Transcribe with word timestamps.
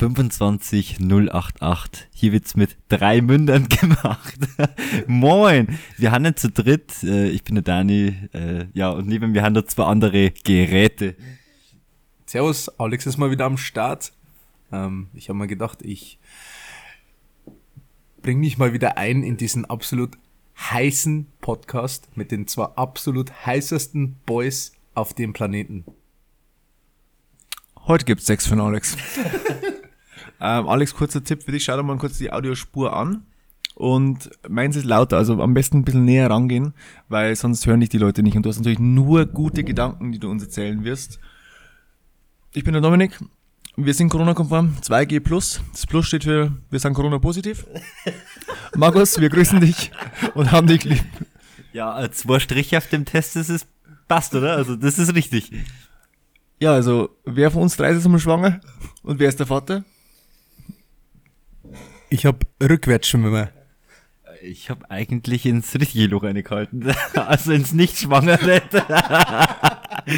25088. 0.00 2.08
Hier 2.14 2.32
wird's 2.32 2.56
mit 2.56 2.78
drei 2.88 3.20
Mündern 3.20 3.68
gemacht. 3.68 4.38
Moin! 5.06 5.78
Wir 5.98 6.10
haben 6.10 6.34
zu 6.36 6.50
dritt. 6.50 7.02
Äh, 7.02 7.28
ich 7.28 7.44
bin 7.44 7.56
der 7.56 7.64
Dani. 7.64 8.16
Äh, 8.32 8.64
ja, 8.72 8.88
und 8.88 9.06
neben 9.06 9.32
mir 9.32 9.42
haben 9.42 9.52
da 9.52 9.66
zwei 9.66 9.84
andere 9.84 10.30
Geräte. 10.30 11.16
Servus, 12.24 12.70
Alex 12.78 13.04
ist 13.04 13.18
mal 13.18 13.30
wieder 13.30 13.44
am 13.44 13.58
Start. 13.58 14.14
Ähm, 14.72 15.08
ich 15.12 15.28
habe 15.28 15.38
mir 15.38 15.48
gedacht, 15.48 15.82
ich 15.82 16.18
bringe 18.22 18.40
mich 18.40 18.56
mal 18.56 18.72
wieder 18.72 18.96
ein 18.96 19.22
in 19.22 19.36
diesen 19.36 19.66
absolut 19.66 20.16
heißen 20.56 21.26
Podcast 21.42 22.08
mit 22.16 22.30
den 22.30 22.46
zwei 22.46 22.66
absolut 22.76 23.44
heißesten 23.44 24.16
Boys 24.24 24.72
auf 24.94 25.12
dem 25.12 25.34
Planeten. 25.34 25.84
Heute 27.86 28.06
gibt's 28.06 28.26
Sex 28.26 28.46
von 28.46 28.60
Alex. 28.60 28.96
ähm, 30.40 30.68
Alex, 30.68 30.94
kurzer 30.94 31.22
Tipp 31.22 31.42
für 31.42 31.52
dich. 31.52 31.64
Schau 31.64 31.76
dir 31.76 31.82
mal 31.82 31.96
kurz 31.98 32.18
die 32.18 32.32
Audiospur 32.32 32.94
an. 32.96 33.26
Und 33.74 34.30
meins 34.48 34.76
ist 34.76 34.84
lauter, 34.84 35.16
also 35.16 35.40
am 35.40 35.54
besten 35.54 35.78
ein 35.78 35.84
bisschen 35.84 36.04
näher 36.04 36.28
rangehen, 36.28 36.74
weil 37.08 37.34
sonst 37.34 37.66
hören 37.66 37.80
dich 37.80 37.88
die 37.88 37.98
Leute 37.98 38.22
nicht. 38.22 38.36
Und 38.36 38.44
du 38.44 38.50
hast 38.50 38.58
natürlich 38.58 38.78
nur 38.78 39.24
gute 39.24 39.64
Gedanken, 39.64 40.12
die 40.12 40.18
du 40.18 40.30
uns 40.30 40.42
erzählen 40.42 40.84
wirst. 40.84 41.18
Ich 42.52 42.64
bin 42.64 42.74
der 42.74 42.82
Dominik. 42.82 43.18
Wir 43.76 43.94
sind 43.94 44.10
Corona-konform, 44.10 44.76
2G+. 44.82 45.60
Das 45.72 45.86
Plus 45.86 46.06
steht 46.06 46.24
für, 46.24 46.52
wir 46.68 46.78
sind 46.78 46.92
Corona-positiv. 46.92 47.64
Markus, 48.76 49.18
wir 49.18 49.30
grüßen 49.30 49.60
dich 49.60 49.92
und 50.34 50.52
haben 50.52 50.66
dich 50.66 50.84
lieb. 50.84 51.04
Ja, 51.72 52.10
zwei 52.10 52.40
Striche 52.40 52.76
auf 52.76 52.88
dem 52.88 53.04
Test, 53.04 53.36
das 53.36 53.48
ist 53.48 53.66
passt, 54.10 54.34
oder? 54.34 54.56
Also 54.56 54.76
das 54.76 54.98
ist 54.98 55.14
richtig. 55.14 55.52
Ja, 56.58 56.74
also, 56.74 57.08
wer 57.24 57.50
von 57.50 57.62
uns 57.62 57.76
drei 57.76 57.92
ist 57.92 58.04
einmal 58.04 58.20
schwanger? 58.20 58.60
Und 59.02 59.18
wer 59.18 59.30
ist 59.30 59.38
der 59.38 59.46
Vater? 59.46 59.84
Ich 62.10 62.26
habe 62.26 62.46
Rückwärtsschwimmer. 62.62 63.50
Ich 64.42 64.68
habe 64.70 64.90
eigentlich 64.90 65.46
ins 65.46 65.74
richtige 65.74 66.06
Loch 66.06 66.24
reingehalten. 66.24 66.92
Also 67.14 67.52
ins 67.52 67.72
nicht 67.72 67.98
schwangere. 67.98 68.62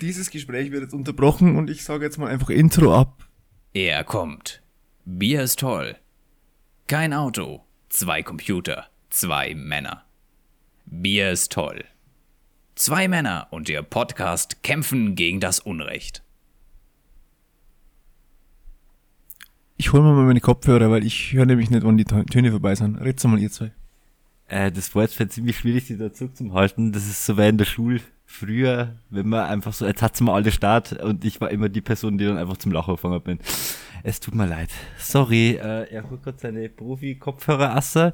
Dieses 0.00 0.30
Gespräch 0.30 0.70
wird 0.70 0.82
jetzt 0.82 0.94
unterbrochen 0.94 1.56
und 1.56 1.70
ich 1.70 1.84
sage 1.84 2.04
jetzt 2.04 2.18
mal 2.18 2.30
einfach 2.30 2.50
Intro 2.50 2.94
ab. 2.94 3.26
Er 3.72 4.04
kommt. 4.04 4.62
Bier 5.04 5.42
ist 5.42 5.58
toll. 5.58 5.96
Kein 6.86 7.12
Auto. 7.12 7.64
Zwei 7.88 8.22
Computer. 8.22 8.86
Zwei 9.10 9.54
Männer. 9.54 10.04
Bier 10.86 11.32
ist 11.32 11.52
toll. 11.52 11.84
Zwei 12.74 13.08
Männer 13.08 13.48
und 13.50 13.68
ihr 13.68 13.82
Podcast 13.82 14.62
kämpfen 14.62 15.16
gegen 15.16 15.40
das 15.40 15.58
Unrecht. 15.58 16.22
Ich 19.80 19.92
hole 19.92 20.02
mir 20.02 20.12
mal 20.12 20.26
meine 20.26 20.40
Kopfhörer, 20.40 20.90
weil 20.90 21.06
ich 21.06 21.32
höre 21.32 21.46
nämlich 21.46 21.70
nicht, 21.70 21.84
wann 21.84 21.96
die 21.96 22.04
Töne 22.04 22.50
vorbei 22.50 22.74
sind. 22.74 22.96
Red's 22.96 23.22
mal 23.24 23.38
ihr 23.38 23.50
zwei. 23.50 23.70
Äh, 24.48 24.72
das 24.72 24.92
war 24.94 25.04
jetzt 25.04 25.32
ziemlich 25.32 25.56
schwierig, 25.56 25.86
die 25.86 25.96
dazu 25.96 26.26
zu 26.28 26.52
halten. 26.52 26.90
Das 26.90 27.06
ist 27.06 27.24
so 27.24 27.38
wie 27.38 27.48
in 27.48 27.58
der 27.58 27.64
Schule 27.64 28.00
früher, 28.26 28.96
wenn 29.08 29.28
man 29.28 29.46
einfach 29.46 29.72
so, 29.72 29.86
jetzt 29.86 30.02
hat's 30.02 30.20
mal 30.20 30.34
alle 30.34 30.50
Start 30.50 30.92
und 31.00 31.24
ich 31.24 31.40
war 31.40 31.50
immer 31.50 31.68
die 31.68 31.80
Person, 31.80 32.18
die 32.18 32.26
dann 32.26 32.38
einfach 32.38 32.56
zum 32.56 32.72
Lachen 32.72 32.94
gefangen 32.94 33.22
bin. 33.22 33.38
Es 34.02 34.18
tut 34.18 34.34
mir 34.34 34.46
leid. 34.46 34.70
Sorry, 34.98 35.52
äh, 35.52 35.84
er 35.90 36.10
holt 36.10 36.24
gerade 36.24 36.38
seine 36.38 36.68
Profi-Kopfhörer-Asse. 36.68 38.12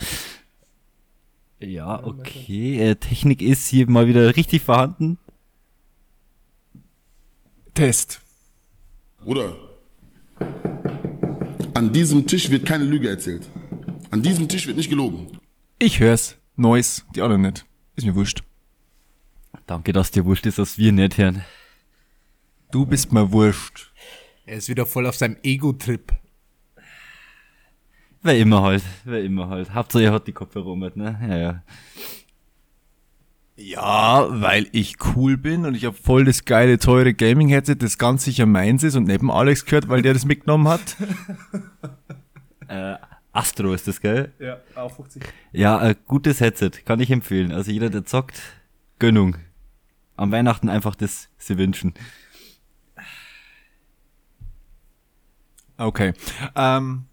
Ja, 1.61 2.05
okay. 2.05 2.79
Äh, 2.79 2.97
Technik 2.97 3.41
ist 3.41 3.69
hier 3.69 3.89
mal 3.91 4.07
wieder 4.07 4.37
richtig 4.37 4.63
vorhanden. 4.63 5.19
Test. 7.73 8.21
Bruder, 9.19 9.57
an 11.75 11.93
diesem 11.93 12.27
Tisch 12.27 12.51
wird 12.51 12.65
keine 12.65 12.85
Lüge 12.85 13.09
erzählt. 13.09 13.49
An 14.11 14.23
diesem 14.23 14.49
Tisch 14.49 14.67
wird 14.67 14.77
nicht 14.77 14.91
gelogen. 14.91 15.39
Ich 15.79 16.01
hör's. 16.01 16.37
Neues, 16.57 17.05
die 17.15 17.21
anderen 17.21 17.43
nicht. 17.43 17.67
Ist 17.97 18.07
mir 18.07 18.15
wurscht. 18.15 18.45
Danke, 19.67 19.93
dass 19.93 20.11
dir 20.11 20.25
wurscht 20.25 20.47
ist, 20.47 20.59
dass 20.59 20.79
wir 20.79 20.93
nicht 20.93 21.19
hören. 21.19 21.45
Du 22.71 22.87
bist 22.87 23.13
mir 23.13 23.33
wurscht. 23.33 23.93
Er 24.47 24.59
ist 24.59 24.69
wieder 24.69 24.87
voll 24.87 25.07
auf 25.07 25.17
seinem 25.17 25.37
Ego-Trip. 25.43 26.13
Wer 28.23 28.39
immer 28.39 28.63
halt, 28.63 28.83
wer 29.05 29.23
immer 29.23 29.49
halt. 29.49 29.75
Hauptsache 29.75 30.05
er 30.05 30.13
hat 30.13 30.27
die 30.27 30.33
Kopfhörer 30.33 30.77
mit, 30.77 30.97
ne? 30.97 31.19
Ja, 31.29 31.37
ja. 31.37 31.63
Ja, 33.57 34.27
weil 34.31 34.67
ich 34.73 34.97
cool 35.15 35.37
bin 35.37 35.65
und 35.65 35.77
ich 35.77 35.85
habe 35.85 35.97
voll 35.97 36.25
das 36.25 36.45
geile, 36.45 36.79
teure 36.79 37.15
Gaming-Headset, 37.15 37.77
das 37.77 37.99
ganz 37.99 38.25
sicher 38.25 38.47
meins 38.47 38.83
ist 38.83 38.97
und 38.97 39.05
neben 39.05 39.31
Alex 39.31 39.65
gehört, 39.65 39.89
weil 39.89 40.03
der 40.03 40.13
das 40.13 40.25
mitgenommen 40.25 40.67
hat. 40.67 40.97
äh, 42.69 42.97
Astro 43.33 43.73
ist 43.73 43.87
das, 43.87 44.01
gell? 44.01 44.33
Ja, 44.41 44.59
auch 44.75 44.95
50. 44.95 45.23
Ja, 45.53 45.79
ein 45.79 45.95
gutes 46.07 46.41
Headset, 46.41 46.71
kann 46.85 46.99
ich 46.99 47.11
empfehlen. 47.13 47.53
Also 47.53 47.71
jeder, 47.71 47.91
der 47.91 48.05
zockt, 48.05 48.43
Gönnung. 48.99 49.37
Am 50.17 50.33
Weihnachten 50.33 50.69
einfach 50.69 50.97
das 50.97 51.29
sie 51.39 51.57
wünschen. 51.57 51.95
Okay. 55.77 56.13
Ähm, 56.57 57.05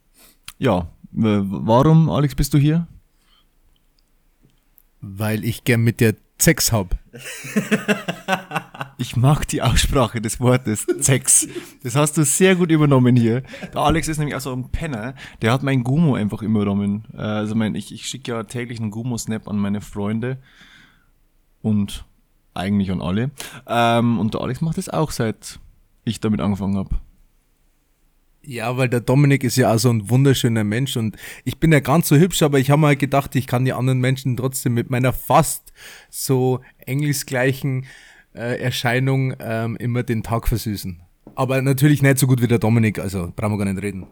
ja, 0.57 0.87
warum, 1.11 2.09
Alex, 2.09 2.33
bist 2.33 2.53
du 2.53 2.57
hier? 2.57 2.87
Weil 5.01 5.43
ich 5.43 5.63
gern 5.63 5.81
mit 5.81 5.99
dir 5.99 6.15
Sex 6.41 6.71
hab. 6.71 6.97
Ich 9.01 9.15
mag 9.15 9.47
die 9.47 9.63
Aussprache 9.63 10.21
des 10.21 10.39
Wortes 10.39 10.85
Sex. 10.99 11.47
Das 11.81 11.95
hast 11.95 12.17
du 12.17 12.23
sehr 12.23 12.55
gut 12.55 12.69
übernommen 12.69 13.15
hier. 13.15 13.41
Der 13.73 13.81
Alex 13.81 14.07
ist 14.07 14.19
nämlich 14.19 14.35
auch 14.35 14.41
so 14.41 14.53
ein 14.53 14.69
Penner. 14.69 15.15
Der 15.41 15.51
hat 15.51 15.63
mein 15.63 15.83
Gumo 15.83 16.13
einfach 16.13 16.43
übernommen. 16.43 17.05
Äh, 17.15 17.21
also 17.21 17.55
mein, 17.55 17.73
ich, 17.73 17.91
ich 17.91 18.05
schicke 18.05 18.31
ja 18.31 18.43
täglich 18.43 18.79
einen 18.79 18.91
Gumo-Snap 18.91 19.47
an 19.47 19.57
meine 19.57 19.81
Freunde. 19.81 20.37
Und 21.63 22.05
eigentlich 22.53 22.91
an 22.91 23.01
alle. 23.01 23.31
Ähm, 23.65 24.19
und 24.19 24.35
der 24.35 24.41
Alex 24.41 24.61
macht 24.61 24.77
das 24.77 24.87
auch, 24.87 25.09
seit 25.09 25.59
ich 26.03 26.19
damit 26.19 26.39
angefangen 26.39 26.77
habe. 26.77 26.95
Ja, 28.43 28.75
weil 28.75 28.89
der 28.89 29.01
Dominik 29.01 29.43
ist 29.43 29.55
ja 29.55 29.73
auch 29.73 29.77
so 29.77 29.89
ein 29.91 30.09
wunderschöner 30.09 30.63
Mensch 30.63 30.97
und 30.97 31.15
ich 31.43 31.59
bin 31.59 31.71
ja 31.71 31.79
ganz 31.79 32.07
so 32.07 32.15
hübsch, 32.15 32.41
aber 32.41 32.59
ich 32.59 32.71
habe 32.71 32.81
mal 32.81 32.95
gedacht, 32.95 33.35
ich 33.35 33.45
kann 33.45 33.65
die 33.65 33.73
anderen 33.73 33.99
Menschen 33.99 34.35
trotzdem 34.35 34.73
mit 34.73 34.89
meiner 34.89 35.13
fast 35.13 35.71
so 36.09 36.61
engelsgleichen 36.85 37.85
äh, 38.33 38.59
Erscheinung 38.59 39.35
ähm, 39.39 39.75
immer 39.77 40.01
den 40.01 40.23
Tag 40.23 40.47
versüßen. 40.47 41.01
Aber 41.35 41.61
natürlich 41.61 42.01
nicht 42.01 42.17
so 42.17 42.25
gut 42.25 42.41
wie 42.41 42.47
der 42.47 42.59
Dominik, 42.59 42.97
also 42.97 43.31
brauchen 43.35 43.53
wir 43.53 43.65
gar 43.65 43.71
nicht 43.71 43.83
reden. 43.83 44.07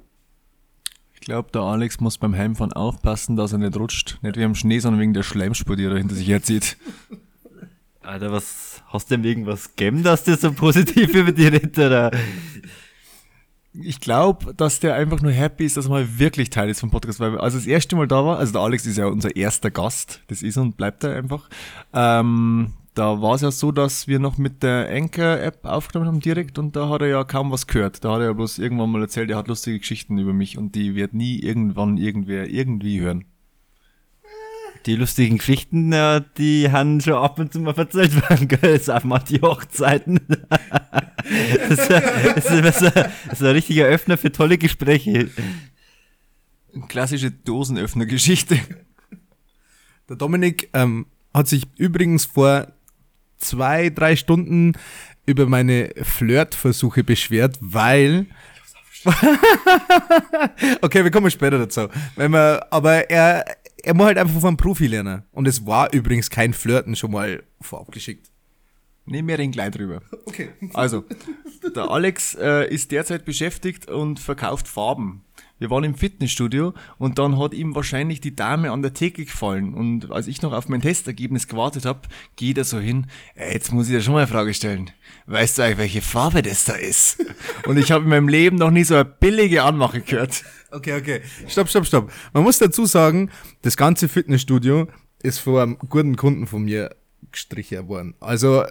Ich 1.16 1.22
glaube, 1.22 1.50
der 1.51 1.61
Alex 1.61 2.00
muss 2.00 2.17
beim 2.17 2.35
Heimfahren 2.35 2.72
aufpassen, 2.72 3.35
dass 3.35 3.51
er 3.51 3.57
nicht 3.57 3.75
rutscht. 3.78 4.19
Nicht 4.22 4.38
wie 4.38 4.44
am 4.44 4.56
Schnee, 4.56 4.79
sondern 4.79 5.01
wegen 5.01 5.13
der 5.13 5.23
Schleimspur, 5.23 5.75
die 5.75 5.84
er 5.84 5.97
hinter 5.97 6.16
sich 6.16 6.28
herzieht. 6.28 6.78
Alter, 8.01 8.31
was 8.31 8.81
hast 8.88 9.11
du 9.11 9.16
denn 9.16 9.25
irgendwas 9.25 9.75
gegeben, 9.75 10.01
dass 10.03 10.23
der 10.23 10.38
so 10.38 10.53
positiv 10.53 11.13
über 11.13 11.31
die 11.31 11.47
redet, 11.47 11.78
oder? 11.78 12.11
Ich 13.81 14.00
glaube, 14.00 14.53
dass 14.53 14.79
der 14.79 14.95
einfach 14.95 15.22
nur 15.22 15.31
happy 15.31 15.66
ist, 15.66 15.78
dass 15.78 15.85
er 15.85 15.91
mal 15.91 16.19
wirklich 16.19 16.50
Teil 16.50 16.69
ist 16.69 16.79
vom 16.79 16.91
Podcast, 16.91 17.19
weil 17.19 17.38
als 17.38 17.53
das 17.53 17.66
erste 17.66 17.95
Mal 17.95 18.07
da 18.07 18.25
war, 18.25 18.38
also 18.38 18.53
der 18.53 18.62
Alex 18.62 18.85
ist 18.85 18.97
ja 18.97 19.07
unser 19.07 19.35
erster 19.35 19.72
Gast, 19.72 20.22
das 20.28 20.41
ist 20.41 20.57
und 20.57 20.78
bleibt 20.78 21.03
er 21.03 21.16
einfach. 21.16 21.50
Ähm, 21.94 22.73
da 22.94 23.22
war 23.22 23.35
es 23.35 23.41
ja 23.41 23.51
so, 23.51 23.72
dass 23.72 24.07
wir 24.07 24.19
noch 24.19 24.38
mit 24.38 24.62
der 24.63 24.90
Anchor-App 24.90 25.66
aufgenommen 25.66 26.07
haben 26.07 26.19
direkt 26.19 26.59
und 26.59 26.75
da 26.75 26.90
hat 26.90 27.01
er 27.01 27.07
ja 27.07 27.23
kaum 27.23 27.51
was 27.51 27.67
gehört. 27.67 28.03
Da 28.03 28.13
hat 28.13 28.19
er 28.19 28.25
ja 28.25 28.34
bloß 28.34 28.59
irgendwann 28.59 28.91
mal 28.91 29.01
erzählt, 29.01 29.29
er 29.29 29.38
hat 29.38 29.47
lustige 29.47 29.79
Geschichten 29.79 30.17
über 30.17 30.34
mich 30.34 30.57
und 30.57 30.75
die 30.75 30.96
wird 30.96 31.13
nie 31.13 31.40
irgendwann 31.40 31.97
irgendwer 31.97 32.50
irgendwie 32.50 33.00
hören 33.00 33.25
die 34.85 34.95
lustigen 34.95 35.38
Geschichten, 35.38 35.91
ja, 35.91 36.19
die 36.19 36.72
haben 36.72 37.01
schon 37.01 37.13
ab 37.13 37.40
und 37.40 37.53
zu 37.53 37.59
mal 37.59 37.78
erzählt 37.78 38.16
werden, 38.29 38.47
gell? 38.47 38.79
Sag 38.79 39.03
mal 39.03 39.19
die 39.19 39.41
Hochzeiten. 39.41 40.19
das, 41.69 41.79
ist, 41.79 41.90
das, 41.90 42.81
ist, 42.81 42.95
das 42.95 43.12
ist 43.34 43.41
ein 43.41 43.47
richtiger 43.47 43.85
Öffner 43.85 44.17
für 44.17 44.31
tolle 44.31 44.57
Gespräche. 44.57 45.29
Klassische 46.87 47.31
Dosenöffner-Geschichte. 47.31 48.59
Der 50.08 50.16
Dominik 50.16 50.70
ähm, 50.73 51.05
hat 51.34 51.47
sich 51.47 51.64
übrigens 51.78 52.25
vor 52.25 52.67
zwei, 53.37 53.90
drei 53.90 54.16
Stunden 54.16 54.73
über 55.25 55.46
meine 55.46 55.91
Flirtversuche 56.02 57.03
beschwert, 57.03 57.58
weil 57.61 58.28
okay, 60.82 61.03
wir 61.03 61.11
kommen 61.11 61.32
später 61.32 61.58
dazu. 61.58 61.87
Wenn 62.16 62.32
wir, 62.32 62.67
aber 62.70 63.09
er, 63.09 63.46
er 63.84 63.93
muss 63.93 64.08
halt 64.08 64.17
einfach 64.17 64.40
von 64.40 64.49
einem 64.49 64.58
Profi 64.58 64.87
lernen. 64.87 65.23
Und 65.31 65.47
es 65.47 65.66
war 65.66 65.93
übrigens 65.93 66.29
kein 66.29 66.53
Flirten 66.53 66.96
schon 66.96 67.11
mal 67.11 67.43
vorab 67.61 67.91
geschickt. 67.91 68.31
Nehmen 69.05 69.28
wir 69.28 69.37
den 69.37 69.52
gleich 69.52 69.72
drüber. 69.72 70.02
Okay. 70.26 70.49
Also, 70.73 71.03
der 71.76 71.90
Alex 71.90 72.35
äh, 72.35 72.72
ist 72.72 72.91
derzeit 72.91 73.26
beschäftigt 73.26 73.90
und 73.90 74.20
verkauft 74.20 74.67
Farben. 74.67 75.23
Wir 75.59 75.70
waren 75.70 75.84
im 75.84 75.96
Fitnessstudio 75.96 76.73
und 76.97 77.20
dann 77.20 77.38
hat 77.38 77.53
ihm 77.53 77.76
wahrscheinlich 77.76 78.22
die 78.22 78.35
Dame 78.35 78.72
an 78.72 78.82
der 78.82 78.94
Theke 78.94 79.26
gefallen. 79.26 79.73
Und 79.73 80.09
als 80.09 80.28
ich 80.28 80.41
noch 80.41 80.53
auf 80.53 80.70
mein 80.70 80.82
Testergebnis 80.82 81.47
gewartet 81.47 81.85
habe, 81.85 82.02
geht 82.38 82.58
er 82.58 82.64
so 82.64 82.79
hin, 82.79 83.08
ey, 83.35 83.53
jetzt 83.53 83.73
muss 83.73 83.88
ich 83.88 83.94
dir 83.94 84.02
schon 84.02 84.14
mal 84.14 84.22
eine 84.22 84.28
Frage 84.28 84.53
stellen. 84.53 84.90
Weißt 85.28 85.58
du 85.58 85.64
eigentlich, 85.64 85.78
welche 85.78 86.02
Farbe 86.02 86.41
das 86.41 86.64
da 86.64 86.73
ist? 86.73 87.23
Und 87.67 87.78
ich 87.78 87.91
habe 87.91 88.06
in 88.06 88.09
meinem 88.09 88.29
Leben 88.29 88.56
noch 88.56 88.72
nie 88.72 88.85
so 88.85 88.96
eine 88.96 89.06
billige 89.06 89.64
Anmache 89.64 90.00
gehört. 90.00 90.44
Okay, 90.72 90.97
okay. 90.97 91.22
Stopp, 91.47 91.67
stopp, 91.67 91.85
stopp. 91.85 92.11
Man 92.34 92.44
muss 92.44 92.58
dazu 92.58 92.85
sagen, 92.85 93.29
das 93.61 93.76
ganze 93.76 94.08
Fitnessstudio 94.08 94.88
ist 95.22 95.40
von 95.40 95.58
einem 95.58 95.78
guten 95.90 96.16
Kunden 96.16 96.47
von 96.47 96.64
mir 96.64 96.96
gestrichen 97.32 97.88
worden. 97.90 98.16
Also, 98.22 98.64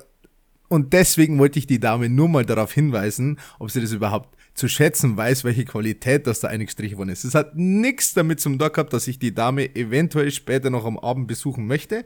und 0.69 0.95
deswegen 0.95 1.39
wollte 1.39 1.59
ich 1.59 1.67
die 1.67 1.81
Dame 1.81 2.09
nur 2.09 2.29
mal 2.29 2.47
darauf 2.47 2.73
hinweisen, 2.73 3.39
ob 3.59 3.71
sie 3.71 3.81
das 3.81 3.93
überhaupt 3.93 4.38
zu 4.59 4.69
schätzen 4.69 5.17
weiß, 5.17 5.45
welche 5.45 5.65
Qualität 5.65 6.27
das 6.27 6.41
da 6.41 6.49
eingestrichen 6.49 6.99
worden 6.99 7.11
ist. 7.11 7.25
Es 7.25 7.35
hat 7.35 7.57
nichts 7.57 8.13
damit 8.15 8.41
zum 8.41 8.59
Tun 8.59 8.73
gehabt, 8.73 8.93
dass 8.93 9.09
ich 9.09 9.19
die 9.19 9.35
Dame 9.35 9.75
eventuell 9.77 10.31
später 10.31 10.71
noch 10.71 10.85
am 10.85 10.99
Abend 10.99 11.29
besuchen 11.29 11.67
möchte. 11.67 12.05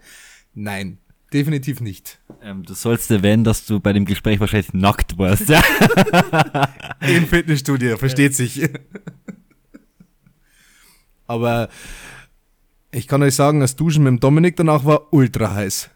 Nein, 0.54 0.98
definitiv 1.32 1.80
nicht. 1.80 2.20
Ähm, 2.42 2.62
du 2.62 2.74
sollst 2.74 3.10
erwähnen, 3.10 3.42
dass 3.42 3.64
du 3.64 3.80
bei 3.80 3.92
dem 3.92 4.04
Gespräch 4.04 4.38
wahrscheinlich 4.38 4.74
nackt 4.74 5.18
warst. 5.18 5.48
Ja? 5.48 5.62
Im 7.00 7.26
Fitnessstudio, 7.26 7.96
versteht 7.96 8.34
sich. 8.36 8.68
Aber 11.26 11.70
ich 12.90 13.08
kann 13.08 13.22
euch 13.22 13.34
sagen, 13.34 13.60
das 13.60 13.76
Duschen 13.76 14.04
mit 14.04 14.10
dem 14.10 14.20
Dominik 14.20 14.56
danach 14.56 14.84
war 14.84 15.12
ultra 15.12 15.54
heiß. 15.54 15.88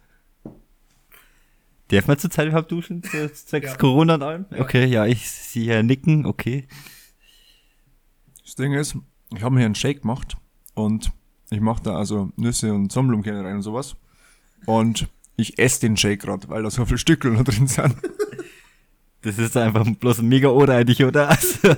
Darf 1.89 2.07
man 2.09 2.19
zurzeit 2.19 2.49
überhaupt 2.49 2.71
duschen? 2.73 3.03
zu- 3.03 3.33
Zwecks 3.33 3.79
Corona 3.79 4.15
und 4.15 4.23
allem? 4.23 4.47
Okay, 4.59 4.87
ja, 4.87 5.07
ich 5.07 5.31
sehe 5.31 5.65
hier 5.65 5.83
nicken, 5.83 6.27
okay. 6.27 6.67
Das 8.45 8.55
Ding 8.57 8.73
ist, 8.73 8.97
ich 9.35 9.43
habe 9.43 9.55
mir 9.55 9.61
hier 9.61 9.67
einen 9.67 9.75
Shake 9.75 10.03
gemacht 10.03 10.37
und 10.75 11.13
ich 11.51 11.61
mache 11.61 11.83
da 11.83 11.97
also 11.97 12.31
Nüsse 12.37 12.73
und 12.73 12.91
Sonnenblumenkerne 12.91 13.45
rein 13.45 13.57
und 13.57 13.63
sowas. 13.63 13.97
Und 14.67 15.09
ich 15.37 15.59
esse 15.59 15.81
den 15.81 15.97
Shake 15.97 16.23
gerade, 16.23 16.49
weil 16.49 16.63
da 16.63 16.71
so 16.71 16.85
viele 16.87 16.99
Stückel 16.99 17.33
noch 17.33 17.45
drin 17.45 17.67
sind. 17.67 17.95
Das 19.23 19.39
ist 19.39 19.57
einfach 19.57 19.85
bloß 19.85 20.23
mega 20.23 20.49
unreinig, 20.51 21.03
oder? 21.03 21.29
Also, 21.31 21.75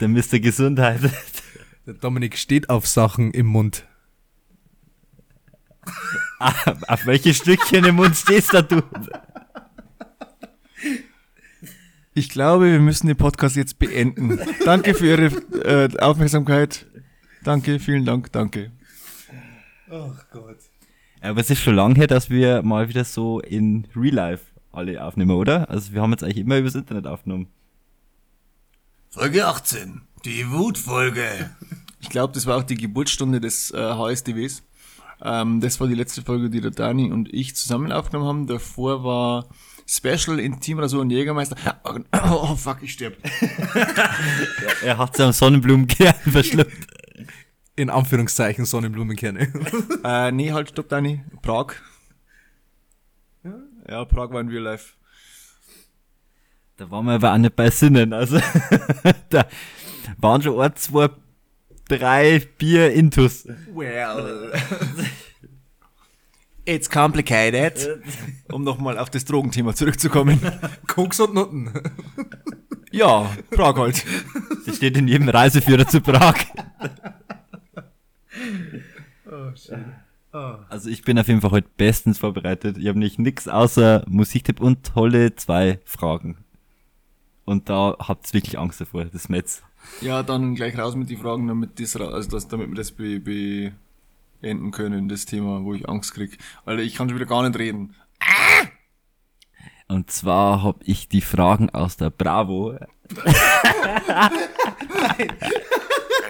der 0.00 0.08
Mr. 0.08 0.40
Gesundheit. 0.40 1.00
Der 1.86 1.94
Dominik 1.94 2.36
steht 2.36 2.70
auf 2.70 2.88
Sachen 2.88 3.30
im 3.30 3.46
Mund. 3.46 3.86
Auf 6.38 7.06
welche 7.06 7.34
Stückchen 7.34 7.84
im 7.84 7.96
Mund 7.96 8.16
stehst 8.16 8.54
da 8.54 8.62
du? 8.62 8.82
Ich 12.14 12.28
glaube, 12.28 12.72
wir 12.72 12.80
müssen 12.80 13.06
den 13.06 13.16
Podcast 13.16 13.56
jetzt 13.56 13.78
beenden. 13.78 14.40
Danke 14.64 14.94
für 14.94 15.06
Ihre 15.06 15.26
äh, 15.64 15.98
Aufmerksamkeit. 15.98 16.86
Danke, 17.44 17.78
vielen 17.78 18.04
Dank, 18.04 18.32
danke. 18.32 18.72
Aber 21.20 21.40
es 21.40 21.50
ist 21.50 21.60
schon 21.60 21.74
lang 21.76 21.94
her, 21.96 22.06
dass 22.06 22.30
wir 22.30 22.62
mal 22.62 22.88
wieder 22.88 23.04
so 23.04 23.40
in 23.40 23.86
Real 23.96 24.14
Life 24.14 24.46
alle 24.72 25.02
aufnehmen, 25.02 25.30
oder? 25.32 25.68
Also 25.70 25.92
wir 25.92 26.02
haben 26.02 26.10
jetzt 26.12 26.22
eigentlich 26.22 26.38
immer 26.38 26.58
übers 26.58 26.74
Internet 26.74 27.06
aufgenommen. 27.06 27.48
Folge 29.10 29.46
18. 29.46 30.02
Die 30.24 30.50
Wutfolge. 30.50 31.50
Ich 32.00 32.10
glaube, 32.10 32.32
das 32.34 32.46
war 32.46 32.56
auch 32.56 32.62
die 32.62 32.76
Geburtsstunde 32.76 33.40
des 33.40 33.70
äh, 33.70 33.76
HSDWs. 33.76 34.62
Ähm, 35.22 35.60
das 35.60 35.80
war 35.80 35.88
die 35.88 35.94
letzte 35.94 36.22
Folge, 36.22 36.50
die 36.50 36.60
der 36.60 36.70
Dani 36.70 37.10
und 37.10 37.32
ich 37.32 37.56
zusammen 37.56 37.92
aufgenommen 37.92 38.28
haben. 38.28 38.46
Davor 38.46 39.04
war 39.04 39.48
Special 39.86 40.38
Intimrasur 40.38 41.00
und 41.00 41.10
Jägermeister. 41.10 41.56
Oh, 42.30 42.54
fuck, 42.54 42.82
ich 42.82 42.92
sterb. 42.92 43.16
Er 44.84 44.98
hat 44.98 45.16
sich 45.16 45.24
am 45.24 45.32
Sonnenblumenkern 45.32 46.14
verschluckt. 46.30 46.86
In 47.74 47.90
Anführungszeichen 47.90 48.64
Sonnenblumenkerne. 48.64 49.52
äh, 50.04 50.32
nee, 50.32 50.52
halt, 50.52 50.70
stopp, 50.70 50.88
Dani. 50.88 51.24
Prag. 51.42 51.74
Ja, 53.88 54.04
Prag 54.04 54.30
war 54.30 54.40
in 54.40 54.48
Real 54.48 54.62
Life. 54.62 54.94
Da 56.76 56.90
waren 56.90 57.06
wir 57.06 57.14
aber 57.14 57.32
auch 57.32 57.38
nicht 57.38 57.56
bei 57.56 57.70
Sinnen. 57.70 58.12
Also 58.12 58.38
da 59.30 59.46
waren 60.18 60.42
schon 60.42 60.60
ein, 60.60 60.76
zwei, 60.76 61.08
drei 61.88 62.42
Bier 62.58 62.92
intus. 62.92 63.46
Well. 63.72 64.52
It's 66.64 66.90
complicated. 66.90 68.02
Um 68.52 68.62
nochmal 68.62 68.98
auf 68.98 69.10
das 69.10 69.24
Drogenthema 69.24 69.74
zurückzukommen. 69.74 70.40
Koks 70.86 71.20
und 71.20 71.34
Nutten. 71.34 71.70
Ja, 72.90 73.30
Prag 73.50 73.76
halt. 73.76 74.04
Das 74.66 74.76
steht 74.76 74.96
in 74.96 75.08
jedem 75.08 75.28
Reiseführer 75.28 75.86
zu 75.86 76.00
Prag. 76.00 76.36
Also 80.32 80.88
ich 80.88 81.02
bin 81.02 81.18
auf 81.18 81.28
jeden 81.28 81.40
Fall 81.40 81.50
heute 81.50 81.68
bestens 81.76 82.18
vorbereitet. 82.18 82.78
Ich 82.78 82.86
habe 82.88 82.98
nicht 82.98 83.18
nix 83.18 83.48
außer 83.48 84.04
Musiktipp 84.06 84.60
und 84.60 84.84
tolle 84.84 85.34
zwei 85.36 85.80
Fragen. 85.84 86.38
Und 87.44 87.70
da 87.70 87.96
habt 87.98 88.28
ihr 88.28 88.34
wirklich 88.34 88.58
Angst 88.58 88.80
davor, 88.80 89.06
das 89.06 89.28
Metz. 89.28 89.62
Ja, 90.00 90.22
dann 90.22 90.54
gleich 90.54 90.78
raus 90.78 90.94
mit 90.94 91.10
die 91.10 91.16
Fragen, 91.16 91.48
damit, 91.48 91.80
das, 91.80 91.96
also 91.96 92.30
das, 92.30 92.48
damit 92.48 92.68
wir 92.68 92.76
das 92.76 92.92
be, 92.92 93.20
be, 93.20 93.72
beenden 94.40 94.70
können, 94.70 95.08
das 95.08 95.26
Thema, 95.26 95.64
wo 95.64 95.74
ich 95.74 95.88
Angst 95.88 96.14
krieg. 96.14 96.38
Weil 96.64 96.80
ich 96.80 96.94
kann 96.94 97.08
schon 97.08 97.18
wieder 97.18 97.26
gar 97.26 97.46
nicht 97.46 97.58
reden. 97.58 97.94
Und 99.88 100.10
zwar 100.10 100.62
habe 100.62 100.80
ich 100.84 101.08
die 101.08 101.22
Fragen 101.22 101.70
aus 101.70 101.96
der 101.96 102.10
Bravo. 102.10 102.78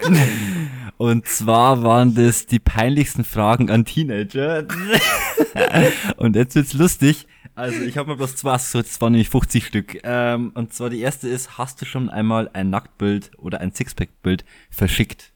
Und 0.99 1.25
zwar 1.27 1.81
waren 1.81 2.13
das 2.13 2.45
die 2.45 2.59
peinlichsten 2.59 3.23
Fragen 3.23 3.69
an 3.69 3.85
Teenager. 3.85 4.67
Und 6.17 6.35
jetzt 6.35 6.55
wird's 6.55 6.73
lustig. 6.73 7.25
Also 7.55 7.83
ich 7.83 7.97
habe 7.97 8.09
mir 8.11 8.17
bloß 8.17 8.35
zwei 8.35 8.57
so, 8.57 8.81
das 8.81 8.99
waren 8.99 9.13
nämlich 9.13 9.29
50 9.29 9.65
Stück. 9.65 9.99
Ähm, 10.03 10.51
und 10.55 10.73
zwar 10.73 10.89
die 10.89 10.99
erste 10.99 11.29
ist, 11.29 11.57
hast 11.57 11.81
du 11.81 11.85
schon 11.85 12.09
einmal 12.09 12.49
ein 12.51 12.69
Nacktbild 12.69 13.31
oder 13.37 13.61
ein 13.61 13.73
Sixpack-Bild 13.73 14.43
verschickt? 14.69 15.31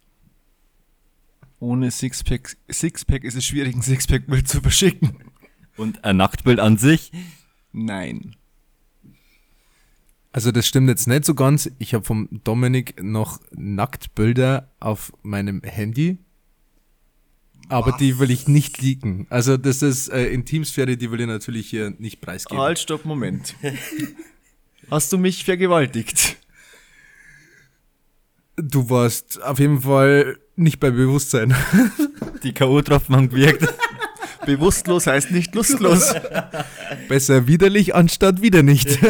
Ohne 1.60 1.92
Sixpack, 1.92 2.58
Sixpack 2.70 3.24
ist 3.24 3.36
es 3.38 3.46
schwierig, 3.46 3.74
ein 3.74 3.82
Sixpack-Bild 3.82 4.50
zu 4.50 4.60
verschicken. 4.60 5.24
Und 5.78 6.04
ein 6.04 6.18
Nacktbild 6.18 6.60
an 6.60 6.78
sich? 6.78 7.14
Nein. 7.72 8.36
Also 10.34 10.52
das 10.52 10.68
stimmt 10.68 10.90
jetzt 10.90 11.08
nicht 11.08 11.26
so 11.26 11.36
ganz. 11.36 11.70
Ich 11.78 11.94
habe 11.94 12.04
vom 12.04 12.28
Dominik 12.44 13.02
noch 13.02 13.40
Nacktbilder 13.52 14.68
auf 14.80 15.14
meinem 15.22 15.62
Handy. 15.62 16.18
Aber 17.70 17.94
die 17.94 18.18
will 18.18 18.32
ich 18.32 18.48
nicht 18.48 18.82
leaken. 18.82 19.28
Also 19.30 19.58
das 19.58 19.84
ist 19.84 20.10
äh, 20.10 20.26
Intimsphäre, 20.26 20.98
die 20.98 21.12
will 21.12 21.22
ich 21.22 21.28
natürlich 21.28 21.70
hier 21.70 21.94
nicht 22.00 22.20
preisgeben. 22.20 22.62
Halt, 22.62 22.80
stopp, 22.80 23.06
Moment. 23.06 23.56
Hast 24.90 25.14
du 25.14 25.20
mich 25.20 25.46
vergewaltigt? 25.46 26.38
Du 28.58 28.90
warst 28.90 29.42
auf 29.44 29.60
jeden 29.60 29.82
Fall 29.82 30.38
nicht 30.56 30.80
bei 30.80 30.90
Bewusstsein. 30.90 31.56
Die 32.44 32.54
K.O.-Tropfen 32.54 33.30
gewirkt. 33.30 33.72
Bewusstlos 34.46 35.08
heißt 35.08 35.32
nicht 35.32 35.54
lustlos. 35.56 36.14
Besser 37.08 37.48
widerlich 37.48 37.96
anstatt 37.96 38.42
wieder 38.42 38.64
nicht. 38.64 39.00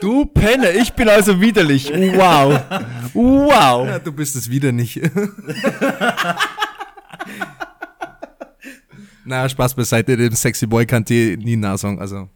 Du 0.00 0.26
Penner, 0.26 0.72
ich 0.74 0.92
bin 0.92 1.08
also 1.08 1.40
widerlich. 1.40 1.90
Wow. 1.90 2.60
Wow. 3.14 3.86
Ja, 3.88 3.98
du 3.98 4.12
bist 4.12 4.36
es 4.36 4.48
wieder 4.48 4.70
nicht. 4.70 5.00
Na, 9.24 9.48
Spaß 9.48 9.74
beiseite, 9.74 10.16
dem 10.16 10.34
Sexy 10.34 10.66
Boy 10.66 10.86
kann 10.86 11.04
dir 11.04 11.36
nie 11.36 11.56
nah 11.56 11.76
sagen, 11.76 12.00
also. 12.00 12.28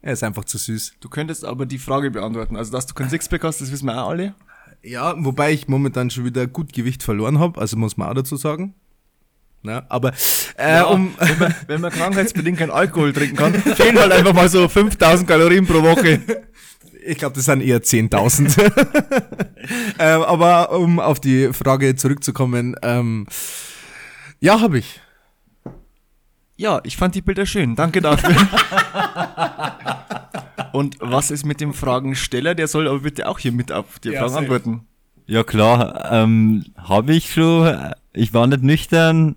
Er 0.00 0.12
ist 0.12 0.22
einfach 0.22 0.44
zu 0.44 0.58
süß. 0.58 0.94
Du 1.00 1.08
könntest 1.08 1.44
aber 1.44 1.66
die 1.66 1.78
Frage 1.78 2.10
beantworten. 2.10 2.56
Also, 2.56 2.72
dass 2.72 2.86
du 2.86 2.94
kein 2.94 3.10
Sixpack 3.10 3.42
hast, 3.42 3.60
das 3.60 3.72
wissen 3.72 3.86
wir 3.86 4.02
auch 4.02 4.10
alle. 4.10 4.34
Ja, 4.82 5.14
wobei 5.18 5.52
ich 5.52 5.66
momentan 5.66 6.10
schon 6.10 6.24
wieder 6.24 6.46
gut 6.46 6.72
Gewicht 6.72 7.02
verloren 7.02 7.38
habe, 7.38 7.60
also 7.60 7.76
muss 7.76 7.96
man 7.96 8.08
auch 8.08 8.14
dazu 8.14 8.36
sagen. 8.36 8.74
Na, 9.66 9.82
aber 9.88 10.12
äh, 10.58 10.82
um, 10.82 11.14
wenn, 11.18 11.38
man, 11.38 11.54
wenn 11.68 11.80
man 11.80 11.90
krankheitsbedingt 11.90 12.58
keinen 12.58 12.70
Alkohol 12.70 13.14
trinken 13.14 13.36
kann, 13.36 13.54
fehlen 13.76 13.98
halt 13.98 14.12
einfach 14.12 14.34
mal 14.34 14.50
so 14.50 14.68
5000 14.68 15.26
Kalorien 15.26 15.66
pro 15.66 15.82
Woche. 15.82 16.20
ich 17.06 17.16
glaube, 17.16 17.34
das 17.34 17.46
sind 17.46 17.62
eher 17.62 17.82
10.000. 17.82 18.60
ähm, 19.98 20.20
aber 20.20 20.70
um 20.70 21.00
auf 21.00 21.18
die 21.18 21.50
Frage 21.54 21.96
zurückzukommen, 21.96 22.76
ähm, 22.82 23.26
ja, 24.38 24.60
habe 24.60 24.80
ich. 24.80 25.00
Ja, 26.56 26.82
ich 26.84 26.98
fand 26.98 27.14
die 27.14 27.22
Bilder 27.22 27.46
schön. 27.46 27.74
Danke 27.74 28.02
dafür. 28.02 28.36
Und 30.74 30.98
was 31.00 31.30
ist 31.30 31.46
mit 31.46 31.62
dem 31.62 31.72
Fragensteller? 31.72 32.54
Der 32.54 32.68
soll 32.68 32.86
aber 32.86 32.98
bitte 32.98 33.26
auch 33.26 33.38
hier 33.38 33.52
mit 33.52 33.72
auf 33.72 33.98
die 34.00 34.10
Ja, 34.10 34.20
Fragen 34.20 34.36
antworten. 34.36 34.86
Ja 35.26 35.42
klar, 35.42 36.12
ähm, 36.12 36.66
habe 36.76 37.14
ich 37.14 37.32
schon. 37.32 37.94
Ich 38.12 38.34
war 38.34 38.46
nicht 38.46 38.62
nüchtern 38.62 39.36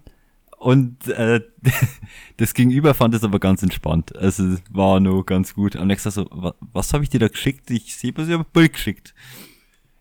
und 0.57 1.07
äh, 1.07 1.41
das 2.37 2.53
Gegenüber 2.53 2.93
fand 2.93 3.13
es 3.15 3.23
aber 3.23 3.39
ganz 3.39 3.63
entspannt. 3.63 4.15
Also 4.15 4.43
es 4.45 4.61
war 4.69 4.99
nur 4.99 5.25
ganz 5.25 5.53
gut. 5.53 5.75
Am 5.75 5.87
nächsten 5.87 6.09
Tag 6.09 6.13
so, 6.13 6.27
wa- 6.31 6.55
was 6.73 6.93
habe 6.93 7.03
ich 7.03 7.09
dir 7.09 7.19
da 7.19 7.27
geschickt? 7.27 7.69
Ich 7.71 7.95
sehe 7.95 8.11
bloß, 8.13 8.27
ich 8.27 8.33
habe 8.33 8.43
ein 8.43 8.51
Bild 8.53 8.73
geschickt. 8.73 9.13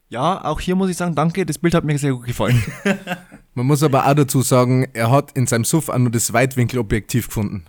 Ja, 0.08 0.44
auch 0.44 0.60
hier 0.60 0.76
muss 0.76 0.88
ich 0.88 0.96
sagen, 0.96 1.14
danke, 1.14 1.44
das 1.44 1.58
Bild 1.58 1.74
hat 1.74 1.84
mir 1.84 1.98
sehr 1.98 2.12
gut 2.12 2.26
gefallen. 2.26 2.62
Man 3.54 3.66
muss 3.66 3.82
aber 3.82 4.06
auch 4.06 4.14
dazu 4.14 4.40
sagen, 4.42 4.86
er 4.92 5.10
hat 5.10 5.32
in 5.32 5.46
seinem 5.46 5.64
Suff 5.64 5.88
auch 5.88 5.98
nur 5.98 6.10
das 6.10 6.32
Weitwinkelobjektiv 6.32 7.26
gefunden. 7.26 7.64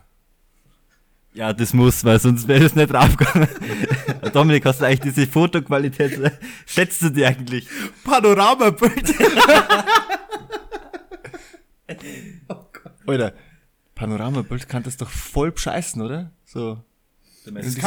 Ja, 1.34 1.54
das 1.54 1.74
muss, 1.74 2.04
weil 2.04 2.20
sonst 2.20 2.48
wäre 2.48 2.62
das 2.62 2.76
nicht 2.76 2.92
draufgegangen. 2.92 3.48
Dominik, 4.34 4.66
hast 4.66 4.82
du 4.82 4.86
eigentlich 4.86 5.14
diese 5.14 5.28
Fotoqualität, 5.28 6.20
schätzt 6.66 7.02
du 7.02 7.10
die 7.10 7.26
eigentlich? 7.26 7.68
Panoramabild. 8.04 9.14
Alter, 13.08 13.34
Panoramabild 13.96 14.70
kann 14.70 14.84
das 14.84 14.98
doch 14.98 15.10
voll 15.10 15.52
bescheißen, 15.52 16.02
oder? 16.02 16.32
So. 16.46 16.84
Du 17.46 17.54
musst, 17.54 17.82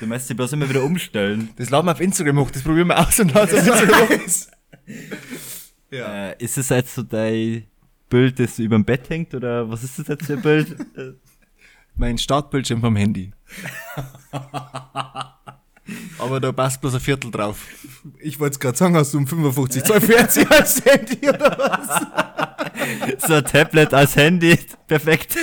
du 0.00 0.06
musst 0.06 0.28
dich 0.28 0.36
bloß 0.36 0.52
immer 0.52 0.68
wieder 0.68 0.84
umstellen. 0.84 1.50
Das 1.56 1.70
laden 1.70 1.86
wir 1.86 1.92
auf 1.92 2.00
Instagram 2.00 2.38
hoch, 2.38 2.50
das 2.50 2.62
probieren 2.62 2.88
wir 2.88 2.98
aus 2.98 3.18
und 3.18 3.30
es 3.30 3.36
auf 3.36 3.52
Instagram 3.52 4.08
hoch. 4.08 4.20
Äh, 5.92 6.40
ist 6.40 6.56
es 6.56 6.68
jetzt 6.68 6.94
so 6.94 7.02
dein 7.02 7.64
Bild, 8.08 8.38
das 8.38 8.60
über 8.60 8.76
dem 8.76 8.84
Bett 8.84 9.10
hängt, 9.10 9.34
oder 9.34 9.68
was 9.68 9.82
ist 9.82 9.98
das 9.98 10.06
jetzt 10.06 10.26
für 10.26 10.34
ein 10.34 10.42
Bild? 10.42 10.76
Mein 11.96 12.16
Startbildschirm 12.16 12.80
vom 12.80 12.94
Handy. 12.94 13.32
Aber 16.18 16.40
da 16.40 16.52
passt 16.52 16.80
bloß 16.80 16.94
ein 16.94 17.00
Viertel 17.00 17.30
drauf. 17.30 17.66
Ich 18.18 18.38
wollte 18.40 18.54
es 18.54 18.60
gerade 18.60 18.76
sagen, 18.76 18.96
hast 18.96 19.14
du 19.14 19.18
einen 19.18 19.26
55 19.26 19.84
Zoll 19.84 20.00
Fernseher 20.00 20.50
als 20.58 20.84
Handy 20.84 21.28
oder 21.28 21.58
was? 21.58 22.06
so 23.26 23.34
ein 23.34 23.44
Tablet 23.44 23.94
als 23.94 24.16
Handy, 24.16 24.58
perfekt. 24.86 25.36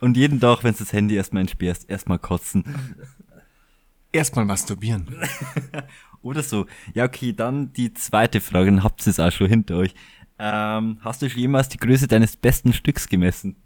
Und 0.00 0.16
jeden 0.16 0.40
Tag, 0.40 0.64
wenn 0.64 0.72
du 0.72 0.78
das 0.78 0.92
Handy 0.92 1.16
erstmal 1.16 1.42
entsperrst, 1.42 1.88
erstmal 1.88 2.18
kotzen. 2.18 2.64
Erstmal 4.12 4.44
masturbieren. 4.44 5.06
Oder 6.22 6.42
so. 6.42 6.66
Ja, 6.94 7.04
okay, 7.04 7.32
dann 7.32 7.72
die 7.72 7.94
zweite 7.94 8.40
Frage, 8.40 8.66
dann 8.70 8.84
habt 8.84 9.04
ihr 9.06 9.10
es 9.10 9.18
auch 9.18 9.32
schon 9.32 9.48
hinter 9.48 9.76
euch. 9.76 9.94
Ähm, 10.38 10.98
hast 11.00 11.22
du 11.22 11.30
schon 11.30 11.40
jemals 11.40 11.68
die 11.68 11.78
Größe 11.78 12.08
deines 12.08 12.36
besten 12.36 12.72
Stücks 12.72 13.08
gemessen? 13.08 13.56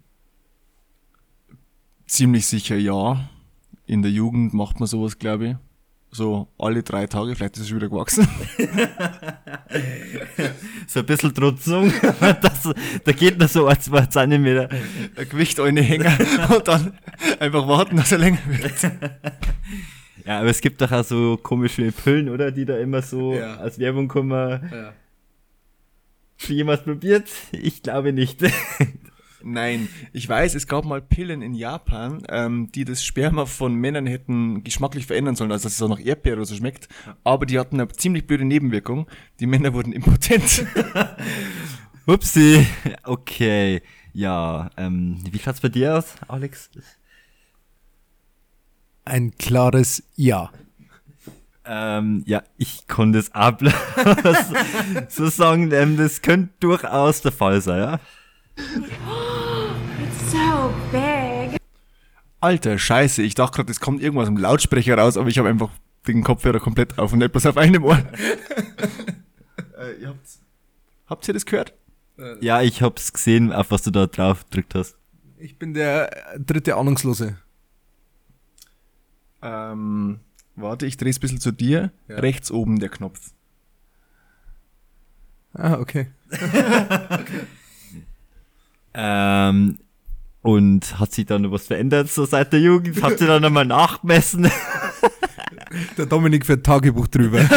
Ziemlich 2.07 2.47
sicher 2.47 2.77
ja. 2.77 3.29
In 3.87 4.01
der 4.03 4.11
Jugend 4.11 4.53
macht 4.53 4.79
man 4.79 4.85
sowas, 4.87 5.17
glaube 5.17 5.47
ich. 5.47 5.55
So 6.11 6.47
alle 6.57 6.83
drei 6.83 7.05
Tage, 7.07 7.35
vielleicht 7.35 7.57
ist 7.57 7.63
es 7.63 7.75
wieder 7.75 7.89
gewachsen. 7.89 8.27
So 10.87 11.01
ein 11.01 11.05
bisschen 11.05 11.33
Trutzung. 11.33 11.91
das, 12.41 12.69
da 13.03 13.11
geht 13.11 13.37
noch 13.37 13.49
so 13.49 13.67
ein, 13.67 13.79
zwei 13.81 14.05
Zentimeter. 14.05 14.69
Ein 15.17 15.29
Gewicht 15.29 15.59
eine 15.59 15.81
Hänger 15.81 16.17
und 16.55 16.65
dann 16.67 16.97
einfach 17.39 17.67
warten, 17.67 17.97
dass 17.97 18.11
er 18.13 18.19
länger 18.19 18.39
wird. 18.47 18.73
Ja, 20.25 20.39
aber 20.39 20.49
es 20.49 20.61
gibt 20.61 20.79
doch 20.81 20.91
auch 20.91 21.03
so 21.03 21.37
komische 21.37 21.91
Pillen, 21.91 22.29
oder? 22.29 22.51
Die 22.51 22.63
da 22.63 22.77
immer 22.77 23.01
so 23.01 23.33
Ja. 23.33 23.55
als 23.57 23.77
Werbung 23.79 24.07
kommen. 24.07 24.69
Ja. 24.71 24.93
Schon 26.37 26.55
jemals 26.55 26.83
probiert? 26.83 27.27
Ich 27.51 27.83
glaube 27.83 28.13
nicht. 28.13 28.39
Nein, 29.49 29.87
ich 30.11 30.27
weiß, 30.27 30.55
es 30.55 30.67
gab 30.67 30.83
mal 30.83 31.01
Pillen 31.01 31.41
in 31.41 31.53
Japan, 31.53 32.21
ähm, 32.27 32.69
die 32.73 32.83
das 32.83 33.01
Sperma 33.01 33.45
von 33.45 33.73
Männern 33.73 34.05
hätten 34.05 34.65
geschmacklich 34.65 35.05
verändern 35.05 35.37
sollen, 35.37 35.53
also 35.53 35.63
dass 35.63 35.73
es 35.75 35.81
auch 35.81 35.87
nach 35.87 36.03
Erdbeere 36.03 36.35
oder 36.35 36.45
so 36.45 36.53
schmeckt. 36.53 36.89
Aber 37.23 37.45
die 37.45 37.57
hatten 37.57 37.79
eine 37.79 37.87
ziemlich 37.87 38.27
blöde 38.27 38.43
Nebenwirkung. 38.43 39.07
Die 39.39 39.47
Männer 39.47 39.73
wurden 39.73 39.93
impotent. 39.93 40.65
Upsi. 42.05 42.67
Okay. 43.03 43.81
Ja, 44.11 44.69
ähm, 44.75 45.23
wie 45.31 45.39
schaut's 45.39 45.61
bei 45.61 45.69
dir 45.69 45.97
aus, 45.97 46.15
Alex? 46.27 46.69
Ein 49.05 49.31
klares 49.37 50.03
Ja. 50.17 50.51
Ähm, 51.63 52.23
ja, 52.25 52.43
ich 52.57 52.87
konnte 52.87 53.19
es 53.19 53.33
ab 53.33 53.61
so 55.09 55.27
sagen, 55.27 55.71
ähm, 55.71 55.95
das 55.95 56.21
könnte 56.21 56.53
durchaus 56.59 57.21
der 57.21 57.31
Fall 57.31 57.61
sein, 57.61 57.79
ja? 57.79 57.99
It's 60.03 60.31
so 60.31 60.73
big. 60.91 61.59
Alter, 62.39 62.77
scheiße, 62.77 63.23
ich 63.23 63.35
dachte 63.35 63.57
gerade, 63.57 63.71
es 63.71 63.79
kommt 63.79 64.01
irgendwas 64.01 64.27
im 64.27 64.37
Lautsprecher 64.37 64.97
raus, 64.97 65.17
aber 65.17 65.29
ich 65.29 65.37
habe 65.37 65.49
einfach 65.49 65.69
den 66.07 66.23
Kopfhörer 66.23 66.59
komplett 66.59 66.97
auf 66.99 67.13
und 67.13 67.21
etwas 67.21 67.45
auf 67.45 67.57
einem 67.57 67.83
Ohr. 67.83 67.97
äh, 69.77 70.01
ihr 70.01 70.09
habt's, 70.09 70.39
habt 71.07 71.27
ihr 71.27 71.33
das 71.33 71.45
gehört? 71.45 71.73
Ja, 72.41 72.61
ich 72.61 72.81
hab's 72.81 73.13
gesehen, 73.13 73.53
auf 73.53 73.69
was 73.69 73.83
du 73.83 73.91
da 73.91 74.07
drauf 74.07 74.45
gedrückt 74.45 74.73
hast. 74.75 74.97
Ich 75.37 75.59
bin 75.59 75.73
der 75.73 76.33
äh, 76.33 76.39
dritte 76.39 76.75
Ahnungslose. 76.75 77.37
Ähm, 79.41 80.19
warte, 80.55 80.87
ich 80.87 80.97
drehe 80.97 81.11
es 81.11 81.17
ein 81.17 81.21
bisschen 81.21 81.39
zu 81.39 81.51
dir. 81.51 81.91
Ja. 82.07 82.17
Rechts 82.17 82.49
oben 82.49 82.79
der 82.79 82.89
Knopf. 82.89 83.31
Ah, 85.53 85.79
okay. 85.79 86.07
Ähm, 88.99 89.77
und 90.41 90.99
hat 90.99 91.11
sich 91.11 91.27
da 91.27 91.37
noch 91.37 91.51
was 91.51 91.67
verändert, 91.67 92.09
so 92.09 92.25
seit 92.25 92.51
der 92.51 92.59
Jugend? 92.59 92.99
Habt 93.03 93.21
ihr 93.21 93.27
da 93.27 93.39
nochmal 93.39 93.65
nachgemessen? 93.65 94.49
Der 95.97 96.05
Dominik 96.07 96.45
führt 96.45 96.65
Tagebuch 96.65 97.07
drüber. 97.07 97.41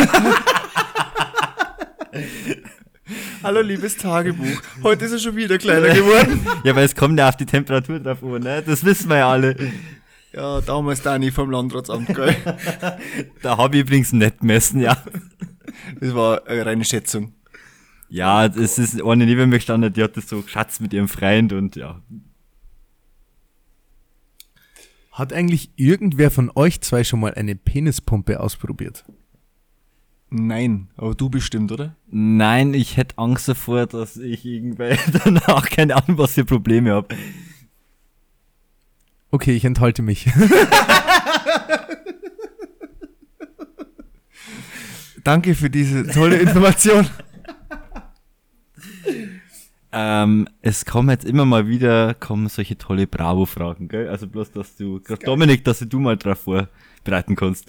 Hallo, 3.43 3.61
liebes 3.63 3.97
Tagebuch. 3.97 4.61
Heute 4.83 5.05
ist 5.07 5.13
er 5.13 5.19
schon 5.19 5.37
wieder 5.37 5.57
kleiner 5.57 5.95
geworden. 5.95 6.45
ja, 6.65 6.75
weil 6.77 6.85
es 6.85 6.95
kommt 6.95 7.19
ja 7.19 7.29
auf 7.29 7.37
die 7.37 7.47
Temperatur 7.47 8.01
drauf 8.01 8.23
an, 8.23 8.43
ne? 8.43 8.63
Das 8.67 8.85
wissen 8.85 9.09
wir 9.09 9.19
ja 9.19 9.31
alle. 9.31 9.57
ja, 10.33 10.61
damals 10.61 11.01
Dani 11.03 11.31
vom 11.31 11.51
Landratsamt, 11.51 12.09
gell? 12.09 12.37
Da 13.43 13.57
habe 13.57 13.77
ich 13.77 13.83
übrigens 13.83 14.13
nicht 14.13 14.41
gemessen, 14.41 14.81
ja. 14.81 14.99
Das 16.01 16.15
war 16.15 16.47
eine 16.49 16.67
reine 16.67 16.85
Schätzung. 16.85 17.33
Ja, 18.11 18.49
das 18.49 18.79
ist 18.79 19.01
eine 19.01 19.25
neben 19.25 19.49
mir 19.49 19.59
gestanden, 19.59 19.93
die 19.93 20.03
hat 20.03 20.17
das 20.17 20.29
so 20.29 20.43
geschätzt 20.43 20.81
mit 20.81 20.93
ihrem 20.93 21.07
Freund 21.07 21.53
und 21.53 21.77
ja. 21.77 22.03
Hat 25.13 25.33
eigentlich 25.33 25.71
irgendwer 25.77 26.33
von 26.33 26.51
euch 26.55 26.81
zwei 26.81 27.05
schon 27.05 27.21
mal 27.21 27.35
eine 27.35 27.55
Penispumpe 27.55 28.41
ausprobiert? 28.41 29.05
Nein, 30.29 30.89
aber 30.97 31.15
du 31.15 31.31
bestimmt, 31.31 31.71
oder? 31.71 31.95
Nein, 32.09 32.75
ich 32.75 32.97
hätte 32.97 33.19
Angst 33.19 33.49
davor, 33.49 33.87
dass 33.87 34.17
ich 34.17 34.45
irgendwie 34.45 34.97
danach 35.25 35.71
keine 35.71 35.95
Ahnung, 35.97 36.19
was 36.19 36.35
für 36.35 36.45
Probleme 36.45 36.93
habe. 36.93 37.15
Okay, 39.31 39.55
ich 39.55 39.65
enthalte 39.65 40.03
mich. 40.03 40.29
Danke 45.23 45.55
für 45.55 45.71
diese 45.71 46.09
tolle 46.09 46.39
Information. 46.39 47.07
Ähm, 49.93 50.49
es 50.63 50.85
kommen 50.85 51.11
jetzt 51.11 51.25
immer 51.25 51.45
mal 51.45 51.67
wieder 51.67 52.15
kommen 52.15 52.49
solche 52.49 52.79
tolle 52.79 53.07
Bravo-Fragen, 53.07 53.89
gell? 53.89 54.09
Also 54.09 54.29
bloß, 54.29 54.53
dass 54.53 54.77
du, 54.77 55.01
gerade 55.01 55.25
Dominik, 55.25 55.65
dass 55.65 55.81
du 55.81 55.99
mal 55.99 56.17
drauf 56.17 56.41
vorbereiten 56.41 57.35
kannst. 57.35 57.67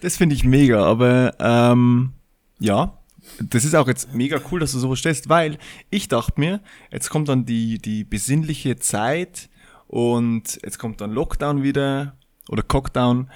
Das 0.00 0.16
finde 0.16 0.34
ich 0.34 0.44
mega, 0.44 0.84
aber 0.84 1.34
ähm, 1.40 2.12
ja, 2.58 2.98
das 3.40 3.64
ist 3.64 3.74
auch 3.74 3.88
jetzt 3.88 4.14
mega 4.14 4.40
cool, 4.50 4.60
dass 4.60 4.72
du 4.72 4.78
sowas 4.78 4.98
stellst, 4.98 5.28
weil 5.28 5.58
ich 5.90 6.08
dachte 6.08 6.38
mir, 6.38 6.60
jetzt 6.90 7.08
kommt 7.10 7.28
dann 7.28 7.46
die, 7.46 7.78
die 7.78 8.04
besinnliche 8.04 8.76
Zeit 8.76 9.48
und 9.86 10.60
jetzt 10.62 10.78
kommt 10.78 11.00
dann 11.00 11.12
Lockdown 11.12 11.62
wieder 11.62 12.16
oder 12.48 12.62
Cockdown. 12.62 13.30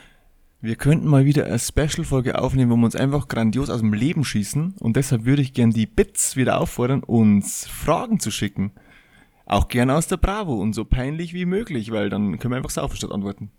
Wir 0.65 0.77
könnten 0.77 1.09
mal 1.09 1.25
wieder 1.25 1.47
eine 1.47 1.59
Special-Folge 1.59 2.41
aufnehmen, 2.41 2.71
wo 2.71 2.77
wir 2.77 2.85
uns 2.85 2.95
einfach 2.95 3.27
grandios 3.27 3.69
aus 3.69 3.81
dem 3.81 3.93
Leben 3.93 4.25
schießen 4.25 4.75
und 4.79 4.95
deshalb 4.95 5.25
würde 5.25 5.43
ich 5.43 5.55
gern 5.55 5.73
die 5.73 5.87
Bits 5.87 6.37
wieder 6.37 6.61
auffordern, 6.61 7.03
uns 7.03 7.67
Fragen 7.67 8.21
zu 8.21 8.31
schicken. 8.31 8.71
Auch 9.45 9.67
gern 9.67 9.91
aus 9.91 10.07
der 10.07 10.19
Bravo 10.19 10.55
und 10.55 10.73
so 10.73 10.85
peinlich 10.85 11.35
wie 11.35 11.47
möglich, 11.47 11.91
weil 11.91 12.11
dann 12.11 12.39
können 12.39 12.53
wir 12.53 12.59
einfach 12.59 12.71
saufen 12.71 12.97
statt 12.97 13.11
antworten. 13.11 13.51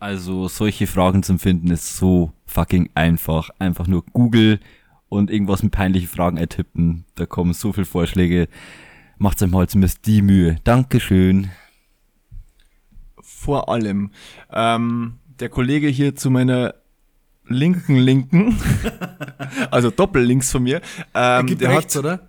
Also 0.00 0.48
solche 0.48 0.86
Fragen 0.86 1.22
zum 1.22 1.38
Finden 1.38 1.70
ist 1.70 1.96
so 1.96 2.34
fucking 2.44 2.90
einfach. 2.94 3.48
Einfach 3.58 3.86
nur 3.86 4.04
Google 4.12 4.60
und 5.08 5.30
irgendwas 5.30 5.62
mit 5.62 5.72
peinlichen 5.72 6.08
Fragen 6.08 6.38
eintippen. 6.38 7.06
Da 7.14 7.24
kommen 7.24 7.54
so 7.54 7.72
viele 7.72 7.86
Vorschläge. 7.86 8.48
Macht's 9.16 9.42
euch 9.42 9.50
mal 9.50 9.66
zumindest 9.66 10.06
die 10.06 10.20
Mühe. 10.20 10.56
Dankeschön. 10.64 11.50
vor 13.22 13.70
allem. 13.70 14.10
Ähm, 14.52 15.19
der 15.40 15.48
Kollege 15.48 15.88
hier 15.88 16.14
zu 16.14 16.30
meiner 16.30 16.74
linken 17.46 17.96
Linken, 17.96 18.56
also 19.70 19.90
doppellinks 19.90 20.52
von 20.52 20.62
mir, 20.62 20.80
ähm, 21.14 21.58
der 21.58 21.74
hat, 21.74 21.94
oder? 21.96 22.28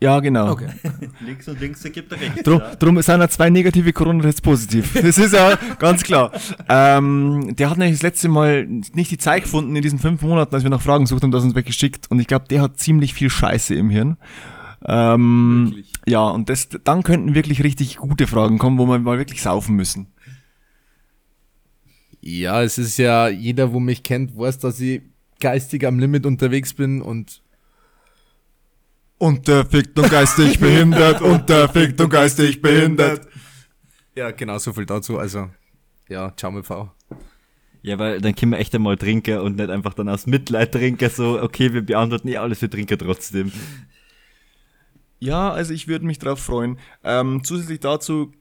ja 0.00 0.18
genau. 0.20 0.52
Okay. 0.52 0.68
Links 1.20 1.46
und 1.48 1.60
links 1.60 1.84
ergibt 1.84 2.12
rechts. 2.12 2.42
Drum, 2.42 2.62
drum 2.78 3.02
sind 3.02 3.20
ja 3.20 3.28
zwei 3.28 3.50
negative 3.50 3.92
Corona-Tests 3.92 4.40
positiv. 4.40 4.94
Das 4.94 5.18
ist 5.18 5.34
ja 5.34 5.56
ganz 5.78 6.02
klar. 6.02 6.32
Ähm, 6.68 7.54
der 7.56 7.70
hat 7.70 7.78
nämlich 7.78 7.96
das 7.98 8.02
letzte 8.02 8.28
Mal 8.28 8.66
nicht 8.66 9.10
die 9.10 9.18
Zeit 9.18 9.42
gefunden 9.42 9.76
in 9.76 9.82
diesen 9.82 9.98
fünf 9.98 10.22
Monaten, 10.22 10.54
als 10.54 10.64
wir 10.64 10.70
nach 10.70 10.80
Fragen 10.80 11.04
gesucht 11.04 11.22
haben, 11.22 11.30
das 11.30 11.44
uns 11.44 11.54
weggeschickt. 11.54 12.10
Und 12.10 12.18
ich 12.18 12.26
glaube, 12.26 12.46
der 12.48 12.62
hat 12.62 12.78
ziemlich 12.78 13.14
viel 13.14 13.30
Scheiße 13.30 13.74
im 13.74 13.90
Hirn. 13.90 14.16
Ähm, 14.84 15.84
ja, 16.06 16.26
und 16.28 16.48
das, 16.48 16.68
dann 16.82 17.02
könnten 17.02 17.34
wirklich 17.34 17.62
richtig 17.62 17.98
gute 17.98 18.26
Fragen 18.26 18.58
kommen, 18.58 18.78
wo 18.78 18.86
wir 18.86 18.98
mal 18.98 19.18
wirklich 19.18 19.42
saufen 19.42 19.76
müssen. 19.76 20.08
Ja, 22.22 22.62
es 22.62 22.78
ist 22.78 22.98
ja, 22.98 23.28
jeder, 23.28 23.72
wo 23.72 23.80
mich 23.80 24.02
kennt, 24.02 24.38
weiß, 24.38 24.60
dass 24.60 24.80
ich 24.80 25.02
geistig 25.40 25.84
am 25.84 25.98
Limit 25.98 26.24
unterwegs 26.24 26.72
bin 26.72 27.02
und 27.02 27.42
Unterfickt 29.18 29.96
und 29.96 30.10
geistig 30.10 30.58
behindert, 30.58 31.20
unterfickt 31.20 32.00
und 32.00 32.10
geistig 32.10 32.60
behindert. 32.60 33.28
ja, 34.16 34.32
genau 34.32 34.58
so 34.58 34.72
viel 34.72 34.84
dazu. 34.84 35.16
Also, 35.16 35.48
ja, 36.08 36.32
ciao 36.36 36.50
mit 36.50 36.66
V. 36.66 36.90
Ja, 37.82 38.00
weil 38.00 38.20
dann 38.20 38.34
können 38.34 38.50
wir 38.50 38.58
echt 38.58 38.74
einmal 38.74 38.96
trinken 38.96 39.38
und 39.38 39.58
nicht 39.58 39.70
einfach 39.70 39.94
dann 39.94 40.08
aus 40.08 40.26
Mitleid 40.26 40.72
trinken, 40.72 41.08
so, 41.08 41.40
okay, 41.40 41.72
wir 41.72 41.82
beantworten 41.82 42.26
eh 42.28 42.36
alles, 42.36 42.62
wir 42.62 42.70
trinken 42.70 42.98
trotzdem. 42.98 43.52
Ja, 45.20 45.52
also 45.52 45.72
ich 45.72 45.86
würde 45.86 46.04
mich 46.04 46.18
drauf 46.18 46.40
freuen. 46.40 46.80
Ähm, 47.04 47.44
zusätzlich 47.44 47.78
dazu 47.78 48.32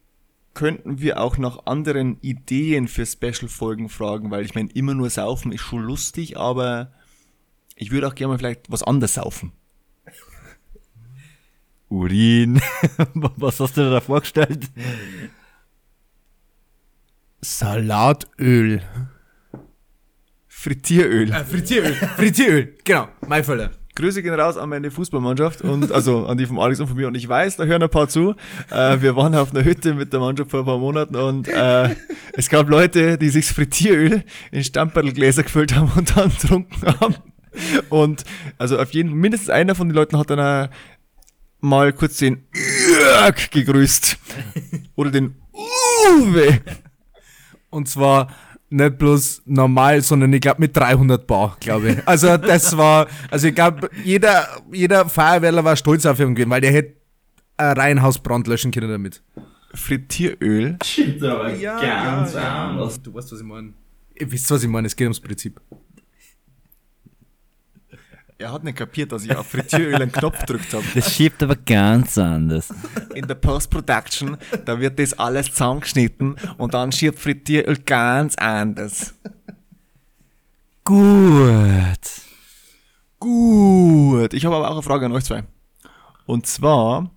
könnten 0.54 1.00
wir 1.00 1.22
auch 1.22 1.38
nach 1.38 1.66
anderen 1.66 2.20
Ideen 2.22 2.88
für 2.88 3.06
Special-Folgen 3.06 3.90
fragen, 3.90 4.32
weil 4.32 4.46
ich 4.46 4.56
meine, 4.56 4.72
immer 4.74 4.94
nur 4.94 5.10
saufen 5.10 5.52
ist 5.52 5.62
schon 5.62 5.82
lustig, 5.82 6.38
aber 6.38 6.92
ich 7.76 7.92
würde 7.92 8.08
auch 8.08 8.16
gerne 8.16 8.34
mal 8.34 8.38
vielleicht 8.38 8.70
was 8.70 8.84
anderes 8.84 9.16
saufen. 9.16 9.54
Urin. 11.90 12.62
Was 13.36 13.60
hast 13.60 13.76
du 13.76 13.82
dir 13.82 13.92
da 13.92 14.00
vorgestellt? 14.00 14.72
Salatöl. 17.42 18.82
Frittieröl. 20.48 21.32
Äh, 21.32 21.44
Frittieröl. 21.44 21.94
Frittieröl. 21.94 22.78
Genau, 22.86 23.10
mein 23.28 23.44
Falle. 23.44 23.72
Grüße 24.02 24.24
gehen 24.24 24.34
raus 24.34 24.58
an 24.58 24.70
meine 24.70 24.90
Fußballmannschaft 24.90 25.62
und 25.62 25.92
also 25.92 26.26
an 26.26 26.38
die 26.38 26.48
vom 26.48 26.60
Alex 26.60 26.80
und 26.80 26.88
von 26.88 26.98
mir. 26.98 27.08
Und 27.08 27.16
ich 27.16 27.30
weiß, 27.30 27.58
da 27.58 27.66
hören 27.66 27.84
ein 27.84 27.90
paar 27.90 28.10
zu. 28.10 28.36
Äh, 28.72 29.02
wir 29.02 29.16
waren 29.16 29.36
auf 29.36 29.54
einer 29.54 29.64
Hütte 29.64 29.94
mit 29.94 30.12
der 30.12 30.20
Mannschaft 30.20 30.52
vor 30.52 30.62
ein 30.62 30.66
paar 30.66 30.80
Monaten 30.80 31.16
und 31.16 31.48
äh, 31.48 31.96
es 32.34 32.50
gab 32.50 32.68
Leute, 32.68 33.18
die 33.18 33.30
sich 33.30 33.46
das 33.46 33.56
Frittieröl 33.56 34.24
in 34.52 34.64
Stamperlgläser 34.64 35.44
gefüllt 35.44 35.76
haben 35.76 35.92
und 35.96 36.18
dann 36.18 36.30
getrunken 36.30 36.88
haben. 37.00 37.16
Und 37.90 38.24
also 38.58 38.80
auf 38.80 38.92
jeden 38.92 39.14
mindestens 39.14 39.50
einer 39.50 39.76
von 39.76 39.90
den 39.90 39.96
Leuten 39.96 40.18
hat 40.18 40.30
dann 40.30 40.70
mal 41.60 41.94
kurz 41.94 42.18
den 42.18 42.48
Jörg 42.54 43.52
gegrüßt. 43.52 44.18
Oder 44.96 45.12
den 45.12 45.36
Uwe. 45.54 46.62
Und 47.70 47.88
zwar 47.88 48.34
nicht 48.72 48.98
bloß 48.98 49.44
normal, 49.46 50.02
sondern 50.02 50.32
ich 50.34 50.42
glaube 50.42 50.62
mit 50.62 50.76
300 50.76 51.28
Bar, 51.28 51.58
glaube 51.60 51.92
ich. 51.92 52.08
Also 52.08 52.38
das 52.38 52.76
war, 52.78 53.08
also 53.30 53.48
ich 53.48 53.56
glaube, 53.56 53.90
jeder, 54.04 54.48
jeder 54.72 55.08
Feuerwehrler 55.08 55.64
war 55.64 55.76
stolz 55.76 56.06
auf 56.06 56.20
ihn 56.20 56.36
gewesen, 56.36 56.50
weil 56.50 56.62
der 56.62 56.72
hätte 56.72 56.96
ein 57.58 57.78
Reihenhausbrand 57.78 58.48
löschen 58.48 58.72
können 58.72 58.90
damit. 58.90 59.22
Frittieröl. 59.74 60.78
Ja, 61.62 61.82
ganz 61.82 62.36
anders. 62.36 63.02
Du 63.02 63.14
weißt, 63.14 63.32
was 63.32 63.40
ich 63.40 63.46
meine. 63.46 63.74
Ihr 64.16 64.32
wisst, 64.32 64.50
was 64.52 64.64
ich 64.64 64.70
meine, 64.70 64.88
es 64.88 64.96
geht 64.96 65.06
ums 65.06 65.20
Prinzip. 65.20 65.60
Er 68.42 68.52
hat 68.52 68.64
nicht 68.64 68.76
kapiert, 68.76 69.12
dass 69.12 69.24
ich 69.24 69.36
auf 69.36 69.46
Frittieröl 69.46 69.94
einen 69.94 70.12
Knopf 70.12 70.40
gedrückt 70.40 70.74
habe. 70.74 70.84
Das 70.96 71.14
schiebt 71.14 71.44
aber 71.44 71.56
ganz 71.56 72.18
anders. 72.18 72.74
in 73.14 73.28
der 73.28 73.36
Post-Production, 73.36 74.36
da 74.66 74.80
wird 74.80 74.98
das 74.98 75.14
alles 75.14 75.52
zusammengeschnitten 75.52 76.38
und 76.58 76.74
dann 76.74 76.92
schiebt 76.92 77.20
Frittieröl 77.20 77.78
ganz 77.86 78.36
anders. 78.38 79.14
Gut. 80.84 82.00
Gut, 83.20 84.34
ich 84.34 84.44
habe 84.44 84.56
aber 84.56 84.70
auch 84.70 84.74
eine 84.74 84.82
Frage 84.82 85.06
an 85.06 85.12
euch 85.12 85.26
zwei. 85.26 85.44
Und 86.26 86.48
zwar 86.48 87.12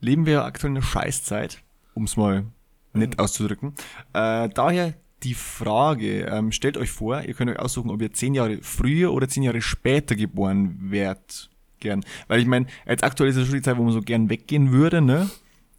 leben 0.00 0.24
wir 0.24 0.46
aktuell 0.46 0.70
in 0.70 0.78
einer 0.78 0.86
Scheißzeit, 0.86 1.58
um 1.92 2.04
es 2.04 2.16
mal 2.16 2.46
nett 2.94 3.18
auszudrücken. 3.18 3.74
Äh, 4.14 4.48
daher 4.48 4.94
die 5.24 5.34
Frage, 5.34 6.26
ähm, 6.26 6.52
stellt 6.52 6.76
euch 6.76 6.90
vor, 6.90 7.22
ihr 7.22 7.34
könnt 7.34 7.50
euch 7.50 7.58
aussuchen, 7.58 7.90
ob 7.90 8.00
ihr 8.02 8.12
zehn 8.12 8.34
Jahre 8.34 8.58
früher 8.62 9.12
oder 9.12 9.28
zehn 9.28 9.42
Jahre 9.42 9.62
später 9.62 10.14
geboren 10.14 10.76
werdet. 10.78 11.50
Gern. 11.80 12.04
Weil 12.28 12.40
ich 12.40 12.46
meine, 12.46 12.66
jetzt 12.86 13.04
aktuell 13.04 13.30
ist 13.30 13.36
es 13.36 13.46
schon 13.46 13.56
die 13.56 13.62
Zeit, 13.62 13.76
wo 13.76 13.82
man 13.82 13.92
so 13.92 14.00
gern 14.00 14.30
weggehen 14.30 14.72
würde, 14.72 15.00
ne? 15.00 15.28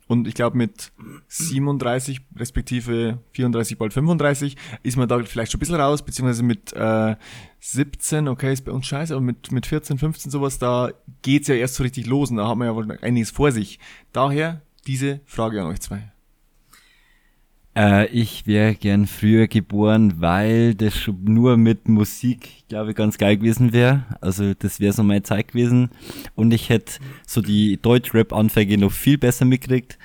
Und 0.07 0.27
ich 0.27 0.35
glaube, 0.35 0.55
mit 0.55 0.91
37 1.29 2.21
respektive 2.35 3.19
34, 3.31 3.77
bald 3.77 3.91
35 3.91 4.55
ist 4.83 4.97
man 4.97 5.07
da 5.07 5.23
vielleicht 5.23 5.51
schon 5.51 5.57
ein 5.57 5.61
bisschen 5.61 5.75
raus, 5.75 6.03
beziehungsweise 6.03 6.43
mit 6.43 6.73
äh, 6.73 7.15
17, 7.59 8.27
okay, 8.27 8.53
ist 8.53 8.65
bei 8.65 8.71
uns 8.71 8.85
scheiße, 8.85 9.15
aber 9.15 9.23
mit, 9.23 9.51
mit 9.51 9.65
14, 9.65 9.97
15 9.97 10.29
sowas, 10.29 10.59
da 10.59 10.91
geht's 11.23 11.47
ja 11.47 11.55
erst 11.55 11.75
so 11.75 11.83
richtig 11.83 12.05
los 12.05 12.29
und 12.29 12.37
da 12.37 12.47
hat 12.47 12.57
man 12.57 12.67
ja 12.67 12.75
wohl 12.75 12.99
einiges 13.01 13.31
vor 13.31 13.51
sich. 13.51 13.79
Daher 14.13 14.61
diese 14.85 15.21
Frage 15.25 15.61
an 15.61 15.67
euch 15.67 15.81
zwei. 15.81 16.14
Äh, 17.75 18.07
ich 18.07 18.47
wäre 18.47 18.75
gern 18.75 19.05
früher 19.05 19.47
geboren, 19.47 20.21
weil 20.21 20.75
das 20.75 20.97
schon 20.97 21.23
nur 21.25 21.57
mit 21.57 21.87
Musik, 21.89 22.67
glaube 22.69 22.91
ich, 22.91 22.95
ganz 22.95 23.17
geil 23.17 23.37
gewesen 23.37 23.73
wäre. 23.73 24.05
Also 24.21 24.53
das 24.53 24.79
wäre 24.79 24.93
so 24.93 25.03
meine 25.03 25.23
Zeit 25.23 25.49
gewesen. 25.49 25.89
Und 26.35 26.53
ich 26.53 26.69
hätte 26.69 26.93
so 27.27 27.41
die 27.41 27.79
Deutsch-Rap-Anfänge 27.81 28.77
noch 28.77 28.91
viel 28.91 29.17
besser 29.17 29.45
mitgekriegt. 29.45 29.97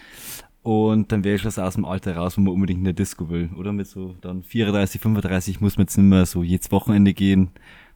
Und 0.62 1.10
dann 1.10 1.24
wäre 1.24 1.36
ich 1.36 1.42
schon 1.42 1.62
aus 1.62 1.74
dem 1.74 1.84
Alter 1.84 2.16
raus, 2.16 2.36
wo 2.36 2.42
man 2.42 2.52
unbedingt 2.52 2.80
eine 2.80 2.92
Disco 2.92 3.30
will. 3.30 3.50
Oder 3.56 3.72
mit 3.72 3.86
so 3.86 4.16
dann 4.20 4.42
34, 4.42 5.00
35 5.00 5.60
muss 5.60 5.76
man 5.76 5.84
jetzt 5.86 5.96
nicht 5.96 6.06
mehr 6.06 6.26
so 6.26 6.42
jedes 6.42 6.70
Wochenende 6.70 7.14
gehen. 7.14 7.50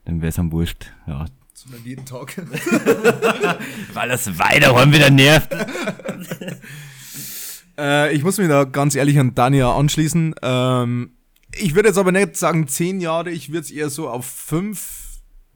Dann 0.04 0.22
wäre 0.22 0.30
es 0.30 0.38
am 0.38 0.52
wurscht. 0.52 0.92
Ja. 1.06 1.26
Sondern 1.52 1.84
jeden 1.84 2.04
Tag. 2.04 2.36
Weil 3.92 4.08
das 4.08 4.38
Weiterhorn 4.38 4.92
wieder 4.92 5.10
nervt. 5.10 5.54
Äh, 7.78 8.14
ich 8.14 8.22
muss 8.22 8.38
mich 8.38 8.48
da 8.48 8.64
ganz 8.64 8.94
ehrlich 8.94 9.18
an 9.18 9.34
Dania 9.34 9.74
anschließen. 9.74 10.34
Ähm, 10.42 11.10
ich 11.56 11.74
würde 11.74 11.88
jetzt 11.88 11.98
aber 11.98 12.12
nicht 12.12 12.36
sagen 12.36 12.66
zehn 12.66 13.00
Jahre, 13.00 13.30
ich 13.30 13.50
würde 13.50 13.60
es 13.60 13.70
eher 13.70 13.90
so 13.90 14.08
auf 14.08 14.26
fünf 14.26 15.04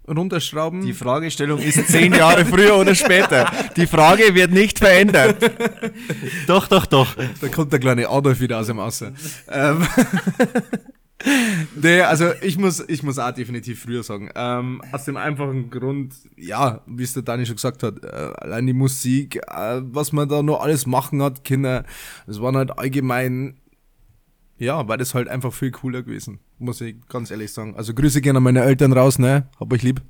runterschrauben. 0.09 0.85
Die 0.85 0.94
Fragestellung 0.94 1.59
ist 1.59 1.87
zehn 1.88 2.14
Jahre 2.14 2.44
früher 2.44 2.76
oder 2.76 2.94
später. 2.94 3.50
Die 3.76 3.87
Frage 3.87 4.35
wird 4.35 4.52
nicht 4.52 4.78
verändert. 4.78 5.37
Doch, 6.46 6.68
doch, 6.68 6.87
doch. 6.87 7.14
da 7.40 7.48
kommt 7.48 7.72
der 7.72 7.81
kleine 7.81 8.09
Adolf 8.09 8.40
wieder 8.40 8.59
aus 8.59 8.66
dem 8.66 8.78
Außer. 8.78 9.12
Ähm, 9.50 9.87
nee, 11.74 12.00
also 12.02 12.31
ich 12.42 12.59
muss, 12.59 12.81
ich 12.88 13.02
muss 13.02 13.18
auch 13.18 13.33
definitiv 13.33 13.83
früher 13.83 14.02
sagen. 14.02 14.31
Ähm, 14.35 14.83
aus 14.92 15.04
dem 15.04 15.16
einfachen 15.16 15.70
Grund, 15.70 16.14
ja, 16.37 16.83
wie 16.87 17.02
es 17.02 17.12
der 17.12 17.22
Dani 17.22 17.44
schon 17.44 17.57
gesagt 17.57 17.83
hat, 17.83 18.04
äh, 18.04 18.07
allein 18.07 18.66
die 18.66 18.72
Musik, 18.72 19.37
äh, 19.37 19.81
was 19.83 20.12
man 20.12 20.28
da 20.28 20.42
noch 20.42 20.61
alles 20.61 20.87
machen 20.87 21.22
hat, 21.22 21.44
Kinder, 21.44 21.85
das 22.26 22.40
waren 22.40 22.57
halt 22.57 22.78
allgemein, 22.78 23.59
ja, 24.59 24.87
war 24.87 24.96
das 24.96 25.14
halt 25.14 25.28
einfach 25.28 25.52
viel 25.52 25.72
cooler 25.72 26.02
gewesen, 26.02 26.38
muss 26.59 26.81
ich 26.81 26.96
ganz 27.09 27.31
ehrlich 27.31 27.52
sagen. 27.52 27.74
Also 27.76 27.94
Grüße 27.94 28.20
gerne 28.20 28.37
an 28.37 28.44
meine 28.44 28.62
Eltern 28.62 28.92
raus, 28.92 29.18
ne? 29.18 29.48
Hab 29.59 29.72
euch 29.72 29.83
lieb. 29.83 30.00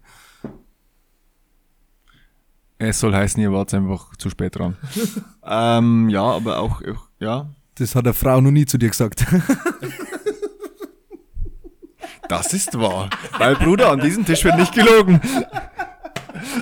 Es 2.79 3.01
soll 3.01 3.15
heißen, 3.15 3.43
ihr 3.43 3.53
wart 3.53 3.75
einfach 3.75 4.15
zu 4.17 4.31
spät 4.31 4.57
dran. 4.57 4.77
ähm, 5.45 6.09
ja, 6.11 6.23
aber 6.23 6.61
auch, 6.61 6.81
ja, 7.19 7.51
Das 7.75 7.95
hat 7.95 8.05
eine 8.05 8.15
Frau 8.15 8.41
noch 8.41 8.53
nie 8.53 8.67
zu 8.67 8.79
dir 8.79 8.89
gesagt. 8.89 9.27
das 12.29 12.53
ist 12.53 12.79
wahr. 12.79 13.11
Weil, 13.39 13.57
Bruder, 13.57 13.91
an 13.91 14.01
diesem 14.01 14.25
Tisch 14.25 14.45
wird 14.45 14.57
nicht 14.57 14.75
gelogen. 14.75 15.21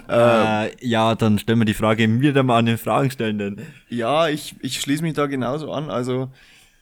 Äh, 0.09 0.87
ja, 0.87 1.15
dann 1.15 1.39
stellen 1.39 1.59
wir 1.59 1.65
die 1.65 1.75
Frage 1.75 2.21
wieder 2.21 2.43
mal 2.43 2.59
an 2.59 2.67
den 2.67 2.79
Fragenstellenden. 2.79 3.61
Ja, 3.89 4.29
ich, 4.29 4.55
ich 4.61 4.81
schließe 4.81 5.03
mich 5.03 5.15
da 5.15 5.27
genauso 5.27 5.73
an. 5.73 5.91
Also 5.91 6.31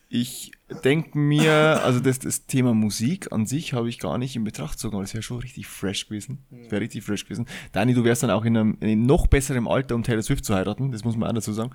ich 0.09 0.53
denke 0.85 1.19
mir, 1.19 1.83
also 1.85 2.01
das, 2.01 2.19
das 2.19 2.47
Thema 2.47 2.75
Musik 2.75 3.33
an 3.33 3.47
sich 3.47 3.73
habe 3.73 3.89
ich 3.89 3.99
gar 3.99 4.19
nicht 4.19 4.37
in 4.37 4.45
Betracht 4.45 4.75
gezogen, 4.75 4.95
aber 4.95 5.03
das 5.03 5.15
wäre 5.15 5.23
schon 5.23 5.39
richtig 5.39 5.67
fresh 5.67 6.07
gewesen. 6.07 6.39
Das 6.51 6.71
wäre 6.71 6.83
richtig 6.83 7.05
fresh 7.05 7.25
gewesen. 7.25 7.47
Dani, 7.73 7.95
du 7.95 8.05
wärst 8.05 8.23
dann 8.23 8.31
auch 8.31 8.45
in 8.45 8.57
einem, 8.57 8.77
in 8.81 8.89
einem 8.89 9.07
noch 9.07 9.27
besseren 9.27 9.67
Alter, 9.67 9.95
um 9.95 10.03
Taylor 10.03 10.23
Swift 10.23 10.45
zu 10.45 10.55
heiraten, 10.55 10.93
das 10.93 11.05
muss 11.05 11.17
man 11.17 11.29
auch 11.29 11.35
dazu 11.35 11.53
sagen. 11.53 11.73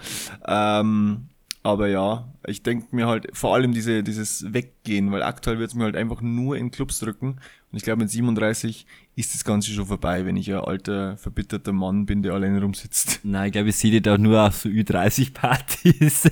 Ähm, 0.47 1.27
aber 1.69 1.87
ja, 1.87 2.27
ich 2.45 2.63
denke 2.63 2.95
mir 2.95 3.07
halt 3.07 3.27
vor 3.33 3.55
allem 3.55 3.73
diese, 3.73 4.03
dieses 4.03 4.53
Weggehen, 4.53 5.11
weil 5.11 5.23
aktuell 5.23 5.59
wird 5.59 5.69
es 5.69 5.75
mir 5.75 5.85
halt 5.85 5.95
einfach 5.95 6.21
nur 6.21 6.57
in 6.57 6.71
Clubs 6.71 6.99
drücken. 6.99 7.39
Und 7.71 7.77
ich 7.77 7.83
glaube, 7.83 8.01
mit 8.01 8.09
37 8.09 8.85
ist 9.15 9.33
das 9.33 9.43
Ganze 9.43 9.71
schon 9.71 9.85
vorbei, 9.85 10.25
wenn 10.25 10.35
ich 10.37 10.51
ein 10.51 10.59
alter, 10.59 11.17
verbitterter 11.17 11.73
Mann 11.73 12.05
bin, 12.05 12.23
der 12.23 12.33
alleine 12.33 12.61
rumsitzt. 12.61 13.19
Nein, 13.23 13.47
ich 13.47 13.51
glaube, 13.53 13.69
ich 13.69 13.75
sehe 13.75 13.91
die 13.91 14.01
da 14.01 14.17
nur 14.17 14.41
auf 14.47 14.57
so 14.57 14.69
Ü30-Partys. 14.69 16.31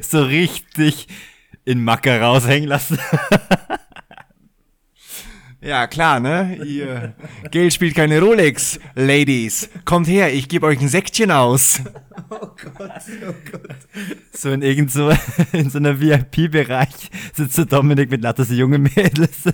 so 0.00 0.22
richtig 0.22 1.08
in 1.64 1.82
Macker 1.82 2.20
raushängen 2.20 2.68
lassen. 2.68 2.98
Ja, 5.64 5.86
klar, 5.86 6.20
ne? 6.20 6.58
Ihr 6.62 7.14
Geld 7.50 7.72
spielt 7.72 7.94
keine 7.94 8.20
Rolex, 8.20 8.78
Ladies. 8.94 9.70
Kommt 9.86 10.06
her, 10.08 10.30
ich 10.30 10.50
gebe 10.50 10.66
euch 10.66 10.78
ein 10.80 10.88
Säckchen 10.88 11.30
aus. 11.30 11.80
So 14.32 14.50
in 14.50 14.62
irgend 14.62 14.90
so, 14.90 15.10
in 15.52 15.70
so 15.70 15.78
einer 15.78 16.00
VIP-Bereich 16.00 17.10
sitzt 17.32 17.56
der 17.56 17.66
Dominik 17.66 18.10
mit 18.10 18.22
lauter 18.22 18.44
so 18.44 18.52
junge 18.52 18.78
Mädels. 18.78 19.44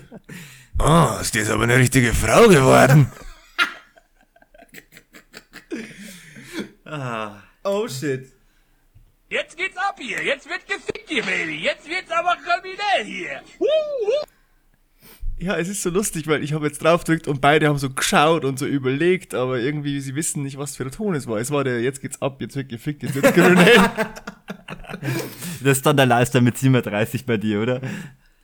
Oh, 0.78 1.18
ist 1.20 1.34
jetzt 1.34 1.50
aber 1.50 1.64
eine 1.64 1.76
richtige 1.76 2.12
Frau 2.12 2.48
geworden. 2.48 3.10
Oh 7.64 7.86
shit. 7.88 8.32
Jetzt 9.28 9.56
geht's 9.56 9.76
ab 9.76 9.96
hier. 9.98 10.24
Jetzt 10.24 10.48
wird 10.48 10.66
gefickt 10.66 11.08
hier, 11.08 11.22
Baby. 11.22 11.58
Jetzt 11.58 11.88
wird's 11.88 12.10
aber 12.10 12.36
kriminell 12.36 13.04
hier. 13.04 13.42
Ja, 15.40 15.56
es 15.56 15.68
ist 15.68 15.82
so 15.82 15.88
lustig, 15.88 16.26
weil 16.26 16.44
ich 16.44 16.52
habe 16.52 16.66
jetzt 16.66 16.84
draufgedrückt 16.84 17.26
und 17.26 17.40
beide 17.40 17.68
haben 17.68 17.78
so 17.78 17.88
geschaut 17.88 18.44
und 18.44 18.58
so 18.58 18.66
überlegt, 18.66 19.34
aber 19.34 19.58
irgendwie, 19.58 19.98
sie 20.00 20.14
wissen 20.14 20.42
nicht, 20.42 20.58
was 20.58 20.76
für 20.76 20.84
ein 20.84 20.90
Ton 20.90 21.14
es 21.14 21.26
war. 21.26 21.38
Es 21.38 21.50
war 21.50 21.64
der, 21.64 21.80
jetzt 21.80 22.02
geht's 22.02 22.20
ab, 22.20 22.42
jetzt 22.42 22.56
wird 22.56 22.68
gefickt, 22.68 23.02
jetzt 23.02 23.14
wird's 23.14 23.32
Grenade. 23.32 23.90
Das 25.62 25.78
ist 25.78 25.86
dann 25.86 25.96
der 25.96 26.06
Leister 26.06 26.40
mit 26.40 26.58
37 26.58 27.26
bei 27.26 27.36
dir, 27.36 27.60
oder? 27.60 27.80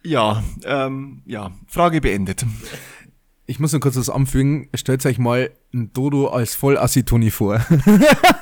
ja, 0.04 0.42
ähm, 0.64 1.22
ja, 1.26 1.50
Frage 1.66 2.00
beendet. 2.00 2.44
Ich 3.46 3.58
muss 3.58 3.72
noch 3.72 3.80
kurz 3.80 3.96
was 3.96 4.10
anfügen. 4.10 4.68
Stellt 4.74 5.04
euch 5.06 5.18
mal 5.18 5.50
ein 5.72 5.92
Dodo 5.92 6.28
als 6.28 6.54
Vollassitoni 6.54 7.30
vor. 7.30 7.64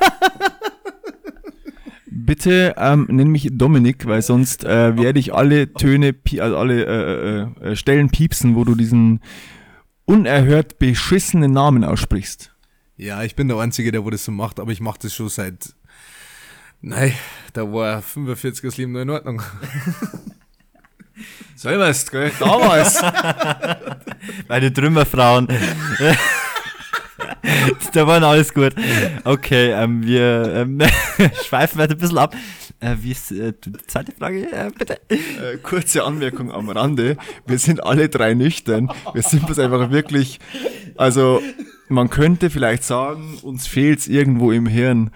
Bitte 2.26 2.74
ähm, 2.78 3.06
nenn 3.10 3.28
mich 3.28 3.50
Dominik, 3.52 4.06
weil 4.06 4.22
sonst 4.22 4.64
äh, 4.64 4.96
werde 4.96 5.18
ich 5.18 5.34
alle 5.34 5.74
Töne, 5.74 6.14
also 6.38 6.56
alle 6.56 6.84
äh, 6.84 7.66
äh, 7.66 7.72
äh, 7.72 7.76
Stellen 7.76 8.08
piepsen, 8.08 8.54
wo 8.54 8.64
du 8.64 8.74
diesen 8.74 9.20
unerhört 10.06 10.78
beschissenen 10.78 11.52
Namen 11.52 11.84
aussprichst. 11.84 12.54
Ja, 12.96 13.22
ich 13.22 13.36
bin 13.36 13.48
der 13.48 13.58
Einzige, 13.58 13.92
der 13.92 14.04
wo 14.04 14.10
das 14.10 14.24
so 14.24 14.32
macht, 14.32 14.58
aber 14.58 14.72
ich 14.72 14.80
mache 14.80 15.00
das 15.02 15.14
schon 15.14 15.28
seit. 15.28 15.74
Nein, 16.80 17.12
da 17.52 17.70
war 17.70 18.00
45 18.00 18.62
das 18.62 18.76
Leben 18.78 18.92
noch 18.92 19.00
in 19.00 19.10
Ordnung. 19.10 19.42
Selberst, 21.56 22.10
gell? 22.10 22.32
Damals. 22.38 23.02
Meine 24.48 24.72
Trümmerfrauen. 24.72 25.48
da 27.92 28.06
waren 28.06 28.24
alles 28.24 28.52
gut. 28.52 28.74
Okay, 29.24 29.70
ähm, 29.70 30.04
wir 30.04 30.52
ähm, 30.54 30.80
schweifen 31.46 31.78
weiter 31.78 31.94
ein 31.94 31.98
bisschen 31.98 32.18
ab. 32.18 32.34
Äh, 32.80 32.96
wie 33.00 33.12
ist 33.12 33.30
äh, 33.32 33.52
die 33.64 33.72
zweite 33.86 34.12
Frage, 34.12 34.50
äh, 34.52 34.70
bitte? 34.76 35.00
äh, 35.08 35.56
kurze 35.62 36.04
Anmerkung 36.04 36.50
am 36.50 36.68
Rande. 36.68 37.16
Wir 37.46 37.58
sind 37.58 37.82
alle 37.82 38.08
drei 38.08 38.34
nüchtern. 38.34 38.90
Wir 39.12 39.22
sind 39.22 39.46
bloß 39.46 39.58
einfach 39.58 39.90
wirklich, 39.90 40.40
also 40.96 41.40
man 41.88 42.10
könnte 42.10 42.50
vielleicht 42.50 42.84
sagen, 42.84 43.38
uns 43.42 43.66
fehlt's 43.66 44.08
irgendwo 44.08 44.52
im 44.52 44.66
Hirn. 44.66 45.10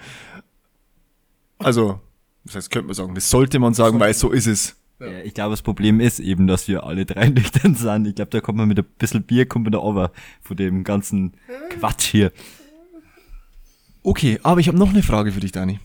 Also, 1.57 1.99
das 2.45 2.55
heißt, 2.55 2.71
könnte 2.71 2.87
man 2.87 2.95
sagen, 2.95 3.15
das 3.15 3.29
sollte 3.29 3.59
man 3.59 3.73
sagen, 3.73 3.99
weil 3.99 4.13
so 4.13 4.31
ist 4.31 4.47
es. 4.47 4.75
Ja, 4.99 5.21
ich 5.23 5.33
glaube, 5.33 5.51
das 5.51 5.61
Problem 5.61 5.99
ist 5.99 6.19
eben, 6.19 6.47
dass 6.47 6.67
wir 6.67 6.83
alle 6.83 7.05
drei 7.05 7.29
nüchtern 7.29 7.75
sind. 7.75 8.07
Ich 8.07 8.15
glaube, 8.15 8.31
da 8.31 8.41
kommt 8.41 8.57
man 8.57 8.67
mit 8.67 8.79
ein 8.79 8.85
bisschen 8.97 9.23
Bier, 9.23 9.45
kommt 9.45 9.65
man 9.65 9.71
da 9.71 9.79
over 9.79 10.11
von 10.41 10.57
dem 10.57 10.83
ganzen 10.83 11.33
Quatsch 11.69 12.07
hier. 12.07 12.31
Okay, 14.03 14.39
aber 14.43 14.59
ich 14.59 14.67
habe 14.67 14.77
noch 14.77 14.89
eine 14.89 15.03
Frage 15.03 15.31
für 15.31 15.39
dich, 15.39 15.51
Dani. 15.51 15.79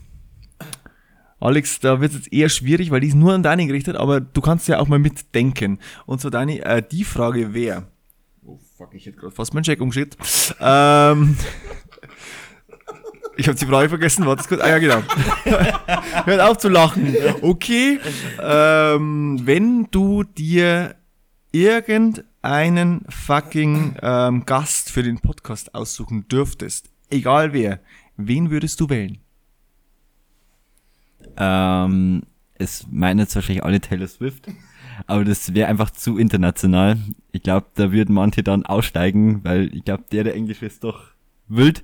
Alex, 1.39 1.79
da 1.79 2.01
wird 2.01 2.13
jetzt 2.13 2.31
eher 2.31 2.49
schwierig, 2.49 2.91
weil 2.91 3.01
die 3.01 3.07
ist 3.09 3.15
nur 3.15 3.33
an 3.33 3.43
Dani 3.43 3.67
gerichtet, 3.67 3.97
aber 3.97 4.19
du 4.21 4.41
kannst 4.41 4.67
ja 4.67 4.79
auch 4.79 4.87
mal 4.87 4.99
mitdenken. 4.99 5.79
Und 6.05 6.21
zwar, 6.21 6.31
Dani, 6.31 6.59
äh, 6.59 6.81
die 6.81 7.03
Frage 7.03 7.53
wäre. 7.53 7.87
Oh 8.43 8.59
fuck, 8.77 8.93
ich 8.93 9.05
hätte 9.05 9.17
gerade 9.17 9.35
fast 9.35 9.53
meinen 9.53 9.63
Check 9.63 9.81
umgeschickt. 9.81 10.17
Ähm, 10.59 11.37
ich 13.37 13.47
habe 13.47 13.57
die 13.57 13.65
Frage 13.65 13.89
vergessen, 13.89 14.25
warte 14.25 14.47
kurz. 14.47 14.61
Ah 14.61 14.69
ja, 14.69 14.79
genau. 14.79 15.01
Hört 16.25 16.41
auf 16.41 16.57
zu 16.57 16.69
lachen. 16.69 17.15
Okay. 17.41 17.99
Ähm, 18.41 19.41
wenn 19.43 19.87
du 19.91 20.23
dir 20.23 20.95
irgendeinen 21.51 23.05
fucking 23.09 23.95
ähm, 24.01 24.45
Gast 24.45 24.91
für 24.91 25.03
den 25.03 25.19
Podcast 25.19 25.73
aussuchen 25.75 26.27
dürftest, 26.27 26.89
egal 27.09 27.53
wer, 27.53 27.79
wen 28.17 28.49
würdest 28.51 28.79
du 28.79 28.89
wählen? 28.89 29.19
Ähm, 31.37 32.23
es 32.55 32.85
meinen 32.89 33.19
jetzt 33.19 33.35
wahrscheinlich 33.35 33.63
alle 33.63 33.81
Taylor 33.81 34.07
Swift, 34.07 34.47
aber 35.07 35.25
das 35.25 35.53
wäre 35.53 35.67
einfach 35.67 35.91
zu 35.91 36.17
international. 36.17 36.97
Ich 37.31 37.43
glaube, 37.43 37.67
da 37.75 37.91
würden 37.91 38.15
manche 38.15 38.43
dann 38.43 38.65
aussteigen, 38.65 39.43
weil 39.43 39.73
ich 39.75 39.83
glaube, 39.83 40.05
der, 40.11 40.23
der 40.23 40.35
Englisch 40.35 40.61
ist 40.61 40.83
doch 40.83 41.11
wild. 41.47 41.83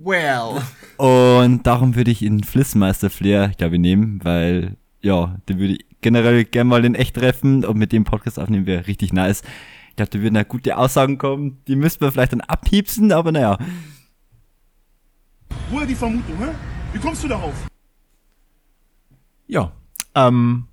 Well. 0.00 0.62
Und 0.96 1.66
darum 1.66 1.96
würde 1.96 2.10
ich 2.10 2.22
ihn 2.22 2.44
Flissmeister 2.44 3.10
Flair, 3.10 3.52
glaube 3.56 3.76
ich, 3.76 3.80
nehmen, 3.80 4.20
weil, 4.22 4.76
ja, 5.00 5.36
den 5.48 5.58
würde 5.58 5.74
ich 5.74 5.86
generell 6.00 6.44
gerne 6.44 6.70
mal 6.70 6.84
in 6.84 6.94
echt 6.94 7.16
treffen 7.16 7.64
und 7.64 7.76
mit 7.76 7.92
dem 7.92 8.04
Podcast 8.04 8.38
aufnehmen 8.38 8.66
wäre 8.66 8.86
richtig 8.86 9.12
nice. 9.12 9.42
Ich 9.90 9.96
glaube, 9.96 10.10
da 10.10 10.20
würden 10.20 10.34
da 10.34 10.44
gute 10.44 10.76
Aussagen 10.76 11.18
kommen, 11.18 11.58
die 11.66 11.74
müssten 11.74 12.02
wir 12.02 12.12
vielleicht 12.12 12.32
dann 12.32 12.40
abhiepsen, 12.40 13.10
aber 13.10 13.32
naja. 13.32 13.58
Woher 15.70 15.86
die 15.86 15.94
Vermutung, 15.94 16.38
hä? 16.38 16.50
Wie 16.92 16.98
kommst 16.98 17.24
du 17.24 17.28
darauf? 17.28 17.54
Ja. 19.48 19.72
Ähm, 20.14 20.68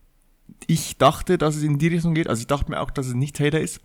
ich 0.68 0.98
dachte, 0.98 1.38
dass 1.38 1.56
es 1.56 1.64
in 1.64 1.80
die 1.80 1.88
Richtung 1.88 2.14
geht. 2.14 2.30
Also 2.30 2.42
ich 2.42 2.48
dachte 2.48 2.70
mir 2.70 2.80
auch, 2.80 2.92
dass 2.92 3.08
es 3.08 3.16
nicht 3.16 3.36
Taylor 3.36 3.60
ist. 3.60 3.82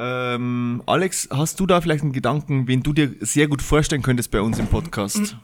Ähm, 0.00 0.82
Alex, 0.86 1.28
hast 1.32 1.58
du 1.58 1.66
da 1.66 1.80
vielleicht 1.80 2.04
einen 2.04 2.12
Gedanken, 2.12 2.68
wen 2.68 2.84
du 2.84 2.92
dir 2.92 3.14
sehr 3.20 3.48
gut 3.48 3.62
vorstellen 3.62 4.02
könntest 4.02 4.30
bei 4.30 4.40
uns 4.40 4.58
im 4.58 4.68
Podcast? 4.68 5.36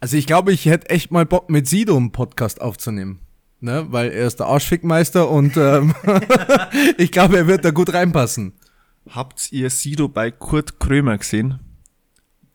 Also 0.00 0.16
ich 0.16 0.26
glaube, 0.26 0.52
ich 0.52 0.64
hätte 0.64 0.88
echt 0.88 1.10
mal 1.10 1.26
Bock 1.26 1.50
mit 1.50 1.68
Sido 1.68 1.96
einen 1.96 2.10
Podcast 2.10 2.60
aufzunehmen. 2.60 3.20
Ne? 3.60 3.86
Weil 3.90 4.10
er 4.10 4.26
ist 4.26 4.40
der 4.40 4.46
Arschfickmeister 4.46 5.28
und 5.28 5.56
ähm, 5.56 5.94
ich 6.98 7.12
glaube, 7.12 7.36
er 7.36 7.46
wird 7.46 7.64
da 7.64 7.70
gut 7.70 7.92
reinpassen. 7.92 8.54
Habt 9.10 9.52
ihr 9.52 9.68
Sido 9.68 10.08
bei 10.08 10.30
Kurt 10.30 10.80
Krömer 10.80 11.18
gesehen? 11.18 11.60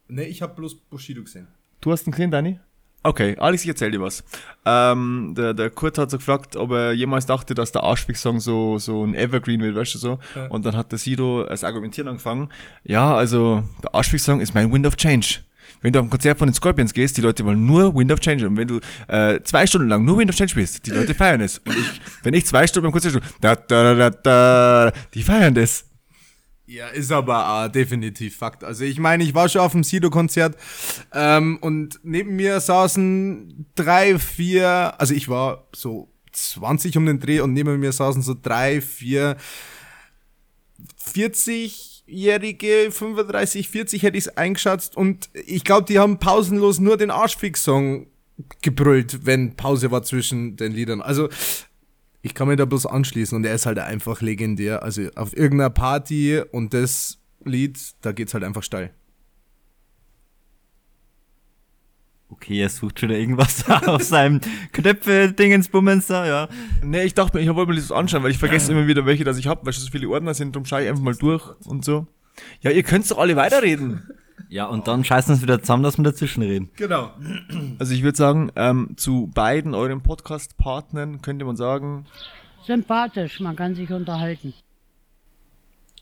Ne, 0.07 0.25
ich 0.25 0.41
habe 0.41 0.55
bloß 0.55 0.75
Bushido 0.75 1.23
gesehen. 1.23 1.47
Du 1.81 1.91
hast 1.91 2.07
ihn 2.07 2.11
gesehen, 2.11 2.31
Dani? 2.31 2.59
Okay, 3.07 3.37
Alex, 3.39 3.63
ich 3.63 3.69
erzähl 3.69 3.89
dir 3.89 4.01
was. 4.01 4.21
Ähm, 4.65 5.33
der, 5.37 5.53
der 5.53 5.69
Kurt 5.69 5.97
hat 5.97 6.11
so 6.11 6.17
gefragt, 6.17 6.57
ob 6.57 6.71
er 6.71 6.91
jemals 6.91 7.25
dachte, 7.25 7.53
dass 7.53 7.71
der 7.71 7.83
Arschfick-Song 7.83 8.41
so, 8.41 8.79
so 8.79 9.01
ein 9.05 9.15
Evergreen 9.15 9.61
wird, 9.61 9.77
weißt 9.77 9.93
du 9.95 9.97
so. 9.97 10.19
Und 10.49 10.65
dann 10.65 10.75
hat 10.75 10.91
der 10.91 10.99
Sido 10.99 11.43
als 11.43 11.63
Argumentieren 11.63 12.09
angefangen. 12.09 12.49
Ja, 12.83 13.15
also, 13.15 13.63
der 13.81 13.95
Arschfick-Song 13.95 14.41
ist 14.41 14.53
mein 14.53 14.73
Wind 14.73 14.85
of 14.85 14.97
Change. 14.97 15.39
Wenn 15.81 15.93
du 15.93 15.99
auf 15.99 16.05
ein 16.05 16.09
Konzert 16.09 16.37
von 16.37 16.49
den 16.49 16.53
Scorpions 16.53 16.93
gehst, 16.93 17.15
die 17.15 17.21
Leute 17.21 17.45
wollen 17.45 17.65
nur 17.65 17.95
Wind 17.95 18.11
of 18.11 18.19
Change. 18.19 18.45
Und 18.45 18.57
wenn 18.57 18.67
du 18.67 18.81
äh, 19.07 19.39
zwei 19.43 19.65
Stunden 19.65 19.87
lang 19.87 20.03
nur 20.03 20.17
Wind 20.17 20.29
of 20.29 20.35
Change 20.35 20.49
spielst, 20.49 20.85
die 20.85 20.91
Leute 20.91 21.13
feiern 21.13 21.39
es. 21.39 21.59
Und 21.59 21.77
ich, 21.77 22.01
wenn 22.23 22.33
ich 22.33 22.45
zwei 22.45 22.67
Stunden 22.67 22.87
beim 22.87 22.91
Konzert 22.91 23.13
spiele, 23.13 23.25
da, 23.39 23.55
da, 23.55 23.93
da, 23.95 24.09
da, 24.09 24.91
die 25.13 25.23
feiern 25.23 25.53
das. 25.53 25.85
Ja, 26.69 26.87
ist 26.89 27.13
aber 27.13 27.65
äh, 27.65 27.71
definitiv 27.71 28.35
Fakt. 28.35 28.65
Also 28.65 28.83
ich 28.83 28.99
meine, 28.99 29.23
ich 29.23 29.33
war 29.33 29.47
schon 29.47 29.61
auf 29.61 29.71
dem 29.71 29.85
Sido-Konzert 29.85 30.57
ähm, 31.13 31.57
und 31.61 32.01
neben 32.03 32.35
mir 32.35 32.59
saßen 32.59 33.67
drei, 33.75 34.19
vier, 34.19 34.93
also 34.99 35.13
ich 35.13 35.29
war 35.29 35.69
so 35.73 36.09
20 36.33 36.97
um 36.97 37.05
den 37.05 37.21
Dreh 37.21 37.39
und 37.39 37.53
neben 37.53 37.79
mir 37.79 37.93
saßen 37.93 38.21
so 38.21 38.35
drei, 38.39 38.81
vier 38.81 39.37
40-jährige, 41.13 42.91
35, 42.91 43.69
40 43.69 44.03
hätte 44.03 44.17
ich 44.17 44.25
es 44.25 44.37
eingeschätzt 44.37 44.97
und 44.97 45.29
ich 45.33 45.63
glaube, 45.63 45.85
die 45.85 45.99
haben 45.99 46.19
pausenlos 46.19 46.79
nur 46.79 46.97
den 46.97 47.11
Arschfix-Song 47.11 48.07
gebrüllt, 48.61 49.25
wenn 49.25 49.55
Pause 49.55 49.89
war 49.91 50.03
zwischen 50.03 50.57
den 50.57 50.73
Liedern. 50.73 51.01
Also 51.01 51.29
ich 52.21 52.33
kann 52.33 52.47
mir 52.47 52.55
da 52.55 52.65
bloß 52.65 52.85
anschließen 52.85 53.35
und 53.35 53.45
er 53.45 53.55
ist 53.55 53.65
halt 53.65 53.79
einfach 53.79 54.21
legendär. 54.21 54.83
Also 54.83 55.09
auf 55.15 55.35
irgendeiner 55.35 55.69
Party 55.69 56.41
und 56.51 56.73
das 56.73 57.19
Lied, 57.43 57.79
da 58.01 58.11
geht's 58.11 58.33
halt 58.33 58.43
einfach 58.43 58.63
steil. 58.63 58.91
Okay, 62.29 62.61
er 62.61 62.69
sucht 62.69 62.99
schon 62.99 63.09
irgendwas 63.09 63.67
auf 63.87 64.03
seinem 64.03 64.41
Knöpfe-Dingensbummens 64.73 66.07
da, 66.07 66.27
ja. 66.27 66.49
Nee, 66.83 67.03
ich 67.03 67.13
dachte 67.13 67.37
mir, 67.37 67.43
ich 67.43 67.55
wollte 67.55 67.71
mir 67.71 67.77
das 67.77 67.91
anschauen, 67.91 68.21
weil 68.23 68.31
ich 68.31 68.37
vergesse 68.37 68.71
immer 68.71 68.85
wieder, 68.85 69.05
welche 69.05 69.23
das 69.23 69.37
ich 69.37 69.47
habe, 69.47 69.65
weil 69.65 69.71
schon 69.71 69.83
so 69.83 69.91
viele 69.91 70.09
Ordner 70.09 70.33
sind, 70.33 70.53
drum 70.53 70.65
schaue 70.65 70.83
ich 70.83 70.89
einfach 70.89 71.03
mal 71.03 71.15
durch 71.15 71.43
und 71.65 71.85
so. 71.85 72.05
Ja, 72.61 72.71
ihr 72.71 72.83
könnt 72.83 73.09
doch 73.09 73.17
alle 73.17 73.35
weiterreden. 73.35 74.09
Ja, 74.49 74.65
und 74.67 74.87
dann 74.87 75.03
scheißen 75.03 75.29
wir 75.29 75.33
uns 75.33 75.41
wieder 75.41 75.61
zusammen, 75.61 75.83
dass 75.83 75.97
wir 75.97 76.03
dazwischen 76.03 76.43
reden. 76.43 76.69
Genau. 76.75 77.11
Also 77.79 77.93
ich 77.93 78.03
würde 78.03 78.17
sagen, 78.17 78.51
ähm, 78.55 78.91
zu 78.95 79.29
beiden 79.33 79.73
euren 79.73 80.01
Podcast-Partnern 80.01 81.21
könnte 81.21 81.43
man 81.45 81.55
sagen, 81.55 82.05
Sympathisch, 82.65 83.39
man 83.39 83.55
kann 83.55 83.75
sich 83.75 83.89
unterhalten. 83.91 84.53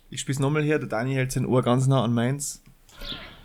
ich 0.10 0.22
spiel's 0.22 0.40
nochmal 0.40 0.64
her, 0.64 0.80
der 0.80 0.88
Dani 0.90 1.14
hält 1.14 1.32
sein 1.32 1.46
Ohr 1.46 1.62
ganz 1.62 1.88
nah 1.88 2.04
an 2.04 2.14
meins. 2.14 2.64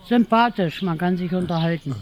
Sympathisch, 0.08 0.82
man 0.82 0.96
kann 0.98 1.16
sich 1.16 1.32
unterhalten. 1.32 1.94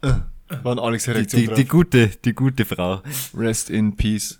War 0.00 0.72
ein 0.72 0.78
Alex 0.78 1.04
Die, 1.04 1.10
Reaktion 1.10 1.40
die, 1.40 1.46
drauf. 1.46 1.56
die 1.56 1.64
gute, 1.66 2.08
die 2.24 2.34
gute 2.34 2.64
Frau. 2.64 3.02
Rest 3.34 3.70
in 3.70 3.96
Peace. 3.96 4.38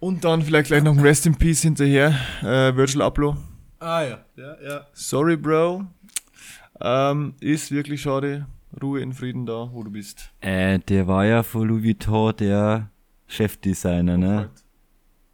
Und 0.00 0.24
dann 0.24 0.42
vielleicht 0.42 0.66
gleich 0.68 0.82
noch 0.82 0.92
ein 0.92 1.00
Rest 1.00 1.26
in 1.26 1.34
Peace 1.36 1.62
hinterher, 1.62 2.14
äh, 2.42 2.74
Virgil 2.76 3.02
Abloh. 3.02 3.36
Ah 3.84 4.02
ja, 4.02 4.18
ja, 4.36 4.56
ja. 4.66 4.86
Sorry, 4.94 5.36
Bro. 5.36 5.84
Ähm, 6.80 7.34
ist 7.40 7.70
wirklich 7.70 8.00
schade. 8.00 8.46
Ruhe 8.82 9.02
in 9.02 9.12
Frieden 9.12 9.44
da, 9.44 9.68
wo 9.72 9.82
du 9.82 9.90
bist. 9.90 10.30
Äh, 10.40 10.78
der 10.78 11.06
war 11.06 11.26
ja 11.26 11.42
von 11.42 11.68
Louis 11.68 11.84
Vuitton 11.84 12.34
der 12.36 12.88
Chefdesigner, 13.26 14.16
ne? 14.16 14.48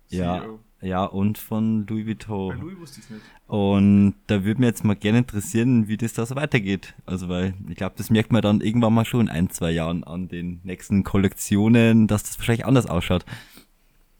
Ja, 0.09 0.41
CEO. 0.41 0.59
ja, 0.81 1.05
und 1.05 1.39
von 1.39 1.87
Louis 1.87 2.07
Vuitton. 2.09 2.59
Louis 2.61 2.77
wusste 2.77 2.99
ich's 2.99 3.11
nicht. 3.11 3.23
Und 3.47 4.15
da 4.27 4.45
würde 4.45 4.61
mir 4.61 4.67
jetzt 4.67 4.85
mal 4.85 4.97
gerne 4.97 5.19
interessieren, 5.19 5.87
wie 5.87 5.97
das 5.97 6.15
da 6.15 6.27
so 6.27 6.35
weitergeht. 6.35 6.95
Also, 7.07 7.29
weil 7.29 7.55
ich 7.69 7.77
glaube, 7.77 7.95
das 7.99 8.11
merkt 8.11 8.33
man 8.33 8.43
dann 8.43 8.61
irgendwann 8.63 8.95
mal 8.95 9.05
schon 9.05 9.23
in 9.23 9.29
ein, 9.29 9.51
zwei 9.51 9.71
Jahren 9.71 10.03
an 10.03 10.27
den 10.27 10.61
nächsten 10.65 11.05
Kollektionen, 11.05 12.09
dass 12.09 12.25
das 12.25 12.37
wahrscheinlich 12.39 12.67
anders 12.67 12.87
ausschaut. 12.87 13.25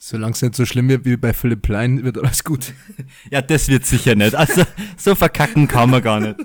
Solange 0.03 0.33
es 0.33 0.41
nicht 0.41 0.55
so 0.55 0.65
schlimm 0.65 0.89
wird 0.89 1.05
wie 1.05 1.19
bei 1.19 1.35
Philipp 1.35 1.61
Plein, 1.61 2.03
wird 2.03 2.17
alles 2.17 2.43
gut. 2.43 2.73
Ja, 3.31 3.43
das 3.43 3.69
wird 3.69 3.85
sicher 3.85 4.15
nicht. 4.15 4.35
Also, 4.35 4.63
so 4.97 5.15
verkacken 5.15 5.69
kann 5.69 5.91
man 5.91 6.03
gar 6.03 6.21
nicht. 6.21 6.37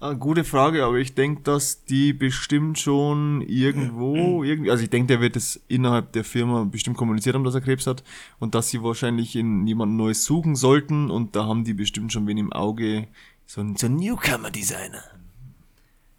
Ah, 0.00 0.14
gute 0.14 0.42
Frage, 0.42 0.84
aber 0.84 0.96
ich 0.96 1.14
denke, 1.14 1.42
dass 1.42 1.84
die 1.84 2.12
bestimmt 2.12 2.80
schon 2.80 3.42
irgendwo, 3.42 4.42
irgendwie, 4.42 4.72
also 4.72 4.82
ich 4.82 4.90
denke, 4.90 5.06
der 5.06 5.20
wird 5.20 5.36
es 5.36 5.62
innerhalb 5.68 6.12
der 6.12 6.24
Firma 6.24 6.64
bestimmt 6.64 6.96
kommuniziert 6.96 7.36
haben, 7.36 7.44
dass 7.44 7.54
er 7.54 7.60
Krebs 7.60 7.86
hat 7.86 8.02
und 8.40 8.56
dass 8.56 8.70
sie 8.70 8.82
wahrscheinlich 8.82 9.36
in 9.36 9.64
jemand 9.64 9.92
Neues 9.92 10.24
suchen 10.24 10.56
sollten 10.56 11.10
und 11.10 11.36
da 11.36 11.46
haben 11.46 11.62
die 11.62 11.74
bestimmt 11.74 12.12
schon 12.12 12.26
wen 12.26 12.38
im 12.38 12.52
Auge, 12.52 13.06
so 13.46 13.60
ein, 13.60 13.76
so 13.76 13.86
ein 13.86 13.94
Newcomer-Designer. 13.94 15.04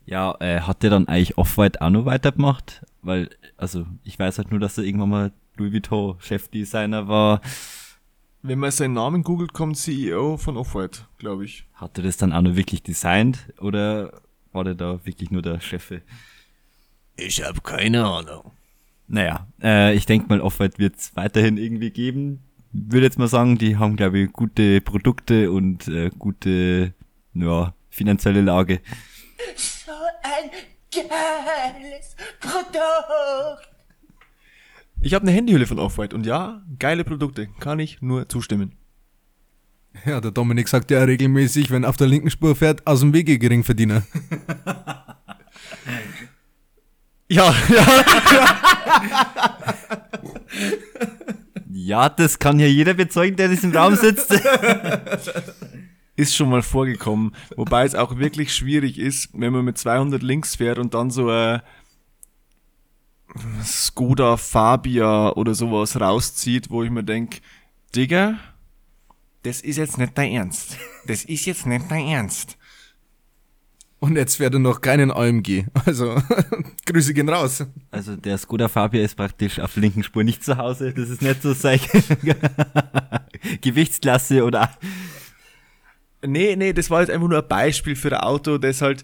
Ja, 0.05 0.37
äh, 0.39 0.61
hat 0.61 0.83
der 0.83 0.89
dann 0.89 1.09
eigentlich 1.09 1.37
Off-White 1.37 1.81
auch 1.81 1.89
noch 1.89 2.05
weitergemacht? 2.05 2.85
Weil, 3.01 3.29
also, 3.57 3.85
ich 4.05 4.17
weiß 4.17 4.37
halt 4.37 4.51
nur, 4.51 4.61
dass 4.61 4.77
er 4.77 4.85
irgendwann 4.85 5.09
mal 5.09 5.31
Louis 5.57 5.73
Vuitton 5.73 6.17
Chefdesigner 6.19 7.07
war. 7.07 7.41
Wenn 8.41 8.59
man 8.59 8.71
seinen 8.71 8.93
Namen 8.93 9.23
googelt, 9.23 9.53
kommt 9.53 9.77
CEO 9.77 10.37
von 10.37 10.55
Off-White, 10.55 11.07
glaube 11.17 11.45
ich. 11.45 11.65
Hat 11.73 11.97
er 11.97 12.03
das 12.03 12.17
dann 12.17 12.31
auch 12.31 12.41
noch 12.41 12.55
wirklich 12.55 12.83
designt? 12.83 13.51
Oder 13.59 14.21
war 14.51 14.63
der 14.63 14.75
da 14.75 15.03
wirklich 15.03 15.31
nur 15.31 15.41
der 15.41 15.59
Chefe? 15.59 16.01
Ich 17.17 17.43
hab 17.43 17.63
keine 17.63 18.05
Ahnung. 18.05 18.51
Naja, 19.07 19.47
äh, 19.61 19.95
ich 19.95 20.05
denke 20.05 20.27
mal, 20.29 20.41
Off-White 20.41 20.77
wird 20.77 20.97
es 20.97 21.15
weiterhin 21.15 21.57
irgendwie 21.57 21.91
geben. 21.91 22.43
Würde 22.71 23.05
jetzt 23.05 23.19
mal 23.19 23.27
sagen, 23.27 23.57
die 23.57 23.77
haben, 23.77 23.95
glaube 23.95 24.19
ich, 24.19 24.33
gute 24.33 24.81
Produkte 24.81 25.51
und 25.51 25.87
äh, 25.87 26.09
gute, 26.17 26.93
ja, 27.33 27.73
finanzielle 27.89 28.41
Lage. 28.41 28.81
So 29.55 29.91
ein 30.23 30.49
geiles 30.91 32.15
Produkt. 32.39 33.74
Ich 35.01 35.13
habe 35.13 35.23
eine 35.23 35.31
Handyhülle 35.31 35.67
von 35.67 35.79
Off-White 35.79 36.15
und 36.15 36.25
ja, 36.25 36.63
geile 36.79 37.03
Produkte, 37.03 37.47
kann 37.59 37.79
ich 37.79 38.01
nur 38.01 38.27
zustimmen. 38.27 38.73
Ja, 40.05 40.19
der 40.19 40.31
Dominik 40.31 40.67
sagt 40.67 40.91
ja 40.91 41.03
regelmäßig, 41.03 41.71
wenn 41.71 41.83
er 41.83 41.89
auf 41.89 41.97
der 41.97 42.07
linken 42.07 42.29
Spur 42.29 42.55
fährt, 42.55 42.85
aus 42.85 42.99
dem 42.99 43.13
Wege 43.13 43.37
Geringverdiener. 43.39 44.03
Ja, 47.27 47.55
ja. 47.69 48.05
Ja, 51.71 52.09
das 52.09 52.39
kann 52.39 52.59
ja 52.59 52.67
jeder 52.67 52.93
bezeugen, 52.93 53.35
der 53.35 53.47
in 53.47 53.51
diesem 53.51 53.75
Raum 53.75 53.95
sitzt. 53.95 54.31
ist 56.15 56.35
schon 56.35 56.49
mal 56.49 56.61
vorgekommen. 56.61 57.35
Wobei 57.55 57.85
es 57.85 57.95
auch 57.95 58.17
wirklich 58.17 58.53
schwierig 58.55 58.97
ist, 58.97 59.29
wenn 59.33 59.53
man 59.53 59.65
mit 59.65 59.77
200 59.77 60.23
links 60.23 60.55
fährt 60.55 60.77
und 60.77 60.93
dann 60.93 61.09
so 61.11 61.29
ein 61.29 61.61
Skoda 63.63 64.37
Fabia 64.37 65.31
oder 65.33 65.53
sowas 65.53 65.99
rauszieht, 65.99 66.69
wo 66.69 66.83
ich 66.83 66.89
mir 66.89 67.03
denk, 67.03 67.41
Digga, 67.95 68.37
das 69.43 69.61
ist 69.61 69.77
jetzt 69.77 69.97
nicht 69.97 70.17
dein 70.17 70.31
Ernst. 70.31 70.77
Das 71.05 71.23
ist 71.23 71.45
jetzt 71.45 71.65
nicht 71.65 71.85
dein 71.89 72.07
Ernst. 72.07 72.57
Und 73.99 74.17
jetzt 74.17 74.35
fährt 74.35 74.53
er 74.53 74.59
noch 74.59 74.81
keinen 74.81 75.11
AMG. 75.11 75.65
Also, 75.85 76.21
Grüße 76.85 77.13
gehen 77.13 77.29
raus. 77.29 77.65
Also 77.91 78.15
der 78.15 78.37
Skoda 78.37 78.67
Fabia 78.67 79.03
ist 79.03 79.15
praktisch 79.15 79.59
auf 79.59 79.75
linken 79.77 80.03
Spur 80.03 80.23
nicht 80.23 80.43
zu 80.43 80.57
Hause. 80.57 80.93
Das 80.93 81.09
ist 81.09 81.21
nicht 81.21 81.41
so 81.41 81.53
sein 81.53 81.79
Gewichtsklasse 83.61 84.43
oder 84.43 84.69
Nee, 86.25 86.55
nee, 86.55 86.73
das 86.73 86.89
war 86.89 87.01
jetzt 87.01 87.09
einfach 87.09 87.27
nur 87.27 87.41
ein 87.41 87.47
Beispiel 87.47 87.95
für 87.95 88.11
ein 88.11 88.21
Auto, 88.21 88.57
das 88.57 88.81
halt 88.81 89.03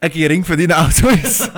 ein 0.00 0.10
geringverdiener 0.10 0.86
Auto 0.86 1.08
ist. 1.08 1.50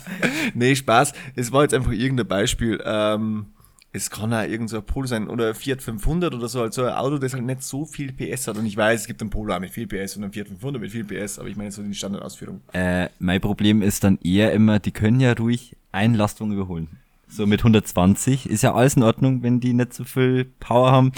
nee, 0.54 0.74
Spaß. 0.74 1.12
Es 1.36 1.52
war 1.52 1.62
jetzt 1.62 1.74
einfach 1.74 1.92
irgendein 1.92 2.28
Beispiel. 2.28 2.82
Ähm, 2.84 3.46
es 3.92 4.10
kann 4.10 4.32
auch 4.32 4.42
irgend 4.42 4.70
so 4.70 4.80
Polo 4.82 5.06
sein 5.06 5.28
oder 5.28 5.54
Fiat 5.54 5.82
500 5.82 6.32
oder 6.34 6.48
so, 6.48 6.60
halt 6.60 6.72
so 6.72 6.84
ein 6.84 6.94
Auto, 6.94 7.18
das 7.18 7.34
halt 7.34 7.44
nicht 7.44 7.62
so 7.62 7.84
viel 7.84 8.12
PS 8.12 8.46
hat. 8.46 8.56
Und 8.56 8.66
ich 8.66 8.76
weiß, 8.76 9.00
es 9.00 9.06
gibt 9.06 9.20
einen 9.20 9.30
Polo 9.30 9.54
auch 9.54 9.60
mit 9.60 9.70
viel 9.70 9.86
PS 9.86 10.16
und 10.16 10.24
einen 10.24 10.32
Fiat 10.32 10.48
500 10.48 10.80
mit 10.80 10.92
viel 10.92 11.04
PS, 11.04 11.38
aber 11.38 11.48
ich 11.48 11.56
meine 11.56 11.72
so 11.72 11.82
die 11.82 11.94
Standardausführung. 11.94 12.60
Äh, 12.72 13.08
mein 13.18 13.40
Problem 13.40 13.82
ist 13.82 14.04
dann 14.04 14.18
eher 14.22 14.52
immer, 14.52 14.78
die 14.78 14.92
können 14.92 15.18
ja 15.18 15.32
ruhig 15.32 15.76
einen 15.92 16.14
Lastwagen 16.14 16.52
überholen. 16.52 16.88
So 17.28 17.46
mit 17.46 17.60
120 17.60 18.48
ist 18.48 18.62
ja 18.62 18.74
alles 18.74 18.94
in 18.94 19.02
Ordnung, 19.02 19.42
wenn 19.42 19.60
die 19.60 19.72
nicht 19.72 19.94
so 19.94 20.04
viel 20.04 20.44
Power 20.60 20.92
haben. 20.92 21.12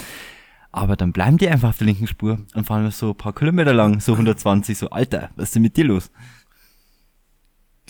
Aber 0.70 0.96
dann 0.96 1.12
bleiben 1.12 1.36
die 1.36 1.48
einfach 1.48 1.70
auf 1.70 1.78
der 1.78 1.86
linken 1.86 2.06
Spur 2.06 2.38
und 2.54 2.66
fahren 2.66 2.90
so 2.90 3.10
ein 3.10 3.16
paar 3.16 3.34
Kilometer 3.34 3.74
lang, 3.74 4.00
so 4.00 4.12
120, 4.12 4.78
so 4.78 4.88
Alter, 4.88 5.30
was 5.36 5.48
ist 5.48 5.54
denn 5.54 5.62
mit 5.62 5.76
dir 5.76 5.84
los? 5.84 6.10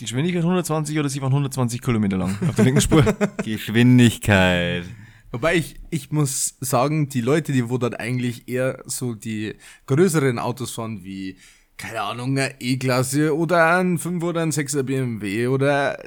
Geschwindigkeit 0.03 0.43
120 0.43 0.99
oder 0.99 1.09
sie 1.09 1.21
waren 1.21 1.31
120 1.31 1.81
Kilometer 1.81 2.17
lang 2.17 2.37
auf 2.47 2.55
der 2.55 2.65
linken 2.65 2.81
Spur. 2.81 3.03
Geschwindigkeit. 3.43 4.85
Wobei 5.31 5.55
ich, 5.55 5.75
ich 5.89 6.11
muss 6.11 6.57
sagen, 6.59 7.09
die 7.09 7.21
Leute, 7.21 7.53
die 7.53 7.69
wo 7.69 7.77
dann 7.79 7.95
eigentlich 7.95 8.47
eher 8.47 8.83
so 8.85 9.15
die 9.15 9.55
größeren 9.87 10.37
Autos 10.37 10.71
fahren, 10.71 11.03
wie, 11.03 11.37
keine 11.75 12.01
Ahnung, 12.01 12.37
eine 12.37 12.53
E-Klasse 12.59 13.35
oder 13.35 13.77
ein 13.77 13.97
5 13.97 14.23
oder 14.23 14.41
ein 14.41 14.51
6er 14.51 14.83
BMW 14.83 15.47
oder 15.47 15.97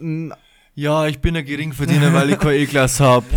ein 0.00 0.34
ja, 0.76 1.06
ich 1.06 1.20
bin 1.20 1.36
ein 1.36 1.44
Geringverdiener, 1.44 2.12
weil 2.12 2.30
ich 2.30 2.38
keine 2.38 2.56
E-Klasse 2.56 3.04
hab. 3.04 3.24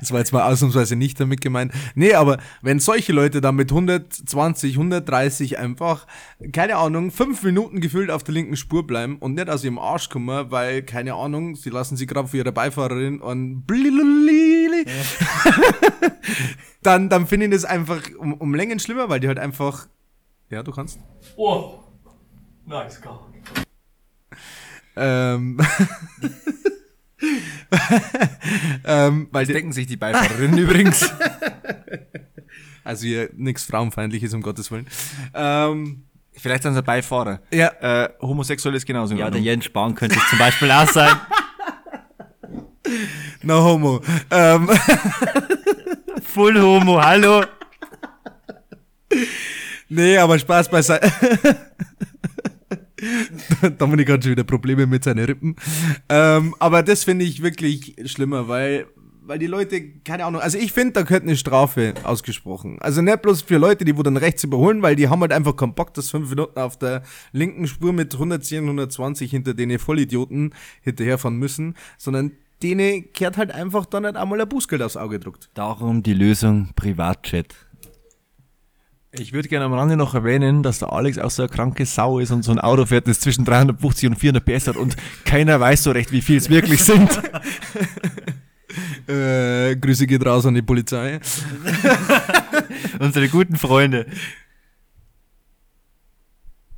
Das 0.00 0.12
war 0.12 0.20
jetzt 0.20 0.32
mal 0.32 0.50
ausnahmsweise 0.50 0.94
nicht 0.94 1.18
damit 1.18 1.40
gemeint. 1.40 1.72
Nee, 1.94 2.14
aber 2.14 2.38
wenn 2.62 2.78
solche 2.78 3.12
Leute 3.12 3.40
dann 3.40 3.56
mit 3.56 3.70
120, 3.70 4.74
130 4.74 5.58
einfach, 5.58 6.06
keine 6.52 6.76
Ahnung, 6.76 7.10
fünf 7.10 7.42
Minuten 7.42 7.80
gefühlt 7.80 8.10
auf 8.10 8.22
der 8.22 8.34
linken 8.34 8.56
Spur 8.56 8.86
bleiben 8.86 9.16
und 9.18 9.34
nicht 9.34 9.50
aus 9.50 9.64
ihrem 9.64 9.78
Arsch 9.78 10.08
kommen, 10.08 10.50
weil, 10.50 10.82
keine 10.82 11.14
Ahnung, 11.14 11.56
sie 11.56 11.70
lassen 11.70 11.96
sie 11.96 12.06
gerade 12.06 12.28
für 12.28 12.36
ihre 12.36 12.52
Beifahrerin 12.52 13.20
und 13.20 13.64
blililili, 13.66 14.84
dann, 16.82 17.08
dann 17.08 17.26
finde 17.26 17.46
ich 17.46 17.52
das 17.52 17.64
einfach 17.64 18.02
um, 18.18 18.34
um 18.34 18.54
Längen 18.54 18.78
schlimmer, 18.78 19.08
weil 19.08 19.18
die 19.18 19.28
halt 19.28 19.40
einfach, 19.40 19.88
ja, 20.50 20.62
du 20.62 20.70
kannst. 20.70 21.00
Oh, 21.36 21.80
nice 22.66 23.00
car. 23.00 23.33
Ähm, 24.96 25.58
ähm, 28.84 29.28
weil 29.30 29.46
Das 29.46 29.52
denken 29.54 29.72
sich 29.72 29.86
die 29.86 29.96
Beifahrerinnen 29.96 30.58
übrigens. 30.58 31.10
also 32.84 33.06
hier 33.06 33.30
nichts 33.34 33.64
Frauenfeindliches, 33.64 34.34
um 34.34 34.42
Gottes 34.42 34.70
Willen. 34.70 34.86
Ähm, 35.34 36.04
Vielleicht 36.36 36.64
sind 36.64 36.74
sie 36.74 36.82
Beifahrer. 36.82 37.40
ja, 37.52 37.68
Äh, 37.80 38.08
homosexuell 38.20 38.74
ist 38.74 38.86
genauso 38.86 39.14
Ja, 39.14 39.30
der. 39.30 39.40
Jens 39.40 39.66
Spahn 39.66 39.94
könnte 39.94 40.16
es 40.18 40.28
zum 40.28 40.38
Beispiel 40.38 40.70
auch 40.70 40.88
sein. 40.88 41.12
no 43.42 43.62
homo. 43.64 44.00
Ähm, 44.30 44.68
Full 46.24 46.60
Homo, 46.60 47.00
hallo. 47.00 47.44
nee, 49.88 50.18
aber 50.18 50.38
Spaß 50.38 50.68
beiseite. 50.68 51.10
Dominik 53.78 54.10
hat 54.10 54.22
schon 54.22 54.32
wieder 54.32 54.44
Probleme 54.44 54.86
mit 54.86 55.04
seinen 55.04 55.24
Rippen. 55.24 55.56
Ähm, 56.08 56.54
aber 56.58 56.82
das 56.82 57.04
finde 57.04 57.24
ich 57.24 57.42
wirklich 57.42 57.96
schlimmer, 58.04 58.48
weil, 58.48 58.86
weil 59.22 59.38
die 59.38 59.46
Leute, 59.46 59.82
keine 60.04 60.24
Ahnung, 60.24 60.40
also 60.40 60.58
ich 60.58 60.72
finde, 60.72 60.94
da 60.94 61.02
gehört 61.02 61.22
eine 61.22 61.36
Strafe 61.36 61.94
ausgesprochen. 62.04 62.78
Also 62.80 63.02
nicht 63.02 63.22
bloß 63.22 63.42
für 63.42 63.58
Leute, 63.58 63.84
die 63.84 63.96
wo 63.96 64.02
dann 64.02 64.16
rechts 64.16 64.44
überholen, 64.44 64.82
weil 64.82 64.96
die 64.96 65.08
haben 65.08 65.20
halt 65.20 65.32
einfach 65.32 65.56
keinen 65.56 65.74
Bock, 65.74 65.94
dass 65.94 66.10
fünf 66.10 66.30
Minuten 66.30 66.58
auf 66.58 66.78
der 66.78 67.02
linken 67.32 67.66
Spur 67.66 67.92
mit 67.92 68.12
110, 68.14 68.64
120 68.64 69.30
hinter 69.30 69.54
denen 69.54 69.78
Vollidioten 69.78 70.54
hinterherfahren 70.82 71.38
müssen, 71.38 71.74
sondern 71.98 72.32
denen 72.62 73.12
kehrt 73.12 73.36
halt 73.36 73.50
einfach 73.50 73.84
dann 73.86 74.04
nicht 74.04 74.16
einmal 74.16 74.40
ein 74.40 74.48
Bußgeld 74.48 74.82
aufs 74.82 74.96
Auge 74.96 75.18
gedruckt. 75.18 75.50
Darum 75.54 76.02
die 76.02 76.14
Lösung 76.14 76.70
Privatjet. 76.74 77.54
Ich 79.16 79.32
würde 79.32 79.48
gerne 79.48 79.64
am 79.66 79.72
Rande 79.72 79.96
noch 79.96 80.14
erwähnen, 80.14 80.64
dass 80.64 80.80
der 80.80 80.92
Alex 80.92 81.18
auch 81.18 81.30
so 81.30 81.42
eine 81.42 81.48
kranke 81.48 81.86
Sau 81.86 82.18
ist 82.18 82.32
und 82.32 82.42
so 82.42 82.50
ein 82.50 82.58
Auto 82.58 82.84
fährt, 82.86 83.06
das 83.06 83.20
zwischen 83.20 83.44
350 83.44 84.08
und 84.08 84.16
400 84.16 84.44
PS 84.44 84.66
hat 84.66 84.76
und 84.76 84.96
keiner 85.24 85.60
weiß 85.60 85.84
so 85.84 85.92
recht, 85.92 86.10
wie 86.10 86.20
viel 86.20 86.36
es 86.36 86.48
wirklich 86.48 86.82
sind. 86.82 87.10
Äh, 89.06 89.76
Grüße 89.76 90.04
geht 90.04 90.26
raus 90.26 90.46
an 90.46 90.54
die 90.54 90.62
Polizei. 90.62 91.20
Unsere 92.98 93.28
guten 93.28 93.54
Freunde. 93.54 94.06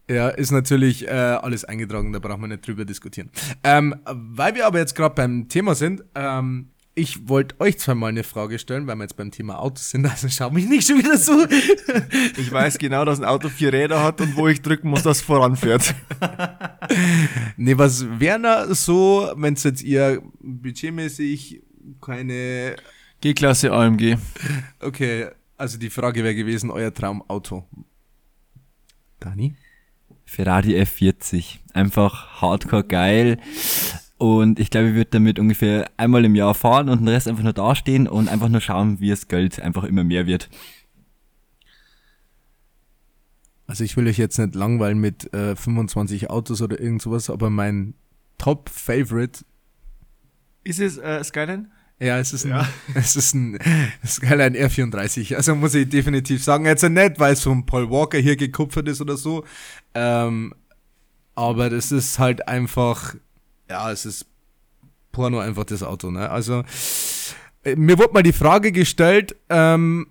Ja, 0.07 0.29
ist 0.29 0.51
natürlich 0.51 1.07
äh, 1.07 1.11
alles 1.11 1.65
eingetragen, 1.65 2.13
da 2.13 2.19
brauchen 2.19 2.43
wir 2.43 2.49
nicht 2.49 2.67
drüber 2.67 2.85
diskutieren. 2.85 3.31
Ähm, 3.65 3.95
weil 4.05 4.55
wir 4.55 4.67
aber 4.67 4.79
jetzt 4.79 4.95
gerade 4.95 5.15
beim 5.15 5.49
Thema 5.49 5.75
sind, 5.75 6.05
ähm, 6.15 6.69
ich 6.99 7.29
wollte 7.29 7.61
euch 7.61 7.79
zweimal 7.79 8.09
eine 8.09 8.25
Frage 8.25 8.59
stellen, 8.59 8.87
weil 8.87 8.97
wir 8.97 9.03
jetzt 9.03 9.19
beim 9.19 9.31
Thema 9.31 9.59
Autos 9.59 9.91
sind, 9.91 10.07
also 10.07 10.29
schau 10.31 10.51
mich 10.51 10.67
nicht 10.67 10.89
schon 10.89 10.99
wieder 10.99 11.19
so. 11.19 11.47
Ich 12.39 12.51
weiß 12.51 12.79
genau, 12.79 13.05
dass 13.05 13.21
ein 13.21 13.27
Auto 13.27 13.51
vier 13.51 13.73
Räder 13.73 14.03
hat 14.03 14.21
und 14.23 14.35
wo 14.35 14.49
ich 14.49 14.63
drücken 14.63 14.89
muss, 14.89 15.03
dass 15.03 15.19
es 15.19 15.23
voranfährt. 15.23 15.95
nee, 17.59 17.77
was 17.77 18.07
wäre 18.19 18.41
da 18.41 18.75
so, 18.75 19.31
wenn 19.37 19.55
es 19.55 19.65
jetzt 19.65 19.83
ihr 19.83 20.23
budgetmäßig 20.41 21.63
keine, 22.01 22.77
G-Klasse 23.21 23.73
AMG. 23.73 24.17
okay, 24.81 25.29
also 25.59 25.79
die 25.79 25.91
Frage 25.91 26.25
wäre 26.25 26.35
gewesen, 26.35 26.71
euer 26.71 26.95
Traumauto. 26.95 27.69
Dani? 29.21 29.55
Ferrari 30.25 30.81
F40. 30.81 31.59
Einfach 31.75 32.41
hardcore 32.41 32.85
geil. 32.85 33.39
Und 34.19 34.59
ich 34.59 34.71
glaube, 34.71 34.89
ich 34.89 34.95
würde 34.95 35.11
damit 35.11 35.39
ungefähr 35.39 35.91
einmal 35.99 36.25
im 36.25 36.35
Jahr 36.35 36.55
fahren 36.55 36.89
und 36.89 37.01
den 37.01 37.09
Rest 37.09 37.29
einfach 37.29 37.43
nur 37.43 37.53
dastehen 37.53 38.09
und 38.09 38.29
einfach 38.29 38.49
nur 38.49 38.63
schauen, 38.63 38.99
wie 39.01 39.11
das 39.11 39.29
Geld 39.29 39.61
einfach 39.61 39.85
immer 39.85 40.05
mehr 40.05 40.27
wird. 40.27 40.49
Also 43.67 43.85
ich 43.85 43.97
will 43.97 44.07
euch 44.07 44.17
jetzt 44.17 44.39
nicht 44.39 44.55
langweilen 44.55 44.99
mit 44.99 45.33
äh, 45.35 45.57
25 45.57 46.31
Autos 46.31 46.63
oder 46.63 46.81
irgend 46.81 47.03
sowas, 47.03 47.31
aber 47.31 47.51
mein 47.51 47.95
Top-Favorite, 48.39 49.45
Ist 50.65 50.81
es 50.81 50.99
äh, 50.99 51.23
Skyline? 51.25 51.71
ja, 51.99 52.19
es 52.19 52.33
ist 52.33 52.45
ein, 52.47 52.65
es 52.95 53.17
ist 53.17 53.35
ein 53.35 53.59
Skyline 54.07 54.57
R34. 54.57 55.35
Also 55.35 55.55
muss 55.57 55.75
ich 55.75 55.89
definitiv 55.89 56.45
sagen, 56.45 56.65
jetzt 56.67 56.89
nicht, 56.89 57.19
weil 57.19 57.33
es 57.33 57.43
von 57.43 57.67
Paul 57.67 57.91
Walker 57.91 58.19
hier 58.19 58.37
gekupfert 58.37 58.89
ist 58.89 59.01
oder 59.01 59.17
so, 59.17 59.45
ähm, 59.95 60.55
aber 61.35 61.69
das 61.71 61.93
ist 61.93 62.19
halt 62.19 62.47
einfach, 62.49 63.17
ja, 63.69 63.91
es 63.91 64.07
ist 64.07 64.27
Porno 65.13 65.39
einfach 65.39 65.65
das 65.65 65.83
Auto, 65.83 66.11
ne? 66.11 66.31
Also 66.31 66.65
äh, 67.63 67.77
mir 67.77 67.99
wurde 67.99 68.13
mal 68.13 68.23
die 68.23 68.33
Frage 68.33 68.73
gestellt, 68.73 69.37
ähm, 69.49 70.09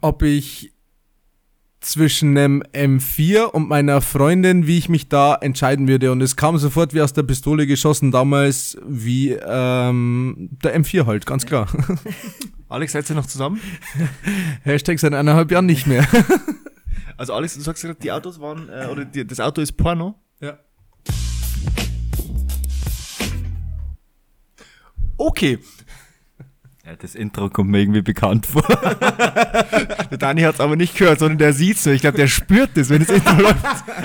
ob 0.00 0.22
ich 0.22 0.72
zwischen 1.80 2.36
einem 2.36 2.62
M4 2.72 3.44
und 3.44 3.68
meiner 3.68 4.00
Freundin, 4.00 4.66
wie 4.66 4.78
ich 4.78 4.88
mich 4.88 5.08
da 5.08 5.36
entscheiden 5.36 5.86
würde. 5.86 6.10
Und 6.10 6.20
es 6.20 6.36
kam 6.36 6.58
sofort 6.58 6.92
wie 6.92 7.00
aus 7.00 7.12
der 7.12 7.22
Pistole 7.22 7.66
geschossen, 7.66 8.10
damals 8.10 8.76
wie 8.86 9.30
ähm, 9.30 10.50
der 10.62 10.78
M4 10.78 11.06
halt, 11.06 11.24
ganz 11.24 11.46
klar. 11.46 11.68
Alex, 12.68 12.92
seid 12.92 13.08
ihr 13.08 13.16
noch 13.16 13.26
zusammen? 13.26 13.60
Hashtag 14.62 14.98
seit 14.98 15.14
eineinhalb 15.14 15.50
Jahren 15.50 15.66
nicht 15.66 15.86
mehr. 15.86 16.06
Also 17.16 17.32
Alex, 17.34 17.54
du 17.54 17.60
sagst 17.62 17.82
gerade, 17.82 17.98
die 18.00 18.12
Autos 18.12 18.38
waren, 18.38 18.68
äh, 18.68 18.86
oder 18.86 19.04
die, 19.04 19.26
das 19.26 19.40
Auto 19.40 19.60
ist 19.60 19.72
Porno. 19.72 20.14
Ja. 20.40 20.56
Okay. 25.18 25.58
Ja, 26.86 26.96
das 26.96 27.14
Intro 27.14 27.50
kommt 27.50 27.70
mir 27.70 27.80
irgendwie 27.80 28.00
bekannt 28.00 28.46
vor. 28.46 28.62
Der 30.10 30.16
Dani 30.16 30.40
hat 30.40 30.54
es 30.54 30.60
aber 30.60 30.76
nicht 30.76 30.96
gehört, 30.96 31.18
sondern 31.18 31.36
der 31.36 31.52
sieht's 31.52 31.84
nur. 31.84 31.94
Ich 31.94 32.00
glaube, 32.00 32.16
der 32.16 32.28
spürt 32.28 32.70
das, 32.76 32.88
wenn 32.88 33.00
das 33.00 33.10
Intro 33.10 33.34
läuft. 33.42 33.62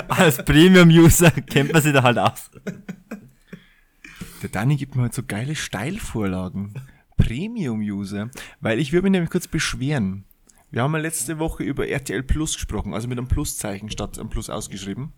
Als 0.08 0.44
Premium-User 0.44 1.30
kennt 1.30 1.72
man 1.72 1.80
sich 1.80 1.94
da 1.94 2.02
halt 2.02 2.18
aus. 2.18 2.50
Der 4.42 4.50
Dani 4.50 4.76
gibt 4.76 4.96
mir 4.96 5.02
halt 5.02 5.14
so 5.14 5.22
geile 5.26 5.54
Steilvorlagen. 5.54 6.74
Premium-User. 7.16 8.28
Weil 8.60 8.78
ich 8.78 8.92
würde 8.92 9.04
mich 9.04 9.12
nämlich 9.12 9.30
kurz 9.30 9.48
beschweren. 9.48 10.24
Wir 10.70 10.82
haben 10.82 10.92
ja 10.92 10.98
letzte 10.98 11.38
Woche 11.38 11.62
über 11.62 11.88
RTL 11.88 12.22
Plus 12.22 12.54
gesprochen, 12.54 12.92
also 12.92 13.08
mit 13.08 13.16
einem 13.16 13.28
Pluszeichen 13.28 13.88
statt 13.88 14.18
einem 14.18 14.28
Plus 14.28 14.50
ausgeschrieben. 14.50 15.12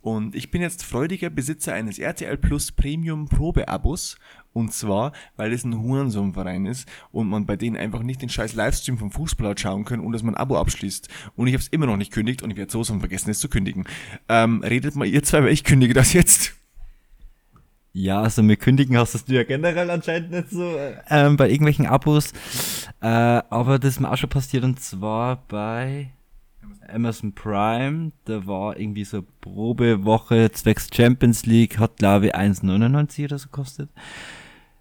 Und 0.00 0.34
ich 0.34 0.50
bin 0.50 0.62
jetzt 0.62 0.84
freudiger 0.84 1.30
Besitzer 1.30 1.72
eines 1.72 1.98
RTL 1.98 2.36
Plus 2.36 2.72
Premium 2.72 3.26
Probeabos. 3.26 4.18
Und 4.54 4.72
zwar, 4.72 5.12
weil 5.36 5.52
es 5.52 5.64
ein 5.64 5.82
Hurensohnverein 5.82 6.64
ist 6.64 6.88
und 7.12 7.28
man 7.28 7.44
bei 7.44 7.56
denen 7.56 7.76
einfach 7.76 8.02
nicht 8.02 8.22
den 8.22 8.28
scheiß 8.30 8.54
Livestream 8.54 8.96
vom 8.96 9.10
Fußball 9.10 9.50
hat 9.50 9.60
schauen 9.60 9.84
können 9.84 10.04
und 10.04 10.12
dass 10.12 10.22
man 10.22 10.34
ein 10.34 10.40
Abo 10.40 10.56
abschließt. 10.56 11.08
Und 11.36 11.48
ich 11.48 11.54
habe 11.54 11.60
es 11.60 11.68
immer 11.68 11.86
noch 11.86 11.96
nicht 11.96 12.12
kündigt 12.12 12.42
und 12.42 12.50
ich 12.50 12.56
werde 12.56 12.72
so 12.72 12.82
vergessen, 12.84 13.30
es 13.30 13.40
zu 13.40 13.48
kündigen. 13.48 13.84
Ähm, 14.28 14.62
redet 14.62 14.94
mal 14.94 15.06
ihr 15.06 15.24
zwei, 15.24 15.42
weil 15.42 15.52
ich 15.52 15.64
kündige 15.64 15.92
das 15.92 16.12
jetzt. 16.12 16.54
Ja, 17.96 18.22
also 18.22 18.42
mit 18.42 18.58
Kündigen 18.58 18.96
hast 18.96 19.28
du 19.28 19.32
ja 19.32 19.44
generell 19.44 19.88
anscheinend 19.88 20.32
nicht 20.32 20.50
so 20.50 20.76
äh, 20.76 20.96
ähm, 21.10 21.36
bei 21.36 21.48
irgendwelchen 21.48 21.86
Abos. 21.86 22.32
Äh, 23.00 23.06
aber 23.06 23.78
das 23.78 23.90
ist 23.90 24.00
mir 24.00 24.10
auch 24.10 24.16
schon 24.16 24.30
passiert 24.30 24.64
und 24.64 24.80
zwar 24.80 25.44
bei 25.46 26.10
Amazon 26.88 27.32
Prime. 27.34 28.10
Da 28.24 28.46
war 28.48 28.76
irgendwie 28.78 29.04
so 29.04 29.22
Probewoche 29.40 30.50
zwecks 30.50 30.88
Champions 30.92 31.46
League, 31.46 31.78
hat 31.78 31.98
glaube 31.98 32.26
ich 32.26 32.34
1,99 32.34 33.26
oder 33.26 33.38
so 33.38 33.48
kostet. 33.50 33.90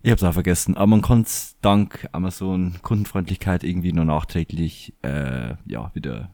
Ich 0.05 0.11
hab's 0.11 0.21
auch 0.21 0.33
vergessen, 0.33 0.75
aber 0.75 0.87
man 0.87 1.01
konnte 1.01 1.31
dank 1.61 2.09
Amazon 2.11 2.75
Kundenfreundlichkeit 2.81 3.63
irgendwie 3.63 3.93
nur 3.93 4.03
nachträglich 4.03 4.93
äh, 5.01 5.55
ja 5.65 5.91
wieder 5.93 6.29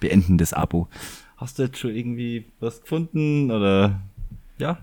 beenden 0.00 0.38
das 0.38 0.54
Abo. 0.54 0.88
Hast 1.36 1.58
du 1.58 1.64
jetzt 1.64 1.76
schon 1.76 1.94
irgendwie 1.94 2.46
was 2.60 2.80
gefunden 2.80 3.50
oder 3.50 4.00
ja? 4.56 4.78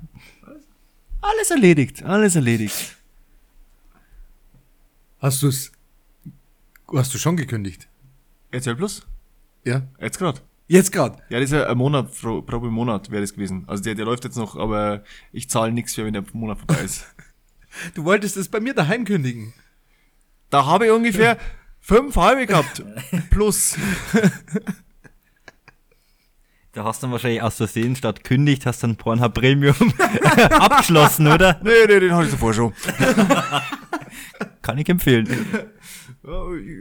Alles 1.20 1.50
erledigt, 1.50 2.04
alles 2.04 2.36
erledigt. 2.36 2.96
Hast 5.18 5.42
du 5.42 5.48
es, 5.48 5.72
hast 6.94 7.12
du 7.16 7.18
schon 7.18 7.38
gekündigt? 7.38 7.88
RTL 8.52 8.76
Plus? 8.76 9.08
Ja. 9.66 9.82
Jetzt 10.00 10.20
gerade. 10.20 10.42
Jetzt 10.68 10.92
gerade. 10.92 11.18
Ja, 11.30 11.40
das 11.40 11.50
ist 11.50 11.54
ja 11.54 11.66
ein 11.66 11.78
Monat, 11.78 12.12
pro, 12.22 12.44
pro 12.44 12.60
Monat 12.60 13.10
wäre 13.10 13.22
das 13.22 13.34
gewesen. 13.34 13.64
Also 13.66 13.82
der, 13.82 13.96
der 13.96 14.06
läuft 14.06 14.26
jetzt 14.26 14.38
noch, 14.38 14.58
aber 14.58 15.04
ich 15.32 15.50
zahle 15.50 15.72
nichts 15.72 15.96
für, 15.96 16.06
wenn 16.06 16.14
der 16.14 16.24
Monat 16.34 16.60
vorbei 16.60 16.84
ist. 16.84 17.08
Du 17.94 18.06
wolltest 18.06 18.38
es 18.38 18.50
bei 18.50 18.60
mir 18.60 18.74
daheim 18.74 19.06
kündigen. 19.06 19.54
Da 20.50 20.66
habe 20.66 20.86
ich 20.86 20.92
ungefähr 20.92 21.38
fünf 21.80 22.16
halbe 22.16 22.46
gehabt. 22.46 22.84
Plus. 23.30 23.78
Da 26.74 26.86
hast 26.86 27.02
du 27.02 27.08
dann 27.08 27.12
wahrscheinlich 27.12 27.42
aus 27.42 27.58
Versehen 27.58 27.98
statt 27.98 28.24
kündigt, 28.24 28.66
hast 28.66 28.82
dann 28.82 28.96
Pornhub 28.96 29.34
Premium 29.34 29.76
abgeschlossen, 30.52 31.28
oder? 31.28 31.60
Nee, 31.64 31.72
nee, 31.86 32.00
den 32.00 32.14
hatte 32.16 32.28
ich 32.28 32.32
davor 32.32 32.54
schon. 32.54 32.74
Kann 34.62 34.78
ich 34.78 34.88
empfehlen. 34.88 35.28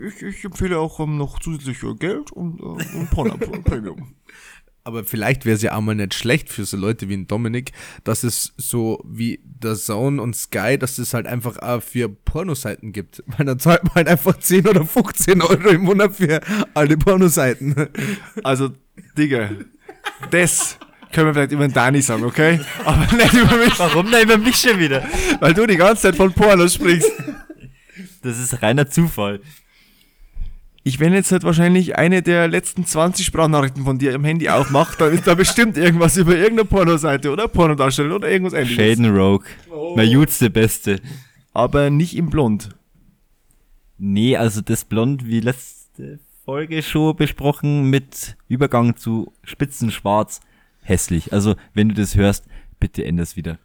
Ich, 0.06 0.22
ich 0.22 0.44
empfehle 0.44 0.78
auch 0.78 1.00
ähm, 1.00 1.16
noch 1.16 1.40
zusätzlich 1.40 1.82
äh, 1.82 1.94
Geld 1.94 2.30
und, 2.30 2.60
äh, 2.60 2.98
und 2.98 3.10
Pornhub 3.10 3.64
Premium. 3.64 4.14
Aber 4.90 5.04
vielleicht 5.04 5.44
wäre 5.44 5.54
es 5.54 5.62
ja 5.62 5.76
auch 5.76 5.80
mal 5.80 5.94
nicht 5.94 6.14
schlecht 6.14 6.48
für 6.48 6.64
so 6.64 6.76
Leute 6.76 7.08
wie 7.08 7.14
ein 7.14 7.28
Dominik, 7.28 7.70
dass 8.02 8.24
es 8.24 8.54
so 8.56 9.00
wie 9.06 9.38
der 9.44 9.76
Zone 9.76 10.20
und 10.20 10.34
Sky, 10.34 10.76
dass 10.76 10.98
es 10.98 11.14
halt 11.14 11.28
einfach 11.28 11.58
auch 11.58 11.80
für 11.80 12.08
Pornoseiten 12.08 12.92
gibt. 12.92 13.22
Weil 13.38 13.46
dann 13.46 13.60
zahlt 13.60 13.84
man 13.84 13.94
halt 13.94 14.08
einfach 14.08 14.36
10 14.36 14.66
oder 14.66 14.84
15 14.84 15.42
Euro 15.42 15.68
im 15.68 15.82
Monat 15.82 16.16
für 16.16 16.40
alle 16.74 16.96
Pornoseiten. 16.96 17.74
Also, 18.42 18.70
Digga, 19.16 19.50
das 20.32 20.76
können 21.12 21.26
wir 21.28 21.34
vielleicht 21.34 21.52
über 21.52 21.68
den 21.68 21.72
Dani 21.72 22.02
sagen, 22.02 22.24
okay? 22.24 22.60
Aber 22.84 23.06
nicht 23.16 23.32
über 23.32 23.56
mich, 23.58 23.78
Warum 23.78 24.10
denn 24.10 24.24
über 24.24 24.38
mich 24.38 24.56
schon 24.56 24.78
wieder? 24.78 25.06
weil 25.38 25.54
du 25.54 25.66
die 25.66 25.76
ganze 25.76 26.02
Zeit 26.02 26.16
von 26.16 26.32
Porno 26.32 26.66
sprichst. 26.66 27.12
Das 28.22 28.38
ist 28.40 28.60
reiner 28.60 28.88
Zufall. 28.90 29.40
Ich, 30.82 30.98
wenn 30.98 31.12
jetzt 31.12 31.30
halt 31.30 31.44
wahrscheinlich 31.44 31.96
eine 31.96 32.22
der 32.22 32.48
letzten 32.48 32.86
20 32.86 33.26
Sprachnachrichten 33.26 33.84
von 33.84 33.98
dir 33.98 34.14
im 34.14 34.24
Handy 34.24 34.48
aufmacht, 34.48 35.00
dann 35.00 35.12
ist 35.12 35.26
da 35.26 35.34
bestimmt 35.34 35.76
irgendwas 35.76 36.16
über 36.16 36.34
irgendeine 36.34 36.64
Pornoseite 36.64 37.30
oder 37.30 37.48
Pornodarstellung 37.48 38.16
oder 38.16 38.30
irgendwas 38.30 38.54
ähnliches. 38.54 38.76
Shaden 38.76 39.14
Rogue. 39.14 39.46
Mein 39.94 40.08
Jutz 40.08 40.38
der 40.38 40.48
Beste. 40.48 41.00
Aber 41.52 41.90
nicht 41.90 42.16
im 42.16 42.30
Blond. 42.30 42.70
Nee, 43.98 44.36
also 44.38 44.62
das 44.62 44.86
Blond 44.86 45.26
wie 45.26 45.40
letzte 45.40 46.18
Folge 46.46 46.82
schon 46.82 47.14
besprochen 47.14 47.90
mit 47.90 48.36
Übergang 48.48 48.96
zu 48.96 49.34
Spitzenschwarz. 49.44 50.40
Hässlich. 50.82 51.34
Also, 51.34 51.56
wenn 51.74 51.90
du 51.90 51.94
das 51.94 52.16
hörst, 52.16 52.46
bitte 52.78 53.04
änder's 53.04 53.36
wieder. 53.36 53.58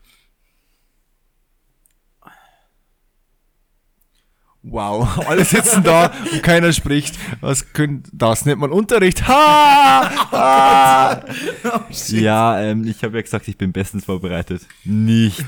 Wow, 4.67 5.19
alle 5.27 5.45
sitzen 5.45 5.83
da 5.83 6.11
und 6.31 6.41
keiner 6.41 6.73
spricht. 6.73 7.19
Was 7.39 7.71
könnte 7.73 8.09
das 8.13 8.45
nennt 8.45 8.59
man 8.59 8.71
Unterricht? 8.71 9.27
Ha! 9.27 10.31
ha! 10.31 11.25
Ja, 12.07 12.59
ähm, 12.59 12.85
ich 12.85 13.03
habe 13.03 13.17
ja 13.17 13.21
gesagt, 13.21 13.47
ich 13.47 13.57
bin 13.57 13.71
bestens 13.71 14.05
vorbereitet. 14.05 14.61
Nicht. 14.83 15.45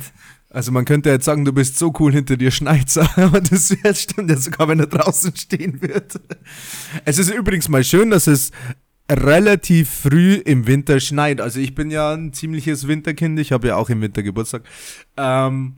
Also 0.50 0.72
man 0.72 0.86
könnte 0.86 1.10
jetzt 1.10 1.26
sagen, 1.26 1.46
du 1.46 1.52
bist 1.52 1.78
so 1.78 1.94
cool 2.00 2.14
hinter 2.14 2.38
dir 2.38 2.52
Schneizer, 2.52 3.10
aber 3.18 3.42
das 3.42 3.76
jetzt 3.84 4.12
stimmt 4.12 4.30
ja 4.30 4.38
sogar, 4.38 4.68
wenn 4.68 4.80
er 4.80 4.88
draußen 4.88 5.36
stehen 5.36 5.82
wird. 5.82 6.20
Es 7.06 7.18
ist 7.18 7.32
übrigens 7.32 7.70
mal 7.70 7.84
schön, 7.84 8.12
dass 8.12 8.28
es 8.28 8.52
relativ 9.12 9.90
früh 9.90 10.36
im 10.36 10.68
Winter 10.68 11.00
schneit. 11.00 11.42
Also 11.42 11.60
ich 11.60 11.74
bin 11.74 11.90
ja 11.90 12.14
ein 12.14 12.34
ziemliches 12.34 12.88
Winterkind, 12.88 13.40
ich 13.40 13.52
habe 13.52 13.68
ja 13.68 13.76
auch 13.78 13.90
im 13.90 14.02
Winter 14.02 14.22
Geburtstag. 14.22 14.64
Ähm, 15.18 15.78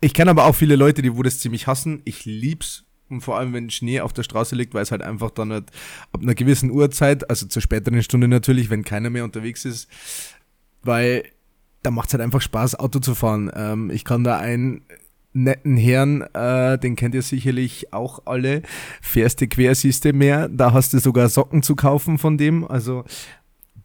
ich 0.00 0.14
kenne 0.14 0.30
aber 0.30 0.44
auch 0.44 0.54
viele 0.54 0.76
Leute, 0.76 1.02
die 1.02 1.16
wo 1.16 1.22
das 1.22 1.40
ziemlich 1.40 1.66
hassen. 1.66 2.02
Ich 2.04 2.24
lieb's. 2.24 2.84
Und 3.08 3.20
vor 3.20 3.38
allem, 3.38 3.52
wenn 3.52 3.70
Schnee 3.70 4.00
auf 4.00 4.12
der 4.12 4.24
Straße 4.24 4.56
liegt, 4.56 4.74
weil 4.74 4.82
es 4.82 4.90
halt 4.90 5.02
einfach 5.02 5.30
dann 5.30 5.52
halt 5.52 5.70
ab 6.12 6.22
einer 6.22 6.34
gewissen 6.34 6.70
Uhrzeit, 6.70 7.30
also 7.30 7.46
zur 7.46 7.62
späteren 7.62 8.02
Stunde 8.02 8.26
natürlich, 8.26 8.68
wenn 8.68 8.84
keiner 8.84 9.10
mehr 9.10 9.22
unterwegs 9.22 9.64
ist, 9.64 9.88
weil 10.82 11.24
da 11.82 11.92
macht 11.92 12.08
es 12.08 12.14
halt 12.14 12.22
einfach 12.22 12.40
Spaß, 12.40 12.80
Auto 12.80 12.98
zu 12.98 13.14
fahren. 13.14 13.50
Ähm, 13.54 13.90
ich 13.90 14.04
kann 14.04 14.24
da 14.24 14.38
einen 14.38 14.82
netten 15.32 15.76
Herrn, 15.76 16.22
äh, 16.32 16.78
den 16.78 16.96
kennt 16.96 17.14
ihr 17.14 17.22
sicherlich 17.22 17.92
auch 17.92 18.22
alle, 18.26 18.62
fährst 19.00 19.40
du 19.40 19.46
quer, 19.46 19.74
siehst 19.74 20.04
du 20.04 20.12
mehr, 20.12 20.48
da 20.48 20.72
hast 20.72 20.94
du 20.94 20.98
sogar 20.98 21.28
Socken 21.28 21.62
zu 21.62 21.76
kaufen 21.76 22.18
von 22.18 22.38
dem, 22.38 22.66
also 22.66 23.04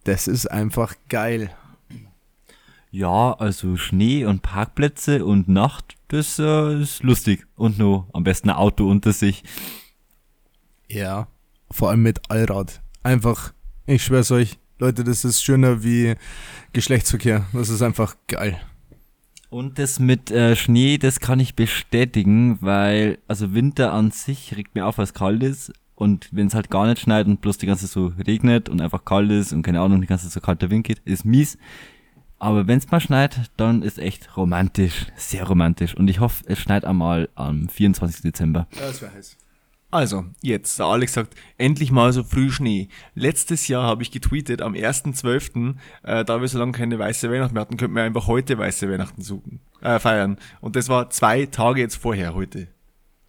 das 0.04 0.28
ist 0.28 0.50
einfach 0.50 0.96
geil. 1.10 1.52
Ja, 2.90 3.34
also 3.34 3.78
Schnee 3.78 4.26
und 4.26 4.42
Parkplätze 4.42 5.24
und 5.24 5.48
Nacht, 5.48 5.96
das 6.12 6.40
äh, 6.40 6.82
ist 6.82 7.04
lustig. 7.04 7.46
Und 7.56 7.80
nur 7.80 8.08
am 8.14 8.24
besten 8.24 8.50
ein 8.50 8.56
Auto 8.58 8.90
unter 8.90 9.14
sich. 9.14 9.44
Ja, 10.90 11.28
vor 11.70 11.90
allem 11.90 12.04
mit 12.04 12.30
Allrad. 12.30 12.82
Einfach, 13.02 13.54
ich 13.86 14.04
schwör's 14.04 14.30
euch, 14.32 14.60
Leute, 14.78 15.04
das 15.04 15.24
ist 15.24 15.42
schöner 15.42 15.84
wie 15.84 16.16
Geschlechtsverkehr. 16.74 17.46
Das 17.54 17.70
ist 17.70 17.82
einfach 17.82 18.16
geil. 18.28 18.60
Und 19.50 19.80
das 19.80 20.00
mit 20.00 20.32
äh, 20.32 20.56
Schnee, 20.56 20.98
das 20.98 21.20
kann 21.20 21.40
ich 21.40 21.56
bestätigen, 21.56 22.58
weil, 22.62 23.18
also 23.28 23.54
Winter 23.54 23.94
an 23.94 24.12
sich 24.12 24.56
regt 24.56 24.76
mir 24.76 24.86
auf, 24.86 24.98
weil 24.98 25.06
es 25.06 25.14
kalt 25.14 25.44
ist. 25.44 25.72
Und 25.96 26.30
wenn 26.32 26.48
es 26.48 26.56
halt 26.56 26.70
gar 26.70 26.88
nicht 26.88 27.00
schneit 27.00 27.28
und 27.28 27.42
bloß 27.42 27.58
die 27.58 27.68
ganze 27.68 27.86
Zeit 27.86 27.94
so 27.94 28.08
regnet 28.26 28.70
und 28.70 28.82
einfach 28.82 29.06
kalt 29.06 29.30
ist 29.32 29.54
und 29.54 29.62
keine 29.62 29.82
Ahnung, 29.82 30.02
die 30.02 30.08
ganze 30.08 30.28
so 30.28 30.42
kalter 30.42 30.70
Wind 30.70 30.88
geht, 30.88 31.00
ist 31.06 31.26
mies. 31.26 31.58
Aber 32.42 32.66
wenn 32.66 32.80
es 32.80 32.90
mal 32.90 33.00
schneit, 33.00 33.52
dann 33.56 33.84
ist 33.84 34.00
echt 34.00 34.36
romantisch, 34.36 35.06
sehr 35.16 35.44
romantisch. 35.44 35.96
Und 35.96 36.08
ich 36.08 36.20
hoffe, 36.20 36.44
es 36.48 36.58
schneit 36.58 36.86
einmal 36.86 37.30
am 37.36 37.70
24. 37.70 38.24
Dezember. 38.24 38.68
Das 38.80 39.00
wäre 39.00 39.14
heiß. 39.14 39.38
Also, 39.92 40.26
jetzt, 40.42 40.80
der 40.80 40.88
Alex 40.88 41.14
sagt, 41.14 41.36
endlich 41.60 41.92
mal 41.92 42.12
so 42.12 42.24
früh 42.24 42.50
Schnee. 42.50 42.88
Letztes 43.14 43.68
Jahr 43.68 43.84
habe 43.84 44.02
ich 44.02 44.10
getweetet, 44.10 44.64
am 44.64 44.74
1.12., 44.74 45.76
äh, 46.02 46.26
da 46.26 46.42
wir 46.42 46.48
so 46.48 46.58
lange 46.58 46.72
keine 46.72 46.98
weiße 46.98 47.30
Weihnachten 47.30 47.54
mehr 47.54 47.62
hatten, 47.62 47.78
könnten 47.78 47.96
wir 47.96 48.02
einfach 48.02 48.26
heute 48.26 48.58
weiße 48.58 48.90
Weihnachten 48.90 49.22
suchen, 49.22 49.60
äh, 49.82 50.00
feiern. 50.00 50.40
Und 50.62 50.76
das 50.76 50.90
war 50.90 51.12
zwei 51.12 51.46
Tage 51.46 51.82
jetzt 51.82 51.98
vorher 51.98 52.34
heute. 52.34 52.70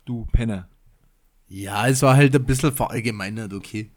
Du 0.06 0.24
Penner. 0.32 0.68
Ja, 1.48 1.86
es 1.86 2.00
war 2.00 2.16
halt 2.16 2.34
ein 2.34 2.46
bisschen 2.46 2.72
verallgemeinert, 2.72 3.52
okay. 3.52 3.90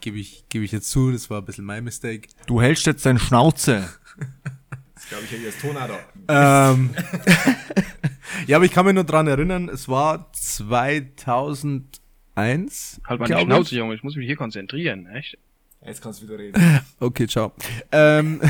Gebe 0.00 0.18
ich, 0.18 0.46
gebe 0.48 0.64
ich 0.64 0.72
jetzt 0.72 0.90
zu, 0.90 1.12
das 1.12 1.28
war 1.28 1.40
ein 1.40 1.44
bisschen 1.44 1.66
mein 1.66 1.84
Mistake. 1.84 2.28
Du 2.46 2.62
hältst 2.62 2.86
jetzt 2.86 3.04
deine 3.04 3.18
Schnauze. 3.18 3.86
Glaube 5.12 5.26
ich 5.26 5.32
ja 5.32 5.46
als 5.46 5.58
Tonador. 5.58 5.98
Ähm, 6.26 6.88
ja, 8.46 8.56
aber 8.56 8.64
ich 8.64 8.72
kann 8.72 8.86
mich 8.86 8.94
nur 8.94 9.04
dran 9.04 9.26
erinnern, 9.26 9.68
es 9.68 9.86
war 9.86 10.32
2001. 10.32 11.90
Halt 13.06 13.20
mal 13.20 13.26
die 13.26 13.38
Schnauze, 13.38 13.74
ich. 13.74 13.78
Junge, 13.78 13.94
ich 13.94 14.02
muss 14.02 14.16
mich 14.16 14.24
hier 14.24 14.36
konzentrieren, 14.36 15.06
echt? 15.08 15.36
Jetzt 15.84 16.00
kannst 16.00 16.22
du 16.22 16.28
wieder 16.28 16.38
reden. 16.38 16.80
Okay, 16.98 17.26
ciao. 17.26 17.52
Ähm, 17.90 18.40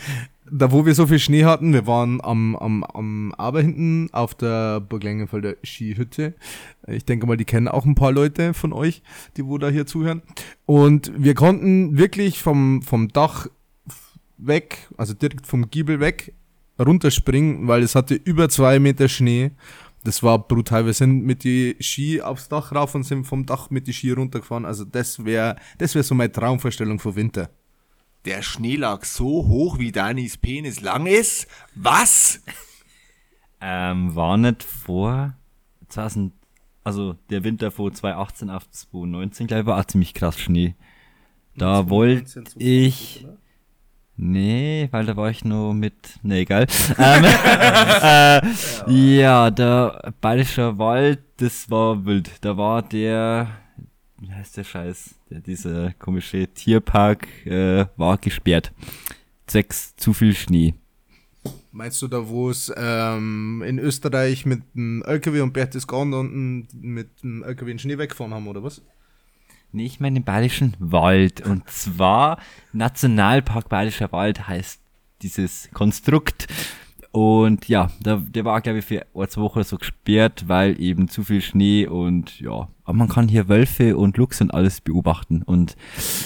da 0.48 0.70
wo 0.70 0.86
wir 0.86 0.94
so 0.94 1.08
viel 1.08 1.18
Schnee 1.18 1.44
hatten, 1.44 1.72
wir 1.72 1.88
waren 1.88 2.20
am, 2.20 2.54
am, 2.54 2.84
am 2.84 3.34
Aber 3.36 3.60
hinten 3.60 4.08
auf 4.12 4.36
der 4.36 4.78
Burg 4.78 5.02
Lengenfelder 5.02 5.56
Skihütte. 5.64 6.34
Ich 6.86 7.04
denke 7.04 7.26
mal, 7.26 7.36
die 7.36 7.46
kennen 7.46 7.66
auch 7.66 7.84
ein 7.84 7.96
paar 7.96 8.12
Leute 8.12 8.54
von 8.54 8.72
euch, 8.72 9.02
die 9.36 9.44
wo 9.44 9.58
da 9.58 9.70
hier 9.70 9.86
zuhören. 9.86 10.22
Und 10.66 11.10
wir 11.16 11.34
konnten 11.34 11.98
wirklich 11.98 12.40
vom, 12.40 12.82
vom 12.82 13.08
Dach 13.08 13.48
weg, 14.46 14.88
also 14.96 15.14
direkt 15.14 15.46
vom 15.46 15.70
Giebel 15.70 16.00
weg, 16.00 16.34
runterspringen, 16.78 17.68
weil 17.68 17.82
es 17.82 17.94
hatte 17.94 18.14
über 18.14 18.48
zwei 18.48 18.78
Meter 18.78 19.08
Schnee. 19.08 19.52
Das 20.04 20.22
war 20.22 20.38
brutal. 20.38 20.86
Wir 20.86 20.94
sind 20.94 21.24
mit 21.24 21.44
die 21.44 21.76
Ski 21.80 22.20
aufs 22.20 22.48
Dach 22.48 22.72
rauf 22.72 22.94
und 22.94 23.04
sind 23.04 23.24
vom 23.24 23.46
Dach 23.46 23.70
mit 23.70 23.86
die 23.86 23.92
Ski 23.92 24.10
runtergefahren. 24.10 24.64
Also 24.64 24.84
das 24.84 25.24
wäre 25.24 25.56
das 25.78 25.94
wäre 25.94 26.02
so 26.02 26.14
meine 26.14 26.32
Traumvorstellung 26.32 26.98
für 26.98 27.14
Winter. 27.14 27.50
Der 28.24 28.42
Schnee 28.42 28.76
lag 28.76 29.04
so 29.04 29.26
hoch, 29.48 29.78
wie 29.78 29.92
Danis 29.92 30.36
Penis 30.36 30.80
lang 30.80 31.06
ist. 31.06 31.46
Was? 31.74 32.40
Ähm, 33.64 34.16
war 34.16 34.36
nicht 34.38 34.64
vor 34.64 35.36
2000, 35.88 36.32
also 36.82 37.14
der 37.30 37.44
Winter 37.44 37.70
von 37.70 37.94
2018 37.94 38.50
auf 38.50 38.68
2019, 38.68 39.46
glaube 39.46 39.60
ich, 39.60 39.66
war 39.66 39.78
auch 39.78 39.84
ziemlich 39.84 40.14
krass 40.14 40.36
Schnee. 40.36 40.74
Da 41.56 41.88
wollte 41.88 42.42
ich, 42.58 43.24
nee, 44.16 44.88
weil 44.90 45.06
da 45.06 45.16
war 45.16 45.30
ich 45.30 45.44
nur 45.44 45.74
mit, 45.74 45.94
nee, 46.22 46.40
egal. 46.40 46.66
ähm, 46.98 47.24
äh, 48.02 49.16
ja, 49.16 49.50
der 49.50 50.12
Bayerischer 50.20 50.78
Wald, 50.78 51.20
das 51.36 51.70
war 51.70 52.04
wild. 52.04 52.30
Da 52.40 52.56
war 52.56 52.82
der, 52.82 53.48
wie 54.20 54.32
heißt 54.32 54.56
der 54.56 54.64
Scheiß, 54.64 55.14
der, 55.30 55.40
dieser 55.40 55.92
komische 55.94 56.46
Tierpark, 56.48 57.26
äh, 57.46 57.86
war 57.96 58.18
gesperrt. 58.18 58.72
Zwecks 59.46 59.96
zu 59.96 60.12
viel 60.12 60.34
Schnee. 60.34 60.74
Meinst 61.72 62.02
du 62.02 62.08
da, 62.08 62.28
wo 62.28 62.50
es 62.50 62.72
ähm, 62.76 63.62
in 63.66 63.78
Österreich 63.78 64.44
mit 64.44 64.62
dem 64.74 65.02
LKW 65.06 65.40
und 65.40 65.52
Berchtesgaden 65.52 66.12
unten 66.12 66.68
mit 66.72 67.22
dem 67.22 67.42
LKW 67.42 67.70
den 67.70 67.78
Schnee 67.78 67.98
weggefahren 67.98 68.34
haben, 68.34 68.46
oder 68.46 68.62
was? 68.62 68.82
Nee, 69.74 69.86
ich 69.86 70.00
meine 70.00 70.20
den 70.20 70.24
Bayerischen 70.24 70.76
Wald. 70.78 71.40
Und 71.46 71.68
zwar 71.70 72.38
Nationalpark 72.74 73.70
Bayerischer 73.70 74.12
Wald 74.12 74.46
heißt 74.46 74.80
dieses 75.22 75.70
Konstrukt. 75.72 76.46
Und 77.10 77.68
ja, 77.68 77.90
der, 78.00 78.16
der 78.16 78.44
war, 78.44 78.60
glaube 78.60 78.78
ich, 78.78 78.84
für 78.84 79.06
eine 79.14 79.28
zwei 79.28 79.42
Wochen 79.42 79.62
so 79.64 79.78
gesperrt, 79.78 80.44
weil 80.46 80.78
eben 80.80 81.08
zu 81.08 81.24
viel 81.24 81.42
Schnee 81.42 81.86
und 81.86 82.40
ja, 82.40 82.68
aber 82.84 82.96
man 82.96 83.08
kann 83.08 83.28
hier 83.28 83.50
Wölfe 83.50 83.98
und 83.98 84.16
Luchse 84.16 84.44
und 84.44 84.50
alles 84.50 84.80
beobachten. 84.80 85.42
Und 85.42 85.76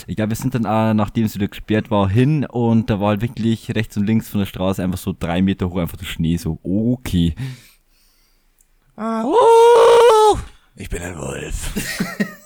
ich 0.07 0.15
glaube, 0.15 0.31
wir 0.31 0.37
sind 0.37 0.55
dann 0.55 0.67
auch, 0.67 0.95
nachdem 0.95 1.25
es 1.25 1.35
wieder 1.35 1.49
gesperrt 1.49 1.91
war, 1.91 2.09
hin 2.09 2.45
und 2.47 2.89
da 2.89 3.01
war 3.01 3.09
halt 3.09 3.23
wirklich 3.23 3.75
rechts 3.75 3.97
und 3.97 4.07
links 4.07 4.29
von 4.29 4.41
der 4.41 4.47
Straße 4.47 4.83
einfach 4.83 4.99
so 4.99 5.15
drei 5.17 5.43
Meter 5.43 5.71
hoch 5.71 5.79
einfach 5.79 5.97
der 5.97 6.07
Schnee. 6.07 6.37
So, 6.37 6.61
okay. 6.63 7.35
Ich 10.77 10.89
bin 10.89 11.03
ein 11.03 11.19
Wolf. 11.19 12.37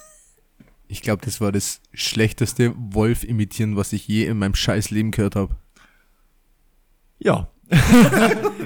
Ich 0.91 1.03
glaube, 1.03 1.25
das 1.25 1.41
war 1.41 1.53
das 1.53 1.81
schlechteste 1.95 2.75
Wolf 2.77 3.23
imitieren, 3.23 3.77
was 3.77 3.93
ich 3.93 4.09
je 4.09 4.25
in 4.25 4.39
meinem 4.39 4.57
scheiß 4.57 4.91
Leben 4.91 5.13
gehört 5.13 5.37
habe. 5.37 5.57
Ja. 7.19 7.49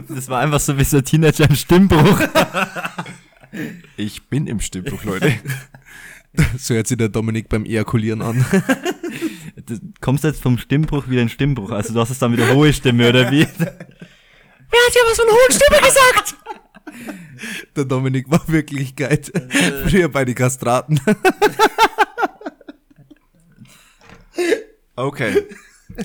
Das 0.08 0.28
war 0.28 0.40
einfach 0.40 0.60
so 0.60 0.76
wie 0.78 0.84
so 0.84 0.96
ein 0.98 1.04
Teenager 1.04 1.48
im 1.48 1.54
Stimmbruch. 1.54 2.20
Ich 3.96 4.24
bin 4.24 4.48
im 4.48 4.58
Stimmbruch, 4.58 5.04
Leute. 5.04 5.34
So 6.58 6.74
hört 6.74 6.88
sich 6.88 6.96
der 6.96 7.10
Dominik 7.10 7.48
beim 7.48 7.64
Ejakulieren 7.64 8.20
an. 8.20 8.44
Du 9.66 9.78
kommst 10.00 10.24
jetzt 10.24 10.42
vom 10.42 10.58
Stimmbruch 10.58 11.08
wieder 11.08 11.22
in 11.22 11.28
Stimmbruch. 11.28 11.70
Also 11.70 11.94
du 11.94 12.00
hast 12.00 12.10
es 12.10 12.18
dann 12.18 12.32
wieder 12.32 12.52
hohe 12.52 12.72
Stimme, 12.72 13.08
oder 13.08 13.30
wie? 13.30 13.46
Wer 13.46 13.68
hat 13.68 14.92
hier 14.92 15.02
was 15.06 15.16
von 15.16 15.28
hohen 15.28 15.52
Stimme 15.52 15.78
gesagt? 15.78 16.34
Der 17.76 17.84
Dominik 17.84 18.30
war 18.30 18.46
wirklich 18.48 18.96
geil. 18.96 19.20
Früher 19.86 20.08
bei 20.08 20.24
den 20.24 20.34
Kastraten. 20.34 21.00
Okay. 24.96 25.42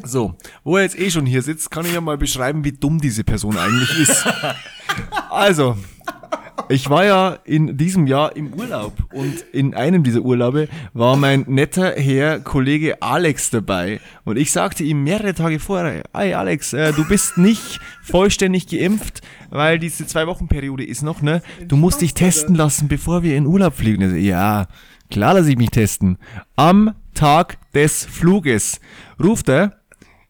So, 0.03 0.37
wo 0.63 0.77
er 0.77 0.83
jetzt 0.83 0.99
eh 0.99 1.09
schon 1.09 1.25
hier 1.25 1.41
sitzt, 1.41 1.71
kann 1.71 1.85
ich 1.85 1.93
ja 1.93 2.01
mal 2.01 2.17
beschreiben, 2.17 2.63
wie 2.63 2.71
dumm 2.71 2.99
diese 2.99 3.23
Person 3.23 3.57
eigentlich 3.57 3.99
ist. 3.99 4.25
Also, 5.29 5.77
ich 6.69 6.89
war 6.89 7.05
ja 7.05 7.37
in 7.45 7.77
diesem 7.77 8.07
Jahr 8.07 8.35
im 8.35 8.53
Urlaub 8.53 8.93
und 9.13 9.41
in 9.53 9.73
einem 9.73 10.03
dieser 10.03 10.21
Urlaube 10.21 10.67
war 10.93 11.15
mein 11.15 11.45
netter 11.47 11.93
Herr 11.95 12.39
Kollege 12.39 13.01
Alex 13.01 13.49
dabei 13.49 13.99
und 14.25 14.37
ich 14.37 14.51
sagte 14.51 14.83
ihm 14.83 15.03
mehrere 15.03 15.33
Tage 15.33 15.59
vorher, 15.59 16.03
hey 16.13 16.33
Alex, 16.33 16.73
äh, 16.73 16.93
du 16.93 17.07
bist 17.07 17.37
nicht 17.37 17.79
vollständig 18.01 18.67
geimpft, 18.67 19.21
weil 19.49 19.79
diese 19.79 20.05
zwei 20.05 20.27
Wochen 20.27 20.47
Periode 20.47 20.85
ist 20.85 21.01
noch, 21.01 21.21
ne? 21.21 21.41
Du 21.67 21.77
musst 21.77 22.01
dich 22.01 22.13
testen 22.13 22.55
lassen, 22.55 22.87
bevor 22.87 23.23
wir 23.23 23.35
in 23.35 23.45
Urlaub 23.45 23.75
fliegen. 23.75 24.03
Also, 24.03 24.15
ja, 24.15 24.67
klar 25.09 25.33
lasse 25.35 25.51
ich 25.51 25.57
mich 25.57 25.69
testen. 25.69 26.17
Am 26.55 26.93
Tag 27.13 27.57
des 27.73 28.05
Fluges 28.05 28.79
ruft 29.21 29.49
er 29.49 29.78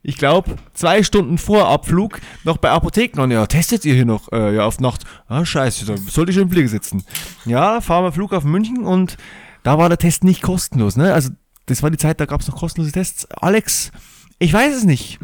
ich 0.09 0.17
glaube, 0.17 0.55
zwei 0.73 1.03
Stunden 1.03 1.37
vor 1.37 1.67
Abflug 1.67 2.19
noch 2.43 2.57
bei 2.57 2.71
Apotheken 2.71 3.21
an. 3.21 3.29
Ja, 3.29 3.45
testet 3.45 3.85
ihr 3.85 3.93
hier 3.93 4.05
noch? 4.05 4.31
Äh, 4.31 4.55
ja, 4.55 4.65
auf 4.65 4.79
Nacht. 4.79 5.03
Ah, 5.27 5.45
scheiße, 5.45 5.85
da 5.85 5.97
sollte 5.97 6.31
ich 6.31 6.35
schon 6.35 6.45
im 6.45 6.49
Flieger 6.49 6.67
sitzen. 6.67 7.03
Ja, 7.45 7.79
fahren 7.79 8.05
wir 8.05 8.11
Flughafen 8.11 8.49
München 8.49 8.83
und 8.83 9.17
da 9.61 9.77
war 9.77 9.87
der 9.87 9.99
Test 9.99 10.23
nicht 10.23 10.41
kostenlos, 10.41 10.97
ne? 10.97 11.13
Also, 11.13 11.29
das 11.67 11.83
war 11.83 11.91
die 11.91 11.99
Zeit, 11.99 12.19
da 12.19 12.25
gab 12.25 12.41
es 12.41 12.47
noch 12.47 12.57
kostenlose 12.57 12.91
Tests. 12.91 13.27
Alex, 13.29 13.91
ich 14.39 14.51
weiß 14.51 14.77
es 14.77 14.83
nicht. 14.83 15.19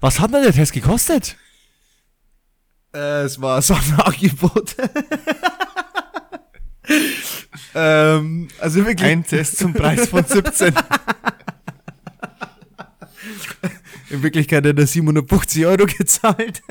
Was 0.00 0.18
hat 0.18 0.34
denn 0.34 0.42
der 0.42 0.52
Test 0.52 0.72
gekostet? 0.72 1.36
Äh, 2.92 3.22
es 3.22 3.40
war 3.40 3.62
so 3.62 3.74
ein 3.74 4.00
Angebot. 4.00 4.74
ähm, 7.76 8.48
also 8.58 8.84
wirklich. 8.84 9.08
Ein 9.08 9.24
Test 9.24 9.58
zum 9.58 9.72
Preis 9.72 10.08
von 10.08 10.24
17. 10.24 10.74
In 14.10 14.22
Wirklichkeit 14.22 14.64
hat 14.66 14.78
er 14.78 14.86
750 14.86 15.66
Euro 15.66 15.86
gezahlt. 15.98 16.62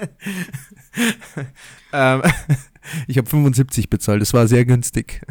ähm, 1.93 2.21
ich 3.07 3.17
habe 3.17 3.29
75 3.29 3.89
bezahlt, 3.89 4.21
das 4.21 4.33
war 4.33 4.47
sehr 4.47 4.65
günstig. 4.65 5.21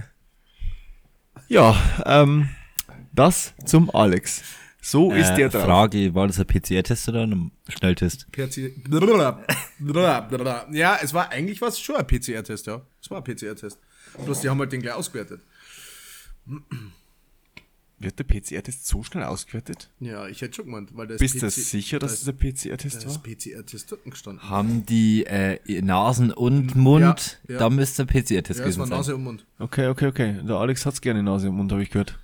Ja, 1.48 1.76
ähm, 2.07 2.48
das 3.12 3.55
zum 3.64 3.94
Alex. 3.94 4.42
So 4.80 5.12
ist 5.12 5.30
Äh, 5.30 5.36
der 5.36 5.48
drauf. 5.48 5.64
Frage, 5.64 6.14
war 6.14 6.26
das 6.26 6.38
ein 6.38 6.46
PCR-Test 6.46 7.09
oder 7.09 7.26
ein 7.26 7.50
Schnelltest? 7.68 8.26
Ja, 10.72 10.98
es 11.02 11.14
war 11.14 11.30
eigentlich 11.30 11.61
was 11.62 11.80
schon 11.80 11.96
ein 11.96 12.07
PCR-Test, 12.07 12.66
ja. 12.66 12.82
Es 13.00 13.11
war 13.11 13.18
ein 13.18 13.24
PCR-Test. 13.24 13.78
Bloß 14.24 14.40
die 14.42 14.48
haben 14.50 14.59
halt 14.59 14.72
den 14.72 14.82
gleich 14.82 14.94
ausgewertet. 14.94 15.40
Wird 18.05 18.18
der 18.18 18.24
PCR-Test 18.24 18.86
so 18.86 19.02
schnell 19.02 19.24
ausgewertet? 19.24 19.90
Ja, 20.00 20.26
ich 20.28 20.40
hätte 20.42 20.55
schon 20.57 20.66
gemeint, 20.66 20.90
weil 20.94 21.07
das 21.07 21.18
Bist 21.18 21.40
du 21.42 21.48
sicher, 21.50 21.98
dass 21.98 22.12
es 22.12 22.24
der 22.24 22.32
PCR-Test 22.32 22.96
Das 23.05 23.07
war? 23.07 23.22
PCR-Test 23.22 23.90
dort 23.90 24.05
gestanden. 24.05 24.48
Haben 24.48 24.84
die 24.86 25.24
äh, 25.26 25.59
Nasen 25.82 26.30
und 26.32 26.76
Mund, 26.76 27.40
Ja, 27.48 27.55
ja. 27.55 27.59
da 27.61 27.70
müsste 27.70 28.05
der 28.05 28.12
PCR-Test 28.20 28.61
Ja, 28.61 28.66
es 28.66 28.74
gewesen 28.76 28.80
sein. 28.86 28.98
Nase 28.98 29.14
und 29.16 29.24
Mund. 29.24 29.46
Okay, 29.59 29.88
okay, 29.88 30.07
okay. 30.07 30.40
Der 30.46 30.57
Alex 30.57 30.84
hat's 30.86 31.00
gerne 31.00 31.22
Nase 31.22 31.48
im 31.48 31.55
Mund, 31.55 31.72
habe 31.72 31.82
ich 31.82 31.90
gehört. 31.90 32.18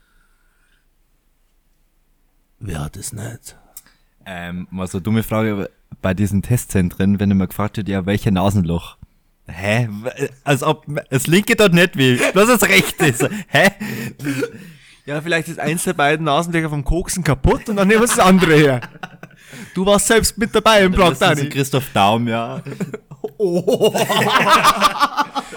Wer 2.58 2.80
hat 2.84 2.96
es 2.96 3.12
nicht? 3.12 3.56
Ähm, 4.26 4.68
mal 4.70 4.86
so 4.86 4.98
eine 4.98 5.02
dumme 5.02 5.22
Frage, 5.22 5.52
aber 5.52 5.70
bei 6.02 6.12
diesen 6.14 6.42
Testzentren, 6.42 7.18
wenn 7.18 7.30
immer 7.30 7.46
gefragt 7.46 7.78
wird, 7.78 7.88
ja, 7.88 8.04
welcher 8.06 8.30
Nasenloch? 8.30 8.98
Hä? 9.48 9.88
Als 10.44 10.62
ob 10.62 10.86
das 11.10 11.26
linke 11.26 11.56
dort 11.56 11.72
nicht 11.72 11.96
will, 11.96 12.20
bloß 12.32 12.46
das 12.48 12.62
rechte. 12.68 13.30
Hä? 13.48 13.70
Ja, 15.06 15.20
vielleicht 15.20 15.48
ist 15.48 15.58
eins 15.58 15.84
der 15.84 15.94
beiden 15.94 16.24
Nasenlöcher 16.24 16.68
vom 16.70 16.84
Koksen 16.84 17.24
kaputt 17.24 17.68
und 17.68 17.76
dann 17.76 17.88
nehmen 17.88 18.00
wir 18.00 18.06
das 18.06 18.18
andere 18.18 18.54
her. 18.54 18.80
Du 19.74 19.84
warst 19.86 20.06
selbst 20.06 20.38
mit 20.38 20.54
dabei 20.54 20.82
im 20.84 20.92
Blog, 20.92 21.18
Das 21.18 21.20
ist 21.30 21.38
Dani. 21.38 21.48
Christoph 21.48 21.86
Daum, 21.92 22.28
ja. 22.28 22.62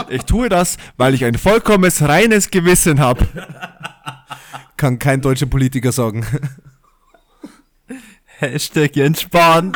Ich 0.09 0.23
tue 0.23 0.49
das, 0.49 0.77
weil 0.97 1.13
ich 1.13 1.25
ein 1.25 1.37
vollkommenes 1.37 2.01
reines 2.01 2.49
Gewissen 2.49 2.99
habe. 2.99 3.27
Kann 4.77 4.99
kein 4.99 5.21
deutscher 5.21 5.45
Politiker 5.45 5.91
sagen. 5.91 6.25
Hashtag 8.39 8.95
Jens 8.95 9.21
Spahn. 9.21 9.73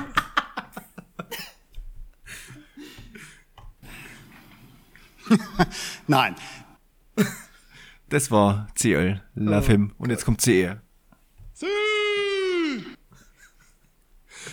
Nein. 6.07 6.35
Das 8.09 8.31
war 8.31 8.67
CL, 8.75 9.21
Love 9.35 9.67
Him. 9.67 9.93
Und 9.97 10.09
jetzt 10.11 10.23
kommt 10.23 10.45
E. 10.47 10.63
CR. 10.63 10.81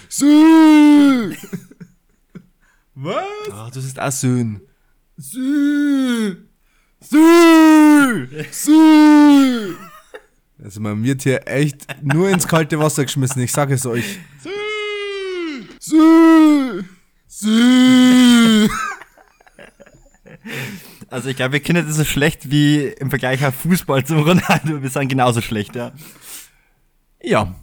Sü! 0.09 1.35
Was? 2.95 3.25
Ah, 3.53 3.71
das 3.73 3.85
ist 3.85 4.01
auch 4.01 4.11
Söhn. 4.11 4.61
Sü! 5.17 6.37
Sü! 7.01 8.45
Sü! 8.51 9.77
Also 10.63 10.81
man 10.81 11.03
wird 11.05 11.23
hier 11.23 11.47
echt 11.47 11.87
nur 12.03 12.31
ins 12.31 12.49
kalte 12.49 12.79
Wasser 12.79 13.05
geschmissen, 13.05 13.43
ich 13.43 13.53
sage 13.53 13.75
es 13.75 13.87
euch. 13.87 14.19
Sü! 15.81 16.85
Sü! 17.29 18.69
Also 21.11 21.29
ich 21.29 21.37
glaube, 21.37 21.53
wir 21.53 21.61
kennen 21.61 21.87
das 21.87 21.97
so 21.97 22.05
schlecht 22.05 22.51
wie 22.51 22.87
im 22.87 23.11
Vergleich 23.11 23.45
auf 23.45 23.55
Fußball 23.55 24.05
zum 24.05 24.19
Ronaldo. 24.23 24.83
Wir 24.83 24.91
sind 24.91 25.09
genauso 25.09 25.41
schlecht, 25.41 25.77
ja. 25.77 25.93
Ja. 27.23 27.55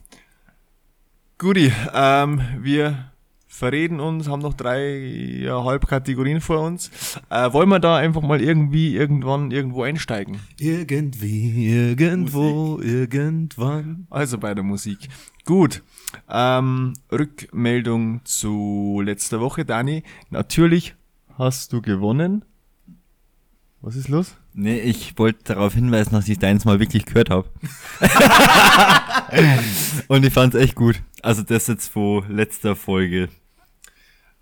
Guti, 1.38 1.72
ähm, 1.94 2.42
wir 2.60 3.12
verreden 3.48 4.00
uns, 4.00 4.28
haben 4.28 4.42
noch 4.42 4.56
dreieinhalb 4.56 5.86
Kategorien 5.86 6.42
vor 6.42 6.62
uns. 6.62 6.90
Äh, 7.30 7.54
wollen 7.54 7.70
wir 7.70 7.80
da 7.80 7.98
einfach 7.98 8.22
mal 8.22 8.42
irgendwie, 8.42 8.96
irgendwann, 8.96 9.52
irgendwo 9.52 9.84
einsteigen? 9.84 10.40
Irgendwie, 10.60 11.68
irgendwo, 11.70 12.80
irgendwann. 12.82 14.08
Also 14.10 14.40
bei 14.40 14.56
der 14.56 14.64
Musik. 14.64 15.10
Gut. 15.46 15.84
Ähm, 16.30 16.94
Rückmeldung 17.12 18.22
zu 18.24 19.02
letzter 19.04 19.40
Woche, 19.42 19.64
Dani. 19.64 20.04
Natürlich 20.30 20.96
hast 21.38 21.74
du 21.74 21.82
gewonnen. 21.82 22.44
Was 23.84 23.96
ist 23.96 24.10
los? 24.10 24.36
Nee, 24.54 24.80
ich 24.80 25.18
wollte 25.18 25.56
darauf 25.56 25.74
hinweisen, 25.74 26.14
dass 26.14 26.28
ich 26.28 26.38
deins 26.38 26.66
mal 26.66 26.80
wirklich 26.80 27.06
gehört 27.06 27.32
habe. 27.32 27.50
Und 30.08 30.24
ich 30.24 30.32
fand's 30.32 30.56
echt 30.56 30.76
gut. 30.76 31.02
Also 31.24 31.42
das 31.42 31.66
jetzt 31.66 31.88
vor 31.88 32.24
letzter 32.28 32.76
Folge. 32.76 33.30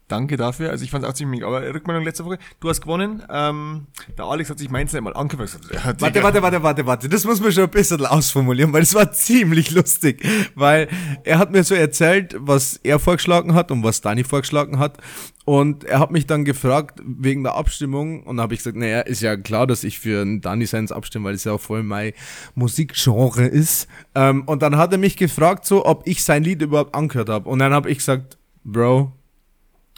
Danke 0.09 0.37
dafür. 0.37 0.71
Also 0.71 0.83
ich 0.83 0.91
fand 0.91 1.03
es 1.03 1.09
auch 1.09 1.13
ziemlich, 1.13 1.45
aber 1.45 1.61
Rückmeldung 1.73 2.03
letzte 2.03 2.25
Woche. 2.25 2.39
Du 2.59 2.67
hast 2.67 2.81
gewonnen. 2.81 3.23
Ähm, 3.29 3.85
der 4.17 4.25
Alex 4.25 4.49
hat 4.49 4.57
sich 4.57 4.69
meins 4.69 4.91
nicht 4.91 5.01
mal 5.03 5.13
angehört. 5.13 5.57
Warte, 5.99 6.23
warte, 6.23 6.41
warte, 6.41 6.63
warte, 6.63 6.85
warte. 6.85 7.09
Das 7.09 7.25
muss 7.25 7.39
man 7.39 7.51
schon 7.51 7.65
ein 7.65 7.69
bisschen 7.69 8.03
ausformulieren, 8.03 8.73
weil 8.73 8.81
das 8.81 8.95
war 8.95 9.11
ziemlich 9.13 9.69
lustig. 9.71 10.27
Weil 10.55 10.89
er 11.23 11.37
hat 11.37 11.51
mir 11.51 11.63
so 11.63 11.75
erzählt, 11.75 12.35
was 12.39 12.77
er 12.83 12.97
vorgeschlagen 12.97 13.53
hat 13.53 13.69
und 13.69 13.83
was 13.83 14.01
Dani 14.01 14.23
vorgeschlagen 14.23 14.79
hat. 14.79 14.97
Und 15.45 15.83
er 15.83 15.99
hat 15.99 16.11
mich 16.11 16.25
dann 16.27 16.43
gefragt 16.43 16.99
wegen 17.03 17.43
der 17.43 17.55
Abstimmung 17.55 18.23
und 18.23 18.37
da 18.37 18.43
habe 18.43 18.53
ich 18.53 18.59
gesagt, 18.59 18.77
naja, 18.77 19.01
ist 19.01 19.21
ja 19.21 19.35
klar, 19.35 19.65
dass 19.65 19.83
ich 19.83 19.99
für 19.99 20.21
einen 20.21 20.41
Dani 20.41 20.65
Seins 20.65 20.91
abstimme, 20.91 21.25
weil 21.25 21.35
es 21.35 21.43
ja 21.43 21.53
auch 21.53 21.61
voll 21.61 21.81
mein 21.81 22.13
Musikgenre 22.55 23.45
ist. 23.45 23.87
Ähm, 24.15 24.43
und 24.45 24.61
dann 24.61 24.77
hat 24.77 24.91
er 24.91 24.97
mich 24.97 25.17
gefragt, 25.17 25.65
so, 25.65 25.85
ob 25.85 26.07
ich 26.07 26.23
sein 26.23 26.43
Lied 26.43 26.61
überhaupt 26.61 26.93
angehört 26.93 27.29
habe. 27.29 27.49
Und 27.49 27.59
dann 27.59 27.73
habe 27.73 27.89
ich 27.89 27.99
gesagt, 27.99 28.37
Bro, 28.63 29.11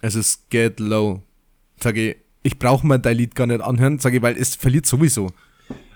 es 0.01 0.15
ist 0.15 0.49
Get 0.49 0.79
Low. 0.79 1.21
Sag 1.79 1.97
ich, 1.97 2.17
ich 2.43 2.59
brauche 2.59 2.85
mir 2.85 2.99
dein 2.99 3.17
Lied 3.17 3.35
gar 3.35 3.47
nicht 3.47 3.61
anhören, 3.61 3.99
sag 3.99 4.13
ich, 4.13 4.21
weil 4.21 4.37
es 4.37 4.55
verliert 4.55 4.85
sowieso. 4.85 5.31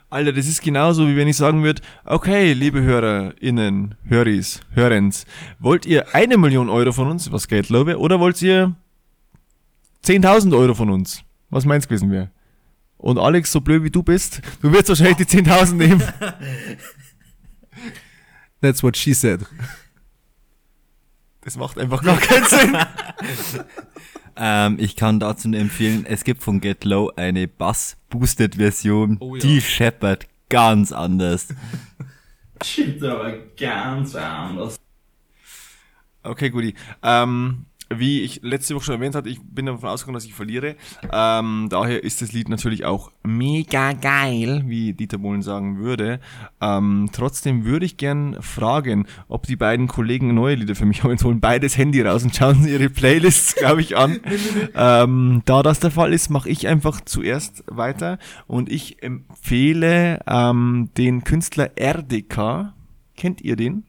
Alter, 0.09 0.31
das 0.31 0.47
ist 0.47 0.61
genauso, 0.61 1.07
wie 1.07 1.15
wenn 1.15 1.27
ich 1.27 1.37
sagen 1.37 1.63
würde, 1.63 1.81
okay, 2.05 2.53
liebe 2.53 2.81
HörerInnen, 2.81 3.95
Höris, 4.07 4.61
Hörens, 4.73 5.25
wollt 5.59 5.85
ihr 5.85 6.13
eine 6.13 6.37
Million 6.37 6.69
Euro 6.69 6.91
von 6.91 7.07
uns, 7.07 7.31
was 7.31 7.47
Geld 7.47 7.69
lobe, 7.69 7.97
oder 7.97 8.19
wollt 8.19 8.41
ihr 8.41 8.75
10.000 10.05 10.55
Euro 10.55 10.75
von 10.75 10.91
uns? 10.91 11.23
Was 11.49 11.65
meins 11.65 11.87
gewesen 11.87 12.11
wäre? 12.11 12.29
Und 12.97 13.17
Alex, 13.17 13.51
so 13.51 13.59
blöd 13.61 13.83
wie 13.83 13.89
du 13.89 14.03
bist, 14.03 14.41
du 14.61 14.71
wirst 14.71 14.89
wahrscheinlich 14.89 15.17
die 15.17 15.25
10.000 15.25 15.73
nehmen. 15.73 16.03
That's 18.61 18.83
what 18.83 18.95
she 18.95 19.13
said. 19.13 19.41
Das 21.41 21.57
macht 21.57 21.77
einfach 21.77 22.01
gar 22.03 22.17
keinen 22.17 22.45
Sinn. 22.45 22.77
Ähm, 24.37 24.77
ich 24.79 24.95
kann 24.95 25.19
dazu 25.19 25.47
nur 25.49 25.59
empfehlen, 25.59 26.05
es 26.05 26.23
gibt 26.23 26.43
von 26.43 26.59
Get 26.61 26.83
Low 26.83 27.11
eine 27.15 27.47
Bass-Boosted-Version, 27.47 29.17
Oh 29.19 29.35
ja. 29.35 29.41
die 29.41 29.61
scheppert 29.61 30.27
ganz 30.49 30.91
anders. 30.91 31.47
Shit, 32.63 33.01
aber 33.03 33.37
ganz 33.57 34.15
anders. 34.15 34.77
Okay, 36.23 36.49
guti. 36.49 36.73
Ähm, 37.03 37.65
wie 37.89 38.21
ich 38.21 38.41
letzte 38.43 38.75
Woche 38.75 38.85
schon 38.85 38.95
erwähnt 38.95 39.15
hatte, 39.15 39.29
ich 39.29 39.39
bin 39.41 39.65
davon 39.65 39.89
ausgegangen, 39.89 40.15
dass 40.15 40.25
ich 40.25 40.33
verliere. 40.33 40.75
Ähm, 41.11 41.67
daher 41.69 42.03
ist 42.03 42.21
das 42.21 42.31
Lied 42.31 42.49
natürlich 42.49 42.85
auch 42.85 43.11
mega 43.23 43.93
geil, 43.93 44.63
wie 44.65 44.93
Dieter 44.93 45.17
Bohlen 45.17 45.41
sagen 45.41 45.77
würde. 45.77 46.19
Ähm, 46.61 47.09
trotzdem 47.11 47.65
würde 47.65 47.85
ich 47.85 47.97
gern 47.97 48.41
fragen, 48.41 49.07
ob 49.27 49.45
die 49.45 49.55
beiden 49.55 49.87
Kollegen 49.87 50.33
neue 50.33 50.55
Lieder 50.55 50.75
für 50.75 50.85
mich 50.85 51.03
haben. 51.03 51.11
Jetzt 51.11 51.23
holen 51.23 51.39
beides 51.39 51.77
Handy 51.77 52.01
raus 52.01 52.23
und 52.23 52.35
schauen 52.35 52.63
sie 52.63 52.71
ihre 52.71 52.89
Playlists, 52.89 53.55
glaube 53.55 53.81
ich, 53.81 53.97
an. 53.97 54.19
ähm, 54.75 55.41
da 55.45 55.63
das 55.63 55.79
der 55.79 55.91
Fall 55.91 56.13
ist, 56.13 56.29
mache 56.29 56.49
ich 56.49 56.67
einfach 56.67 57.01
zuerst 57.01 57.63
weiter 57.67 58.17
und 58.47 58.71
ich 58.71 59.03
empfehle 59.03 60.19
ähm, 60.27 60.89
den 60.97 61.23
Künstler 61.23 61.71
RDK. 61.77 62.73
Kennt 63.15 63.41
ihr 63.41 63.55
den? 63.55 63.83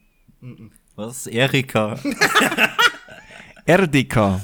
Was? 0.94 1.26
Erika? 1.26 1.99
RDK. 3.66 4.40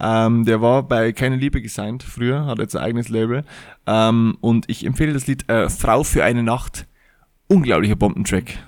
Ähm, 0.00 0.44
der 0.44 0.60
war 0.60 0.82
bei 0.82 1.12
Keine 1.12 1.36
Liebe 1.36 1.62
gesigned 1.62 2.02
früher, 2.02 2.46
hat 2.46 2.58
jetzt 2.58 2.74
ein 2.74 2.82
eigenes 2.82 3.08
Label. 3.08 3.44
Ähm, 3.86 4.36
und 4.40 4.68
ich 4.68 4.84
empfehle 4.84 5.12
das 5.12 5.26
Lied 5.26 5.48
äh, 5.48 5.68
Frau 5.68 6.02
für 6.02 6.24
eine 6.24 6.42
Nacht. 6.42 6.86
Unglaublicher 7.46 7.96
Bombentrack. 7.96 8.58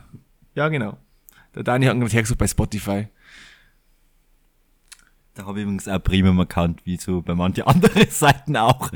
Ja, 0.54 0.68
genau. 0.68 0.98
Der 1.54 1.64
Dani 1.64 1.86
hat 1.86 1.98
gerade 1.98 2.12
hergesucht 2.12 2.38
bei 2.38 2.46
Spotify. 2.46 3.08
Da 5.34 5.46
habe 5.46 5.58
ich 5.58 5.64
übrigens 5.64 5.88
auch 5.88 6.02
Premium 6.02 6.38
erkannt, 6.38 6.82
wie 6.84 6.96
so 6.96 7.22
bei 7.22 7.34
manchen 7.34 7.64
anderen 7.66 8.06
Seiten 8.10 8.56
auch. 8.56 8.90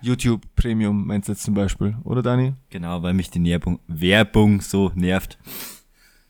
YouTube 0.00 0.42
Premium 0.56 1.06
meinst 1.06 1.28
du 1.28 1.32
jetzt 1.32 1.42
zum 1.42 1.54
Beispiel, 1.54 1.96
oder 2.04 2.22
Dani? 2.22 2.54
Genau, 2.70 3.02
weil 3.02 3.14
mich 3.14 3.30
die 3.30 3.44
Werbung, 3.44 3.80
Werbung 3.86 4.60
so 4.60 4.90
nervt. 4.94 5.38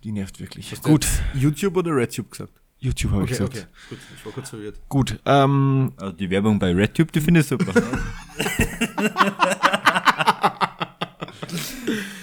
Die 0.05 0.13
nervt 0.13 0.41
wirklich. 0.41 0.71
Hast 0.73 0.83
Gut. 0.83 1.07
du 1.33 1.39
YouTube 1.39 1.77
oder 1.77 1.95
RedTube 1.95 2.31
gesagt? 2.31 2.53
YouTube 2.79 3.13
habe 3.13 3.25
ich 3.25 3.31
Okay, 3.33 3.39
gesagt. 3.39 3.57
okay. 3.57 3.67
Gut, 3.91 3.99
ich 4.17 4.27
war 4.27 4.33
kurz 4.33 4.51
verwirrt. 4.51 4.81
Gut, 4.89 5.21
ähm, 5.25 5.93
Also 5.97 6.13
die 6.13 6.29
Werbung 6.31 6.59
bei 6.59 6.73
RedTube, 6.73 7.13
die 7.13 7.21
finde 7.21 7.41
ich 7.41 7.47
super. 7.47 7.73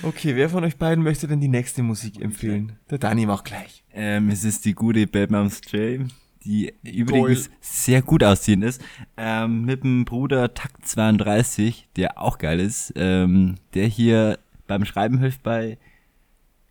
okay, 0.03 0.35
wer 0.35 0.49
von 0.49 0.63
euch 0.63 0.77
beiden 0.77 1.03
möchte 1.03 1.27
denn 1.27 1.39
die 1.41 1.47
nächste 1.47 1.83
Musik 1.83 2.21
empfehlen? 2.21 2.73
Der 2.89 2.97
Dani 2.97 3.25
macht 3.25 3.45
gleich. 3.45 3.83
ähm, 3.93 4.29
es 4.29 4.43
ist 4.43 4.65
die 4.65 4.73
gute 4.73 5.07
Bad 5.07 5.31
Moms 5.31 5.61
J, 5.71 6.01
die 6.43 6.73
übrigens 6.83 7.49
sehr 7.61 8.01
gut 8.01 8.23
aussehen 8.23 8.61
ist, 8.61 8.81
ähm, 9.17 9.65
mit 9.65 9.83
dem 9.83 10.05
Bruder 10.05 10.53
Takt 10.53 10.85
32, 10.87 11.87
der 11.95 12.21
auch 12.21 12.37
geil 12.37 12.59
ist, 12.59 12.93
ähm, 12.95 13.55
der 13.73 13.87
hier 13.87 14.39
beim 14.67 14.85
Schreiben 14.85 15.19
hilft 15.19 15.43
bei 15.43 15.77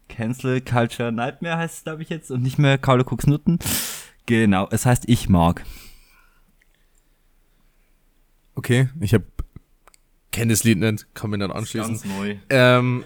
Cancel 0.09 0.61
Culture 0.61 1.13
Nightmare 1.13 1.59
heißt 1.59 1.79
es, 1.79 1.85
glaube 1.85 2.03
ich 2.03 2.09
jetzt, 2.09 2.31
und 2.31 2.43
nicht 2.43 2.59
mehr 2.59 2.79
Carlo 2.79 3.05
Cooks 3.05 3.27
Nutten. 3.27 3.59
Genau, 4.27 4.69
es 4.71 4.87
heißt 4.87 5.09
Ich 5.09 5.29
mag. 5.29 5.65
Okay, 8.55 8.89
ich 9.01 9.15
habe 9.15 9.25
kenne 10.33 10.53
das 10.53 10.65
Lied 10.65 10.79
nicht, 10.79 11.15
kann 11.15 11.31
mich 11.31 11.41
nicht 11.41 11.51
anschließen. 11.51 11.89
Ganz 11.89 12.05
neu. 12.05 12.37
Ähm, 12.51 13.05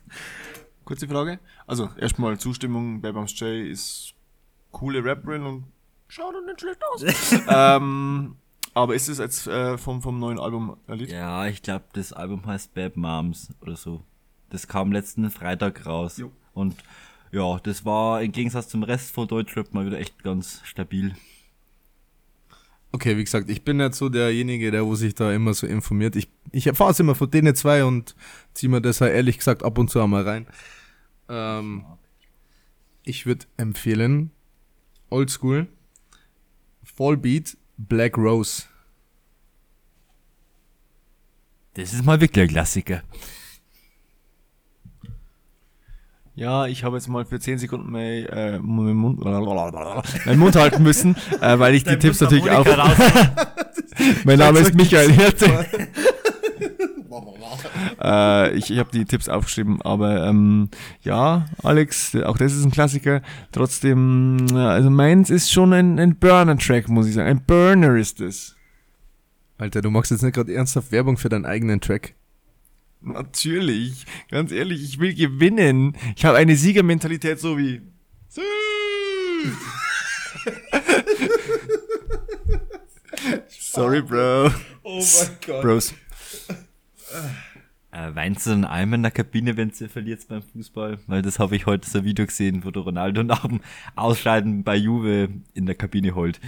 Kurze 0.84 1.06
Frage. 1.06 1.38
Also, 1.66 1.90
erstmal 1.98 2.38
Zustimmung, 2.38 3.00
Babams 3.00 3.38
J 3.38 3.66
ist 3.66 4.14
coole 4.70 5.04
Rapperin 5.04 5.42
und 5.42 5.64
schaut 6.08 6.34
doch 6.34 6.44
nicht 6.46 6.60
schlecht 6.60 6.80
aus. 6.92 7.04
ähm, 7.48 8.36
aber 8.74 8.94
ist 8.94 9.08
es 9.08 9.18
jetzt 9.18 9.46
äh, 9.46 9.76
vom, 9.76 10.02
vom 10.02 10.18
neuen 10.18 10.38
Album 10.38 10.76
ein 10.86 10.98
Lied? 10.98 11.10
Ja, 11.10 11.46
ich 11.46 11.62
glaube, 11.62 11.84
das 11.92 12.12
Album 12.12 12.46
heißt 12.46 12.74
Bad 12.74 12.96
Moms 12.96 13.50
oder 13.60 13.76
so. 13.76 14.02
Das 14.50 14.66
kam 14.66 14.92
letzten 14.92 15.30
Freitag 15.30 15.86
raus. 15.86 16.16
Jo. 16.16 16.32
Und 16.54 16.76
ja, 17.30 17.58
das 17.58 17.84
war 17.84 18.22
im 18.22 18.32
Gegensatz 18.32 18.68
zum 18.68 18.82
Rest 18.82 19.12
von 19.12 19.28
Deutschrap 19.28 19.74
mal 19.74 19.86
wieder 19.86 19.98
echt 19.98 20.22
ganz 20.22 20.60
stabil. 20.64 21.14
Okay, 22.90 23.18
wie 23.18 23.24
gesagt, 23.24 23.50
ich 23.50 23.62
bin 23.64 23.76
nicht 23.76 23.94
so 23.94 24.08
derjenige, 24.08 24.70
der 24.70 24.86
wo 24.86 24.94
sich 24.94 25.14
da 25.14 25.32
immer 25.32 25.52
so 25.52 25.66
informiert. 25.66 26.16
Ich, 26.16 26.28
ich 26.52 26.66
erfahre 26.66 26.92
es 26.92 27.00
immer 27.00 27.14
von 27.14 27.30
denen 27.30 27.54
zwei 27.54 27.84
und 27.84 28.14
ziehe 28.54 28.70
mir 28.70 28.80
das 28.80 29.02
halt 29.02 29.14
ehrlich 29.14 29.36
gesagt 29.36 29.62
ab 29.62 29.76
und 29.76 29.90
zu 29.90 30.00
einmal 30.00 30.22
rein. 30.22 30.46
Ähm, 31.28 31.84
ich 33.04 33.26
würde 33.26 33.44
empfehlen, 33.58 34.30
Oldschool, 35.10 35.66
Fallbeat, 36.82 37.58
Black 37.76 38.16
Rose. 38.16 38.64
Das 41.74 41.92
ist 41.92 42.04
mal 42.04 42.20
wirklich 42.20 42.44
ein 42.44 42.48
Klassiker. 42.48 43.02
Ja, 46.38 46.66
ich 46.66 46.84
habe 46.84 46.96
jetzt 46.96 47.08
mal 47.08 47.24
für 47.24 47.40
10 47.40 47.58
Sekunden 47.58 47.90
mein, 47.90 48.26
äh, 48.26 48.60
meinen 48.60 48.94
Mund, 48.94 49.18
meinen 49.24 50.38
Mund 50.38 50.54
halten 50.54 50.84
müssen, 50.84 51.16
äh, 51.40 51.58
weil 51.58 51.74
ich 51.74 51.82
die 51.82 51.98
Tipps 51.98 52.20
natürlich 52.20 52.48
auch. 52.48 52.64
Mein 54.24 54.38
Name 54.38 54.60
ist 54.60 54.72
Michael 54.76 55.10
Hirte. 55.10 55.66
äh, 58.00 58.54
ich 58.56 58.70
ich 58.70 58.78
habe 58.78 58.88
die 58.92 59.04
Tipps 59.04 59.28
aufgeschrieben, 59.28 59.82
aber 59.82 60.28
ähm, 60.28 60.68
ja, 61.02 61.46
Alex, 61.64 62.14
auch 62.14 62.38
das 62.38 62.54
ist 62.54 62.64
ein 62.64 62.70
Klassiker. 62.70 63.20
Trotzdem, 63.50 64.46
äh, 64.52 64.58
also 64.58 64.90
meins 64.90 65.30
ist 65.30 65.50
schon 65.50 65.72
ein, 65.72 65.98
ein 65.98 66.14
Burner-Track, 66.14 66.88
muss 66.88 67.08
ich 67.08 67.14
sagen. 67.14 67.28
Ein 67.28 67.44
Burner 67.44 67.96
ist 67.96 68.20
es. 68.20 68.54
Alter, 69.58 69.82
du 69.82 69.90
machst 69.90 70.12
jetzt 70.12 70.22
nicht 70.22 70.34
gerade 70.34 70.54
ernsthaft 70.54 70.92
Werbung 70.92 71.16
für 71.16 71.30
deinen 71.30 71.46
eigenen 71.46 71.80
Track. 71.80 72.14
Natürlich, 73.00 74.04
ganz 74.30 74.52
ehrlich, 74.52 74.82
ich 74.82 74.98
will 74.98 75.14
gewinnen. 75.14 75.96
Ich 76.16 76.24
habe 76.24 76.36
eine 76.36 76.56
Siegermentalität 76.56 77.38
so 77.38 77.56
wie. 77.56 77.80
Sorry, 83.48 84.02
Bro. 84.02 84.50
Oh 84.82 85.00
mein 85.00 85.36
Gott. 85.46 85.62
Bros. 85.62 85.94
Äh, 87.90 88.14
weinst 88.14 88.46
du 88.46 88.50
dann 88.50 88.64
einmal 88.64 88.98
in 88.98 89.02
der 89.02 89.10
Kabine, 89.10 89.56
wenn 89.56 89.70
du 89.70 89.88
verlierst 89.88 90.28
beim 90.28 90.42
Fußball? 90.42 90.98
Weil 91.06 91.22
das 91.22 91.38
habe 91.38 91.56
ich 91.56 91.66
heute 91.66 91.88
so 91.88 91.98
ein 91.98 92.04
Video 92.04 92.26
gesehen, 92.26 92.64
wo 92.64 92.70
der 92.70 92.82
Ronaldo 92.82 93.22
nach 93.22 93.46
dem 93.46 93.60
Ausscheiden 93.96 94.64
bei 94.64 94.76
Juve 94.76 95.28
in 95.54 95.66
der 95.66 95.74
Kabine 95.74 96.14
heult. 96.14 96.40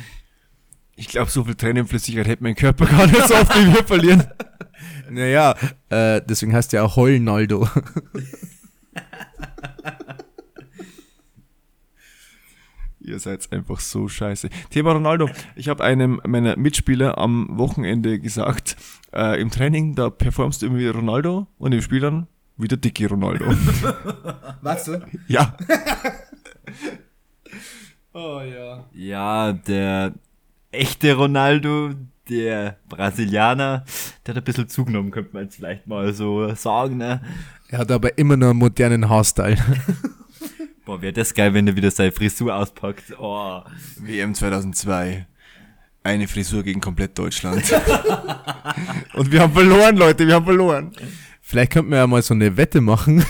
Ich 1.00 1.08
glaube, 1.08 1.30
so 1.30 1.44
viel 1.44 1.54
Tränenflüssigkeit 1.54 2.26
hätte 2.26 2.42
mein 2.42 2.54
Körper 2.54 2.84
gar 2.90 3.06
nicht 3.06 3.26
so 3.26 3.34
oft, 3.34 3.56
wie 3.56 3.72
wir 3.72 3.84
verlieren. 3.84 4.26
Naja, 5.10 5.56
äh, 5.88 6.22
deswegen 6.24 6.54
heißt 6.54 6.72
ja 6.72 6.84
auch 6.84 6.94
Heulnaldo. 6.96 7.68
Ihr 13.00 13.18
seid 13.18 13.52
einfach 13.52 13.80
so 13.80 14.08
scheiße. 14.08 14.48
Thema 14.70 14.92
Ronaldo. 14.92 15.28
Ich 15.56 15.68
habe 15.68 15.82
einem 15.82 16.20
meiner 16.24 16.56
Mitspieler 16.56 17.18
am 17.18 17.58
Wochenende 17.58 18.20
gesagt, 18.20 18.76
äh, 19.12 19.40
im 19.40 19.50
Training, 19.50 19.96
da 19.96 20.10
performst 20.10 20.62
du 20.62 20.66
irgendwie 20.66 20.86
Ronaldo 20.86 21.48
und 21.58 21.72
im 21.72 21.82
Spiel 21.82 22.00
dann 22.00 22.28
wieder 22.56 22.76
dicke 22.76 23.08
Ronaldo. 23.08 23.46
Was? 24.62 24.90
ja. 25.26 25.56
Oh 28.14 28.40
ja. 28.40 28.84
Ja, 28.92 29.52
der 29.52 30.14
echte 30.72 31.14
Ronaldo, 31.14 31.94
der 32.28 32.76
Brasilianer, 32.88 33.84
der 34.24 34.34
hat 34.34 34.42
ein 34.42 34.44
bisschen 34.44 34.68
zugenommen, 34.68 35.10
könnte 35.10 35.30
man 35.32 35.44
jetzt 35.44 35.56
vielleicht 35.56 35.86
mal 35.86 36.12
so 36.12 36.54
sagen, 36.54 36.96
ne? 36.96 37.20
Er 37.68 37.78
hat 37.78 37.90
aber 37.90 38.16
immer 38.18 38.36
noch 38.36 38.50
einen 38.50 38.58
modernen 38.58 39.08
Haarstyle. 39.08 39.56
Boah, 40.84 41.02
wäre 41.02 41.12
das 41.12 41.34
geil, 41.34 41.54
wenn 41.54 41.66
er 41.66 41.76
wieder 41.76 41.90
seine 41.90 42.12
Frisur 42.12 42.54
auspackt. 42.54 43.16
Oh. 43.18 43.62
WM 43.98 44.34
2002. 44.34 45.26
Eine 46.02 46.26
Frisur 46.26 46.62
gegen 46.62 46.80
komplett 46.80 47.18
Deutschland. 47.18 47.62
und 49.14 49.30
wir 49.30 49.40
haben 49.40 49.52
verloren, 49.52 49.96
Leute, 49.96 50.26
wir 50.26 50.34
haben 50.34 50.46
verloren. 50.46 50.92
Vielleicht 51.42 51.72
könnten 51.72 51.90
wir 51.90 51.98
ja 51.98 52.06
mal 52.06 52.22
so 52.22 52.32
eine 52.32 52.56
Wette 52.56 52.80
machen, 52.80 53.24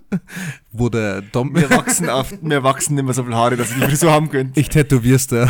wo 0.72 0.88
der 0.88 1.22
Dom... 1.22 1.54
Wir 1.54 1.68
wachsen, 1.70 2.08
auf, 2.08 2.32
wir 2.40 2.62
wachsen 2.62 2.94
mehr 2.94 3.14
so 3.14 3.24
viel 3.24 3.34
Haare, 3.34 3.56
dass 3.56 3.70
ihr 3.70 3.80
die 3.80 3.86
Frisur 3.86 4.12
haben 4.12 4.30
könnt. 4.30 4.56
Ich 4.56 4.68
tätowier's 4.68 5.26
da. 5.26 5.48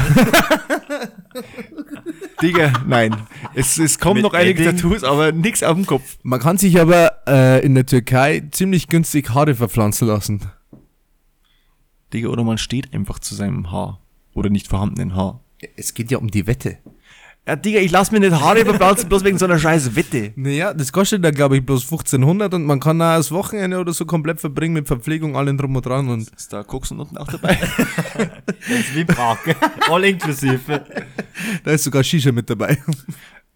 Digga, 2.42 2.72
nein. 2.86 3.16
Es, 3.54 3.78
es 3.78 3.98
kommen 3.98 4.22
Mit 4.22 4.24
noch 4.24 4.34
einige 4.34 4.62
Edding? 4.62 4.76
Tattoos, 4.76 5.04
aber 5.04 5.32
nix 5.32 5.62
auf 5.62 5.74
dem 5.74 5.86
Kopf. 5.86 6.18
Man 6.22 6.40
kann 6.40 6.58
sich 6.58 6.80
aber 6.80 7.22
äh, 7.26 7.64
in 7.64 7.74
der 7.74 7.86
Türkei 7.86 8.42
ziemlich 8.50 8.88
günstig 8.88 9.30
Haare 9.30 9.54
verpflanzen 9.54 10.08
lassen. 10.08 10.40
Digga, 12.12 12.28
oder 12.28 12.44
man 12.44 12.58
steht 12.58 12.92
einfach 12.94 13.18
zu 13.18 13.34
seinem 13.34 13.70
Haar. 13.70 14.00
Oder 14.34 14.50
nicht 14.50 14.68
vorhandenen 14.68 15.14
Haar. 15.14 15.40
Es 15.76 15.94
geht 15.94 16.10
ja 16.10 16.18
um 16.18 16.30
die 16.30 16.46
Wette. 16.46 16.78
Ja, 17.46 17.56
Digga, 17.56 17.78
ich 17.80 17.90
lass 17.90 18.10
mir 18.10 18.20
nicht 18.20 18.32
Haare 18.32 18.64
verpflanzen, 18.64 19.06
bloß 19.10 19.22
wegen 19.22 19.36
so 19.36 19.44
einer 19.44 19.58
scheiß 19.58 19.94
Wette. 19.96 20.32
Naja, 20.34 20.72
das 20.72 20.92
kostet 20.92 21.22
da 21.22 21.30
glaube 21.30 21.58
ich 21.58 21.66
bloß 21.66 21.82
1500 21.82 22.54
und 22.54 22.64
man 22.64 22.80
kann 22.80 22.98
da 22.98 23.18
das 23.18 23.30
Wochenende 23.32 23.78
oder 23.78 23.92
so 23.92 24.06
komplett 24.06 24.40
verbringen 24.40 24.72
mit 24.72 24.86
Verpflegung, 24.86 25.36
allem 25.36 25.58
drum 25.58 25.76
und 25.76 25.84
dran 25.84 26.08
und 26.08 26.30
Ist 26.30 26.54
da 26.54 26.62
Koksen 26.62 27.00
unten 27.00 27.18
auch 27.18 27.28
dabei? 27.28 27.58
Das 28.46 28.70
ist 28.70 28.94
wie 28.94 29.04
Prag. 29.04 29.38
All 29.90 30.04
inklusive. 30.04 30.86
da 31.64 31.70
ist 31.70 31.84
sogar 31.84 32.02
Shisha 32.02 32.32
mit 32.32 32.48
dabei. 32.48 32.78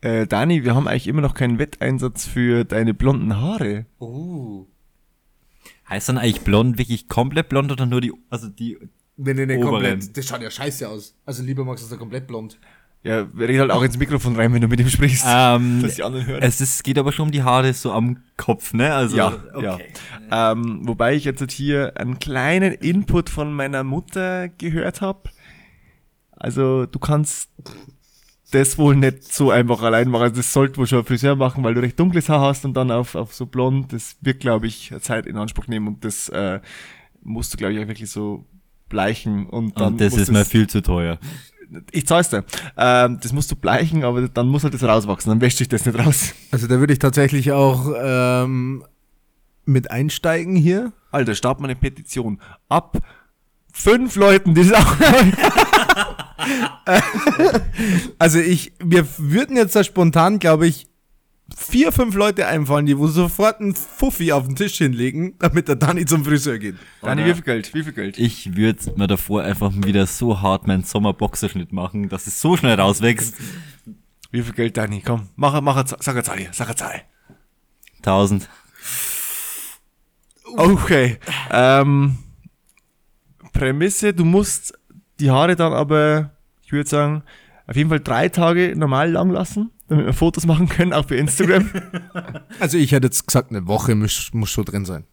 äh, 0.02 0.26
Dani, 0.26 0.64
wir 0.64 0.74
haben 0.74 0.86
eigentlich 0.86 1.06
immer 1.06 1.22
noch 1.22 1.32
keinen 1.32 1.58
Wetteinsatz 1.58 2.26
für 2.26 2.64
deine 2.64 2.92
blonden 2.92 3.40
Haare. 3.40 3.86
Heißt 5.88 6.10
dann 6.10 6.18
eigentlich 6.18 6.42
blond 6.42 6.76
wirklich 6.76 7.08
komplett 7.08 7.48
blond 7.48 7.72
oder 7.72 7.86
nur 7.86 8.02
die, 8.02 8.12
also 8.28 8.48
die, 8.48 8.76
Nee, 9.20 9.34
nee, 9.34 9.46
nee, 9.46 9.56
Oberen. 9.56 9.70
komplett. 9.72 10.16
Das 10.16 10.26
schaut 10.26 10.42
ja 10.42 10.50
scheiße 10.50 10.88
aus. 10.88 11.16
Also 11.24 11.42
lieber 11.42 11.64
magst 11.64 11.82
du 11.82 11.86
es 11.86 11.90
da 11.90 11.96
komplett 11.96 12.28
blond. 12.28 12.58
Ja, 13.04 13.26
red 13.36 13.60
halt 13.60 13.70
auch 13.70 13.82
ins 13.82 13.96
Mikrofon 13.96 14.36
rein, 14.36 14.52
wenn 14.52 14.60
du 14.60 14.68
mit 14.68 14.80
ihm 14.80 14.88
sprichst. 14.88 15.24
ähm, 15.28 15.82
dass 15.82 15.94
die 15.94 16.02
anderen 16.02 16.26
hören. 16.26 16.42
es 16.42 16.60
ist, 16.60 16.82
geht 16.82 16.98
aber 16.98 17.12
schon 17.12 17.26
um 17.26 17.32
die 17.32 17.42
Haare 17.42 17.72
so 17.72 17.92
am 17.92 18.18
Kopf, 18.36 18.74
ne? 18.74 18.92
Also, 18.92 19.16
ja, 19.16 19.34
okay. 19.54 19.64
ja. 20.30 20.52
Ähm, 20.52 20.80
wobei 20.82 21.14
ich 21.14 21.24
jetzt 21.24 21.50
hier 21.52 21.92
einen 21.96 22.18
kleinen 22.18 22.72
Input 22.72 23.30
von 23.30 23.52
meiner 23.52 23.84
Mutter 23.84 24.48
gehört 24.48 25.00
habe. 25.00 25.30
Also 26.32 26.86
du 26.86 26.98
kannst 26.98 27.50
das 28.50 28.78
wohl 28.78 28.96
nicht 28.96 29.32
so 29.32 29.50
einfach 29.50 29.82
allein 29.82 30.08
machen. 30.08 30.22
Also 30.22 30.36
das 30.36 30.52
sollte 30.52 30.78
wohl 30.78 30.86
schon 30.86 31.00
ein 31.00 31.04
Friseur 31.04 31.36
machen, 31.36 31.64
weil 31.64 31.74
du 31.74 31.80
recht 31.80 31.98
dunkles 31.98 32.28
Haar 32.28 32.40
hast 32.40 32.64
und 32.64 32.74
dann 32.74 32.90
auf, 32.90 33.14
auf 33.14 33.34
so 33.34 33.46
blond. 33.46 33.92
Das 33.92 34.16
wird, 34.20 34.40
glaube 34.40 34.66
ich, 34.66 34.92
Zeit 35.00 35.26
in 35.26 35.36
Anspruch 35.36 35.66
nehmen 35.66 35.88
und 35.88 36.04
das 36.04 36.28
äh, 36.30 36.60
musst 37.22 37.52
du, 37.52 37.58
glaube 37.58 37.74
ich, 37.74 37.80
auch 37.80 37.88
wirklich 37.88 38.10
so 38.10 38.46
bleichen 38.88 39.46
und 39.46 39.78
dann 39.78 39.94
Und 39.94 40.00
das 40.00 40.16
ist 40.16 40.30
mir 40.30 40.44
viel 40.44 40.66
zu 40.66 40.80
teuer. 40.80 41.18
Ich 41.90 42.06
zahl's 42.06 42.30
dir. 42.30 42.44
Ähm, 42.76 43.18
das 43.22 43.32
musst 43.32 43.50
du 43.50 43.56
bleichen, 43.56 44.04
aber 44.04 44.28
dann 44.28 44.48
muss 44.48 44.64
halt 44.64 44.74
das 44.74 44.82
rauswachsen, 44.82 45.30
dann 45.30 45.40
wäscht 45.40 45.58
sich 45.58 45.68
das 45.68 45.84
nicht 45.84 45.98
raus. 45.98 46.34
Also 46.50 46.66
da 46.66 46.78
würde 46.80 46.92
ich 46.92 46.98
tatsächlich 46.98 47.52
auch 47.52 47.92
ähm, 48.00 48.84
mit 49.64 49.90
einsteigen 49.90 50.56
hier. 50.56 50.92
Alter, 51.10 51.34
start 51.34 51.60
mal 51.60 51.66
eine 51.66 51.76
Petition. 51.76 52.40
Ab 52.68 52.98
fünf 53.72 54.16
Leuten, 54.16 54.54
die 54.54 54.68
das 54.68 54.72
auch. 54.72 54.96
Also 58.18 58.38
ich, 58.38 58.72
wir 58.82 59.06
würden 59.18 59.56
jetzt 59.56 59.76
da 59.76 59.84
spontan, 59.84 60.38
glaube 60.38 60.66
ich, 60.66 60.88
vier, 61.56 61.92
fünf 61.92 62.14
Leute 62.14 62.46
einfallen, 62.46 62.86
die 62.86 62.98
wo 62.98 63.06
sofort 63.06 63.60
einen 63.60 63.74
Fuffi 63.74 64.32
auf 64.32 64.46
den 64.46 64.56
Tisch 64.56 64.78
hinlegen, 64.78 65.34
damit 65.38 65.68
der 65.68 65.76
Dani 65.76 66.04
zum 66.04 66.24
Friseur 66.24 66.58
geht. 66.58 66.76
Dani, 67.02 67.24
wie 67.24 67.34
viel 67.34 67.42
Geld? 67.42 67.74
Wie 67.74 67.82
viel 67.82 67.92
Geld? 67.92 68.18
Ich 68.18 68.56
würde 68.56 68.92
mir 68.96 69.06
davor 69.06 69.42
einfach 69.42 69.72
wieder 69.74 70.06
so 70.06 70.40
hart 70.40 70.66
meinen 70.66 70.84
Sommerboxerschnitt 70.84 71.72
machen, 71.72 72.08
dass 72.08 72.26
es 72.26 72.40
so 72.40 72.56
schnell 72.56 72.78
rauswächst. 72.78 73.34
Wie 74.30 74.42
viel 74.42 74.52
Geld, 74.52 74.76
Dani? 74.76 75.00
Komm, 75.02 75.30
mach, 75.36 75.58
mach, 75.62 75.82
sag 75.86 76.08
eine 76.08 76.22
Zahl 76.22 76.36
hier, 76.36 76.50
sag 76.52 76.66
eine 76.66 76.76
Zahl. 76.76 77.00
1000. 78.00 78.46
Okay. 80.54 81.18
Ähm, 81.50 82.18
Prämisse, 83.54 84.12
du 84.12 84.26
musst 84.26 84.78
die 85.18 85.30
Haare 85.30 85.56
dann 85.56 85.72
aber, 85.72 86.32
ich 86.62 86.72
würde 86.72 86.88
sagen, 86.88 87.22
auf 87.66 87.76
jeden 87.76 87.88
Fall 87.88 88.00
drei 88.00 88.28
Tage 88.28 88.74
normal 88.76 89.10
lang 89.10 89.30
lassen, 89.30 89.70
damit 89.88 90.06
wir 90.06 90.12
Fotos 90.12 90.46
machen 90.46 90.68
können, 90.68 90.92
auch 90.92 91.06
für 91.08 91.16
Instagram. 91.16 91.70
Also 92.60 92.76
ich 92.78 92.92
hätte 92.92 93.06
jetzt 93.06 93.26
gesagt, 93.26 93.50
eine 93.50 93.66
Woche 93.66 93.94
muss, 93.94 94.30
muss 94.32 94.50
schon 94.50 94.64
drin 94.64 94.84
sein. 94.84 95.04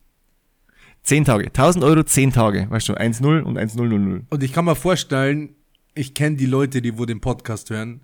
zehn 1.03 1.23
Tage. 1.25 1.45
1000 1.47 1.83
Euro, 1.83 2.03
zehn 2.03 2.31
Tage. 2.31 2.67
Weißt 2.69 2.89
du, 2.89 2.93
1-0 2.93 3.41
und 3.41 3.57
1-0-0-0. 3.57 4.23
Und 4.29 4.43
ich 4.43 4.51
kann 4.53 4.65
mir 4.65 4.75
vorstellen, 4.75 5.55
ich 5.93 6.13
kenne 6.13 6.35
die 6.35 6.45
Leute, 6.45 6.81
die 6.81 6.97
wo 6.97 7.05
den 7.05 7.21
Podcast 7.21 7.69
hören, 7.69 8.01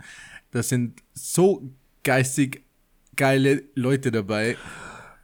das 0.52 0.70
sind 0.70 1.02
so 1.14 1.62
geistig 2.04 2.64
geile 3.16 3.64
Leute 3.76 4.12
dabei. 4.12 4.58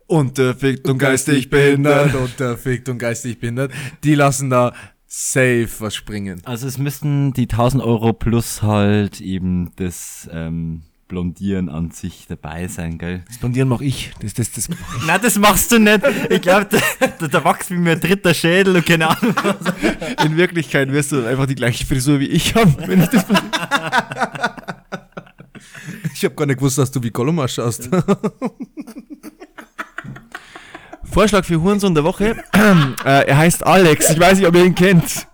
Unterfickt 0.07 0.87
und 0.87 0.97
geistig 0.99 1.49
behindert. 1.49 2.15
Unterfickt 2.15 2.87
und 2.89 2.97
geistig 2.97 3.39
behindert. 3.39 3.71
Die 4.03 4.15
lassen 4.15 4.49
da 4.49 4.73
safe 5.05 5.69
was 5.79 5.95
springen. 5.95 6.41
Also 6.45 6.67
es 6.67 6.77
müssten 6.77 7.33
die 7.33 7.43
1000 7.49 7.83
Euro 7.83 8.13
plus 8.13 8.61
halt 8.61 9.21
eben 9.21 9.71
das 9.75 10.29
ähm, 10.31 10.83
Blondieren 11.07 11.69
an 11.69 11.91
sich 11.91 12.25
dabei 12.27 12.67
sein, 12.67 12.97
gell? 12.97 13.23
Das 13.27 13.37
Blondieren 13.37 13.69
mach 13.69 13.79
ich. 13.81 14.11
Das, 14.19 14.33
das, 14.33 14.51
das. 14.51 14.69
Nein, 15.07 15.19
das 15.21 15.37
machst 15.39 15.71
du 15.71 15.79
nicht. 15.79 16.01
Ich 16.29 16.41
glaube, 16.41 16.67
da, 16.69 17.07
da, 17.19 17.27
da 17.27 17.43
wächst 17.45 17.71
wie 17.71 17.75
mir 17.75 17.93
ein 17.93 18.01
dritter 18.01 18.33
Schädel 18.33 18.75
und 18.75 18.85
keine 18.85 19.09
Ahnung. 19.09 19.33
In 20.25 20.35
Wirklichkeit 20.35 20.91
wirst 20.91 21.13
du 21.13 21.25
einfach 21.25 21.45
die 21.45 21.55
gleiche 21.55 21.85
Frisur 21.85 22.19
wie 22.19 22.27
ich 22.27 22.55
haben, 22.55 22.75
wenn 22.85 23.01
ich 23.03 23.09
das 23.09 23.25
Ich 26.13 26.25
habe 26.25 26.35
gar 26.35 26.45
nicht 26.45 26.57
gewusst, 26.57 26.77
dass 26.77 26.91
du 26.91 27.01
wie 27.01 27.11
Gollum 27.11 27.39
ausschaust. 27.39 27.89
Vorschlag 31.03 31.45
für 31.45 31.61
Hurensohn 31.61 31.95
der 31.95 32.03
Woche. 32.03 32.35
äh, 33.05 33.27
er 33.27 33.37
heißt 33.37 33.65
Alex. 33.65 34.09
Ich 34.09 34.19
weiß 34.19 34.39
nicht, 34.39 34.47
ob 34.47 34.55
ihr 34.55 34.65
ihn 34.65 34.75
kennt. 34.75 35.26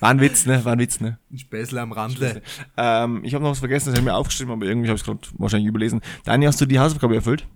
War 0.00 0.10
ein 0.10 0.20
Witz, 0.20 0.46
ne? 0.46 0.64
War 0.64 0.72
ein 0.72 0.78
Witz, 0.78 1.00
ne? 1.00 1.18
Ein 1.30 1.38
Späßle 1.38 1.80
am 1.80 1.92
Rande. 1.92 2.42
Ähm, 2.76 3.20
ich 3.22 3.34
habe 3.34 3.44
noch 3.44 3.50
was 3.50 3.58
vergessen, 3.58 3.90
das 3.90 3.94
habe 3.94 4.00
ich 4.00 4.12
mir 4.12 4.16
aufgeschrieben, 4.16 4.52
aber 4.52 4.64
irgendwie 4.64 4.88
habe 4.88 4.96
ich 4.96 5.02
es 5.02 5.06
gerade 5.06 5.20
wahrscheinlich 5.38 5.68
überlesen. 5.68 6.00
Dani, 6.24 6.46
hast 6.46 6.60
du 6.60 6.66
die 6.66 6.78
Hausaufgabe 6.78 7.14
erfüllt? 7.14 7.46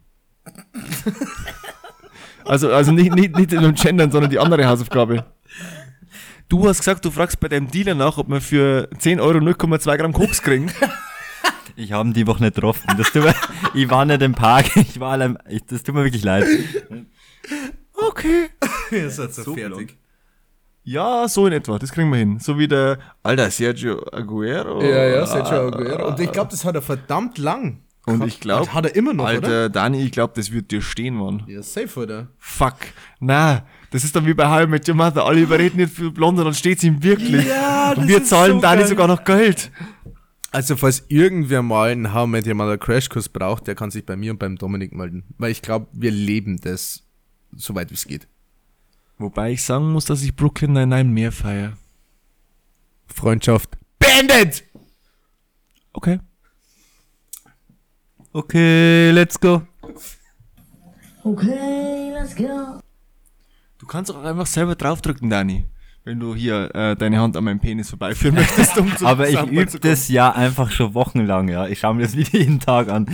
also, 2.44 2.72
also 2.72 2.92
nicht, 2.92 3.14
nicht, 3.14 3.36
nicht 3.36 3.52
in 3.52 3.62
dem 3.62 3.74
Gendern, 3.74 4.10
sondern 4.10 4.30
die 4.30 4.38
andere 4.38 4.66
Hausaufgabe. 4.66 5.24
Du 6.48 6.68
hast 6.68 6.78
gesagt, 6.78 7.04
du 7.04 7.10
fragst 7.10 7.40
bei 7.40 7.48
deinem 7.48 7.70
Dealer 7.70 7.94
nach, 7.94 8.18
ob 8.18 8.28
wir 8.28 8.40
für 8.40 8.90
10 8.98 9.20
Euro 9.20 9.38
0,2 9.38 9.96
Gramm 9.96 10.12
Koks 10.12 10.42
kriegen. 10.42 10.70
Ich 11.76 11.90
habe 11.90 12.08
ihn 12.08 12.12
die 12.12 12.24
Woche 12.28 12.40
nicht 12.40 12.54
getroffen. 12.54 12.86
Das 12.96 13.10
tut 13.10 13.24
mir, 13.24 13.34
ich 13.74 13.90
war 13.90 14.04
nicht 14.04 14.22
im 14.22 14.32
Park. 14.32 14.76
Ich 14.76 15.00
war 15.00 15.10
allein, 15.10 15.36
ich, 15.48 15.66
das 15.66 15.82
tut 15.82 15.96
mir 15.96 16.04
wirklich 16.04 16.22
leid. 16.22 16.46
Okay. 17.92 18.50
Ihr 18.92 19.10
seid 19.10 19.34
so, 19.34 19.42
So 19.42 19.54
fertig. 19.56 19.98
Ja, 20.84 21.26
so 21.28 21.46
in 21.46 21.52
etwa, 21.54 21.78
das 21.78 21.92
kriegen 21.92 22.10
wir 22.10 22.18
hin. 22.18 22.38
So 22.40 22.58
wie 22.58 22.68
der 22.68 22.98
alter 23.22 23.50
Sergio 23.50 24.02
Aguero. 24.12 24.82
Ja, 24.82 25.04
ja, 25.06 25.26
Sergio 25.26 25.68
Aguero. 25.68 26.08
Und 26.08 26.20
ich 26.20 26.30
glaube, 26.30 26.50
das 26.50 26.64
hat 26.64 26.74
er 26.74 26.82
verdammt 26.82 27.38
lang. 27.38 27.80
Und 28.06 28.22
ich 28.26 28.38
glaube, 28.38 28.72
Hat 28.74 28.84
er 28.84 28.94
immer 28.94 29.14
noch, 29.14 29.24
Alter, 29.24 29.46
oder? 29.48 29.68
Dani, 29.70 30.02
ich 30.04 30.12
glaube, 30.12 30.34
das 30.36 30.52
wird 30.52 30.70
dir 30.70 30.82
stehen, 30.82 31.14
Mann. 31.14 31.42
Ja, 31.46 31.62
safe, 31.62 31.98
oder? 32.00 32.28
Fuck. 32.38 32.74
Na, 33.18 33.64
das 33.92 34.04
ist 34.04 34.14
dann 34.14 34.26
wie 34.26 34.34
bei 34.34 34.46
How 34.46 34.64
I 34.64 34.66
Met 34.66 34.86
Your 34.86 34.94
Mother. 34.94 35.24
Alle 35.24 35.40
überreden 35.40 35.78
nicht 35.78 35.94
für 35.94 36.10
Blonde, 36.10 36.44
dann 36.44 36.52
steht's 36.52 36.82
ihm 36.84 37.02
wirklich. 37.02 37.46
Ja, 37.46 37.92
Und 37.92 38.00
das 38.00 38.08
wir 38.08 38.16
ist 38.18 38.28
zahlen 38.28 38.56
so 38.56 38.60
Dani 38.60 38.80
geil. 38.80 38.88
sogar 38.88 39.08
noch 39.08 39.24
Geld. 39.24 39.70
Also, 40.50 40.76
falls 40.76 41.04
irgendwer 41.08 41.62
mal 41.62 41.90
einen 41.92 42.12
How 42.12 42.26
Met 42.26 42.46
Your 42.46 42.54
Mother 42.54 42.76
Crashkurs 42.76 43.30
braucht, 43.30 43.66
der 43.66 43.74
kann 43.74 43.90
sich 43.90 44.04
bei 44.04 44.16
mir 44.16 44.32
und 44.32 44.38
beim 44.38 44.56
Dominik 44.56 44.92
melden. 44.94 45.24
Weil 45.38 45.50
ich 45.50 45.62
glaube, 45.62 45.86
wir 45.92 46.10
leben 46.10 46.60
das, 46.60 47.04
soweit 47.56 47.90
wie 47.90 47.94
es 47.94 48.06
geht. 48.06 48.28
Wobei 49.18 49.52
ich 49.52 49.62
sagen 49.62 49.92
muss, 49.92 50.06
dass 50.06 50.22
ich 50.22 50.34
Brooklyn 50.34 50.72
Nine-Nine 50.72 51.08
mehr 51.08 51.32
feier. 51.32 51.74
Freundschaft 53.06 53.70
beendet! 53.98 54.64
Okay. 55.92 56.18
Okay, 58.32 59.12
let's 59.12 59.38
go. 59.38 59.62
Okay, 61.22 62.10
let's 62.12 62.34
go. 62.34 62.80
Du 63.78 63.86
kannst 63.86 64.10
auch 64.10 64.22
einfach 64.24 64.46
selber 64.46 64.74
draufdrücken, 64.74 65.30
Dani. 65.30 65.66
Wenn 66.02 66.20
du 66.20 66.34
hier 66.34 66.74
äh, 66.74 66.96
deine 66.96 67.18
Hand 67.20 67.36
an 67.36 67.44
meinem 67.44 67.60
Penis 67.60 67.88
vorbeiführen 67.88 68.34
möchtest, 68.34 68.76
um 68.76 68.94
zum 68.96 69.06
Aber 69.06 69.28
ich 69.28 69.40
übe 69.40 69.66
zu 69.68 69.78
das 69.78 70.08
ja 70.08 70.32
einfach 70.32 70.70
schon 70.70 70.92
wochenlang, 70.94 71.48
ja. 71.48 71.66
Ich 71.68 71.78
schaue 71.78 71.94
mir 71.94 72.02
das 72.02 72.16
wieder 72.16 72.36
jeden 72.38 72.60
Tag 72.60 72.88
an. 72.88 73.06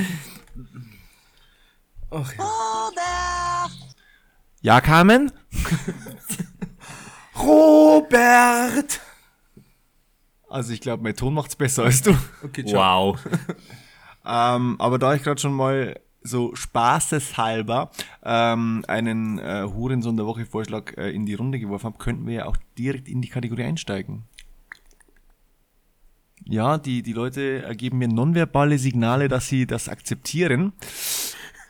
Ach, 2.11 2.33
Ja, 2.37 2.91
Carmen? 4.81 5.33
Robert! 7.37 9.01
Also 10.51 10.73
ich 10.73 10.81
glaube, 10.81 11.03
mein 11.03 11.17
Ton 11.17 11.33
macht's 11.33 11.57
besser 11.57 11.85
als 11.85 12.03
du. 12.03 12.15
Okay, 12.45 12.65
ciao. 12.65 13.15
Wow. 13.15 13.21
Ähm, 14.23 14.77
aber 14.79 14.99
da 14.99 15.15
ich 15.15 15.23
gerade 15.23 15.41
schon 15.41 15.55
mal 15.55 15.99
so 16.23 16.55
spaßeshalber 16.55 17.91
ähm, 18.23 18.85
einen 18.87 19.39
äh, 19.39 19.65
Hurensohn 19.65 20.19
der 20.19 20.27
Woche 20.27 20.45
Vorschlag 20.45 20.95
äh, 20.99 21.11
in 21.11 21.25
die 21.25 21.33
Runde 21.33 21.59
geworfen 21.59 21.87
habe, 21.87 21.99
könnten 21.99 22.27
wir 22.27 22.35
ja 22.35 22.45
auch 22.45 22.59
direkt 22.77 23.09
in 23.09 23.23
die 23.23 23.29
Kategorie 23.29 23.65
einsteigen. 23.65 24.25
Ja, 26.45 26.77
die, 26.77 27.03
die 27.03 27.15
Leute 27.15 27.65
äh, 27.65 27.75
geben 27.75 27.97
mir 27.97 28.09
nonverbale 28.09 28.79
Signale, 28.79 29.29
dass 29.29 29.49
sie 29.49 29.67
das 29.67 29.89
akzeptieren. 29.89 30.75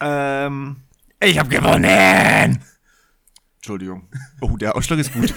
Ähm, 0.01 0.79
ich 1.21 1.39
habe 1.39 1.51
gewonnen! 1.51 2.65
Entschuldigung. 3.61 4.09
Oh, 4.41 4.57
der 4.57 4.75
Ausschlag 4.75 4.99
ist 5.01 5.13
gut. 5.13 5.35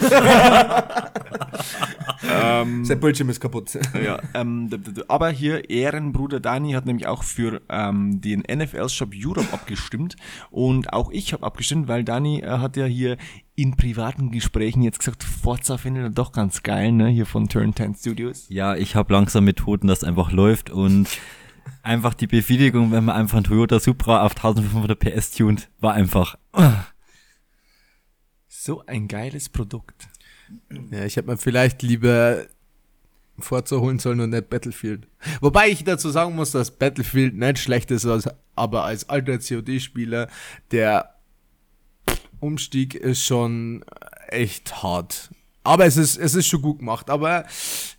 ähm, 2.32 2.82
Sein 2.82 2.98
Bildschirm 2.98 3.28
ist 3.28 3.38
kaputt. 3.38 3.78
ja, 4.02 4.18
ähm, 4.32 4.70
aber 5.08 5.28
hier 5.28 5.68
Ehrenbruder 5.68 6.40
Dani 6.40 6.72
hat 6.72 6.86
nämlich 6.86 7.06
auch 7.06 7.22
für 7.22 7.60
ähm, 7.68 8.22
den 8.22 8.40
NFL 8.40 8.88
Shop 8.88 9.10
Europe 9.14 9.52
abgestimmt 9.52 10.16
und 10.50 10.90
auch 10.94 11.10
ich 11.10 11.34
habe 11.34 11.44
abgestimmt, 11.44 11.86
weil 11.86 12.02
Dani 12.02 12.40
äh, 12.40 12.46
hat 12.46 12.78
ja 12.78 12.86
hier 12.86 13.18
in 13.56 13.76
privaten 13.76 14.30
Gesprächen 14.30 14.80
jetzt 14.80 15.00
gesagt, 15.00 15.22
Forza 15.22 15.76
findet 15.76 16.04
er 16.04 16.10
doch 16.10 16.32
ganz 16.32 16.62
geil, 16.62 16.92
ne, 16.92 17.08
hier 17.08 17.26
von 17.26 17.50
Turn 17.50 17.76
10 17.76 17.94
Studios. 17.94 18.46
Ja, 18.48 18.74
ich 18.74 18.96
habe 18.96 19.12
langsam 19.12 19.44
Methoden, 19.44 19.86
dass 19.86 20.02
einfach 20.02 20.32
läuft 20.32 20.70
und 20.70 21.08
einfach 21.82 22.14
die 22.14 22.26
Befriedigung, 22.26 22.90
wenn 22.90 23.04
man 23.04 23.16
einfach 23.16 23.36
einen 23.36 23.44
Toyota 23.44 23.78
Supra 23.80 24.24
auf 24.24 24.34
1500 24.34 24.98
PS 24.98 25.32
tunt, 25.32 25.68
war 25.78 25.92
einfach. 25.92 26.36
So 28.64 28.82
ein 28.86 29.08
geiles 29.08 29.50
Produkt. 29.50 30.08
Ja, 30.90 31.04
ich 31.04 31.16
hätte 31.16 31.28
mir 31.28 31.36
vielleicht 31.36 31.82
lieber 31.82 32.46
Forza 33.38 33.76
holen 33.76 33.98
sollen 33.98 34.20
und 34.20 34.30
nicht 34.30 34.48
Battlefield. 34.48 35.06
Wobei 35.42 35.68
ich 35.68 35.84
dazu 35.84 36.08
sagen 36.08 36.34
muss, 36.34 36.52
dass 36.52 36.70
Battlefield 36.70 37.34
nicht 37.34 37.58
schlecht 37.58 37.90
ist, 37.90 38.06
als, 38.06 38.26
aber 38.56 38.84
als 38.84 39.06
alter 39.10 39.36
COD-Spieler, 39.38 40.30
der 40.70 41.14
Umstieg 42.40 42.94
ist 42.94 43.22
schon 43.22 43.84
echt 44.28 44.82
hart. 44.82 45.30
Aber 45.62 45.84
es 45.84 45.98
ist, 45.98 46.16
es 46.16 46.34
ist 46.34 46.46
schon 46.46 46.62
gut 46.62 46.78
gemacht. 46.78 47.10
Aber 47.10 47.44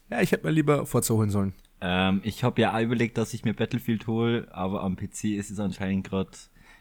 ja, 0.10 0.22
ich 0.22 0.32
hätte 0.32 0.48
mir 0.48 0.52
lieber 0.52 0.88
Forza 0.88 1.14
holen 1.14 1.30
sollen. 1.30 1.54
Ähm, 1.80 2.22
ich 2.24 2.44
habe 2.44 2.60
ja 2.60 2.76
auch 2.76 2.82
überlegt, 2.82 3.20
dass 3.20 3.36
ich 3.36 3.46
mir 3.46 3.54
Battlefield 3.54 4.08
hole, 4.08 4.48
aber 4.52 4.82
am 4.82 4.96
PC 4.96 5.26
ist 5.26 5.52
es 5.52 5.60
anscheinend 5.60 6.08
gerade 6.08 6.32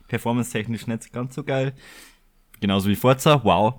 performance-technisch 0.09 0.87
nicht 0.87 1.13
ganz 1.13 1.35
so 1.35 1.45
geil. 1.45 1.75
Genauso 2.61 2.89
wie 2.89 2.97
Forza, 2.97 3.43
wow. 3.45 3.75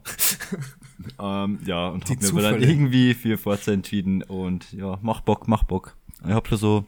ähm, 1.19 1.59
ja, 1.65 1.87
und 1.87 2.07
Die 2.07 2.13
habe 2.13 2.23
mir 2.23 2.29
aber 2.31 2.41
dann 2.41 2.61
irgendwie 2.61 3.13
für 3.13 3.37
Forza 3.37 3.71
entschieden 3.71 4.21
und 4.23 4.71
ja, 4.73 4.97
mach 5.01 5.21
Bock, 5.21 5.47
mach 5.47 5.63
Bock. 5.63 5.95
Ich 6.23 6.31
habe 6.31 6.47
schon 6.47 6.57
so 6.57 6.85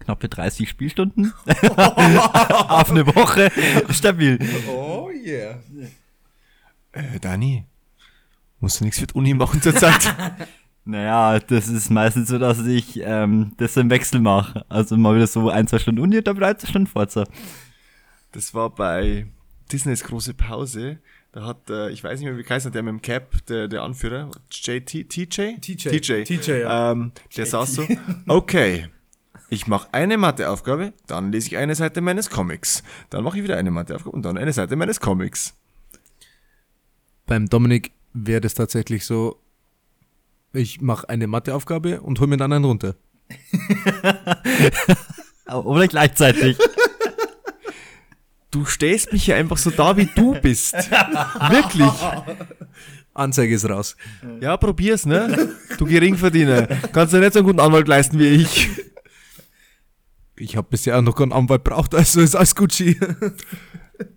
knappe 0.00 0.28
30 0.28 0.68
Spielstunden 0.68 1.32
auf 1.76 2.90
eine 2.90 3.06
Woche. 3.06 3.50
Stabil. 3.90 4.38
Oh 4.70 5.10
yeah. 5.10 5.58
Äh, 6.92 7.20
Dani, 7.20 7.64
musst 8.60 8.80
du 8.80 8.84
nichts 8.84 8.98
für 8.98 9.06
die 9.06 9.14
Uni 9.14 9.34
machen 9.34 9.62
zurzeit? 9.62 10.14
Naja, 10.90 11.38
das 11.38 11.68
ist 11.68 11.90
meistens 11.90 12.30
so, 12.30 12.38
dass 12.38 12.64
ich 12.64 12.98
ähm, 13.04 13.52
das 13.58 13.76
im 13.76 13.90
Wechsel 13.90 14.20
mache. 14.20 14.64
Also 14.70 14.96
mal 14.96 15.14
wieder 15.14 15.26
so 15.26 15.50
ein, 15.50 15.66
zwei 15.66 15.78
Stunden 15.78 16.00
Uni 16.00 16.16
und 16.16 16.26
dann 16.26 16.36
wieder 16.36 16.46
ein, 16.46 16.58
zwei 16.58 16.68
Stunden 16.68 16.86
Forza. 16.86 17.24
Das 18.32 18.54
war 18.54 18.70
bei 18.70 19.26
Disneys 19.68 20.04
große 20.04 20.34
Pause. 20.34 20.98
Da 21.32 21.44
hat, 21.44 21.70
äh, 21.70 21.90
ich 21.90 22.02
weiß 22.02 22.20
nicht 22.20 22.28
mehr, 22.28 22.38
wie 22.38 22.48
heißt 22.48 22.72
der 22.74 22.82
mit 22.82 22.92
dem 22.92 23.02
Cap, 23.02 23.46
der, 23.46 23.68
der 23.68 23.82
Anführer, 23.82 24.30
JT, 24.50 25.08
TJ? 25.08 25.56
TJ. 25.60 25.88
TJ. 25.88 26.24
TJ, 26.24 26.50
ja. 26.60 26.92
Ähm, 26.92 27.12
der 27.36 27.46
saß 27.46 27.74
so, 27.74 27.86
okay, 28.26 28.88
ich 29.50 29.66
mache 29.66 29.88
eine 29.92 30.16
Matheaufgabe, 30.16 30.92
dann 31.06 31.32
lese 31.32 31.48
ich 31.48 31.56
eine 31.56 31.74
Seite 31.74 32.00
meines 32.00 32.30
Comics. 32.30 32.82
Dann 33.10 33.24
mache 33.24 33.38
ich 33.38 33.44
wieder 33.44 33.56
eine 33.56 33.70
Matheaufgabe 33.70 34.14
und 34.14 34.22
dann 34.22 34.38
eine 34.38 34.52
Seite 34.52 34.76
meines 34.76 35.00
Comics. 35.00 35.54
Beim 37.26 37.48
Dominik 37.48 37.92
wäre 38.14 38.40
das 38.40 38.54
tatsächlich 38.54 39.04
so, 39.04 39.38
ich 40.52 40.80
mache 40.80 41.08
eine 41.08 41.26
Matheaufgabe 41.26 42.00
und 42.00 42.20
hol 42.20 42.26
mir 42.26 42.38
dann 42.38 42.52
einen 42.52 42.64
runter. 42.64 42.94
Oder 45.46 45.88
gleichzeitig. 45.88 46.58
Du 48.50 48.64
stellst 48.64 49.12
mich 49.12 49.26
ja 49.26 49.36
einfach 49.36 49.58
so 49.58 49.70
da, 49.70 49.96
wie 49.96 50.06
du 50.06 50.34
bist. 50.40 50.72
Wirklich. 51.50 51.90
Anzeige 53.12 53.54
ist 53.54 53.68
raus. 53.68 53.96
Ja, 54.40 54.56
probier's, 54.56 55.04
ne? 55.04 55.54
Du 55.76 55.84
Geringverdiener. 55.84 56.66
Kannst 56.92 57.12
du 57.12 57.18
nicht 57.18 57.32
so 57.32 57.40
einen 57.40 57.46
guten 57.46 57.60
Anwalt 57.60 57.88
leisten 57.88 58.18
wie 58.18 58.28
ich. 58.28 58.70
Ich 60.36 60.56
habe 60.56 60.68
bisher 60.70 60.96
auch 60.96 61.02
noch 61.02 61.16
keinen 61.16 61.32
Anwalt 61.32 61.64
braucht, 61.64 61.94
also 61.94 62.20
ist 62.20 62.36
alles 62.36 62.54
Gucci. 62.54 62.98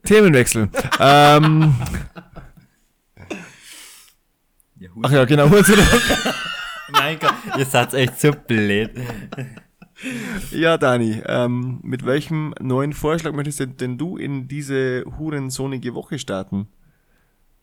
Themenwechsel. 0.04 0.70
ähm, 1.00 1.76
ach 5.02 5.12
ja, 5.12 5.26
genau. 5.26 5.48
mein 6.92 7.20
Gott, 7.20 7.34
ihr 7.58 7.66
seid 7.66 7.94
echt 7.96 8.20
so 8.20 8.32
blöd. 8.32 8.92
Ja, 10.52 10.78
Dani, 10.78 11.22
ähm, 11.26 11.80
mit 11.84 12.06
welchem 12.06 12.54
neuen 12.60 12.94
Vorschlag 12.94 13.34
möchtest 13.34 13.60
denn, 13.60 13.78
denn 13.78 13.98
du 13.98 14.18
in 14.18 14.48
diese 14.48 15.06
hurensonige 15.18 15.94
Woche 15.94 16.18
starten? 16.18 16.68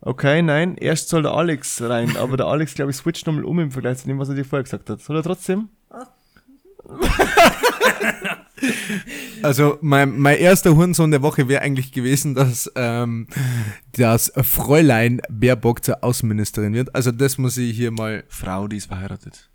Okay, 0.01 0.43
nein, 0.43 0.77
erst 0.77 1.09
soll 1.09 1.23
der 1.23 1.33
Alex 1.33 1.83
rein, 1.83 2.17
aber 2.17 2.37
der 2.37 2.47
Alex, 2.47 2.75
glaube 2.75 2.93
ich, 2.93 2.97
switcht 2.97 3.27
nochmal 3.27 3.45
um 3.45 3.59
im 3.59 3.73
Vergleich 3.73 3.99
zu 3.99 4.07
dem, 4.07 4.19
was 4.19 4.29
er 4.29 4.37
dir 4.37 4.45
vorher 4.45 4.63
gesagt 4.63 4.89
hat. 4.89 5.01
Soll 5.01 5.17
er 5.17 5.23
trotzdem? 5.23 5.69
Also 9.43 9.79
mein, 9.81 10.19
mein 10.19 10.37
erster 10.39 10.75
Hurensohn 10.75 11.11
der 11.11 11.23
Woche 11.23 11.49
wäre 11.49 11.63
eigentlich 11.63 11.93
gewesen, 11.93 12.35
dass 12.35 12.71
ähm, 12.75 13.29
das 13.93 14.33
Fräulein 14.35 15.21
Baerbock 15.29 15.85
zur 15.85 16.03
Außenministerin 16.03 16.75
wird. 16.75 16.95
Also 16.95 17.13
das 17.13 17.39
muss 17.39 17.57
ich 17.57 17.77
hier 17.77 17.91
mal... 17.91 18.25
Frau, 18.29 18.67
die 18.69 18.79
ist 18.79 18.87
verheiratet. 18.87 19.49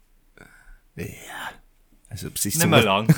Ja, 0.96 1.06
Also, 2.14 2.28
ob 2.28 2.38
sich 2.38 2.56
Nicht 2.56 2.70
mehr 2.70 2.84
lang. 2.84 3.08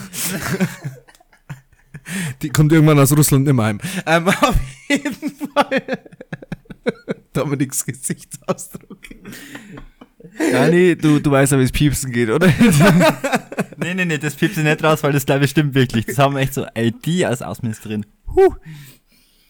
Die 2.42 2.50
kommt 2.50 2.72
irgendwann 2.72 2.98
aus 2.98 3.12
Russland 3.12 3.44
nicht 3.46 3.54
mehr 3.54 3.66
heim. 3.66 3.82
Ähm, 4.06 4.28
auf 4.42 4.56
jeden 4.88 5.34
Fall. 5.54 5.82
Dominiks 7.34 7.86
Gesichtsausdruck. 7.86 9.02
Dani, 10.52 10.96
du, 10.96 11.20
du 11.20 11.32
weißt 11.32 11.52
ja, 11.52 11.60
wie 11.60 11.64
es 11.64 11.74
piepsen 11.74 12.14
geht, 12.14 12.30
oder? 12.30 12.48
nee, 13.78 13.94
nee, 13.96 14.06
nee, 14.06 14.18
das 14.18 14.36
piepst 14.36 14.58
du 14.58 14.62
nicht 14.62 14.82
raus, 14.82 15.04
weil 15.04 15.12
das 15.12 15.26
glaube 15.26 15.44
ich 15.44 15.52
stimmt 15.52 15.74
wirklich. 15.76 16.06
Das 16.06 16.18
haben 16.18 16.36
wir 16.36 16.42
echt 16.42 16.54
so, 16.54 16.66
ey, 16.74 16.94
die 16.94 17.26
als 17.26 17.42
Außenministerin. 17.42 18.06
Huh. 18.34 18.56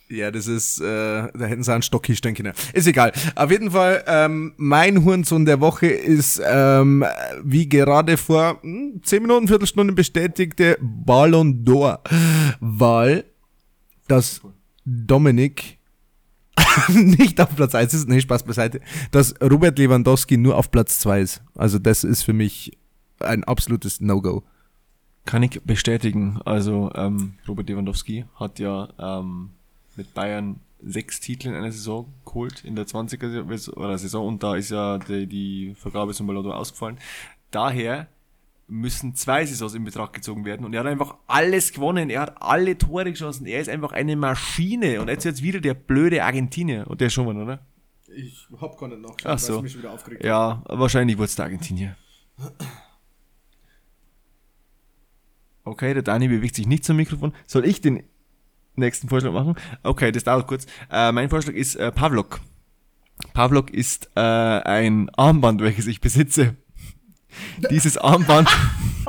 Ja, 0.08 0.30
das 0.30 0.46
ist, 0.48 0.80
äh, 0.80 0.84
da 0.84 1.46
hätten 1.46 1.64
sie 1.64 1.74
einen 1.74 1.82
Stock 1.82 2.06
hinstellen 2.06 2.36
können. 2.36 2.54
Ist 2.74 2.86
egal. 2.86 3.12
Auf 3.36 3.50
jeden 3.50 3.72
Fall, 3.72 4.04
ähm, 4.06 4.54
mein 4.58 5.04
Hurensohn 5.04 5.46
der 5.46 5.62
Woche 5.62 5.88
ist, 5.88 6.40
ähm, 6.46 7.04
wie 7.44 7.68
gerade 7.68 8.18
vor 8.18 8.60
hm, 8.62 9.02
10 9.04 9.22
Minuten, 9.24 9.48
Viertelstunde 9.48 9.94
bestätigte 9.94 10.78
Ballon 10.80 11.66
d'Or. 11.66 12.02
Weil, 12.60 13.26
dass 14.08 14.42
Dominik 14.86 15.80
nicht 16.90 17.42
auf 17.42 17.56
Platz 17.56 17.74
1 17.74 17.94
ist, 17.96 18.08
nee, 18.08 18.22
Spaß 18.22 18.44
beiseite, 18.44 18.82
dass 19.10 19.34
Robert 19.42 19.80
Lewandowski 19.80 20.38
nur 20.38 20.56
auf 20.56 20.70
Platz 20.70 21.00
2 21.00 21.22
ist. 21.22 21.42
Also 21.56 21.80
das 21.80 22.04
ist 22.04 22.22
für 22.22 22.34
mich 22.34 22.78
ein 23.20 23.44
absolutes 23.44 24.02
No-Go. 24.02 24.44
Kann 25.26 25.42
ich 25.42 25.64
bestätigen. 25.64 26.40
Also 26.46 26.92
ähm, 26.94 27.34
Robert 27.48 27.68
Lewandowski 27.68 28.26
hat 28.36 28.60
ja 28.60 28.90
ähm, 29.00 29.50
mit 29.98 30.14
Bayern 30.14 30.60
sechs 30.82 31.20
Titel 31.20 31.50
in 31.50 31.56
einer 31.56 31.72
Saison 31.72 32.14
geholt, 32.26 32.64
in 32.64 32.76
der 32.76 32.86
20er 32.86 33.98
Saison- 33.98 34.28
und 34.28 34.44
da 34.44 34.56
ist 34.56 34.70
ja 34.70 34.98
die, 34.98 35.26
die 35.26 35.76
Vergabe 35.76 36.14
zum 36.14 36.28
Ballon 36.28 36.52
ausgefallen. 36.52 36.98
Daher 37.52 38.08
müssen 38.68 39.16
zwei 39.16 39.46
Saisons 39.46 39.76
in 39.76 39.84
Betracht 39.84 40.14
gezogen 40.14 40.46
werden 40.46 40.66
und 40.66 40.74
er 40.74 40.82
hat 40.82 40.88
einfach 40.88 41.16
alles 41.28 41.72
gewonnen, 41.74 42.10
er 42.10 42.22
hat 42.22 42.42
alle 42.42 42.78
Tore 42.78 43.12
geschossen, 43.12 43.46
er 43.46 43.62
ist 43.62 43.70
einfach 43.70 43.92
eine 43.92 44.16
Maschine 44.16 45.02
und 45.02 45.08
jetzt 45.08 45.24
jetzt 45.24 45.44
wieder 45.44 45.60
der 45.60 45.76
blöde 45.76 46.24
Argentinier 46.24 46.86
und 46.88 47.02
der 47.02 47.10
schon 47.10 47.26
mal, 47.26 47.38
oder? 47.42 47.66
Ich 48.16 48.48
hab 48.60 48.78
gar 48.78 48.88
nicht 48.88 49.02
nachgeschaut, 49.02 49.32
Ach 49.32 49.40
so. 49.40 49.66
Ja, 50.22 50.64
wahrscheinlich 50.68 51.18
wurde 51.18 51.26
es 51.26 51.36
der 51.36 51.46
Argentinier. 51.46 51.96
Okay, 55.64 55.94
der 55.94 56.04
Dani 56.04 56.28
bewegt 56.28 56.56
sich 56.56 56.68
nicht 56.68 56.86
zum 56.86 56.98
Mikrofon. 56.98 57.34
Soll 57.48 57.66
ich 57.66 57.82
den 57.82 58.04
nächsten 58.76 59.10
Vorschlag 59.10 59.32
machen? 59.32 59.56
Okay, 59.84 60.12
das 60.12 60.24
dauert 60.24 60.48
kurz. 60.48 60.66
Äh, 60.92 61.12
mein 61.12 61.30
Vorschlag 61.30 61.54
ist 61.54 61.76
äh, 61.76 61.92
Pavlok. 61.92 62.40
Pavlok 63.34 63.72
ist 63.72 64.10
äh, 64.16 64.20
ein 64.20 65.10
Armband, 65.16 65.62
welches 65.62 65.88
ich 65.88 66.02
besitze. 66.02 66.56
Dieses 67.70 67.98
Armband, 67.98 68.50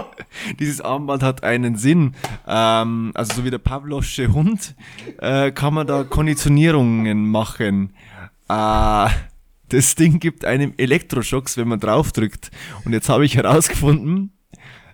dieses 0.58 0.80
Armband 0.80 1.22
hat 1.22 1.44
einen 1.44 1.76
Sinn. 1.76 2.14
Ähm, 2.46 3.12
also 3.14 3.34
so 3.34 3.44
wie 3.44 3.50
der 3.50 3.58
Pavlosche 3.58 4.32
Hund 4.32 4.74
äh, 5.18 5.52
kann 5.52 5.74
man 5.74 5.86
da 5.86 6.02
Konditionierungen 6.02 7.30
machen. 7.30 7.92
Äh, 8.48 9.08
das 9.68 9.94
Ding 9.94 10.20
gibt 10.20 10.44
einem 10.44 10.74
Elektroschocks, 10.76 11.56
wenn 11.56 11.68
man 11.68 11.80
draufdrückt. 11.80 12.50
Und 12.84 12.92
jetzt 12.92 13.08
habe 13.08 13.24
ich 13.24 13.36
herausgefunden, 13.36 14.32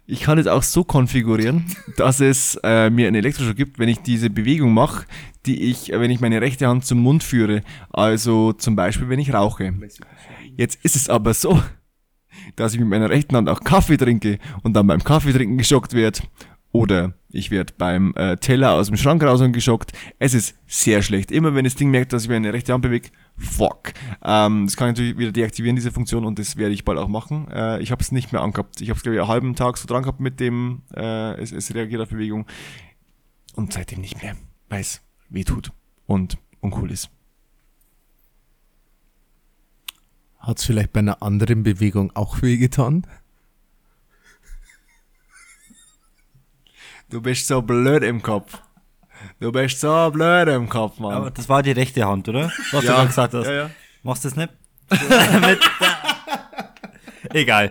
ich 0.07 0.21
kann 0.21 0.39
es 0.39 0.47
auch 0.47 0.63
so 0.63 0.85
konfigurieren, 0.85 1.65
dass 1.97 2.21
es 2.21 2.59
äh, 2.63 2.91
mir 2.91 3.07
einen 3.07 3.17
Elektroschock 3.17 3.57
gibt, 3.57 3.79
wenn 3.79 3.89
ich 3.89 4.01
diese 4.01 4.31
Bewegung 4.31 4.75
mache, 4.75 5.07
die 5.47 5.71
ich, 5.71 5.93
äh, 5.93 6.01
wenn 6.01 6.11
ich 6.11 6.21
meine 6.21 6.41
rechte 6.41 6.67
Hand 6.67 6.85
zum 6.85 6.99
Mund 6.99 7.23
führe. 7.23 7.63
Also 7.91 8.53
zum 8.53 8.77
Beispiel, 8.77 9.09
wenn 9.09 9.21
ich 9.21 9.33
rauche. 9.33 9.73
Jetzt 10.57 10.85
ist 10.85 10.97
es 10.97 11.09
aber 11.09 11.35
so, 11.35 11.63
dass 12.57 12.75
ich 12.75 12.81
mit 12.81 12.89
meiner 12.89 13.11
rechten 13.11 13.37
Hand 13.37 13.49
auch 13.49 13.61
Kaffee 13.61 13.97
trinke 13.97 14.39
und 14.63 14.75
dann 14.75 14.87
beim 14.87 15.05
Kaffee 15.05 15.33
trinken 15.33 15.57
geschockt 15.57 15.95
wird. 15.95 16.23
Oder 16.73 17.15
ich 17.29 17.51
werde 17.51 17.75
beim 17.77 18.15
äh, 18.17 18.37
Teller 18.39 18.73
aus 18.73 18.89
dem 18.89 18.97
Schrank 18.97 19.23
raus 19.23 19.41
und 19.41 19.53
geschockt. 19.53 19.93
Es 20.19 20.35
ist 20.35 20.57
sehr 20.67 21.03
schlecht. 21.03 21.31
Immer 21.31 21.55
wenn 21.55 21.65
das 21.65 21.75
Ding 21.75 21.91
merkt, 21.91 22.13
dass 22.13 22.25
ich 22.25 22.31
meine 22.31 22.53
rechte 22.53 22.73
Hand 22.73 22.83
bewege, 22.83 23.11
fuck. 23.37 23.93
Ähm, 24.22 24.66
das 24.66 24.76
kann 24.76 24.89
ich 24.89 24.93
natürlich 24.93 25.18
wieder 25.18 25.33
deaktivieren, 25.33 25.76
diese 25.76 25.93
Funktion, 25.93 26.24
und 26.24 26.39
das 26.39 26.57
werde 26.57 26.74
ich 26.74 26.85
bald 26.85 26.99
auch 26.99 27.09
machen. 27.09 27.49
Äh, 27.51 27.80
ich 27.80 27.91
habe 27.91 28.03
es 28.03 28.12
nicht 28.12 28.33
mehr 28.33 28.43
angehabt. 28.43 28.80
Ich 28.80 28.89
habe 28.91 28.97
es, 28.97 29.03
glaube 29.03 29.16
ich, 29.16 29.20
einen 29.20 29.30
halben 29.30 29.55
Tag 29.55 29.78
so 29.78 29.87
dran 29.87 30.03
gehabt 30.03 30.20
mit 30.20 30.41
dem, 30.41 30.83
äh, 30.95 31.41
es, 31.41 31.53
es 31.53 31.74
reagiert 31.74 32.01
auf 32.01 32.11
Bewegung. 32.11 32.47
Und 33.55 33.72
seitdem 33.72 34.01
nicht 34.01 34.22
mehr, 34.22 34.37
weil 34.68 34.80
es 34.80 35.03
weh 35.28 35.45
tut 35.45 35.72
und 36.07 36.39
uncool 36.61 36.91
ist. 36.91 37.11
Hat 40.39 40.59
es 40.59 40.64
vielleicht 40.64 40.93
bei 40.93 41.01
einer 41.01 41.22
anderen 41.22 41.62
Bewegung 41.62 42.11
auch 42.16 42.43
wehgetan? 42.43 43.07
Du 47.11 47.20
bist 47.20 47.47
so 47.47 47.61
blöd 47.61 48.03
im 48.03 48.22
Kopf. 48.22 48.59
Du 49.41 49.51
bist 49.53 49.81
so 49.81 50.11
blöd 50.12 50.49
im 50.49 50.68
Kopf, 50.68 50.99
Mann. 50.99 51.14
Aber 51.14 51.31
das 51.31 51.49
war 51.49 51.62
die 51.62 51.73
rechte 51.73 52.07
Hand, 52.07 52.29
oder? 52.29 52.51
Was 52.73 52.73
Ja. 52.73 52.81
du 52.81 52.87
gerade 52.97 53.07
gesagt 53.09 53.35
hast. 53.35 53.47
Ja, 53.47 53.53
ja. 53.53 53.70
Machst 54.03 54.25
du 54.25 54.29
das 54.29 54.37
nicht? 54.37 54.51
Egal. 57.33 57.70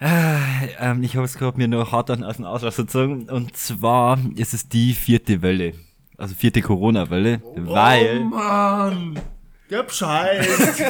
Äh, 0.00 0.36
ähm, 0.78 1.02
ich 1.02 1.16
habe 1.16 1.24
es 1.24 1.36
gerade 1.36 1.56
mir 1.58 1.66
nur 1.68 1.90
hart 1.90 2.10
an- 2.10 2.22
aus 2.24 2.36
dem 2.36 2.44
Auslass 2.44 2.76
gezogen. 2.76 3.28
Und 3.28 3.56
zwar 3.56 4.18
ist 4.36 4.54
es 4.54 4.68
die 4.68 4.94
vierte 4.94 5.42
Welle. 5.42 5.74
Also 6.16 6.34
vierte 6.34 6.62
Corona-Welle. 6.62 7.42
weil 7.56 8.20
Mann! 8.20 9.18
Gib 9.68 9.90
Scheiß! 9.92 10.46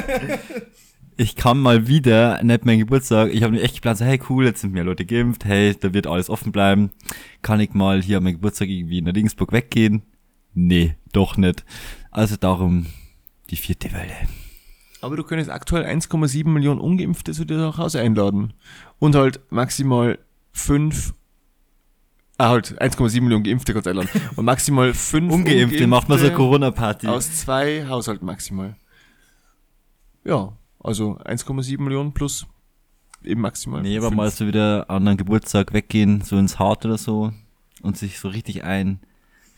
ich 1.19 1.35
kann 1.35 1.59
mal 1.59 1.89
wieder, 1.89 2.41
nicht 2.43 2.65
mein 2.65 2.79
Geburtstag, 2.79 3.33
ich 3.33 3.43
habe 3.43 3.51
mir 3.51 3.61
echt 3.61 3.75
geplant, 3.75 3.97
so, 3.97 4.05
hey 4.05 4.21
cool, 4.29 4.45
jetzt 4.45 4.61
sind 4.61 4.71
mehr 4.71 4.85
Leute 4.85 5.05
geimpft, 5.05 5.43
hey, 5.43 5.75
da 5.77 5.93
wird 5.93 6.07
alles 6.07 6.29
offen 6.29 6.53
bleiben. 6.53 6.91
Kann 7.41 7.59
ich 7.59 7.73
mal 7.73 8.01
hier 8.01 8.19
am 8.19 8.23
Geburtstag 8.23 8.69
irgendwie 8.69 8.99
in 8.99 9.07
Regensburg 9.07 9.51
weggehen? 9.51 10.03
Nee, 10.53 10.95
doch 11.11 11.35
nicht. 11.35 11.65
Also 12.09 12.37
darum 12.37 12.85
die 13.49 13.57
vierte 13.57 13.91
Welle. 13.91 14.15
Aber 15.01 15.17
du 15.17 15.23
könntest 15.23 15.49
aktuell 15.49 15.83
1,7 15.83 16.47
Millionen 16.47 16.79
Ungeimpfte 16.79 17.33
zu 17.33 17.43
dir 17.43 17.57
nach 17.57 17.77
Hause 17.77 17.99
einladen. 17.99 18.53
Und 18.97 19.13
halt 19.15 19.41
maximal 19.49 20.19
5, 20.53 21.13
ah 22.37 22.47
halt 22.47 22.81
1,7 22.81 23.19
Millionen 23.19 23.43
Geimpfte 23.43 23.73
kannst 23.73 23.87
du 23.87 23.89
einladen. 23.89 24.09
Und 24.37 24.45
maximal 24.45 24.93
5 24.93 25.33
Ungeimpfte, 25.33 25.85
macht 25.85 26.07
man 26.07 26.17
so 26.17 26.27
eine 26.27 26.33
Corona-Party. 26.33 27.07
Aus 27.07 27.41
zwei 27.41 27.85
Haushalten 27.87 28.25
maximal. 28.25 28.77
Ja, 30.23 30.53
also 30.79 31.17
1,7 31.19 31.81
Millionen 31.81 32.13
plus 32.13 32.47
eben 33.23 33.41
maximal. 33.41 33.81
Nee, 33.81 33.97
aber 33.97 34.07
fünf. 34.07 34.17
mal 34.17 34.31
so 34.31 34.47
wieder 34.47 34.89
an 34.89 35.07
einen 35.07 35.17
Geburtstag 35.17 35.73
weggehen, 35.73 36.21
so 36.21 36.37
ins 36.37 36.59
Hart 36.59 36.85
oder 36.85 36.97
so 36.97 37.33
und 37.81 37.97
sich 37.97 38.19
so 38.19 38.29
richtig 38.29 38.63
ein 38.63 38.99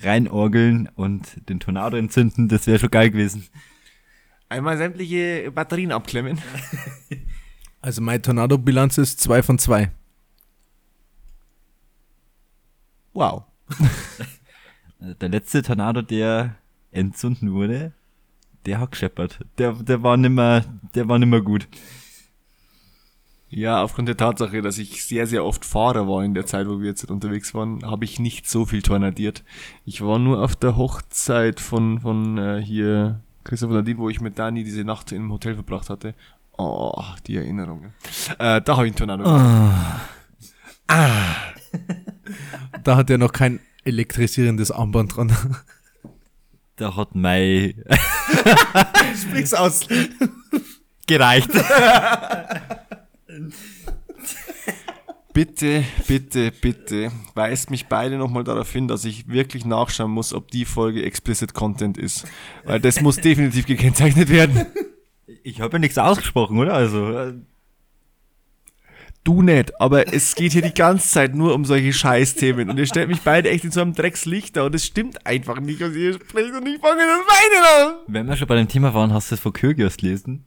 reinorgeln 0.01 0.89
und 0.95 1.47
den 1.49 1.59
Tornado 1.59 1.97
entzünden, 1.97 2.47
das 2.47 2.65
wäre 2.67 2.79
schon 2.79 2.89
geil 2.89 3.11
gewesen. 3.11 3.47
Einmal 4.49 4.77
sämtliche 4.77 5.51
Batterien 5.51 5.91
abklemmen. 5.91 6.39
Also 7.83 7.99
meine 7.99 8.21
Tornado-Bilanz 8.21 8.99
ist 8.99 9.19
2 9.21 9.41
von 9.41 9.57
2. 9.57 9.89
Wow. 13.13 13.43
Der 14.99 15.29
letzte 15.29 15.63
Tornado, 15.63 16.03
der 16.03 16.57
entzünden 16.91 17.53
wurde, 17.53 17.91
der 18.65 18.79
hat 18.79 18.91
gescheppert. 18.91 19.39
Der, 19.57 19.73
der 19.73 20.03
war 20.03 20.17
nimmer, 20.17 20.63
der 20.95 21.07
war 21.07 21.19
nimmer 21.19 21.41
gut. 21.41 21.67
Ja, 23.49 23.83
aufgrund 23.83 24.07
der 24.07 24.15
Tatsache, 24.15 24.61
dass 24.61 24.77
ich 24.77 25.03
sehr, 25.03 25.27
sehr 25.27 25.43
oft 25.43 25.65
Fahrer 25.65 26.07
war 26.07 26.23
in 26.23 26.33
der 26.33 26.45
Zeit, 26.45 26.67
wo 26.67 26.79
wir 26.79 26.87
jetzt 26.87 27.03
unterwegs 27.11 27.53
waren, 27.53 27.85
habe 27.85 28.05
ich 28.05 28.17
nicht 28.17 28.49
so 28.49 28.65
viel 28.65 28.81
tornadiert. 28.81 29.43
Ich 29.85 30.01
war 30.01 30.19
nur 30.19 30.41
auf 30.41 30.55
der 30.55 30.77
Hochzeit 30.77 31.59
von, 31.59 31.99
von 31.99 32.37
äh, 32.37 32.61
hier 32.63 33.19
Christoph 33.43 33.71
Nadine, 33.71 33.99
wo 33.99 34.09
ich 34.09 34.21
mit 34.21 34.39
Dani 34.39 34.63
diese 34.63 34.85
Nacht 34.85 35.11
im 35.11 35.31
Hotel 35.33 35.55
verbracht 35.55 35.89
hatte. 35.89 36.15
Oh, 36.57 37.03
die 37.27 37.35
Erinnerungen. 37.35 37.93
Äh, 38.39 38.61
da 38.61 38.77
habe 38.77 38.85
ich 38.85 38.91
einen 38.91 38.95
Tornado. 38.95 39.25
Ah. 39.25 40.01
Ah. 40.87 41.35
Da 42.83 42.95
hat 42.95 43.09
er 43.09 43.17
noch 43.17 43.33
kein 43.33 43.59
elektrisierendes 43.83 44.71
Armband 44.71 45.17
dran. 45.17 45.35
Da 46.81 46.95
hat 46.95 47.13
Mai 47.13 47.75
Sprich's 49.15 49.53
aus. 49.53 49.81
gereicht. 51.07 51.51
Bitte, 55.33 55.85
bitte, 56.07 56.51
bitte 56.51 57.11
weist 57.35 57.69
mich 57.71 57.85
beide 57.85 58.17
nochmal 58.17 58.43
darauf 58.43 58.69
hin, 58.69 58.89
dass 58.89 59.05
ich 59.05 59.29
wirklich 59.29 59.63
nachschauen 59.63 60.11
muss, 60.11 60.33
ob 60.33 60.51
die 60.51 60.65
Folge 60.65 61.05
explicit 61.05 61.53
Content 61.53 61.97
ist. 61.97 62.25
Weil 62.65 62.81
das 62.81 62.99
muss 62.99 63.15
definitiv 63.15 63.65
gekennzeichnet 63.65 64.27
werden. 64.27 64.65
Ich 65.43 65.61
habe 65.61 65.73
ja 65.73 65.79
nichts 65.79 65.97
ausgesprochen, 65.97 66.57
oder? 66.57 66.73
Also, 66.73 67.11
äh, 67.11 67.33
Du 69.23 69.43
nicht, 69.43 69.79
aber 69.79 70.11
es 70.11 70.33
geht 70.33 70.51
hier 70.53 70.63
die 70.63 70.73
ganze 70.73 71.07
Zeit 71.07 71.35
nur 71.35 71.53
um 71.53 71.63
solche 71.63 71.93
Scheißthemen 71.93 72.69
und 72.69 72.77
ihr 72.79 72.87
stellt 72.87 73.07
mich 73.07 73.21
beide 73.21 73.49
echt 73.49 73.63
in 73.63 73.71
so 73.71 73.81
einem 73.81 73.93
Dreckslicht 73.93 74.57
da 74.57 74.63
und 74.63 74.73
es 74.73 74.85
stimmt 74.85 75.27
einfach 75.27 75.59
nicht, 75.59 75.79
was 75.79 75.95
ihr 75.95 76.13
sprecht 76.13 76.53
und 76.53 76.67
ich 76.67 76.79
fange 76.79 77.01
das 77.01 77.27
Weinen 77.27 77.91
an. 77.91 77.95
wenn 78.07 78.27
wir 78.27 78.35
schon 78.35 78.47
bei 78.47 78.55
dem 78.55 78.67
Thema 78.67 78.93
waren, 78.93 79.13
hast 79.13 79.29
du 79.29 79.35
es 79.35 79.41
von 79.41 79.53
Kyrgios 79.53 79.97
gelesen? 79.97 80.45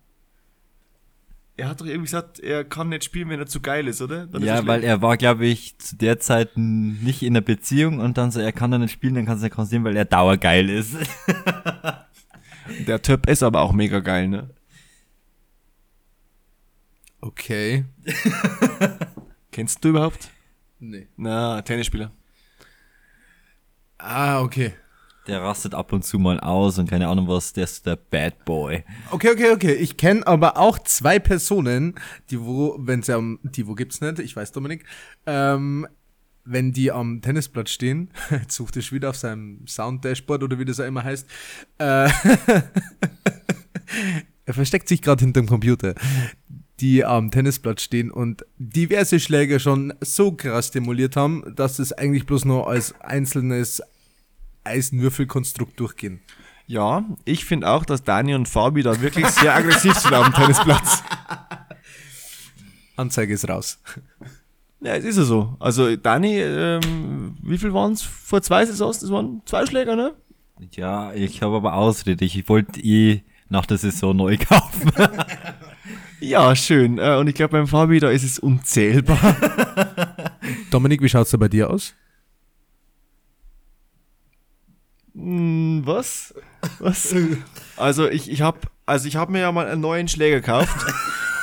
er 1.56 1.68
hat 1.68 1.80
doch 1.80 1.86
irgendwie 1.86 2.06
gesagt, 2.06 2.40
er 2.40 2.64
kann 2.64 2.88
nicht 2.88 3.04
spielen, 3.04 3.28
wenn 3.28 3.38
er 3.38 3.46
zu 3.46 3.60
geil 3.60 3.86
ist, 3.86 4.02
oder? 4.02 4.26
Dann 4.26 4.42
ist 4.42 4.48
Ja, 4.48 4.56
er 4.56 4.66
weil 4.66 4.82
er 4.82 5.02
war, 5.02 5.16
glaube 5.16 5.46
ich, 5.46 5.78
zu 5.78 5.96
der 5.96 6.18
Zeit 6.18 6.56
nicht 6.56 7.22
in 7.22 7.34
einer 7.34 7.42
Beziehung 7.42 8.00
und 8.00 8.18
dann 8.18 8.30
so, 8.30 8.40
er 8.40 8.52
kann 8.52 8.70
da 8.70 8.78
nicht 8.78 8.92
spielen, 8.92 9.14
dann 9.14 9.26
kann 9.26 9.36
es 9.36 9.42
nicht 9.42 9.54
konzentrieren, 9.54 9.84
weil 9.84 9.96
er 9.96 10.04
dauergeil 10.04 10.68
ist. 10.68 10.96
Der 12.86 13.02
Typ 13.02 13.28
ist 13.28 13.42
aber 13.42 13.60
auch 13.60 13.72
mega 13.72 14.00
geil, 14.00 14.26
ne? 14.26 14.48
Okay. 17.24 17.86
Kennst 19.50 19.82
du 19.82 19.88
überhaupt? 19.88 20.28
Nee. 20.78 21.08
Na, 21.16 21.62
Tennisspieler. 21.62 22.12
Ah, 23.96 24.42
okay. 24.42 24.74
Der 25.26 25.40
rastet 25.40 25.74
ab 25.74 25.90
und 25.94 26.04
zu 26.04 26.18
mal 26.18 26.38
aus 26.38 26.78
und 26.78 26.90
keine 26.90 27.08
Ahnung 27.08 27.26
was, 27.26 27.54
der 27.54 27.64
ist 27.64 27.86
der 27.86 27.96
Bad 27.96 28.44
Boy. 28.44 28.84
Okay, 29.10 29.30
okay, 29.30 29.52
okay. 29.52 29.72
Ich 29.72 29.96
kenne 29.96 30.26
aber 30.26 30.58
auch 30.58 30.78
zwei 30.80 31.18
Personen, 31.18 31.94
die 32.28 32.42
wo, 32.42 32.76
wenn 32.78 33.02
sie 33.02 33.14
am, 33.14 33.38
die 33.42 33.66
wo 33.66 33.74
gibt's 33.74 34.02
nicht, 34.02 34.18
ich 34.18 34.36
weiß 34.36 34.52
Dominik, 34.52 34.84
ähm, 35.24 35.86
wenn 36.44 36.72
die 36.72 36.92
am 36.92 37.22
Tennisplatz 37.22 37.70
stehen, 37.70 38.10
jetzt 38.30 38.54
sucht 38.54 38.76
er 38.76 38.82
schon 38.82 38.96
wieder 38.96 39.08
auf 39.08 39.16
seinem 39.16 39.66
Sound-Dashboard 39.66 40.42
oder 40.42 40.58
wie 40.58 40.66
das 40.66 40.78
auch 40.78 40.84
immer 40.84 41.04
heißt, 41.04 41.26
äh, 41.78 42.10
er 44.44 44.52
versteckt 44.52 44.88
sich 44.88 45.00
gerade 45.00 45.24
hinterm 45.24 45.46
Computer, 45.46 45.94
die 46.84 47.02
am 47.02 47.30
Tennisplatz 47.30 47.80
stehen 47.80 48.10
und 48.10 48.44
diverse 48.58 49.18
Schläger 49.18 49.58
schon 49.58 49.94
so 50.02 50.32
krass 50.32 50.66
stimuliert 50.66 51.16
haben, 51.16 51.42
dass 51.56 51.78
es 51.78 51.94
eigentlich 51.94 52.26
bloß 52.26 52.44
nur 52.44 52.68
als 52.68 53.00
einzelnes 53.00 53.82
Eisenwürfelkonstrukt 54.64 55.80
durchgehen. 55.80 56.20
Ja, 56.66 57.06
ich 57.24 57.46
finde 57.46 57.70
auch, 57.70 57.86
dass 57.86 58.02
Dani 58.02 58.34
und 58.34 58.50
Fabi 58.50 58.82
da 58.82 59.00
wirklich 59.00 59.26
sehr 59.28 59.54
aggressiv 59.54 59.94
sind 59.94 60.12
dem 60.12 60.34
Tennisplatz. 60.34 61.02
Anzeige 62.96 63.32
ist 63.32 63.48
raus. 63.48 63.80
Ja, 64.82 64.94
es 64.96 65.06
ist 65.06 65.16
ja 65.16 65.24
so. 65.24 65.56
Also 65.60 65.96
Dani, 65.96 66.38
ähm, 66.38 67.38
wie 67.42 67.56
viel 67.56 67.72
waren 67.72 67.94
es 67.94 68.02
vor 68.02 68.42
zwei 68.42 68.66
Saisons? 68.66 68.98
Das 68.98 69.10
waren 69.10 69.40
zwei 69.46 69.64
Schläger, 69.64 69.96
ne? 69.96 70.12
Ja, 70.72 71.14
ich 71.14 71.40
habe 71.40 71.56
aber 71.56 71.76
Ausrede. 71.76 72.26
Ich 72.26 72.46
wollte 72.46 72.78
eh 72.80 73.22
nach 73.48 73.64
der 73.64 73.78
Saison 73.78 74.14
neu 74.14 74.36
kaufen. 74.36 74.92
Ja, 76.24 76.56
schön. 76.56 76.98
Äh, 76.98 77.16
und 77.16 77.28
ich 77.28 77.34
glaube, 77.34 77.52
beim 77.52 77.66
Fabi, 77.66 78.00
da 78.00 78.08
ist 78.08 78.24
es 78.24 78.38
unzählbar. 78.38 79.18
Dominik, 80.70 81.02
wie 81.02 81.08
schaut's 81.08 81.30
da 81.30 81.36
bei 81.36 81.48
dir 81.48 81.68
aus? 81.70 81.94
Hm, 85.14 85.82
was? 85.84 86.34
Was? 86.78 87.14
Also 87.76 88.08
ich, 88.08 88.30
ich 88.30 88.40
habe 88.40 88.60
also 88.86 89.08
ich 89.08 89.16
hab 89.16 89.30
mir 89.30 89.40
ja 89.40 89.52
mal 89.52 89.66
einen 89.66 89.80
neuen 89.80 90.08
Schläger 90.08 90.36
gekauft. 90.36 90.74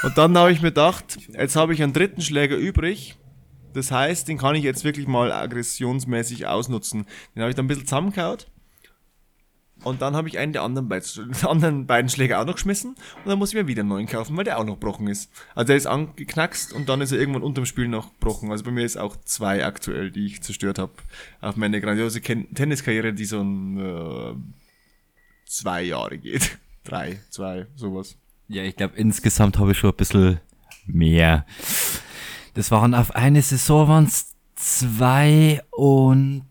und 0.04 0.18
dann 0.18 0.38
habe 0.38 0.52
ich 0.52 0.62
mir 0.62 0.70
gedacht, 0.70 1.18
jetzt 1.30 1.56
habe 1.56 1.74
ich 1.74 1.82
einen 1.82 1.94
dritten 1.94 2.22
Schläger 2.22 2.56
übrig. 2.56 3.18
Das 3.74 3.92
heißt, 3.92 4.28
den 4.28 4.38
kann 4.38 4.56
ich 4.56 4.64
jetzt 4.64 4.84
wirklich 4.84 5.08
mal 5.08 5.32
aggressionsmäßig 5.32 6.48
ausnutzen. 6.48 7.06
Den 7.36 7.42
habe 7.42 7.52
ich 7.52 7.56
dann 7.56 7.66
ein 7.66 7.68
bisschen 7.68 7.86
zusammengehaut. 7.86 8.51
Und 9.84 10.02
dann 10.02 10.16
habe 10.16 10.28
ich 10.28 10.38
einen 10.38 10.54
der 10.54 10.62
anderen, 10.64 10.92
anderen 11.48 11.88
beiden 11.88 12.10
Schläger 12.10 12.40
auch 12.40 12.46
noch 12.46 12.56
geschmissen. 12.56 12.92
Und 12.92 13.28
dann 13.28 13.40
muss 13.40 13.50
ich 13.50 13.56
mir 13.56 13.68
wieder 13.68 13.82
einen 13.82 13.90
neuen 13.90 14.08
kaufen, 14.08 14.38
weil 14.38 14.44
der 14.44 14.60
auch 14.60 14.64
noch 14.64 14.76
gebrochen 14.76 15.08
ist. 15.08 15.32
Also 15.56 15.68
der 15.68 15.78
ist 15.78 15.88
angeknackst 15.88 16.74
und 16.74 16.88
dann 16.90 17.02
ist 17.02 17.12
er 17.12 17.20
irgendwann 17.20 17.44
unterm 17.44 17.66
Spiel 17.66 17.88
noch 17.88 18.14
gebrochen. 18.14 18.52
Also 18.52 18.64
bei 18.64 18.72
mir 18.72 18.86
ist 18.86 18.98
auch 18.98 19.16
zwei 19.26 19.66
aktuell, 19.66 20.12
die 20.12 20.26
ich 20.28 20.42
zerstört 20.42 20.78
habe. 20.78 20.92
Auf 21.42 21.56
meine 21.56 21.82
grandiose 21.82 22.22
Ken 22.22 22.54
Tenniskarriere, 22.54 23.14
die 23.14 23.26
so 23.26 23.42
ein 23.42 23.78
äh, 23.78 24.34
zwei 25.46 25.84
Jahre 25.84 26.18
geht. 26.18 26.58
Drei, 26.84 27.20
zwei, 27.30 27.68
sowas. 27.76 28.18
Ja, 28.48 28.64
ich 28.64 28.76
glaube, 28.76 28.96
insgesamt 28.98 29.60
habe 29.60 29.72
ich 29.72 29.78
schon 29.78 29.92
ein 29.92 29.96
bisschen 29.96 30.40
mehr. 30.86 31.46
Das 32.54 32.72
waren 32.72 32.94
auf 32.94 33.16
eine 33.16 33.42
Saison 33.42 33.88
waren 33.88 34.06
es 34.06 34.34
zwei 34.56 35.62
und 35.72 36.46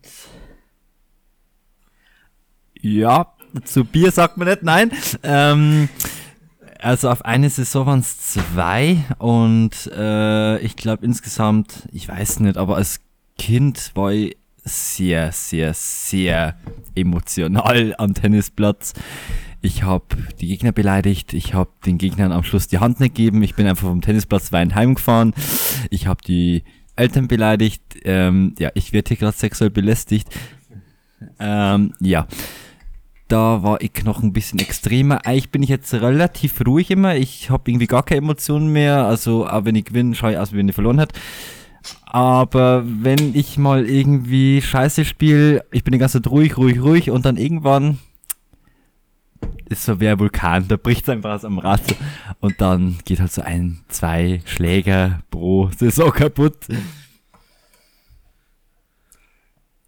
ja, 2.81 3.27
zu 3.63 3.83
Bier 3.85 4.11
sagt 4.11 4.37
man 4.37 4.47
nicht, 4.47 4.63
nein. 4.63 4.91
Ähm, 5.23 5.89
also 6.79 7.09
auf 7.09 7.25
eine 7.25 7.49
Saison 7.49 7.85
waren 7.85 7.99
es 7.99 8.17
zwei 8.17 8.97
und 9.19 9.87
äh, 9.95 10.59
ich 10.59 10.75
glaube 10.75 11.05
insgesamt, 11.05 11.87
ich 11.91 12.07
weiß 12.07 12.39
nicht, 12.39 12.57
aber 12.57 12.77
als 12.77 13.01
Kind 13.37 13.91
war 13.95 14.11
ich 14.11 14.37
sehr, 14.63 15.31
sehr, 15.31 15.73
sehr 15.73 16.55
emotional 16.95 17.95
am 17.97 18.13
Tennisplatz. 18.13 18.93
Ich 19.61 19.83
habe 19.83 20.05
die 20.39 20.47
Gegner 20.47 20.71
beleidigt, 20.71 21.33
ich 21.33 21.53
habe 21.53 21.69
den 21.85 21.99
Gegnern 21.99 22.31
am 22.31 22.43
Schluss 22.43 22.67
die 22.67 22.79
Hand 22.79 22.99
nicht 22.99 23.15
gegeben, 23.15 23.43
ich 23.43 23.55
bin 23.55 23.67
einfach 23.67 23.87
vom 23.87 24.01
Tennisplatz 24.01 24.51
weinend 24.51 24.73
heimgefahren, 24.73 25.33
ich 25.91 26.07
habe 26.07 26.21
die 26.25 26.63
Eltern 26.95 27.27
beleidigt, 27.27 27.83
ähm, 28.03 28.55
ja, 28.57 28.71
ich 28.73 28.91
werde 28.91 29.09
hier 29.09 29.17
gerade 29.17 29.37
sexuell 29.37 29.69
belästigt. 29.69 30.27
Ähm, 31.39 31.93
ja, 31.99 32.27
da 33.31 33.63
war 33.63 33.81
ich 33.81 34.03
noch 34.03 34.21
ein 34.21 34.33
bisschen 34.33 34.59
extremer. 34.59 35.25
Eigentlich 35.25 35.51
bin 35.51 35.63
ich 35.63 35.69
jetzt 35.69 35.93
relativ 35.93 36.59
ruhig 36.65 36.91
immer, 36.91 37.15
ich 37.15 37.49
habe 37.49 37.71
irgendwie 37.71 37.87
gar 37.87 38.03
keine 38.03 38.19
Emotionen 38.19 38.73
mehr, 38.73 39.05
also 39.05 39.47
auch 39.47 39.63
wenn 39.63 39.75
ich 39.75 39.85
gewinne, 39.85 40.15
schaue 40.15 40.33
ich 40.33 40.37
aus, 40.37 40.51
wie 40.51 40.57
wenn 40.57 40.67
ich 40.67 40.75
verloren 40.75 40.99
hat. 40.99 41.13
Aber 42.05 42.83
wenn 42.85 43.33
ich 43.33 43.57
mal 43.57 43.89
irgendwie 43.89 44.61
Scheiße 44.61 45.05
spiele, 45.05 45.63
ich 45.71 45.83
bin 45.85 45.93
die 45.93 45.97
ganze 45.97 46.21
Zeit 46.21 46.29
ruhig, 46.29 46.57
ruhig, 46.57 46.81
ruhig 46.81 47.09
und 47.09 47.25
dann 47.25 47.37
irgendwann 47.37 47.99
ist 49.69 49.85
so 49.85 50.01
wie 50.01 50.09
ein 50.09 50.19
Vulkan, 50.19 50.67
da 50.67 50.75
bricht 50.75 51.07
einfach 51.09 51.33
aus 51.33 51.45
am 51.45 51.57
Rad 51.57 51.81
und 52.41 52.59
dann 52.59 52.97
geht 53.05 53.21
halt 53.21 53.31
so 53.31 53.41
ein, 53.41 53.79
zwei 53.87 54.41
Schläger 54.45 55.21
pro 55.31 55.69
Saison 55.77 56.11
kaputt. 56.11 56.67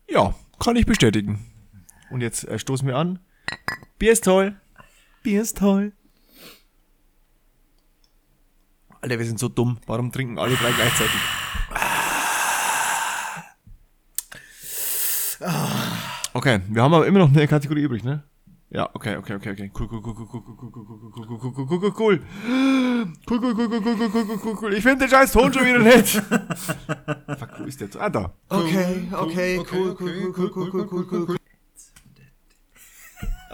Ja, 0.09 0.33
kann 0.59 0.77
ich 0.77 0.85
bestätigen. 0.85 1.45
Und 2.09 2.21
jetzt 2.21 2.47
äh, 2.47 2.57
stoßen 2.57 2.87
wir 2.87 2.95
an. 2.95 3.19
Bier 3.99 4.11
ist 4.11 4.23
toll. 4.23 4.55
Bier 5.23 5.41
ist 5.41 5.57
toll. 5.57 5.93
Alter, 9.01 9.19
wir 9.19 9.25
sind 9.25 9.39
so 9.39 9.49
dumm. 9.49 9.79
Warum 9.85 10.11
trinken 10.11 10.39
alle 10.39 10.55
drei 10.55 10.71
gleichzeitig? 10.71 11.19
Okay, 16.33 16.61
wir 16.69 16.81
haben 16.81 16.93
aber 16.93 17.05
immer 17.05 17.19
noch 17.19 17.29
eine 17.29 17.47
Kategorie 17.47 17.83
übrig, 17.83 18.03
ne? 18.03 18.23
Ja, 18.69 18.89
okay, 18.95 19.17
okay, 19.17 19.35
okay, 19.35 19.51
okay. 19.51 19.71
Cool, 19.77 19.87
cool, 19.87 20.01
cool, 20.01 20.15
cool, 20.15 20.27
cool, 20.31 20.43
cool, 20.43 20.57
cool, 20.57 20.71
cool, 20.71 20.99
cool, 20.99 21.39
cool, 21.39 21.39
cool, 21.39 21.53
cool, 21.53 21.67
cool, 21.67 21.79
cool, 21.79 21.93
cool. 21.93 22.19
Cool, 23.27 23.39
cool, 23.39 23.53
cool, 23.53 23.67
cool, 23.69 23.81
cool, 23.81 23.95
cool, 23.97 24.09
cool, 24.09 24.25
cool, 24.25 24.39
cool, 24.39 24.55
cool. 24.61 24.73
Ich 24.73 24.83
finde 24.83 25.05
den 25.05 25.09
scheiß 25.09 25.31
Ton 25.31 25.53
schon 25.53 25.65
wieder 25.65 25.79
nicht. 25.79 26.15
Fuck, 26.15 27.59
wo 27.59 27.63
ist 27.65 27.81
der? 27.81 27.89
Ah, 27.99 28.09
da. 28.09 28.33
Okay, 28.49 29.07
okay, 29.11 29.57
cool, 29.71 29.95
cool, 29.99 30.33
cool, 30.33 30.33
cool, 30.33 30.51
cool, 30.51 30.87
cool, 30.89 31.07
cool, 31.11 31.25
cool. 31.27 31.37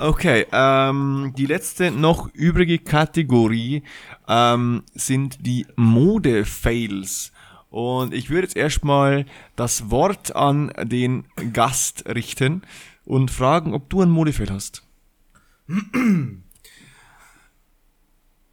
Okay, 0.01 0.45
ähm, 0.53 1.33
die 1.37 1.45
letzte 1.45 1.91
noch 1.91 2.33
übrige 2.33 2.79
Kategorie 2.79 3.83
ähm, 4.29 4.83
sind 4.95 5.45
die 5.45 5.67
Mode-Fails. 5.75 7.33
Und 7.69 8.13
ich 8.13 8.29
würde 8.29 8.43
jetzt 8.43 8.55
erstmal 8.55 9.25
das 9.57 9.91
Wort 9.91 10.33
an 10.33 10.71
den 10.83 11.25
Gast 11.51 12.05
richten 12.07 12.61
und 13.03 13.29
fragen, 13.29 13.73
ob 13.73 13.89
du 13.89 14.01
einen 14.01 14.11
Modefail 14.11 14.49
hast. 14.49 14.83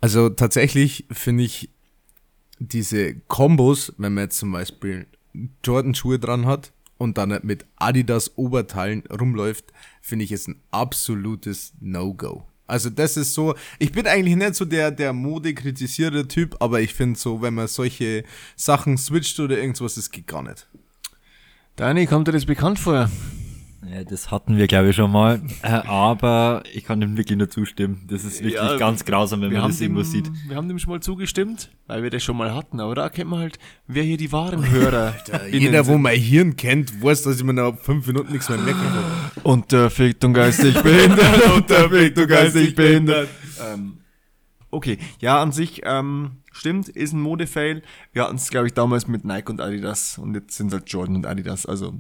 Also 0.01 0.31
tatsächlich 0.31 1.07
finde 1.13 1.45
ich 1.45 1.71
diese 2.59 3.15
Kombos, 3.29 3.95
wenn 3.99 4.15
man 4.15 4.25
jetzt 4.25 4.39
zum 4.39 4.51
Beispiel 4.51 5.07
Jordan-Schuhe 5.63 6.19
dran 6.19 6.45
hat 6.45 6.73
und 6.99 7.19
dann 7.19 7.39
mit 7.43 7.67
Adidas 7.77 8.37
Oberteilen 8.37 9.03
rumläuft, 9.07 9.73
finde 10.01 10.25
ich 10.25 10.33
es 10.33 10.47
ein 10.49 10.61
absolutes 10.71 11.75
No-Go. 11.81 12.47
Also 12.67 12.91
das 12.91 13.17
ist 13.17 13.35
so, 13.35 13.55
ich 13.79 13.93
bin 13.93 14.07
eigentlich 14.07 14.37
nicht 14.37 14.57
so 14.57 14.65
der, 14.65 14.91
der 14.91 15.13
Mode-kritisierende 15.13 16.27
Typ, 16.27 16.57
aber 16.61 16.81
ich 16.81 16.95
finde 16.95 17.19
so, 17.19 17.41
wenn 17.41 17.55
man 17.55 17.69
solche 17.69 18.25
Sachen 18.57 18.99
switcht 18.99 19.39
oder 19.39 19.57
irgendwas, 19.57 19.95
das 19.95 20.11
geht 20.11 20.27
gar 20.27 20.43
nicht. 20.43 20.67
Dani, 21.77 22.07
kommt 22.07 22.27
dir 22.27 22.33
das 22.33 22.47
bekannt 22.47 22.79
vor? 22.79 23.09
Ja, 23.85 24.05
das 24.05 24.31
hatten 24.31 24.57
wir, 24.57 24.67
glaube 24.67 24.91
ich, 24.91 24.97
schon 24.97 25.13
mal. 25.13 25.41
Äh, 25.63 25.69
aber 25.69 26.63
ich 26.73 26.85
kann 26.85 27.01
dem 27.01 27.17
wirklich 27.17 27.37
nur 27.37 27.49
zustimmen. 27.49 28.05
Das 28.09 28.25
ist 28.25 28.39
wirklich 28.39 28.55
Ja, 28.55 28.77
ganz 28.77 29.05
grausam, 29.05 29.43
wenn 29.43 29.53
man 29.53 29.69
das 29.69 29.81
irgendwo 29.81 30.03
dem, 30.03 30.11
sieht. 30.11 30.31
Wir 30.49 30.57
haben 30.57 30.69
dem 30.69 30.79
schon 30.79 30.93
mal 30.93 31.01
zugestimmt, 31.01 31.71
weil 31.87 32.03
wir 32.03 32.11
das 32.11 32.25
schon 32.25 32.37
mal 32.37 32.55
hatten. 32.55 32.81
Aber 32.81 32.95
da 32.95 33.03
erkennt 33.05 33.31
man 33.31 33.41
halt, 33.41 33.59
wer 33.87 34.03
hier 34.03 34.17
die 34.17 34.33
wahren 34.33 34.69
Hörer 34.69 35.15
Jeder, 35.51 35.87
wo 35.87 35.99
mein 35.99 36.19
Hirn 36.19 36.57
kennt, 36.57 37.03
weiß, 37.03 37.23
dass 37.23 37.37
ich 37.37 37.45
mir 37.45 37.53
nach 37.53 37.77
fünf 37.79 38.07
Minuten 38.07 38.33
nichts 38.33 38.49
mehr 38.49 38.59
merken 38.59 38.81
kann. 38.81 39.43
Unterfickt 39.43 40.25
und 40.25 40.35
geistig 40.35 40.81
behindert, 40.83 41.55
unterfickt 41.55 42.19
und 42.19 42.29
geistig 42.29 42.75
behindert. 42.75 43.29
Ähm, 43.73 44.01
okay, 44.71 44.99
ja, 45.19 45.41
an 45.41 45.51
sich 45.51 45.81
ähm, 45.87 46.43
stimmt, 46.53 46.91
ist 46.91 47.15
ein 47.15 47.23
Modefail. 47.23 47.83
Wir 48.13 48.25
hatten 48.25 48.37
es, 48.37 48.51
glaube 48.51 48.67
ich, 48.67 48.75
damals 48.75 49.07
mit 49.09 49.25
Nike 49.25 49.49
und 49.49 49.63
Adidas 49.63 50.19
und 50.19 50.35
jetzt 50.35 50.59
sind 50.59 50.67
es 50.67 50.75
halt 50.75 50.91
Jordan 50.91 51.17
und 51.17 51.27
Adidas. 51.27 51.65
Also 51.65 51.95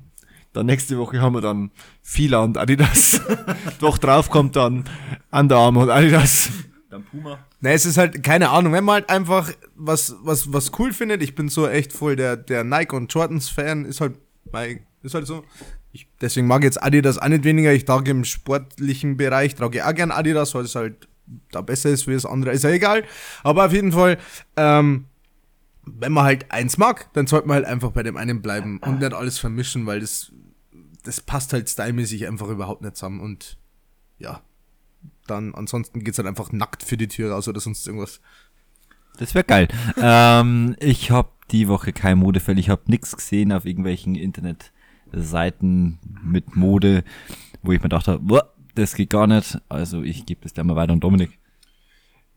dann 0.57 0.67
nächste 0.67 0.99
Woche 0.99 1.21
haben 1.21 1.35
wir 1.35 1.41
dann 1.41 1.71
Fila 2.03 2.43
und 2.43 2.57
Adidas. 2.57 3.21
Doch 3.81 3.99
drauf 3.99 4.31
kommt 4.31 4.57
dann 4.57 4.85
Under 5.31 5.57
Armour 5.59 5.85
und 5.85 5.91
Adidas. 5.91 6.49
Dann 6.91 7.05
Puma. 7.05 7.39
Na, 7.61 7.71
es 7.71 7.85
ist 7.85 7.99
halt, 7.99 8.23
keine 8.23 8.51
Ahnung, 8.51 8.73
wenn 8.73 8.85
man 8.85 8.95
halt 8.95 9.11
einfach 9.11 9.51
was, 9.75 10.17
was, 10.23 10.53
was 10.53 10.73
cool 10.79 10.93
findet, 10.93 11.23
ich 11.23 11.35
bin 11.35 11.49
so 11.49 11.69
echt 11.69 11.93
voll 11.93 12.17
der, 12.17 12.37
der 12.37 12.65
Nike 12.65 12.95
und 12.95 13.13
Jordans 13.13 13.49
Fan, 13.49 13.85
ist 13.85 14.01
halt, 14.01 14.15
mein, 14.51 14.81
ist 15.03 15.15
halt 15.15 15.27
so. 15.27 15.45
Ich, 15.93 16.09
deswegen 16.21 16.47
mag 16.47 16.61
ich 16.61 16.67
jetzt 16.67 16.83
Adidas 16.83 17.19
auch 17.19 17.29
nicht 17.29 17.45
weniger, 17.45 17.73
ich 17.73 17.85
trage 17.85 18.11
im 18.11 18.25
sportlichen 18.25 19.17
Bereich, 19.17 19.55
trage 19.55 19.87
auch 19.87 19.95
gern 19.95 20.11
Adidas, 20.11 20.55
weil 20.55 20.65
es 20.65 20.75
halt 20.75 21.09
da 21.51 21.61
besser 21.61 21.91
ist 21.91 22.07
wie 22.07 22.15
das 22.15 22.27
andere, 22.27 22.53
ist 22.53 22.65
ja 22.65 22.71
egal. 22.71 23.05
Aber 23.43 23.67
auf 23.67 23.73
jeden 23.73 23.93
Fall, 23.93 24.19
ähm, 24.57 25.07
wenn 25.87 26.13
man 26.13 26.25
halt 26.25 26.51
eins 26.51 26.79
mag, 26.79 27.13
dann 27.15 27.27
sollte 27.27 27.49
man 27.49 27.57
halt 27.57 27.67
einfach 27.67 27.93
bei 27.93 28.03
dem 28.03 28.17
einen 28.17 28.43
bleiben 28.43 28.79
und 28.79 29.01
nicht 29.01 29.15
alles 29.15 29.39
vermischen, 29.39 29.87
weil 29.87 30.01
das, 30.01 30.33
das 31.07 31.21
passt 31.21 31.53
halt 31.53 31.69
stylmäßig 31.69 32.27
einfach 32.27 32.49
überhaupt 32.49 32.83
nicht 32.83 32.97
zusammen 32.97 33.21
und 33.21 33.57
ja, 34.19 34.43
dann 35.27 35.55
ansonsten 35.55 36.03
geht's 36.03 36.19
halt 36.19 36.29
einfach 36.29 36.53
nackt 36.53 36.83
für 36.83 36.97
die 36.97 37.09
Tür 37.09 37.33
raus 37.33 37.49
oder 37.49 37.61
sonst 37.61 37.87
irgendwas. 37.87 38.21
Das 39.19 39.35
wäre 39.35 39.45
geil. 39.45 39.69
ähm, 39.97 40.77
ich 40.81 41.11
habe 41.11 41.31
die 41.51 41.69
Woche 41.69 41.93
kein 41.93 42.19
Modefell. 42.19 42.59
Ich 42.59 42.69
habe 42.69 42.83
nichts 42.87 43.17
gesehen 43.17 43.53
auf 43.53 43.65
irgendwelchen 43.65 44.15
Internetseiten 44.15 45.99
mit 46.23 46.57
Mode, 46.57 47.05
wo 47.63 47.73
ich 47.73 47.83
mir 47.83 47.89
dachte, 47.89 48.19
boah, 48.21 48.53
das 48.75 48.95
geht 48.95 49.11
gar 49.11 49.27
nicht. 49.27 49.59
Also 49.69 50.03
ich 50.03 50.27
gebe 50.27 50.41
das 50.43 50.55
gleich 50.55 50.67
mal 50.67 50.77
weiter 50.77 50.93
an 50.93 51.01
Dominik. 51.01 51.39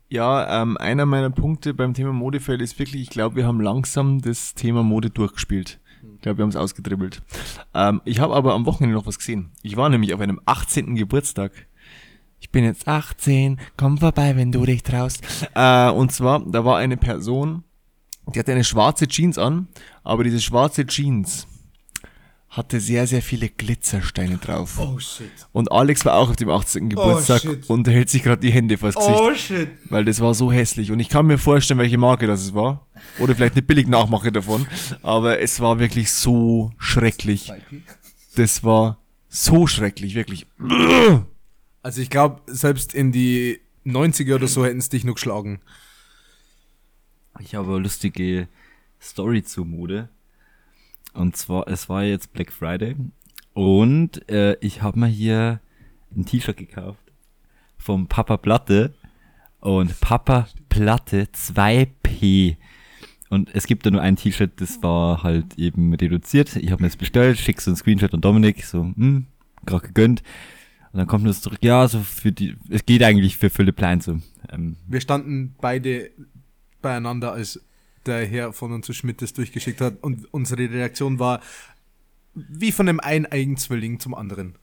Ja, 0.08 0.62
ähm, 0.62 0.76
einer 0.76 1.06
meiner 1.06 1.30
Punkte 1.30 1.74
beim 1.74 1.94
Thema 1.94 2.12
Modefeld 2.12 2.60
ist 2.62 2.78
wirklich, 2.78 3.02
ich 3.02 3.10
glaube, 3.10 3.36
wir 3.36 3.46
haben 3.46 3.60
langsam 3.60 4.20
das 4.20 4.54
Thema 4.54 4.82
Mode 4.82 5.10
durchgespielt. 5.10 5.79
Ich 6.20 6.22
glaube, 6.22 6.36
wir 6.36 6.42
haben 6.42 6.50
es 6.50 6.56
ausgedribbelt. 6.56 7.22
Ähm, 7.72 8.02
ich 8.04 8.20
habe 8.20 8.34
aber 8.34 8.52
am 8.52 8.66
Wochenende 8.66 8.94
noch 8.94 9.06
was 9.06 9.16
gesehen. 9.16 9.52
Ich 9.62 9.78
war 9.78 9.88
nämlich 9.88 10.12
auf 10.12 10.20
einem 10.20 10.38
18. 10.44 10.94
Geburtstag. 10.94 11.50
Ich 12.40 12.50
bin 12.50 12.62
jetzt 12.62 12.86
18, 12.86 13.58
komm 13.78 13.96
vorbei, 13.96 14.36
wenn 14.36 14.52
du 14.52 14.66
dich 14.66 14.82
traust. 14.82 15.22
Äh, 15.54 15.88
und 15.88 16.12
zwar, 16.12 16.44
da 16.44 16.62
war 16.62 16.76
eine 16.76 16.98
Person, 16.98 17.64
die 18.34 18.38
hatte 18.38 18.52
eine 18.52 18.64
schwarze 18.64 19.08
Jeans 19.08 19.38
an, 19.38 19.68
aber 20.04 20.22
diese 20.22 20.42
schwarze 20.42 20.84
Jeans 20.84 21.48
hatte 22.50 22.80
sehr, 22.80 23.06
sehr 23.06 23.22
viele 23.22 23.48
Glitzersteine 23.48 24.38
drauf. 24.38 24.78
Oh 24.80 24.98
shit. 24.98 25.30
Und 25.52 25.70
Alex 25.70 26.04
war 26.04 26.14
auch 26.14 26.30
auf 26.30 26.36
dem 26.36 26.50
18. 26.50 26.90
Geburtstag 26.90 27.42
shit. 27.42 27.70
und 27.70 27.86
hält 27.86 28.10
sich 28.10 28.24
gerade 28.24 28.42
die 28.42 28.50
Hände 28.50 28.76
vors 28.76 28.96
Gesicht. 28.96 29.20
Oh 29.20 29.34
shit. 29.34 29.68
Weil 29.88 30.04
das 30.04 30.20
war 30.20 30.34
so 30.34 30.50
hässlich. 30.50 30.90
Und 30.90 30.98
ich 30.98 31.08
kann 31.08 31.26
mir 31.26 31.38
vorstellen, 31.38 31.78
welche 31.78 31.96
Marke 31.96 32.26
das 32.26 32.42
es 32.42 32.52
war. 32.52 32.88
Oder 33.20 33.36
vielleicht 33.36 33.54
eine 33.54 33.62
billige 33.62 33.88
Nachmache 33.88 34.32
davon. 34.32 34.66
Aber 35.02 35.38
es 35.38 35.60
war 35.60 35.78
wirklich 35.78 36.10
so 36.10 36.72
schrecklich. 36.76 37.52
Das 38.34 38.64
war 38.64 38.98
so 39.28 39.68
schrecklich, 39.68 40.16
wirklich. 40.16 40.46
Also 41.82 42.00
ich 42.00 42.10
glaube, 42.10 42.42
selbst 42.46 42.94
in 42.94 43.12
die 43.12 43.60
90er 43.86 44.34
oder 44.34 44.48
so 44.48 44.64
hätten 44.64 44.78
es 44.78 44.88
dich 44.88 45.04
nur 45.04 45.14
geschlagen. 45.14 45.60
Ich 47.38 47.54
habe 47.54 47.68
eine 47.74 47.78
lustige 47.78 48.48
Story 49.00 49.44
zur 49.44 49.66
Mode. 49.66 50.08
Und 51.12 51.36
zwar, 51.36 51.68
es 51.68 51.88
war 51.88 52.04
jetzt 52.04 52.32
Black 52.32 52.52
Friday 52.52 52.96
und 53.52 54.28
äh, 54.30 54.56
ich 54.60 54.82
habe 54.82 54.98
mir 54.98 55.06
hier 55.08 55.60
ein 56.16 56.24
T-Shirt 56.24 56.56
gekauft 56.56 57.02
vom 57.78 58.06
Papa 58.06 58.36
Platte 58.36 58.94
und 59.60 59.98
Papa 60.00 60.48
Platte 60.68 61.28
2P. 61.34 62.56
Und 63.28 63.54
es 63.54 63.66
gibt 63.66 63.86
da 63.86 63.90
nur 63.90 64.02
ein 64.02 64.16
T-Shirt, 64.16 64.52
das 64.56 64.82
war 64.82 65.22
halt 65.22 65.56
eben 65.56 65.94
reduziert. 65.94 66.56
Ich 66.56 66.72
habe 66.72 66.82
mir 66.82 66.88
das 66.88 66.96
bestellt, 66.96 67.38
schickst 67.38 67.64
so 67.66 67.70
ein 67.70 67.76
Screenshot 67.76 68.12
an 68.12 68.20
Dominik, 68.20 68.64
so, 68.64 68.82
hm, 68.82 69.26
gerade 69.66 69.86
gegönnt. 69.86 70.22
Und 70.92 70.98
dann 70.98 71.06
kommt 71.06 71.26
das 71.26 71.40
zurück, 71.40 71.60
ja, 71.62 71.86
so 71.86 72.00
für 72.00 72.32
die, 72.32 72.56
es 72.68 72.84
geht 72.84 73.02
eigentlich 73.02 73.36
für 73.36 73.50
Philipp 73.50 73.76
Plein 73.76 74.00
so. 74.00 74.18
Ähm, 74.48 74.76
Wir 74.88 75.00
standen 75.00 75.54
beide 75.60 76.10
beieinander, 76.82 77.32
als 77.32 77.64
der 78.06 78.26
Herr 78.26 78.52
von 78.52 78.72
uns 78.72 78.94
Schmidt 78.94 79.22
das 79.22 79.32
durchgeschickt 79.32 79.80
hat 79.80 80.02
und 80.02 80.32
unsere 80.32 80.70
Reaktion 80.70 81.18
war 81.18 81.40
wie 82.34 82.72
von 82.72 82.88
einem 82.88 83.00
eineigen 83.00 83.56
Zwilling 83.56 84.00
zum 84.00 84.14
anderen. 84.14 84.56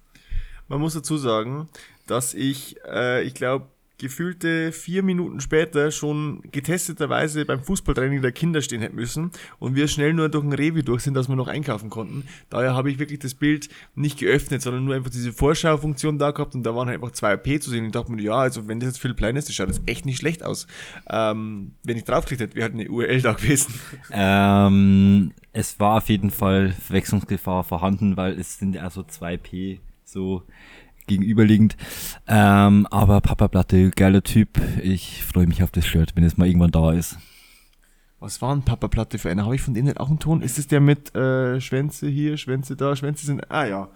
Man 0.67 0.81
muss 0.81 0.93
dazu 0.93 1.17
sagen, 1.17 1.69
dass 2.05 2.33
ich, 2.33 2.77
äh, 2.85 3.23
ich 3.23 3.33
glaube, 3.33 3.67
gefühlte 3.97 4.71
vier 4.71 5.03
Minuten 5.03 5.39
später 5.39 5.91
schon 5.91 6.41
getesteterweise 6.51 7.45
beim 7.45 7.63
Fußballtraining 7.63 8.21
der 8.21 8.31
Kinder 8.31 8.61
stehen 8.61 8.81
hätten 8.81 8.95
müssen 8.95 9.31
und 9.59 9.75
wir 9.75 9.87
schnell 9.87 10.13
nur 10.13 10.29
durch 10.29 10.43
ein 10.43 10.53
Revi 10.53 10.83
durch 10.83 11.03
sind, 11.03 11.15
dass 11.15 11.27
wir 11.27 11.35
noch 11.35 11.47
einkaufen 11.47 11.89
konnten. 11.89 12.23
Daher 12.49 12.75
habe 12.75 12.91
ich 12.91 12.99
wirklich 12.99 13.19
das 13.19 13.33
Bild 13.33 13.69
nicht 13.95 14.19
geöffnet, 14.19 14.61
sondern 14.61 14.85
nur 14.85 14.95
einfach 14.95 15.09
diese 15.09 15.33
Vorschaufunktion 15.33 16.19
da 16.19 16.31
gehabt 16.31 16.53
und 16.55 16.63
da 16.63 16.75
waren 16.75 16.87
halt 16.87 17.01
einfach 17.01 17.13
zwei 17.13 17.35
P 17.37 17.59
zu 17.59 17.69
sehen. 17.69 17.85
Ich 17.85 17.91
dachte 17.91 18.11
mir, 18.11 18.21
ja, 18.21 18.35
also 18.35 18.67
wenn 18.67 18.79
das 18.79 18.87
jetzt 18.87 19.01
viel 19.01 19.15
klein 19.15 19.35
ist, 19.35 19.47
das 19.47 19.55
schaut 19.55 19.67
jetzt 19.67 19.81
echt 19.87 20.05
nicht 20.05 20.17
schlecht 20.17 20.43
aus. 20.43 20.67
Ähm, 21.09 21.71
wenn 21.83 21.97
ich 21.97 22.03
draufgeklickt 22.03 22.41
hätte, 22.41 22.55
wäre 22.55 22.69
halt 22.69 22.73
eine 22.73 22.89
URL 22.89 23.21
da 23.21 23.33
gewesen. 23.33 23.73
Ähm, 24.11 25.33
es 25.53 25.79
war 25.79 25.97
auf 25.97 26.09
jeden 26.09 26.31
Fall 26.31 26.71
Verwechslungsgefahr 26.71 27.63
vorhanden, 27.63 28.15
weil 28.15 28.39
es 28.39 28.57
sind 28.57 28.75
ja 28.75 28.89
so 28.89 29.01
2P 29.01 29.79
so 30.07 30.43
gegenüberliegend. 31.07 31.75
Ähm, 32.27 32.87
aber 32.91 33.21
Papa 33.21 33.47
Platte, 33.47 33.91
geiler 33.91 34.23
Typ. 34.23 34.61
Ich 34.83 35.23
freue 35.23 35.47
mich 35.47 35.63
auf 35.63 35.71
das 35.71 35.85
Shirt, 35.85 36.15
wenn 36.15 36.23
es 36.23 36.37
mal 36.37 36.47
irgendwann 36.47 36.71
da 36.71 36.91
ist. 36.91 37.17
Was 38.19 38.41
war 38.41 38.55
ein 38.55 38.63
Papa 38.63 38.87
Platte 38.87 39.19
für 39.19 39.29
einer? 39.29 39.45
Habe 39.45 39.55
ich 39.55 39.61
von 39.61 39.73
denen 39.73 39.97
auch 39.97 40.09
einen 40.09 40.19
Ton? 40.19 40.41
Ist 40.41 40.57
es 40.57 40.67
der 40.67 40.79
mit 40.79 41.15
äh, 41.15 41.61
Schwänze 41.61 42.07
hier, 42.07 42.37
Schwänze 42.37 42.75
da, 42.75 42.95
Schwänze 42.95 43.25
sind. 43.25 43.49
Ah 43.51 43.65
ja. 43.65 43.89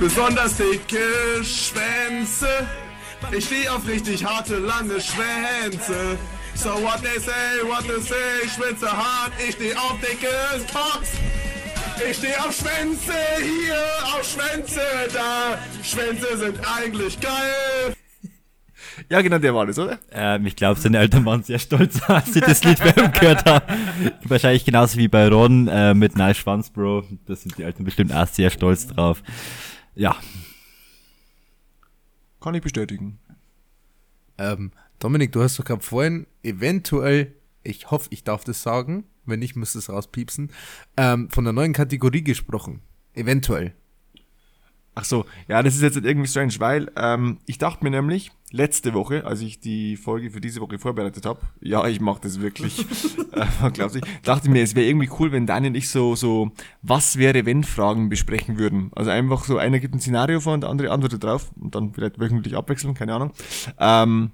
Besonders 0.00 0.56
dicke 0.56 1.44
Schwänze. 1.44 2.48
Ich 3.30 3.44
steh 3.44 3.68
auf 3.68 3.86
richtig 3.86 4.24
harte, 4.24 4.58
lange 4.58 5.00
Schwänze. 5.00 6.18
So 6.54 6.70
what 6.82 7.00
they 7.02 7.18
say, 7.20 7.62
what 7.64 7.86
they 7.86 8.00
say, 8.00 8.48
Schwänze 8.48 8.90
hart, 8.90 9.32
ich 9.38 9.54
steh 9.54 9.74
auf 9.74 9.98
dicke 10.00 10.26
Cocks. 10.72 11.12
Ich 12.10 12.16
steh 12.16 12.34
auf 12.36 12.54
Schwänze 12.54 13.12
hier, 13.38 13.76
auf 14.14 14.24
Schwänze 14.24 14.80
da. 15.12 15.58
Schwänze 15.82 16.36
sind 16.36 16.58
eigentlich 16.76 17.20
geil. 17.20 17.94
Ja, 19.08 19.20
genau, 19.20 19.38
der 19.38 19.54
war 19.54 19.66
das, 19.66 19.78
oder? 19.78 19.98
Ähm, 20.10 20.46
ich 20.46 20.56
glaube, 20.56 20.78
seine 20.80 20.98
Eltern 20.98 21.24
waren 21.24 21.42
sehr 21.42 21.58
stolz, 21.58 22.00
als 22.08 22.32
sie 22.32 22.40
das 22.40 22.64
Lied 22.64 22.78
bei 22.78 22.90
ihm 22.90 23.12
gehört 23.12 23.44
haben. 23.46 23.66
Wahrscheinlich 24.24 24.64
genauso 24.64 24.98
wie 24.98 25.08
bei 25.08 25.28
Ron 25.28 25.68
äh, 25.68 25.94
mit 25.94 26.16
Nice 26.16 26.38
Schwanz, 26.38 26.70
Bro. 26.70 27.04
Da 27.26 27.36
sind 27.36 27.56
die 27.58 27.62
Eltern 27.62 27.84
bestimmt 27.84 28.12
auch 28.12 28.26
sehr 28.26 28.50
stolz 28.50 28.86
drauf. 28.86 29.22
Ja. 29.94 30.16
Kann 32.40 32.54
ich 32.54 32.62
bestätigen. 32.62 33.18
Ähm, 34.38 34.72
Dominik, 34.98 35.32
du 35.32 35.42
hast 35.42 35.58
doch 35.58 35.64
gerade 35.64 35.82
vorhin 35.82 36.26
eventuell, 36.42 37.34
ich 37.62 37.90
hoffe, 37.90 38.08
ich 38.10 38.24
darf 38.24 38.44
das 38.44 38.62
sagen, 38.62 39.04
wenn 39.26 39.40
nicht, 39.40 39.56
müsste 39.56 39.78
es 39.78 39.88
rauspiepsen, 39.88 40.50
ähm, 40.96 41.30
von 41.30 41.44
der 41.44 41.52
neuen 41.52 41.72
Kategorie 41.72 42.22
gesprochen. 42.22 42.80
Eventuell. 43.14 43.74
Ach 44.94 45.04
so, 45.04 45.24
ja, 45.48 45.62
das 45.62 45.74
ist 45.74 45.82
jetzt 45.82 45.96
irgendwie 45.96 46.28
strange, 46.28 46.52
weil 46.58 46.90
ähm, 46.96 47.38
ich 47.46 47.56
dachte 47.56 47.82
mir 47.82 47.90
nämlich 47.90 48.30
letzte 48.50 48.92
Woche, 48.92 49.24
als 49.24 49.40
ich 49.40 49.58
die 49.58 49.96
Folge 49.96 50.30
für 50.30 50.42
diese 50.42 50.60
Woche 50.60 50.78
vorbereitet 50.78 51.24
habe, 51.24 51.40
ja, 51.62 51.86
ich 51.86 51.98
mache 51.98 52.20
das 52.20 52.42
wirklich, 52.42 52.80
äh, 53.32 53.70
glaubst 53.72 53.96
du, 53.96 54.00
dachte 54.22 54.50
mir, 54.50 54.62
es 54.62 54.74
wäre 54.74 54.86
irgendwie 54.86 55.08
cool, 55.18 55.32
wenn 55.32 55.46
Daniel 55.46 55.70
und 55.70 55.76
ich 55.76 55.88
so 55.88 56.14
so 56.14 56.52
was 56.82 57.16
wäre 57.16 57.46
wenn 57.46 57.64
Fragen 57.64 58.10
besprechen 58.10 58.58
würden. 58.58 58.90
Also 58.94 59.10
einfach 59.10 59.44
so 59.44 59.56
einer 59.56 59.78
gibt 59.78 59.94
ein 59.94 60.00
Szenario 60.00 60.40
vor 60.40 60.52
und 60.52 60.60
der 60.60 60.68
andere 60.68 60.90
antwortet 60.90 61.24
drauf 61.24 61.50
und 61.58 61.74
dann 61.74 61.94
vielleicht 61.94 62.20
wöchentlich 62.20 62.54
abwechseln, 62.54 62.92
keine 62.92 63.14
Ahnung. 63.14 63.32
Ähm, 63.78 64.32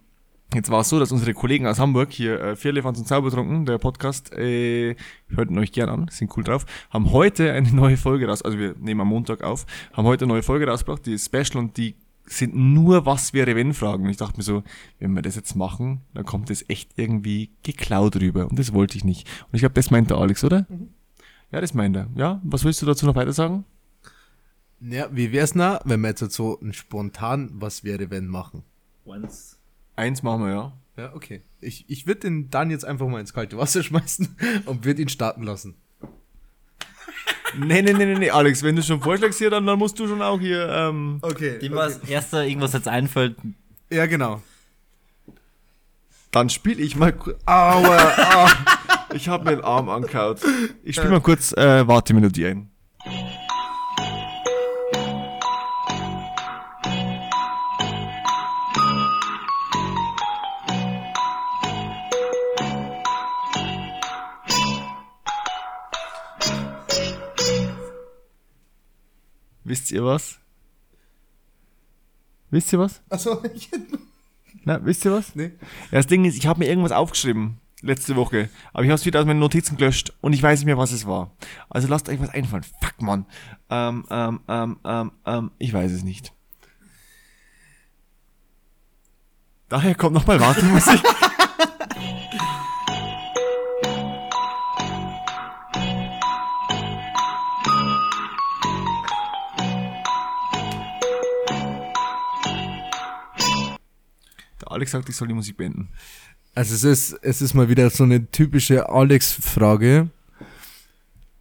Jetzt 0.55 0.71
war 0.71 0.81
es 0.81 0.89
so, 0.89 0.99
dass 0.99 1.13
unsere 1.13 1.35
Kollegen 1.35 1.67
aus 1.67 1.79
Hamburg 1.79 2.11
hier, 2.11 2.41
äh, 2.41 2.57
Vierlefanz 2.57 2.99
und 2.99 3.07
Zaubertrunken, 3.07 3.67
der 3.67 3.77
Podcast, 3.77 4.33
äh, 4.33 4.97
hört 5.29 5.51
ihn 5.51 5.59
euch 5.59 5.73
gern 5.73 5.91
an, 5.91 6.09
sind 6.11 6.35
cool 6.37 6.45
drauf, 6.45 6.65
haben 6.89 7.13
heute 7.13 7.53
eine 7.53 7.71
neue 7.71 7.99
Folge 7.99 8.27
raus, 8.27 8.41
also 8.41 8.59
wir 8.59 8.75
nehmen 8.79 9.03
am 9.03 9.09
Montag 9.09 9.43
auf, 9.43 9.67
haben 9.93 10.07
heute 10.07 10.25
eine 10.25 10.33
neue 10.33 10.43
Folge 10.43 10.67
rausgebracht, 10.67 11.05
die 11.05 11.13
ist 11.13 11.27
Special 11.27 11.59
und 11.63 11.77
die 11.77 11.97
sind 12.25 12.55
nur 12.55 13.07
was 13.07 13.33
wäre 13.33 13.57
wenn 13.57 13.75
Fragen. 13.75 14.05
Und 14.05 14.11
ich 14.11 14.17
dachte 14.17 14.37
mir 14.37 14.43
so, 14.43 14.63
wenn 14.99 15.13
wir 15.15 15.23
das 15.23 15.37
jetzt 15.37 15.55
machen, 15.55 16.03
dann 16.15 16.25
kommt 16.25 16.51
das 16.51 16.65
echt 16.69 16.93
irgendwie 16.97 17.51
geklaut 17.63 18.17
rüber. 18.17 18.49
Und 18.49 18.59
das 18.59 18.73
wollte 18.73 18.97
ich 18.97 19.05
nicht. 19.05 19.27
Und 19.47 19.55
ich 19.55 19.61
glaube, 19.61 19.75
das 19.75 19.91
meint 19.91 20.11
der 20.11 20.19
Alex, 20.19 20.45
oder? 20.45 20.67
Mhm. 20.69 20.91
Ja, 21.51 21.61
das 21.61 21.75
meint 21.75 21.97
er. 21.97 22.09
Ja, 22.15 22.41
was 22.45 22.65
willst 22.65 22.83
du 22.83 22.87
dazu 22.87 23.07
noch 23.07 23.15
weiter 23.15 23.33
sagen? 23.33 23.65
Ja, 24.81 25.09
wie 25.11 25.33
wär's 25.33 25.55
na, 25.55 25.81
wenn 25.85 26.01
wir 26.01 26.11
jetzt 26.11 26.31
so 26.33 26.59
ein 26.61 26.73
spontan 26.73 27.51
was 27.55 27.83
wäre 27.83 28.11
wenn 28.11 28.29
machen? 28.29 28.63
Once. 29.05 29.58
Eins 29.99 30.23
machen 30.23 30.45
wir, 30.45 30.53
ja. 30.53 30.73
Ja, 30.97 31.13
okay. 31.13 31.43
Ich, 31.61 31.85
ich 31.89 32.07
würde 32.07 32.21
den 32.21 32.51
dann 32.51 32.71
jetzt 32.71 32.85
einfach 32.85 33.09
mal 33.09 33.21
ins 33.21 33.35
kalte 33.35 33.59
Wasser 33.59 33.83
schmeißen 33.85 34.37
und 34.67 34.85
würde 34.85 35.03
ihn 35.03 35.09
starten 35.09 35.43
lassen. 35.43 35.75
Nee, 37.59 37.83
nee, 37.83 37.93
nee, 37.93 38.05
nee, 38.05 38.19
nee, 38.19 38.31
Alex, 38.31 38.63
wenn 38.63 38.77
du 38.77 38.83
schon 38.83 39.01
vorschlägst 39.01 39.39
hier, 39.39 39.51
dann, 39.51 39.67
dann 39.67 39.79
musst 39.79 39.99
du 39.99 40.07
schon 40.07 40.23
auch 40.23 40.39
hier, 40.39 40.69
ähm. 40.69 41.19
Okay. 41.23 41.59
Dem 41.59 41.75
was 41.75 41.99
erster 41.99 42.47
irgendwas 42.47 42.75
jetzt 42.75 42.87
einfällt. 42.87 43.37
Ja, 43.91 44.07
genau. 44.07 44.41
Dann 46.31 46.49
spiel 46.49 46.79
ich 46.79 46.95
mal 46.95 47.13
kurz. 47.13 47.41
Aua, 47.47 47.97
ah, 47.97 48.51
ich 49.15 49.29
hab 49.29 49.45
mir 49.45 49.57
den 49.57 49.65
Arm 49.65 49.89
angehaut. 49.89 50.41
Ich 50.85 50.95
spiel 50.95 51.11
mal 51.11 51.21
kurz 51.21 51.53
äh, 51.53 51.89
Wartemelodie 51.89 52.47
ein. 52.47 52.71
Wisst 69.69 69.91
ihr 69.91 70.03
was? 70.03 70.39
Wisst 72.51 72.73
ihr 72.73 72.79
was? 72.79 73.03
Achso, 73.11 73.43
Na, 74.65 74.83
wisst 74.83 75.05
ihr 75.05 75.13
was? 75.13 75.35
Nee. 75.35 75.53
Ja, 75.91 75.99
das 75.99 76.07
Ding 76.07 76.25
ist, 76.25 76.39
ich 76.39 76.47
habe 76.47 76.61
mir 76.61 76.71
irgendwas 76.71 76.93
aufgeschrieben 76.93 77.61
letzte 77.83 78.17
Woche, 78.17 78.49
aber 78.73 78.85
ich 78.85 78.89
habe 78.89 78.99
es 78.99 79.05
wieder 79.05 79.21
aus 79.21 79.27
meinen 79.27 79.41
Notizen 79.41 79.77
gelöscht 79.77 80.15
und 80.23 80.33
ich 80.33 80.43
weiß 80.43 80.59
nicht 80.61 80.67
mehr, 80.67 80.79
was 80.79 80.93
es 80.93 81.07
war. 81.07 81.33
Also 81.69 81.87
lasst 81.87 82.09
euch 82.09 82.19
was 82.19 82.31
einfallen. 82.31 82.65
Fuck, 82.81 83.03
Mann. 83.03 83.27
Ähm, 83.69 84.07
ähm, 84.11 84.41
ähm, 84.49 84.79
ähm, 84.85 85.13
ähm, 85.27 85.51
ich 85.59 85.75
weiß 85.75 85.93
es 85.93 86.03
nicht. 86.03 86.33
Daher 89.69 89.95
kommt 89.95 90.15
nochmal 90.15 90.41
Wartemusik. 90.41 91.03
Alex 104.79 104.93
sagt, 104.93 105.09
ich 105.09 105.17
soll 105.17 105.27
die 105.27 105.35
Musik 105.35 105.57
beenden. 105.57 105.89
Also 106.55 106.73
es 106.73 106.85
ist, 106.85 107.19
es 107.23 107.43
ist 107.43 107.55
mal 107.55 107.69
wieder 107.69 107.91
so 107.91 108.05
eine 108.05 108.31
typische 108.31 108.89
Alex-Frage. 108.89 110.09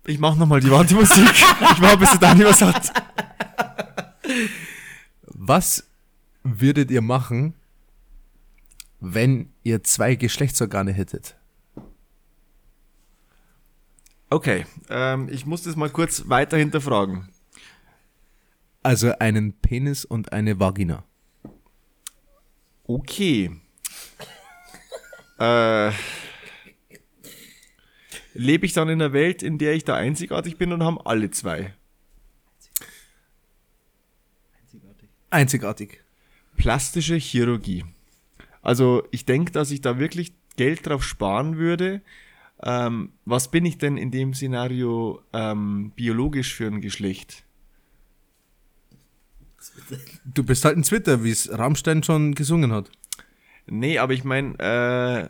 Ich 0.05 0.17
mach 0.17 0.35
nochmal 0.35 0.59
die 0.59 0.71
Wartemusik. 0.71 1.29
ich 1.29 1.81
war 1.81 1.97
bis 1.97 2.09
der 2.11 2.19
Dani 2.19 2.45
was 2.45 2.61
hat. 2.61 2.91
Was 5.23 5.87
würdet 6.43 6.89
ihr 6.89 7.01
machen, 7.01 7.53
wenn 8.99 9.53
ihr 9.63 9.83
zwei 9.83 10.15
Geschlechtsorgane 10.15 10.91
hättet? 10.91 11.35
Okay, 14.31 14.65
ähm, 14.89 15.29
ich 15.31 15.45
muss 15.45 15.61
das 15.61 15.75
mal 15.75 15.91
kurz 15.91 16.27
weiter 16.27 16.57
hinterfragen. 16.57 17.29
Also 18.81 19.11
einen 19.19 19.53
Penis 19.53 20.05
und 20.05 20.33
eine 20.33 20.59
Vagina. 20.59 21.03
Okay. 22.87 23.51
äh, 25.39 25.91
lebe 28.33 28.65
ich 28.65 28.73
dann 28.73 28.87
in 28.89 29.01
einer 29.01 29.13
Welt, 29.13 29.43
in 29.43 29.57
der 29.57 29.73
ich 29.73 29.83
da 29.83 29.95
einzigartig 29.95 30.57
bin 30.57 30.71
und 30.71 30.83
haben 30.83 30.99
alle 31.01 31.29
zwei? 31.31 31.73
Einzigartig. 35.29 36.01
Plastische 36.55 37.15
Chirurgie. 37.15 37.83
Also 38.61 39.03
ich 39.11 39.25
denke, 39.25 39.51
dass 39.51 39.71
ich 39.71 39.81
da 39.81 39.99
wirklich 39.99 40.33
Geld 40.55 40.85
drauf 40.85 41.03
sparen 41.03 41.57
würde. 41.57 42.01
Ähm, 42.63 43.11
was 43.25 43.51
bin 43.51 43.65
ich 43.65 43.77
denn 43.77 43.97
in 43.97 44.11
dem 44.11 44.33
Szenario 44.33 45.21
ähm, 45.33 45.91
biologisch 45.95 46.53
für 46.53 46.67
ein 46.67 46.81
Geschlecht? 46.81 47.43
Du 50.25 50.43
bist 50.43 50.65
halt 50.65 50.77
ein 50.77 50.83
Twitter, 50.83 51.23
wie 51.23 51.31
es 51.31 51.49
Rammstein 51.51 52.03
schon 52.03 52.33
gesungen 52.35 52.71
hat. 52.71 52.89
Nee, 53.67 53.97
aber 53.99 54.13
ich 54.13 54.23
meine, 54.23 54.53
äh, 54.59 55.29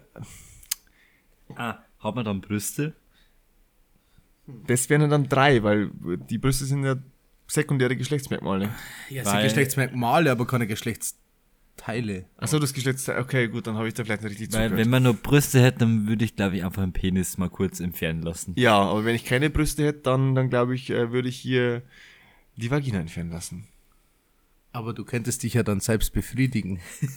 Ah, 1.56 1.80
hat 2.00 2.16
man 2.16 2.26
dann 2.26 2.42
Brüste? 2.42 2.94
das 4.66 4.90
wären 4.90 5.02
ja 5.02 5.08
dann 5.08 5.28
drei, 5.28 5.62
weil 5.64 5.90
die 6.30 6.38
Brüste 6.38 6.66
sind 6.66 6.84
ja 6.84 6.96
sekundäre 7.48 7.96
Geschlechtsmerkmale. 7.98 8.70
Ja, 9.10 9.26
Weil- 9.26 9.32
sind 9.34 9.42
Geschlechtsmerkmale, 9.44 10.32
aber 10.32 10.46
keine 10.48 10.68
Geschlechtsteile. 10.68 12.26
Achso, 12.38 12.60
das 12.60 12.74
Geschlechts... 12.74 13.08
Okay, 13.10 13.48
gut, 13.50 13.68
dann 13.68 13.76
habe 13.76 13.88
ich 13.88 13.94
da 13.94 14.04
vielleicht 14.06 14.22
nicht 14.24 14.32
richtig 14.32 14.54
Weil 14.54 14.68
zugehört. 14.70 14.86
wenn 14.86 14.90
man 14.90 15.04
nur 15.04 15.14
Brüste 15.16 15.62
hätte, 15.62 15.80
dann 15.80 16.08
würde 16.08 16.24
ich, 16.26 16.36
glaube 16.36 16.56
ich, 16.58 16.64
einfach 16.64 16.82
einen 16.84 16.94
Penis 16.94 17.38
mal 17.38 17.50
kurz 17.50 17.80
entfernen 17.80 18.22
lassen. 18.22 18.54
Ja, 18.58 18.78
aber 18.78 19.04
wenn 19.06 19.16
ich 19.16 19.26
keine 19.26 19.50
Brüste 19.50 19.86
hätte, 19.86 20.00
dann, 20.00 20.34
dann 20.36 20.50
glaube 20.50 20.76
ich, 20.76 20.90
äh, 20.92 21.12
würde 21.12 21.28
ich 21.30 21.38
hier 21.38 21.82
die 22.56 22.72
Vagina 22.72 23.00
entfernen 23.00 23.32
lassen. 23.32 23.68
Aber 24.78 24.94
du 24.94 25.04
könntest 25.04 25.42
dich 25.42 25.56
ja 25.56 25.64
dann 25.64 25.80
selbst 25.80 26.14
befriedigen. 26.14 26.80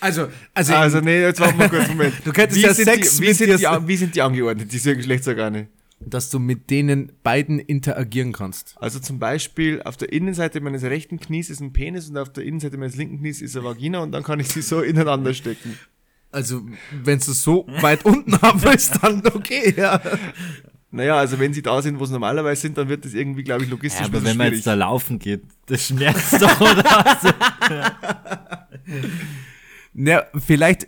Also, 0.00 0.28
also, 0.52 0.74
Also, 0.74 1.00
nee, 1.00 1.22
jetzt 1.22 1.40
warten 1.40 1.58
wir 1.58 1.68
kurz, 1.68 1.88
Moment. 1.88 2.14
Du 2.24 2.32
könntest 2.32 2.60
wie 2.60 2.64
ja 2.64 2.74
sind 2.74 2.84
Sex 2.84 3.16
die, 3.16 3.22
wie, 3.22 3.32
sind 3.32 3.58
die, 3.58 3.64
wie 3.64 3.96
sind 3.96 4.14
die 4.14 4.20
angeordnet, 4.20 4.70
diese 4.70 4.94
Geschlechtsorgane? 4.94 5.68
dass 5.98 6.28
du 6.28 6.38
mit 6.38 6.68
denen 6.68 7.12
beiden 7.22 7.58
interagieren 7.58 8.32
kannst. 8.32 8.74
Also 8.78 8.98
zum 9.00 9.18
Beispiel 9.18 9.80
auf 9.82 9.96
der 9.96 10.12
Innenseite 10.12 10.60
meines 10.60 10.82
rechten 10.82 11.18
Knies 11.18 11.48
ist 11.48 11.60
ein 11.60 11.72
Penis 11.72 12.10
und 12.10 12.18
auf 12.18 12.30
der 12.30 12.44
Innenseite 12.44 12.76
meines 12.76 12.96
linken 12.96 13.18
Knies 13.20 13.40
ist 13.40 13.56
eine 13.56 13.64
Vagina 13.64 14.00
und 14.00 14.12
dann 14.12 14.22
kann 14.22 14.38
ich 14.38 14.48
sie 14.48 14.60
so 14.60 14.82
ineinander 14.82 15.32
stecken. 15.32 15.78
Also, 16.30 16.60
wenn 17.02 17.20
du 17.20 17.30
es 17.30 17.42
so 17.42 17.66
weit 17.80 18.04
unten 18.04 18.38
haben 18.42 18.62
willst, 18.62 19.02
dann 19.02 19.22
okay, 19.26 19.72
ja. 19.74 20.00
Naja, 20.94 21.16
also 21.16 21.40
wenn 21.40 21.52
sie 21.52 21.60
da 21.60 21.82
sind, 21.82 21.98
wo 21.98 22.06
sie 22.06 22.12
normalerweise 22.12 22.60
sind, 22.62 22.78
dann 22.78 22.88
wird 22.88 23.04
das 23.04 23.14
irgendwie, 23.14 23.42
glaube 23.42 23.64
ich, 23.64 23.70
logistisch 23.70 24.00
Ja, 24.02 24.06
aber 24.06 24.18
wenn 24.24 24.36
man 24.36 24.46
schwierig. 24.46 24.58
jetzt 24.58 24.66
da 24.68 24.74
laufen 24.74 25.18
geht, 25.18 25.42
das 25.66 25.88
schmerzt 25.88 26.40
doch, 26.40 26.60
oder? 26.60 27.08
Ja, 29.94 30.22
vielleicht, 30.38 30.86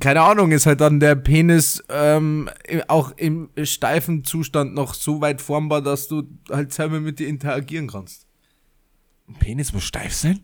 keine 0.00 0.22
Ahnung, 0.22 0.52
ist 0.52 0.64
halt 0.64 0.80
dann 0.80 1.00
der 1.00 1.16
Penis 1.16 1.84
ähm, 1.90 2.48
auch 2.88 3.12
im 3.18 3.50
steifen 3.62 4.24
Zustand 4.24 4.72
noch 4.74 4.94
so 4.94 5.20
weit 5.20 5.42
formbar, 5.42 5.82
dass 5.82 6.08
du 6.08 6.22
halt 6.50 6.72
selber 6.72 6.98
mit 7.00 7.18
dir 7.18 7.28
interagieren 7.28 7.88
kannst. 7.88 8.26
Ein 9.28 9.34
Penis 9.34 9.74
muss 9.74 9.84
steif 9.84 10.14
sein? 10.14 10.40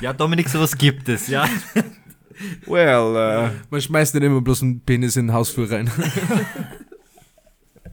ja, 0.00 0.14
Dominik, 0.14 0.48
sowas 0.48 0.78
gibt 0.78 1.10
es, 1.10 1.28
ja. 1.28 1.46
Well, 2.66 3.16
äh, 3.16 3.50
Man 3.70 3.80
schmeißt 3.82 4.14
nicht 4.14 4.24
immer 4.24 4.40
bloß 4.40 4.62
einen 4.62 4.80
Penis 4.80 5.16
in 5.16 5.26
den 5.26 5.34
Hausflur 5.34 5.70
rein. 5.70 5.90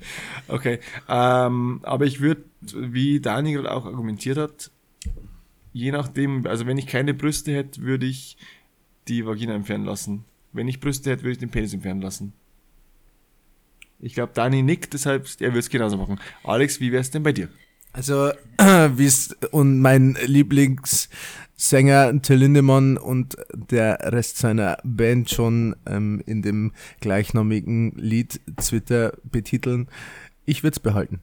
Okay, 0.47 0.79
ähm, 1.07 1.79
aber 1.83 2.05
ich 2.05 2.21
würde, 2.21 2.43
wie 2.61 3.19
Dani 3.19 3.53
gerade 3.53 3.71
auch 3.71 3.85
argumentiert 3.85 4.37
hat, 4.37 4.71
je 5.73 5.91
nachdem, 5.91 6.45
also 6.47 6.65
wenn 6.65 6.77
ich 6.77 6.87
keine 6.87 7.13
Brüste 7.13 7.53
hätte, 7.53 7.81
würde 7.81 8.05
ich 8.05 8.37
die 9.07 9.25
Vagina 9.25 9.53
entfernen 9.53 9.85
lassen. 9.85 10.25
Wenn 10.51 10.67
ich 10.67 10.79
Brüste 10.79 11.11
hätte, 11.11 11.23
würde 11.23 11.33
ich 11.33 11.37
den 11.37 11.51
Penis 11.51 11.73
entfernen 11.73 12.01
lassen. 12.01 12.33
Ich 13.99 14.13
glaube, 14.13 14.31
Dani 14.33 14.61
nickt, 14.61 14.93
deshalb, 14.93 15.27
er 15.39 15.49
würde 15.49 15.59
es 15.59 15.69
genauso 15.69 15.97
machen. 15.97 16.19
Alex, 16.43 16.79
wie 16.79 16.91
wär's 16.91 17.11
denn 17.11 17.23
bei 17.23 17.33
dir? 17.33 17.49
Also, 17.91 18.31
wie 18.57 19.05
es 19.05 19.35
und 19.51 19.81
mein 19.81 20.17
Lieblingssänger 20.25 22.21
Till 22.21 22.37
Lindemann 22.37 22.97
und 22.97 23.35
der 23.53 23.99
Rest 24.03 24.37
seiner 24.37 24.77
Band 24.83 25.29
schon 25.29 25.75
ähm, 25.85 26.21
in 26.25 26.41
dem 26.41 26.71
gleichnamigen 27.01 27.91
Lied 27.95 28.39
Twitter 28.57 29.13
betiteln, 29.23 29.87
ich 30.45 30.63
würde 30.63 30.75
es 30.75 30.79
behalten. 30.79 31.21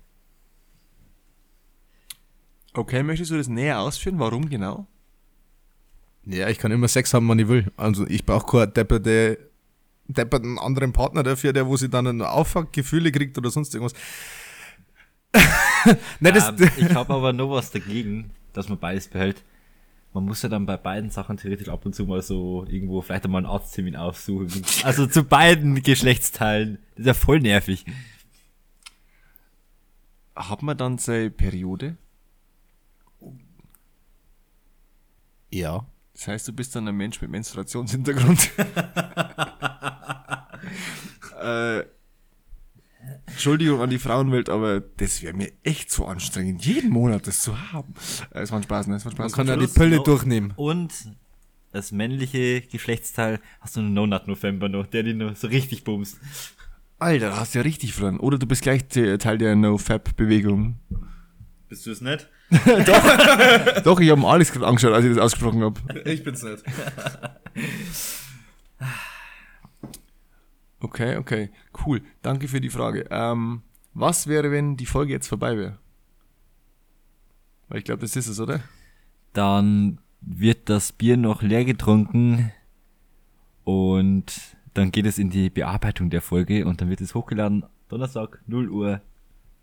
Okay, 2.75 3.03
möchtest 3.03 3.31
du 3.31 3.37
das 3.37 3.49
näher 3.49 3.81
ausführen? 3.81 4.19
Warum 4.19 4.51
genau? 4.51 4.87
Ja, 6.27 6.49
ich 6.49 6.59
kann 6.59 6.73
immer 6.73 6.89
Sex 6.89 7.15
haben, 7.15 7.29
wann 7.29 7.39
ich 7.39 7.49
will. 7.49 7.73
Also 7.77 8.07
ich 8.07 8.27
brauche 8.27 8.47
keinen 8.47 8.75
depperte, 8.75 9.39
depperten 10.09 10.59
anderen 10.59 10.93
Partner 10.93 11.23
dafür, 11.23 11.53
der 11.53 11.67
wo 11.67 11.77
sie 11.77 11.89
dann 11.89 12.07
einen 12.07 12.23
Aufwachgefühle 12.23 13.13
kriegt 13.13 13.39
oder 13.39 13.51
sonst 13.51 13.75
irgendwas. 13.75 13.95
Nein, 16.21 16.35
das, 16.35 16.49
ähm, 16.49 16.71
ich 16.77 16.95
habe 16.95 17.15
aber 17.15 17.33
noch 17.33 17.51
was 17.51 17.71
dagegen, 17.71 18.31
dass 18.53 18.69
man 18.69 18.79
beides 18.79 19.09
behält. 19.09 19.43
Man 20.13 20.25
muss 20.25 20.43
ja 20.43 20.49
dann 20.49 20.65
bei 20.65 20.77
beiden 20.77 21.11
Sachen 21.11 21.37
theoretisch 21.37 21.69
ab 21.69 21.85
und 21.85 21.95
zu 21.95 22.07
mal 22.07 22.23
so 22.23 22.65
irgendwo 22.69 23.03
vielleicht 23.03 23.25
einmal 23.27 23.45
einen 23.45 23.53
Arzttermin 23.53 23.97
aufsuchen. 23.97 24.63
Also 24.83 25.07
zu 25.07 25.25
beiden 25.25 25.83
Geschlechtsteilen. 25.83 26.79
Das 26.95 27.01
ist 27.01 27.07
ja 27.07 27.15
voll 27.15 27.41
nervig. 27.41 27.85
Hat 30.35 30.63
man 30.63 30.77
dann 30.77 30.99
seine 30.99 31.31
Periode? 31.31 31.97
ja. 35.57 35.87
Das 36.13 36.29
heißt, 36.29 36.49
du 36.49 36.53
bist 36.55 36.75
dann 36.75 36.89
ein 36.89 36.97
Mensch 36.97 37.21
mit 37.21 37.31
Menstruationshintergrund. 37.31 38.51
äh, 41.43 41.85
Entschuldigung 43.37 43.83
an 43.83 43.91
die 43.91 43.99
Frauenwelt, 43.99 44.49
aber 44.49 44.81
das 44.81 45.23
wäre 45.23 45.35
mir 45.35 45.53
echt 45.63 45.91
so 45.91 46.07
anstrengend, 46.07 46.65
jeden 46.65 46.89
Monat 46.91 47.27
das 47.27 47.41
zu 47.41 47.71
haben. 47.73 47.93
Äh, 48.33 48.41
Es 48.41 48.51
war 48.51 48.59
ein 48.59 48.63
Spaß, 48.63 48.87
ne? 48.87 48.97
Es 48.97 49.05
war 49.05 49.13
ein 49.13 49.17
Spaß. 49.17 49.37
Man 49.37 49.47
kann 49.47 49.61
ja 49.61 49.67
die 49.67 49.73
Pille 49.73 50.03
durchnehmen. 50.03 50.53
Und 50.57 50.93
das 51.73 51.93
männliche 51.93 52.63
Geschlechtsteil 52.63 53.39
hast 53.61 53.77
du 53.77 53.81
einen 53.81 53.93
No-Nut 53.93 54.27
November 54.27 54.71
noch, 54.71 54.87
der 54.87 55.03
die 55.03 55.13
noch 55.13 55.37
so 55.37 55.49
richtig 55.49 55.85
bumst. 55.85 56.19
Alter, 56.99 57.37
hast 57.39 57.55
du 57.55 57.59
ja 57.59 57.63
richtig 57.63 57.93
verloren. 57.93 58.19
Oder 58.21 58.39
du 58.39 58.47
bist 58.47 58.63
gleich 58.63 58.87
Te- 58.87 59.19
Teil 59.19 59.37
der 59.37 59.55
No-Fab-Bewegung. 59.55 60.77
Bist 61.69 61.85
du 61.85 61.91
es 61.91 62.01
nicht? 62.01 62.27
Doch, 63.85 64.01
ich 64.01 64.09
habe 64.11 64.27
Alex 64.27 64.51
gerade 64.53 64.67
angeschaut, 64.67 64.93
als 64.95 65.05
ich 65.05 65.11
das 65.15 65.19
ausgesprochen 65.23 65.63
habe. 65.63 65.81
Ich 66.11 66.23
bin's 66.25 66.43
nicht. 66.43 66.63
Okay, 70.81 71.17
okay, 71.17 71.51
cool. 71.85 72.03
Danke 72.23 72.49
für 72.49 72.61
die 72.61 72.71
Frage. 72.71 73.07
Ähm, 73.11 73.63
was 73.95 74.27
wäre, 74.27 74.51
wenn 74.51 74.77
die 74.77 74.87
Folge 74.87 75.13
jetzt 75.13 75.29
vorbei 75.29 75.57
wäre? 75.57 75.79
Weil 77.69 77.79
ich 77.79 77.85
glaube, 77.85 78.03
das 78.03 78.15
ist 78.15 78.29
es, 78.29 78.39
oder? 78.39 78.61
Dann 79.33 80.01
wird 80.21 80.69
das 80.69 80.93
Bier 80.93 81.17
noch 81.17 81.43
leer 81.43 81.65
getrunken 81.65 82.53
und 83.65 84.57
dann 84.75 84.93
geht 84.93 85.07
es 85.07 85.19
in 85.19 85.31
die 85.31 85.51
Bearbeitung 85.51 86.11
der 86.11 86.21
Folge 86.21 86.67
und 86.67 86.81
dann 86.81 86.91
wird 86.91 87.01
es 87.01 87.15
hochgeladen 87.15 87.65
Donnerstag 87.89 88.43
0 88.47 88.69
Uhr 88.69 89.01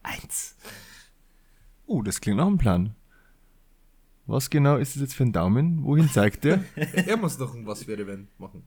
1. 0.02 0.58
Uh, 1.88 2.02
das 2.02 2.22
klingt 2.22 2.38
nach 2.38 2.48
einem 2.48 2.58
Plan. 2.58 2.96
Was 4.26 4.50
genau 4.50 4.78
ist 4.78 4.96
das 4.96 5.02
jetzt 5.02 5.16
für 5.16 5.24
ein 5.24 5.34
Daumen? 5.34 5.84
Wohin 5.84 6.10
zeigt 6.10 6.46
der? 6.46 6.64
er 6.76 7.18
muss 7.18 7.38
doch 7.38 7.54
ein 7.54 7.66
Was 7.66 7.88
wäre 7.88 8.08
wenn 8.08 8.30
machen. 8.38 8.64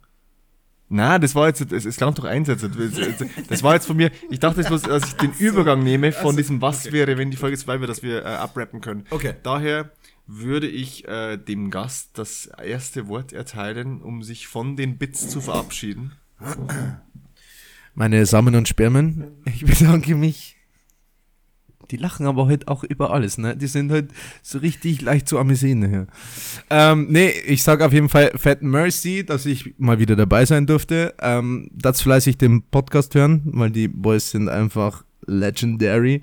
Na, 0.88 1.18
das 1.18 1.34
war 1.34 1.48
jetzt, 1.48 1.72
es, 1.72 1.84
es 1.84 1.96
klang 1.96 2.14
doch 2.14 2.24
einsetzen. 2.24 2.72
Das, 2.78 3.46
das 3.48 3.62
war 3.62 3.74
jetzt 3.74 3.86
von 3.86 3.96
mir, 3.96 4.12
ich 4.30 4.38
dachte, 4.38 4.60
jetzt, 4.60 4.70
dass 4.86 5.04
ich 5.04 5.12
den 5.14 5.32
Übergang 5.32 5.82
nehme 5.82 6.12
von 6.12 6.26
Also, 6.26 6.36
diesem 6.36 6.62
Was 6.62 6.86
okay. 6.86 6.92
wäre, 6.92 7.18
wenn 7.18 7.30
die 7.30 7.36
Folge 7.36 7.56
2 7.56 7.80
wird, 7.80 7.90
dass 7.90 8.02
wir 8.02 8.24
äh, 8.24 8.28
abrappen 8.28 8.80
können. 8.80 9.04
Okay. 9.10 9.34
Daher 9.42 9.90
würde 10.28 10.68
ich 10.68 11.06
äh, 11.08 11.36
dem 11.36 11.70
Gast 11.70 12.18
das 12.18 12.46
erste 12.46 13.08
Wort 13.08 13.32
erteilen, 13.32 14.00
um 14.00 14.22
sich 14.22 14.46
von 14.46 14.76
den 14.76 14.98
Bits 14.98 15.28
zu 15.28 15.40
verabschieden. 15.40 16.12
Meine 17.94 18.26
Samen 18.26 18.54
und 18.54 18.68
Spermen, 18.68 19.32
ich 19.44 19.64
bedanke 19.64 20.14
mich. 20.14 20.55
Die 21.90 21.96
lachen 21.96 22.26
aber 22.26 22.46
heute 22.46 22.68
auch 22.68 22.84
über 22.84 23.12
alles, 23.12 23.38
ne? 23.38 23.56
Die 23.56 23.66
sind 23.66 23.90
halt 23.90 24.10
so 24.42 24.58
richtig 24.58 25.02
leicht 25.02 25.28
zu 25.28 25.38
amüsieren 25.38 25.88
hier. 25.88 26.06
Ähm, 26.70 27.06
nee, 27.10 27.30
ich 27.46 27.62
sag 27.62 27.80
auf 27.80 27.92
jeden 27.92 28.08
Fall 28.08 28.32
Fat 28.36 28.62
Mercy, 28.62 29.24
dass 29.24 29.46
ich 29.46 29.74
mal 29.78 29.98
wieder 29.98 30.16
dabei 30.16 30.44
sein 30.44 30.66
durfte. 30.66 31.14
Ähm, 31.20 31.70
das 31.72 32.00
fleißig 32.00 32.38
den 32.38 32.62
Podcast 32.62 33.14
hören, 33.14 33.42
weil 33.46 33.70
die 33.70 33.88
Boys 33.88 34.30
sind 34.30 34.48
einfach 34.48 35.04
legendary. 35.26 36.22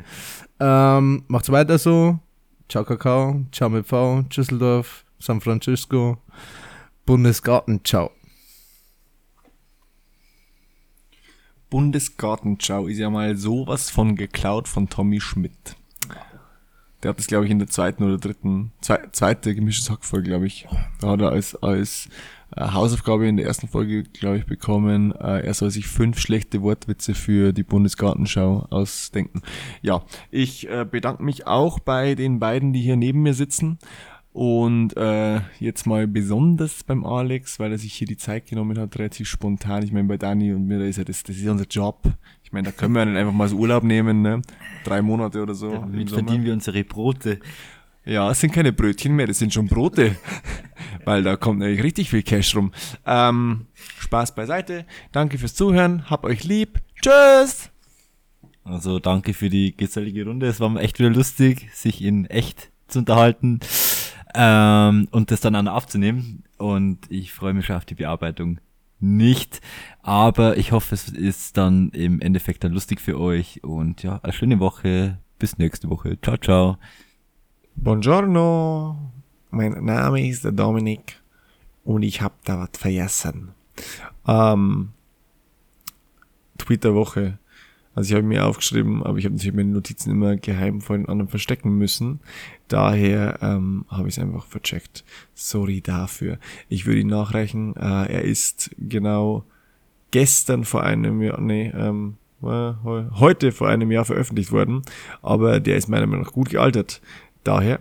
Ähm, 0.59 1.23
macht's 1.27 1.51
weiter 1.51 1.77
so. 1.77 2.19
Ciao 2.69 2.83
Kakao, 2.83 3.45
ciao 3.51 3.69
mit 3.69 3.85
V, 3.85 4.23
Düsseldorf, 4.23 5.05
San 5.19 5.41
Francisco, 5.41 6.17
Bundesgarten, 7.05 7.81
ciao. 7.83 8.11
Bundesgartenschau 11.73 12.85
ist 12.85 12.99
ja 12.99 13.09
mal 13.09 13.35
sowas 13.35 13.89
von 13.89 14.15
geklaut 14.15 14.67
von 14.67 14.89
Tommy 14.89 15.19
Schmidt. 15.19 15.75
Der 17.01 17.09
hat 17.09 17.17
das, 17.17 17.25
glaube 17.25 17.45
ich, 17.45 17.51
in 17.51 17.57
der 17.57 17.67
zweiten 17.67 18.03
oder 18.03 18.19
dritten, 18.19 18.71
zwe 18.79 18.99
zweite 19.11 19.55
gemischtes 19.55 19.89
Hackfolge, 19.89 20.29
glaube 20.29 20.45
ich. 20.45 20.67
Da 21.01 21.09
hat 21.09 21.21
er 21.21 21.31
als, 21.31 21.55
als 21.63 22.09
äh, 22.55 22.61
Hausaufgabe 22.61 23.27
in 23.27 23.37
der 23.37 23.47
ersten 23.47 23.67
Folge, 23.67 24.03
glaube 24.03 24.37
ich, 24.37 24.45
bekommen, 24.45 25.13
äh, 25.13 25.39
er 25.39 25.53
soll 25.55 25.71
sich 25.71 25.87
fünf 25.87 26.19
schlechte 26.19 26.61
Wortwitze 26.61 27.15
für 27.15 27.53
die 27.53 27.63
Bundesgartenschau 27.63 28.67
ausdenken. 28.69 29.41
Ja, 29.81 30.03
ich 30.29 30.69
äh, 30.69 30.85
bedanke 30.85 31.23
mich 31.23 31.47
auch 31.47 31.79
bei 31.79 32.13
den 32.13 32.37
beiden, 32.37 32.73
die 32.73 32.81
hier 32.81 32.97
neben 32.97 33.23
mir 33.23 33.33
sitzen. 33.33 33.79
Und 34.33 34.97
äh, 34.97 35.41
jetzt 35.59 35.85
mal 35.85 36.07
besonders 36.07 36.83
beim 36.83 37.05
Alex, 37.05 37.59
weil 37.59 37.71
er 37.71 37.77
sich 37.77 37.93
hier 37.93 38.07
die 38.07 38.17
Zeit 38.17 38.47
genommen 38.47 38.79
hat, 38.79 38.97
relativ 38.97 39.27
spontan. 39.27 39.83
Ich 39.83 39.91
meine, 39.91 40.07
bei 40.07 40.17
Dani 40.17 40.51
und 40.53 40.65
mir, 40.65 40.79
da 40.79 40.85
ist 40.85 40.97
ja 40.97 41.03
das, 41.03 41.21
das 41.21 41.37
ist 41.37 41.47
unser 41.47 41.67
Job. 41.67 42.01
Ich 42.43 42.51
meine, 42.51 42.65
da 42.65 42.71
können 42.71 42.95
wir 42.95 43.05
dann 43.05 43.15
einfach 43.15 43.31
mal 43.31 43.47
so 43.47 43.57
Urlaub 43.57 43.83
nehmen, 43.83 44.23
ne? 44.23 44.41
Drei 44.85 45.03
Monate 45.03 45.39
oder 45.39 45.53
so. 45.53 45.71
Damit 45.71 46.09
verdienen 46.09 46.45
wir 46.45 46.53
unsere 46.53 46.83
Brote. 46.83 47.39
Ja, 48.05 48.31
es 48.31 48.39
sind 48.39 48.51
keine 48.51 48.73
Brötchen 48.73 49.15
mehr, 49.15 49.27
das 49.27 49.37
sind 49.37 49.53
schon 49.53 49.67
Brote. 49.67 50.15
Weil 51.05 51.21
da 51.21 51.35
kommt 51.35 51.59
nämlich 51.59 51.83
richtig 51.83 52.09
viel 52.09 52.23
Cash 52.23 52.55
rum. 52.55 52.71
Ähm, 53.05 53.67
Spaß 53.99 54.33
beiseite. 54.33 54.87
Danke 55.11 55.37
fürs 55.37 55.53
Zuhören. 55.53 56.09
Hab 56.09 56.23
euch 56.23 56.43
lieb. 56.43 56.81
Tschüss. 57.03 57.69
Also 58.63 58.97
danke 58.97 59.35
für 59.35 59.49
die 59.51 59.77
gesellige 59.77 60.25
Runde. 60.25 60.47
Es 60.47 60.59
war 60.59 60.75
echt 60.77 60.97
wieder 60.97 61.11
lustig, 61.11 61.69
sich 61.71 62.01
in 62.03 62.25
echt 62.25 62.71
zu 62.87 62.99
unterhalten 62.99 63.59
ähm, 64.33 65.07
und 65.11 65.31
das 65.31 65.41
dann 65.41 65.55
an 65.55 65.67
aufzunehmen. 65.67 66.43
Und 66.57 66.99
ich 67.09 67.33
freue 67.33 67.53
mich 67.53 67.65
schon 67.65 67.75
auf 67.75 67.85
die 67.85 67.95
Bearbeitung. 67.95 68.59
Nicht, 68.99 69.59
aber 70.01 70.55
ich 70.57 70.71
hoffe, 70.71 70.95
es 70.95 71.09
ist 71.09 71.57
dann 71.57 71.89
im 71.89 72.21
Endeffekt 72.21 72.63
dann 72.63 72.71
lustig 72.71 73.01
für 73.01 73.19
euch. 73.19 73.63
Und 73.63 74.01
ja, 74.03 74.19
eine 74.23 74.33
schöne 74.33 74.59
Woche. 74.59 75.17
Bis 75.39 75.57
nächste 75.57 75.89
Woche. 75.89 76.17
Ciao, 76.21 76.37
ciao. 76.37 76.77
Buongiorno. 77.75 79.11
Mein 79.51 79.83
Name 79.83 80.25
ist 80.27 80.45
Dominik 80.45 81.21
und 81.83 82.03
ich 82.03 82.21
hab 82.21 82.43
da 82.45 82.59
was 82.59 82.79
vergessen. 82.79 83.51
Ähm, 84.27 84.93
Tweet 86.57 86.83
der 86.83 86.95
Woche. 86.95 87.39
Also 87.95 88.09
ich 88.09 88.15
habe 88.15 88.25
mir 88.25 88.45
aufgeschrieben, 88.45 89.03
aber 89.03 89.17
ich 89.17 89.25
habe 89.25 89.35
natürlich 89.35 89.55
meine 89.55 89.69
Notizen 89.69 90.11
immer 90.11 90.35
geheim 90.37 90.81
vor 90.81 90.97
den 90.97 91.07
anderen 91.07 91.29
verstecken 91.29 91.77
müssen. 91.77 92.21
Daher 92.67 93.39
ähm, 93.41 93.85
habe 93.89 94.07
ich 94.07 94.17
es 94.17 94.23
einfach 94.23 94.45
vercheckt. 94.45 95.03
Sorry 95.33 95.81
dafür. 95.81 96.39
Ich 96.69 96.85
würde 96.85 97.01
ihn 97.01 97.07
nachreichen. 97.07 97.75
Äh, 97.75 97.79
er 98.13 98.21
ist 98.23 98.71
genau 98.79 99.43
gestern 100.11 100.63
vor 100.63 100.83
einem 100.83 101.21
Jahr, 101.21 101.39
nee, 101.41 101.71
ähm, 101.75 102.15
äh, 102.41 102.45
heu- 102.45 103.05
heute 103.15 103.51
vor 103.51 103.67
einem 103.69 103.91
Jahr 103.91 104.05
veröffentlicht 104.05 104.51
worden. 104.51 104.81
Aber 105.21 105.59
der 105.59 105.77
ist 105.77 105.87
meiner 105.87 106.07
Meinung 106.07 106.25
nach 106.25 106.33
gut 106.33 106.49
gealtert. 106.49 107.01
Daher, 107.43 107.79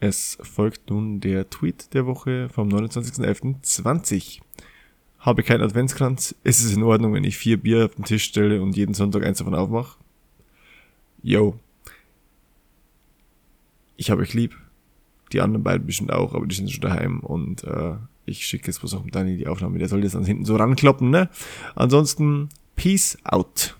es 0.00 0.36
folgt 0.42 0.90
nun 0.90 1.20
der 1.20 1.48
Tweet 1.48 1.94
der 1.94 2.06
Woche 2.06 2.48
vom 2.50 2.68
29.11.20. 2.68 4.40
Habe 5.20 5.42
keinen 5.44 5.62
Adventskranz. 5.62 6.34
Ist 6.42 6.64
es 6.64 6.74
in 6.74 6.82
Ordnung, 6.82 7.14
wenn 7.14 7.24
ich 7.24 7.38
vier 7.38 7.56
Bier 7.56 7.84
auf 7.86 7.94
den 7.94 8.04
Tisch 8.04 8.24
stelle 8.24 8.60
und 8.62 8.76
jeden 8.76 8.94
Sonntag 8.94 9.24
eins 9.24 9.38
davon 9.38 9.54
aufmache? 9.54 9.96
Yo. 11.22 11.54
Ich 14.02 14.10
habe 14.10 14.22
euch 14.22 14.34
lieb. 14.34 14.58
Die 15.32 15.40
anderen 15.40 15.62
beiden 15.62 15.86
bestimmt 15.86 16.12
auch, 16.12 16.34
aber 16.34 16.44
die 16.44 16.56
sind 16.56 16.68
schon 16.72 16.80
daheim 16.80 17.20
und 17.20 17.62
äh, 17.62 17.94
ich 18.26 18.44
schicke 18.44 18.66
jetzt 18.66 18.82
was 18.82 18.94
auch 18.94 19.04
Dani 19.08 19.36
die 19.36 19.46
Aufnahme. 19.46 19.78
Der 19.78 19.88
soll 19.88 20.00
das 20.00 20.10
dann 20.14 20.24
hinten 20.24 20.44
so 20.44 20.56
rankloppen, 20.56 21.08
ne? 21.08 21.28
Ansonsten, 21.76 22.48
peace 22.74 23.16
out. 23.22 23.76